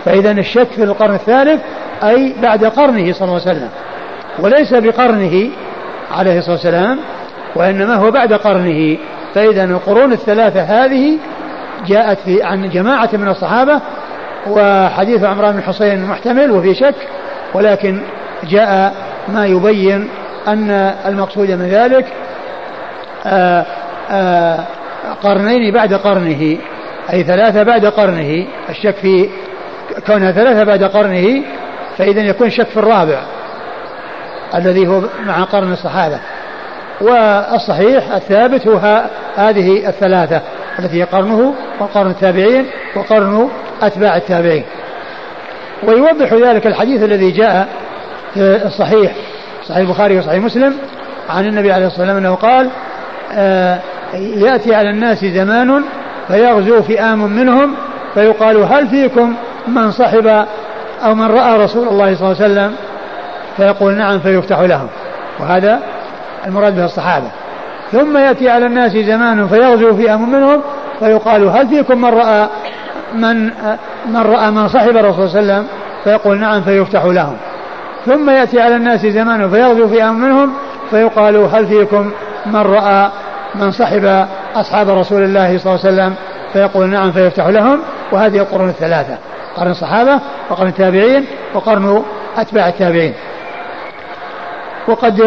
فإذا 0.06 0.32
الشك 0.32 0.68
في 0.68 0.84
القرن 0.84 1.14
الثالث 1.14 1.62
أي 2.04 2.34
بعد 2.42 2.66
قرنه 2.66 3.14
صلى 3.14 3.28
الله 3.28 3.42
عليه 3.42 3.58
وسلم. 3.58 3.70
وليس 4.40 4.74
بقرنه 4.74 5.50
عليه 6.12 6.38
الصلاة 6.38 6.56
والسلام 6.56 7.00
وإنما 7.56 7.96
هو 7.96 8.12
بعد 8.12 8.34
قرنه. 8.34 8.98
فإذا 9.36 9.64
القرون 9.64 10.12
الثلاثة 10.12 10.62
هذه 10.62 11.18
جاءت 11.88 12.20
في 12.20 12.44
عن 12.44 12.70
جماعة 12.70 13.10
من 13.14 13.28
الصحابة 13.28 13.82
وحديث 14.50 15.24
عمران 15.24 15.54
بن 15.56 15.62
حسين 15.62 16.06
محتمل 16.06 16.52
وفي 16.52 16.76
شك 16.76 16.96
ولكن 17.54 18.02
جاء 18.44 18.94
ما 19.28 19.46
يبين 19.46 20.10
أن 20.48 20.70
المقصود 21.06 21.52
من 21.52 21.68
ذلك 21.70 22.06
قرنين 25.24 25.74
بعد 25.74 25.94
قرنه 25.94 26.58
أي 27.14 27.24
ثلاثة 27.24 27.64
بعد 27.64 27.86
قرنه 27.86 28.48
الشك 28.70 28.96
في 28.96 29.30
كونها 30.08 30.32
ثلاثة 30.32 30.64
بعد 30.64 30.84
قرنه 30.84 31.44
فإذا 31.98 32.22
يكون 32.22 32.50
شك 32.50 32.68
في 32.68 32.78
الرابع 32.78 33.22
الذي 34.56 34.88
هو 34.88 35.02
مع 35.26 35.44
قرن 35.44 35.72
الصحابة. 35.72 36.20
والصحيح 37.02 38.12
الثابت 38.12 38.68
هو 38.68 39.04
هذه 39.36 39.90
الثلاثة 39.90 40.42
التي 40.80 41.00
هي 41.00 41.04
قرنه 41.04 41.54
وقرن 41.80 42.10
التابعين 42.10 42.66
وقرن 42.96 43.50
أتباع 43.82 44.18
التابعين. 44.18 44.64
ويوضح 45.84 46.34
ذلك 46.34 46.68
الحديث 46.68 47.04
الذي 47.04 47.32
جاء 47.32 47.68
في 48.34 48.66
الصحيح 48.66 49.16
صحيح 49.66 49.78
البخاري 49.78 50.20
وصحيح 50.20 50.44
مسلم 50.44 50.74
عن 51.30 51.46
النبي 51.46 51.72
عليه 51.72 51.88
الصلاة 51.88 52.02
والسلام 52.02 52.26
أنه 52.26 52.36
قال 52.36 52.66
آه 52.66 52.87
يأتي 54.14 54.76
على 54.76 54.90
الناس 54.90 55.26
زمان 55.26 55.84
فيغزو 56.28 56.82
فئام 56.82 57.32
منهم 57.32 57.76
فيقال 58.14 58.58
هل 58.58 58.88
فيكم 58.88 59.34
من 59.68 59.92
صحب 59.92 60.46
أو 61.06 61.16
من 61.16 61.26
رأى 61.26 61.64
رسول 61.64 61.88
الله 61.88 62.16
صلى 62.16 62.32
الله 62.32 62.44
عليه 62.44 62.54
وسلم؟ 62.54 62.76
فيقول 63.58 63.94
نعم 63.94 64.20
فيفتح 64.20 64.60
لهم. 64.60 64.88
وهذا 65.40 65.80
المراد 66.48 66.76
به 66.76 66.86
الصحابة. 66.86 67.28
ثم 67.92 68.18
يأتي 68.18 68.50
على 68.50 68.66
الناس 68.66 68.92
زمان 68.92 69.48
فيغزو 69.48 69.98
فئام 69.98 70.32
منهم 70.32 70.62
فيقال 71.00 71.44
هل 71.44 71.68
فيكم 71.68 72.02
من 72.02 72.10
رأى 72.10 72.48
من 73.14 73.46
من 74.06 74.18
رأى 74.18 74.52
من 74.52 74.68
صحب 74.68 74.98
الرسول 74.98 75.30
صلى 75.30 75.40
الله 75.40 75.54
عليه 75.54 75.64
وسلم؟ 75.64 75.68
فيقول 76.04 76.40
نعم 76.40 76.62
فيفتح 76.62 77.06
لهم. 77.06 77.36
ثم 78.06 78.30
يأتي 78.30 78.62
على 78.62 78.76
الناس 78.76 79.06
زمان 79.06 79.50
فيغزو 79.50 79.88
فئام 79.88 80.20
منهم 80.20 80.54
فيقال 80.90 81.36
هل 81.36 81.66
فيكم 81.66 82.12
من 82.48 82.62
رأى 82.62 83.10
من 83.56 83.72
صحب 83.72 84.28
أصحاب 84.56 84.90
رسول 84.90 85.24
الله 85.24 85.58
صلى 85.58 85.76
الله 85.76 85.86
عليه 85.86 85.96
وسلم 85.96 86.16
فيقول 86.54 86.90
نعم 86.90 87.12
فيفتح 87.12 87.46
لهم 87.46 87.80
وهذه 88.12 88.38
القرون 88.38 88.70
الثلاثة 88.70 89.18
قرن 89.56 89.72
الصحابة 89.72 90.20
وقرن 90.50 90.68
التابعين 90.68 91.26
وقرن 91.54 92.04
أتباع 92.38 92.68
التابعين. 92.68 93.14
وقد 94.88 95.22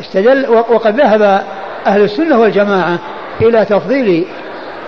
استدل 0.00 0.48
وقد 0.48 1.00
ذهب 1.00 1.42
أهل 1.86 2.02
السنة 2.02 2.38
والجماعة 2.38 2.98
إلى 3.40 3.64
تفضيل 3.64 4.26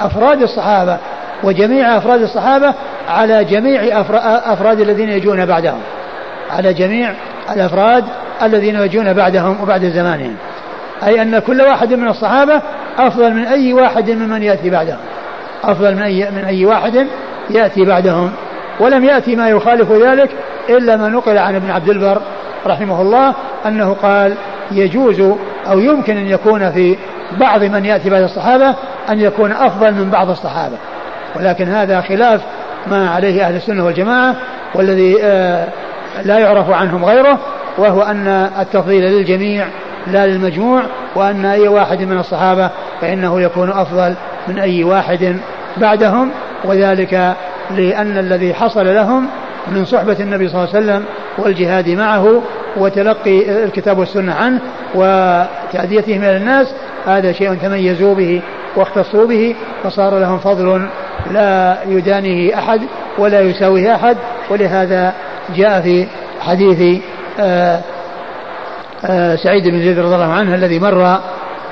أفراد 0.01 0.42
الصحابة 0.42 0.98
وجميع 1.44 1.96
أفراد 1.96 2.22
الصحابة 2.22 2.74
على 3.09 3.44
جميع 3.44 4.01
أفراد 4.52 4.80
الذين 4.80 5.09
يجون 5.09 5.46
بعدهم 5.46 5.80
على 6.51 6.72
جميع 6.72 7.14
الأفراد 7.52 8.05
الذين 8.42 8.80
يجون 8.80 9.12
بعدهم 9.12 9.62
وبعد 9.62 9.84
زمانهم. 9.84 10.36
أي 11.06 11.22
أن 11.22 11.39
كل 11.39 11.62
واحد 11.62 11.94
من 11.94 12.09
الصحابة 12.09 12.62
أفضل 12.98 13.35
من 13.35 13.44
أي 13.44 13.72
واحد 13.72 14.10
ممن 14.10 14.43
يأتي 14.43 14.70
بعدهم. 14.70 14.98
أفضل 15.64 15.94
من 15.94 16.02
أي, 16.02 16.31
من 16.31 16.44
أي 16.44 16.66
واحد 16.66 17.06
يأتي 17.51 17.85
بعدهم. 17.85 18.31
ولم 18.81 19.05
يأتي 19.05 19.36
ما 19.36 19.48
يخالف 19.48 19.93
ذلك 19.93 20.31
إلا 20.68 20.97
ما 20.97 21.09
نقل 21.09 21.39
عن 21.39 21.55
ابن 21.55 21.70
عبد 21.70 21.89
البر 21.89 22.22
رحمه 22.66 23.02
الله 23.02 23.35
أنه 23.66 23.97
قال 24.02 24.35
يجوز 24.72 25.20
أو 25.66 25.78
يمكن 25.78 26.16
أن 26.16 26.26
يكون 26.26 26.70
في 26.72 26.97
بعض 27.40 27.62
من 27.62 27.85
يأتي 27.85 28.10
بعد 28.10 28.22
الصحابة 28.22 28.74
أن 29.10 29.20
يكون 29.20 29.52
أفضل 29.52 29.93
من 29.93 30.10
بعض 30.10 30.31
الصحابة. 30.31 30.76
ولكن 31.36 31.68
هذا 31.68 32.01
خلاف 32.01 32.40
ما 32.86 33.10
عليه 33.10 33.47
أهل 33.47 33.56
السنة 33.56 33.85
والجماعة 33.85 34.36
والذي 34.74 35.16
آه، 35.22 35.66
لا 36.24 36.39
يعرف 36.39 36.70
عنهم 36.70 37.05
غيره 37.05 37.39
وهو 37.78 38.02
أن 38.02 38.51
التفضيل 38.60 39.02
للجميع 39.02 39.66
لا 40.06 40.26
للمجموع 40.26 40.82
وأن 41.14 41.44
أي 41.44 41.68
واحد 41.68 42.02
من 42.02 42.18
الصحابة 42.18 42.70
فإنه 43.01 43.40
يكون 43.40 43.70
أفضل 43.70 44.14
من 44.48 44.59
أي 44.59 44.85
واحد 44.85 45.36
بعدهم 45.76 46.31
وذلك 46.64 47.35
لأن 47.70 48.18
الذي 48.18 48.55
حصل 48.55 48.94
لهم 48.94 49.28
من 49.68 49.85
صحبة 49.85 50.16
النبي 50.20 50.48
صلى 50.48 50.64
الله 50.64 50.74
عليه 50.74 50.85
وسلم 50.85 51.05
والجهاد 51.39 51.89
معه 51.89 52.43
وتلقي 52.76 53.64
الكتاب 53.64 53.98
والسنة 53.98 54.35
عنه 54.35 54.60
وتأديتهم 54.94 56.22
إلى 56.22 56.36
الناس 56.36 56.74
هذا 57.06 57.32
شيء 57.32 57.55
تميزوا 57.55 58.14
به 58.14 58.43
واختصوا 58.76 59.26
به 59.26 59.55
فصار 59.85 60.18
لهم 60.18 60.39
فضل 60.39 60.89
لا 61.32 61.76
يدانيه 61.86 62.59
أحد 62.59 62.81
ولا 63.18 63.40
يساويه 63.40 63.94
أحد 63.94 64.16
ولهذا 64.51 65.12
جاء 65.56 65.81
في 65.81 66.06
حديث 66.40 67.02
آآ 67.40 67.81
سعيد 69.36 69.68
بن 69.68 69.78
زيد 69.82 69.98
رضي 69.98 70.14
الله 70.14 70.32
عنه 70.32 70.55
الذي 70.55 70.78
مر 70.78 71.20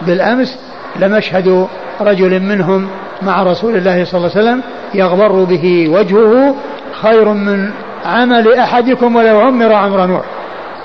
بالأمس 0.02 0.58
لمشهد 0.96 1.66
رجل 2.00 2.40
منهم 2.40 2.88
مع 3.22 3.42
رسول 3.42 3.76
الله 3.76 4.04
صلى 4.04 4.18
الله 4.18 4.30
عليه 4.36 4.40
وسلم 4.40 4.62
يغبر 4.94 5.44
به 5.44 5.88
وجهه 5.88 6.54
خير 7.02 7.28
من 7.28 7.70
عمل 8.04 8.52
أحدكم 8.52 9.16
ولو 9.16 9.40
عمر 9.40 9.72
عمر 9.72 10.06
نوح. 10.06 10.24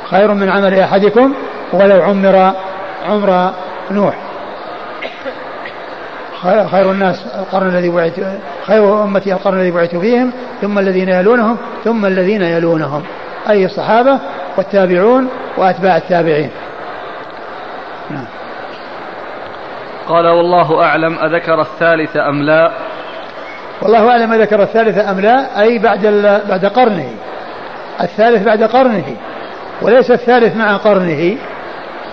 خير 0.09 0.33
من 0.33 0.49
عمل 0.49 0.79
أحدكم 0.79 1.33
ولو 1.73 2.01
عمر 2.01 2.53
عمر 3.05 3.51
نوح. 3.91 4.15
خير 6.71 6.91
الناس 6.91 7.25
القرن 7.39 7.67
الذي 7.67 7.89
بعث 7.89 8.19
خير 8.65 9.03
أمتي 9.03 9.33
القرن 9.33 9.57
الذي 9.57 9.71
بعث 9.71 9.95
فيهم 9.95 10.31
ثم 10.61 10.79
الذين 10.79 11.09
يلونهم 11.09 11.57
ثم 11.83 12.05
الذين 12.05 12.41
يلونهم. 12.41 13.03
أي 13.49 13.65
الصحابة 13.65 14.19
والتابعون 14.57 15.29
وأتباع 15.57 15.97
التابعين. 15.97 16.49
نعم 18.11 18.25
قال 20.07 20.27
والله 20.27 20.83
أعلم 20.83 21.19
أذكر 21.19 21.61
الثالث 21.61 22.17
أم 22.17 22.43
لا. 22.43 22.71
والله 23.81 24.09
أعلم 24.09 24.33
أذكر 24.33 24.63
الثالث 24.63 24.97
أم 24.97 25.19
لا 25.19 25.61
أي 25.61 25.79
بعد 25.79 26.05
بعد 26.49 26.65
قرنه. 26.65 27.11
الثالث 28.01 28.43
بعد 28.43 28.63
قرنه 28.63 29.15
وليس 29.81 30.11
الثالث 30.11 30.55
مع 30.55 30.77
قرنه. 30.77 31.37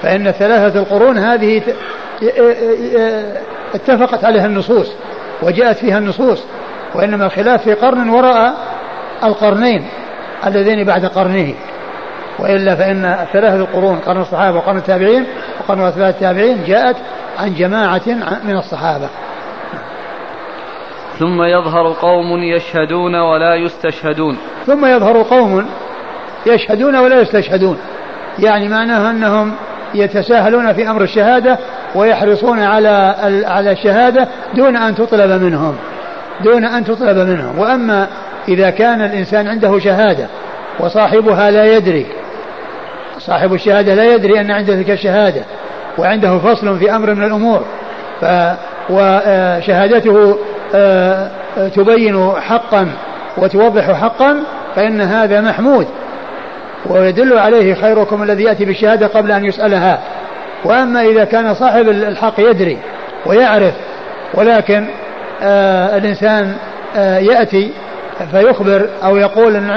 فإن 0.02 0.30
ثلاثة 0.30 0.80
القرون 0.80 1.18
هذه 1.18 1.62
اتفقت 3.74 4.24
عليها 4.24 4.46
النصوص 4.46 4.92
وجاءت 5.42 5.76
فيها 5.76 5.98
النصوص 5.98 6.44
وإنما 6.94 7.26
الخلاف 7.26 7.62
في 7.62 7.74
قرن 7.74 8.08
وراء 8.08 8.54
القرنين 9.24 9.88
اللذين 10.46 10.84
بعد 10.84 11.06
قرنه. 11.06 11.54
وإلا 12.38 12.74
فإن 12.74 13.16
ثلاثة 13.32 13.56
القرون 13.56 13.98
قرن 13.98 14.20
الصحابة 14.20 14.56
وقرن 14.56 14.76
التابعين 14.76 15.26
وقرن 15.60 15.80
أتباع 15.80 16.08
التابعين 16.08 16.64
جاءت 16.66 16.96
عن 17.38 17.54
جماعة 17.54 18.02
من 18.44 18.56
الصحابة. 18.56 19.08
ثم 21.18 21.42
يظهر 21.42 21.92
قوم 21.92 22.42
يشهدون 22.42 23.14
ولا 23.14 23.54
يستشهدون. 23.54 24.38
ثم 24.66 24.86
يظهر 24.86 25.22
قوم 25.22 25.66
يشهدون 26.46 26.96
ولا 26.96 27.20
يستشهدون. 27.20 27.78
يعني 28.38 28.68
معناه 28.68 29.10
أنهم 29.10 29.52
يتساهلون 29.94 30.72
في 30.72 30.90
أمر 30.90 31.02
الشهادة 31.02 31.58
ويحرصون 31.94 32.60
على 32.60 33.14
على 33.46 33.72
الشهادة 33.72 34.28
دون 34.54 34.76
أن 34.76 34.94
تطلب 34.94 35.42
منهم 35.42 35.76
دون 36.44 36.64
أن 36.64 36.84
تطلب 36.84 37.16
منهم. 37.16 37.58
وأما 37.58 38.08
إذا 38.48 38.70
كان 38.70 39.02
الإنسان 39.02 39.48
عنده 39.48 39.78
شهادة 39.78 40.28
وصاحبها 40.80 41.50
لا 41.50 41.76
يدري 41.76 42.06
صاحب 43.18 43.54
الشهادة 43.54 43.94
لا 43.94 44.14
يدري 44.14 44.40
أن 44.40 44.50
عنده 44.50 44.74
تلك 44.74 44.90
الشهادة 44.90 45.42
وعنده 45.98 46.38
فصل 46.38 46.78
في 46.78 46.96
أمر 46.96 47.14
من 47.14 47.24
الأمور. 47.24 47.64
ف 48.20 48.24
وشهادته 48.90 50.38
آه، 50.74 51.30
تبين 51.74 52.32
حقا 52.40 52.88
وتوضح 53.36 53.90
حقا 53.90 54.36
فإن 54.76 55.00
هذا 55.00 55.40
محمود. 55.40 55.86
ويدل 56.86 57.38
عليه 57.38 57.74
خيركم 57.74 58.22
الذي 58.22 58.44
يأتي 58.44 58.64
بالشهادة 58.64 59.06
قبل 59.06 59.32
أن 59.32 59.44
يسألها. 59.44 59.98
وأما 60.64 61.02
إذا 61.02 61.24
كان 61.24 61.54
صاحب 61.54 61.88
الحق 61.88 62.40
يدري 62.40 62.78
ويعرف 63.26 63.74
ولكن 64.34 64.86
آه 65.42 65.96
الإنسان 65.96 66.56
آه 66.96 67.18
يأتي 67.18 67.70
فيخبر 68.30 68.88
أو 69.04 69.16
يقول 69.16 69.56
إن 69.56 69.70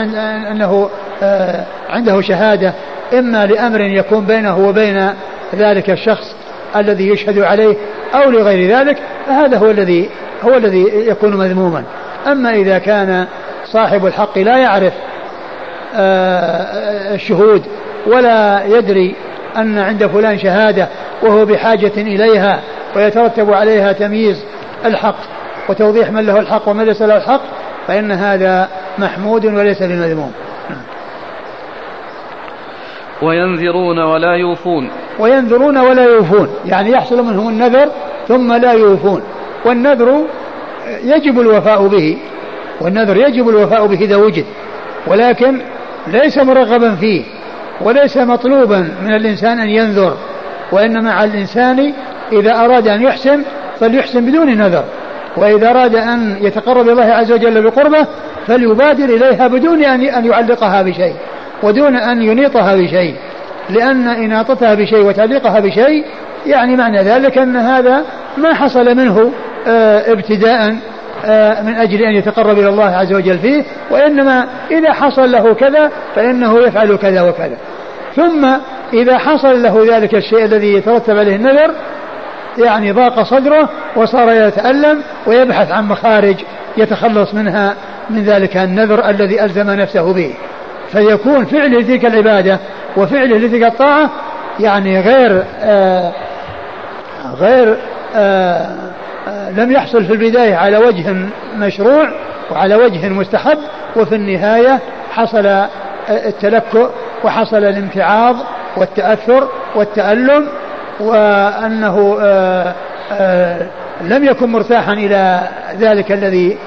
أنه 0.51 0.89
آه 1.23 1.65
عنده 1.89 2.21
شهادة 2.21 2.73
إما 3.13 3.45
لأمر 3.45 3.81
يكون 3.81 4.25
بينه 4.25 4.57
وبين 4.57 5.09
ذلك 5.55 5.89
الشخص 5.89 6.35
الذي 6.75 7.09
يشهد 7.09 7.39
عليه 7.39 7.75
أو 8.15 8.29
لغير 8.29 8.77
ذلك 8.77 8.97
فهذا 9.27 9.57
هو 9.57 9.71
الذي 9.71 10.09
هو 10.45 10.57
الذي 10.57 10.83
يكون 10.93 11.37
مذموما. 11.37 11.83
أما 12.27 12.53
إذا 12.53 12.77
كان 12.77 13.25
صاحب 13.65 14.05
الحق 14.05 14.37
لا 14.37 14.57
يعرف 14.57 14.93
آه، 15.95 17.15
الشهود 17.15 17.63
ولا 18.07 18.65
يدري 18.65 19.15
أن 19.57 19.79
عند 19.79 20.07
فلان 20.07 20.39
شهادة 20.39 20.87
وهو 21.23 21.45
بحاجة 21.45 21.91
إليها 21.97 22.59
ويترتب 22.95 23.53
عليها 23.53 23.91
تمييز 23.91 24.43
الحق 24.85 25.17
وتوضيح 25.69 26.11
من 26.11 26.25
له 26.25 26.39
الحق 26.39 26.69
ومن 26.69 26.85
ليس 26.85 27.01
له 27.01 27.17
الحق 27.17 27.41
فإن 27.87 28.11
هذا 28.11 28.67
محمود 28.97 29.45
وليس 29.45 29.83
بمذموم. 29.83 30.31
وينذرون 33.21 33.99
ولا 33.99 34.35
يوفون. 34.35 34.89
وينذرون 35.19 35.77
ولا 35.77 36.03
يوفون. 36.03 36.47
يعني 36.65 36.91
يحصل 36.91 37.23
منهم 37.23 37.49
النذر 37.49 37.89
ثم 38.27 38.53
لا 38.53 38.71
يوفون. 38.73 39.21
والنذر 39.65 40.21
يجب 41.03 41.39
الوفاء 41.39 41.87
به. 41.87 42.17
والنذر 42.81 43.17
يجب 43.17 43.49
الوفاء 43.49 43.85
به 43.87 44.01
إذا 44.01 44.15
وجد. 44.15 44.45
ولكن 45.07 45.61
ليس 46.07 46.37
مرغبا 46.37 46.95
فيه 46.95 47.23
وليس 47.81 48.17
مطلوبا 48.17 48.79
من 49.03 49.15
الإنسان 49.15 49.59
أن 49.59 49.69
ينذر 49.69 50.17
وإنما 50.71 51.11
على 51.11 51.31
الإنسان 51.31 51.93
إذا 52.31 52.65
أراد 52.65 52.87
أن 52.87 53.01
يحسن 53.01 53.43
فليحسن 53.79 54.25
بدون 54.25 54.57
نذر. 54.57 54.83
وإذا 55.37 55.69
أراد 55.69 55.95
أن 55.95 56.37
يتقرب 56.41 56.89
الله 56.89 57.03
عز 57.03 57.31
وجل 57.31 57.61
بقربه 57.61 58.07
فليبادر 58.47 59.05
إليها 59.05 59.47
بدون 59.47 59.83
أن 59.85 60.25
يعلقها 60.25 60.81
بشيء. 60.81 61.13
ودون 61.63 61.95
أن 61.95 62.21
ينيطها 62.21 62.75
بشيء. 62.75 63.15
لأن 63.69 64.07
إناطتها 64.07 64.73
بشيء 64.73 65.05
وتعليقها 65.05 65.59
بشيء 65.59 66.05
يعني 66.45 66.75
معنى 66.75 67.01
ذلك 67.01 67.37
أن 67.37 67.55
هذا 67.55 68.03
ما 68.37 68.53
حصل 68.53 68.95
منه 68.95 69.31
آه، 69.67 70.11
ابتداء 70.11 70.75
آه، 71.25 71.61
من 71.61 71.75
أجل 71.75 72.01
أن 72.01 72.15
يتقرب 72.15 72.59
إلى 72.59 72.69
الله 72.69 72.85
عز 72.85 73.13
وجل 73.13 73.39
فيه 73.39 73.63
وإنما 73.91 74.47
إذا 74.71 74.93
حصل 74.93 75.31
له 75.31 75.53
كذا 75.53 75.91
فإنه 76.15 76.59
يفعل 76.59 76.95
كذا 76.95 77.21
وكذا. 77.21 77.57
ثم 78.15 78.47
إذا 78.93 79.17
حصل 79.17 79.63
له 79.63 79.95
ذلك 79.95 80.15
الشيء 80.15 80.45
الذي 80.45 80.73
يترتب 80.73 81.17
عليه 81.17 81.35
النذر 81.35 81.71
يعني 82.57 82.91
ضاق 82.91 83.23
صدره 83.23 83.69
وصار 83.95 84.31
يتألم 84.31 85.01
ويبحث 85.27 85.71
عن 85.71 85.87
مخارج 85.87 86.35
يتخلص 86.77 87.33
منها 87.33 87.75
من 88.09 88.23
ذلك 88.23 88.57
النذر 88.57 89.09
الذي 89.09 89.43
ألزم 89.43 89.71
نفسه 89.71 90.13
به. 90.13 90.33
فيكون 90.91 91.45
فعله 91.45 91.79
لتلك 91.79 92.05
العبادة 92.05 92.59
وفعله 92.97 93.37
لتلك 93.37 93.63
الطاعة 93.63 94.09
يعني 94.59 94.99
غير 94.99 95.43
آه 95.59 96.11
غير 97.39 97.77
آه 98.15 98.75
آه 99.27 99.51
لم 99.51 99.71
يحصل 99.71 100.05
في 100.05 100.13
البداية 100.13 100.55
على 100.55 100.77
وجه 100.77 101.15
مشروع 101.55 102.09
وعلى 102.51 102.75
وجه 102.75 103.09
مستحب 103.09 103.57
وفي 103.95 104.15
النهاية 104.15 104.79
حصل 105.11 105.45
آه، 105.45 105.69
التلكؤ 106.09 106.89
وحصل 107.23 107.57
الامتعاض 107.57 108.35
والتأثر 108.77 109.47
والتألم 109.75 110.47
وأنه 110.99 112.17
آه، 112.21 112.73
آه، 113.11 113.67
لم 114.01 114.23
يكن 114.23 114.51
مرتاحا 114.51 114.93
إلى 114.93 115.41
ذلك 115.79 116.11
الذي 116.11 116.57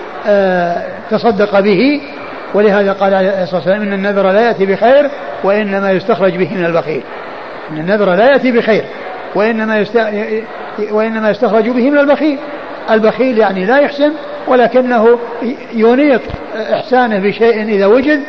تصدق 1.11 1.61
به. 1.61 2.01
ولهذا 2.55 2.93
قال 2.93 3.15
عليه 3.15 3.43
الصلاة 3.43 3.57
والسلام 3.57 3.83
إن 3.83 3.93
النذر 3.93 4.31
لا 4.31 4.41
يأتي 4.41 4.67
بخير 4.67 5.11
وإنما 5.45 5.91
يستخرج 5.91 6.37
به 6.37 6.55
من 6.55 6.65
البخيل. 6.65 7.03
إن 7.71 7.79
النذر 7.79 8.15
لا 8.15 8.31
يأتي 8.31 8.53
بخير 8.53 8.85
وإنما 9.35 9.79
يست... 9.79 9.97
وإنما 10.91 11.31
يستخرج 11.31 11.69
به 11.69 11.91
من 11.91 11.99
البخيل. 11.99 12.39
البخيل 12.91 13.39
يعني 13.39 13.65
لا 13.65 13.79
يحسن 13.79 14.13
ولكنه 14.49 15.19
ينيط 15.75 16.21
إحسانه 16.73 17.19
بشيء 17.19 17.63
إذا 17.63 17.87
وجد 17.87 18.21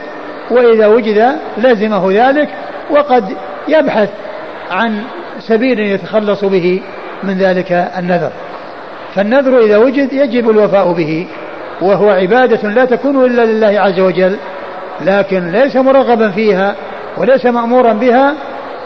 وإذا 0.52 0.88
وجد 0.88 1.36
لزمه 1.58 2.12
ذلك 2.12 2.50
وقد 2.90 3.24
يبحث 3.68 4.10
عن 4.72 5.04
سبيل 5.40 5.80
يتخلص 5.80 6.46
به 6.46 6.82
من 7.24 7.38
ذلك 7.38 7.92
النذر. 7.98 8.32
فالنذر 9.16 9.60
إذا 9.60 9.78
وجد 9.78 10.14
يجب 10.14 10.50
الوفاء 10.50 10.94
به. 10.94 11.28
وهو 11.82 12.10
عبادة 12.10 12.70
لا 12.70 12.86
تكون 12.86 13.26
إلا 13.26 13.46
لله 13.46 13.82
عز 13.82 14.00
وجل 14.00 14.38
لكن 15.02 15.52
ليس 15.52 15.76
مرغبا 15.76 16.32
فيها 16.32 16.76
وليس 17.18 17.46
مأمورا 17.46 17.94
بها 17.94 18.36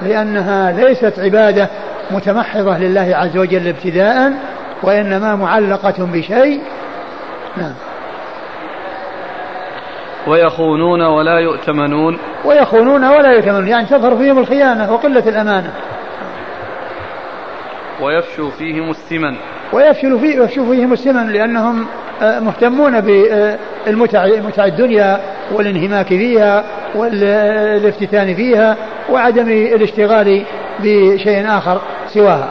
لأنها 0.01 0.71
ليست 0.71 1.19
عبادة 1.19 1.69
متمحضة 2.11 2.77
لله 2.77 3.15
عز 3.15 3.37
وجل 3.37 3.67
ابتداء 3.67 4.33
وإنما 4.83 5.35
معلقة 5.35 6.05
بشيء. 6.05 6.61
نعم. 7.57 7.73
ويخونون 10.27 11.01
ولا 11.01 11.39
يؤتمنون. 11.39 12.17
ويخونون 12.45 13.03
ولا 13.03 13.31
يؤتمنون 13.31 13.67
يعني 13.67 13.85
تظهر 13.85 14.17
فيهم 14.17 14.39
الخيانة 14.39 14.93
وقلة 14.93 15.29
الأمانة. 15.29 15.73
ويفشو 18.01 18.49
فيهم 18.49 18.89
السمن 18.89 19.35
ويفشل 19.73 20.19
فيه 20.19 20.43
يفشو 20.43 20.71
فيهم 20.71 20.93
السمن 20.93 21.29
لأنهم 21.29 21.87
آه، 22.21 22.39
مهتمون 22.39 23.01
بالمتع 23.01 24.25
متع 24.25 24.65
الدنيا 24.65 25.19
والانهماك 25.51 26.07
فيها 26.07 26.63
والافتتان 26.95 28.35
فيها 28.35 28.77
وعدم 29.09 29.49
الاشتغال 29.49 30.45
بشيء 30.79 31.57
آخر 31.57 31.81
سواها. 32.07 32.49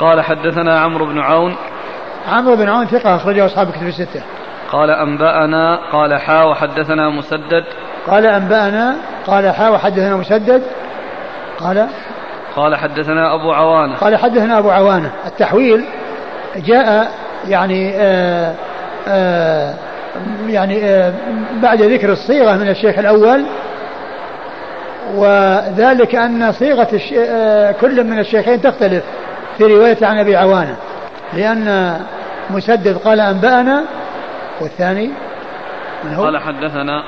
قال 0.00 0.20
حدثنا 0.20 0.80
عمرو 0.80 1.06
بن 1.06 1.18
عون. 1.18 1.56
عمرو 2.28 2.56
بن 2.56 2.68
عون 2.68 2.86
ثقة 2.86 3.16
أخرجه 3.16 3.46
أصحاب 3.46 3.70
كتب 3.70 3.86
الستة. 3.86 4.22
قال 4.72 4.90
أنبأنا 4.90 5.78
قال 5.92 6.20
حا 6.20 6.42
وحدثنا 6.42 7.10
مسدد. 7.10 7.64
قال 8.06 8.26
أنبأنا 8.26 8.96
قال 9.26 9.50
حا 9.50 9.68
وحدثنا 9.68 10.16
مسدد. 10.16 10.62
قال 11.60 11.88
قال 12.56 12.76
حدثنا 12.76 13.34
أبو 13.34 13.52
عوانة. 13.52 13.96
قال 13.96 14.16
حدثنا 14.16 14.58
أبو 14.58 14.70
عوانة. 14.70 15.10
التحويل 15.26 15.84
جاء 16.56 17.10
يعني 17.48 17.92
آآ 17.96 18.54
آآ 19.08 19.74
يعني 20.46 20.84
آآ 20.84 21.12
بعد 21.62 21.82
ذكر 21.82 22.12
الصيغة 22.12 22.56
من 22.56 22.68
الشيخ 22.68 22.98
الأول 22.98 23.44
وذلك 25.14 26.14
أن 26.14 26.52
صيغة 26.52 26.88
كل 27.80 28.04
من 28.04 28.18
الشيخين 28.18 28.60
تختلف 28.60 29.04
في 29.58 29.64
رواية 29.64 29.98
عن 30.02 30.18
أبي 30.18 30.36
عوانة 30.36 30.76
لأن 31.34 31.96
مسدد 32.50 32.96
قال 32.96 33.20
أنبأنا 33.20 33.84
والثاني 34.60 35.10
من 36.04 36.14
هو؟ 36.14 36.24
قال 36.24 36.38
حدثنا 36.38 37.02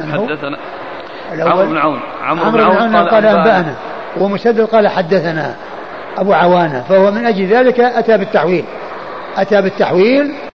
من 0.00 0.14
هو؟ 0.14 0.26
حدثنا 0.28 0.58
عمرو 1.32 1.66
بن 1.66 1.78
عون. 1.78 2.00
عمرو 2.22 2.50
بن 2.50 2.60
عون 2.60 2.96
قال, 2.96 3.08
قال 3.08 3.26
أنبأنا. 3.26 3.74
ومسدد 4.20 4.60
قال 4.60 4.88
حدثنا 4.88 5.54
أبو 6.18 6.32
عوانة 6.32 6.84
فهو 6.88 7.10
من 7.10 7.26
أجل 7.26 7.46
ذلك 7.46 7.80
أتى 7.80 8.18
بالتحويل. 8.18 8.64
أتى 9.36 9.62
بالتحويل 9.62 10.34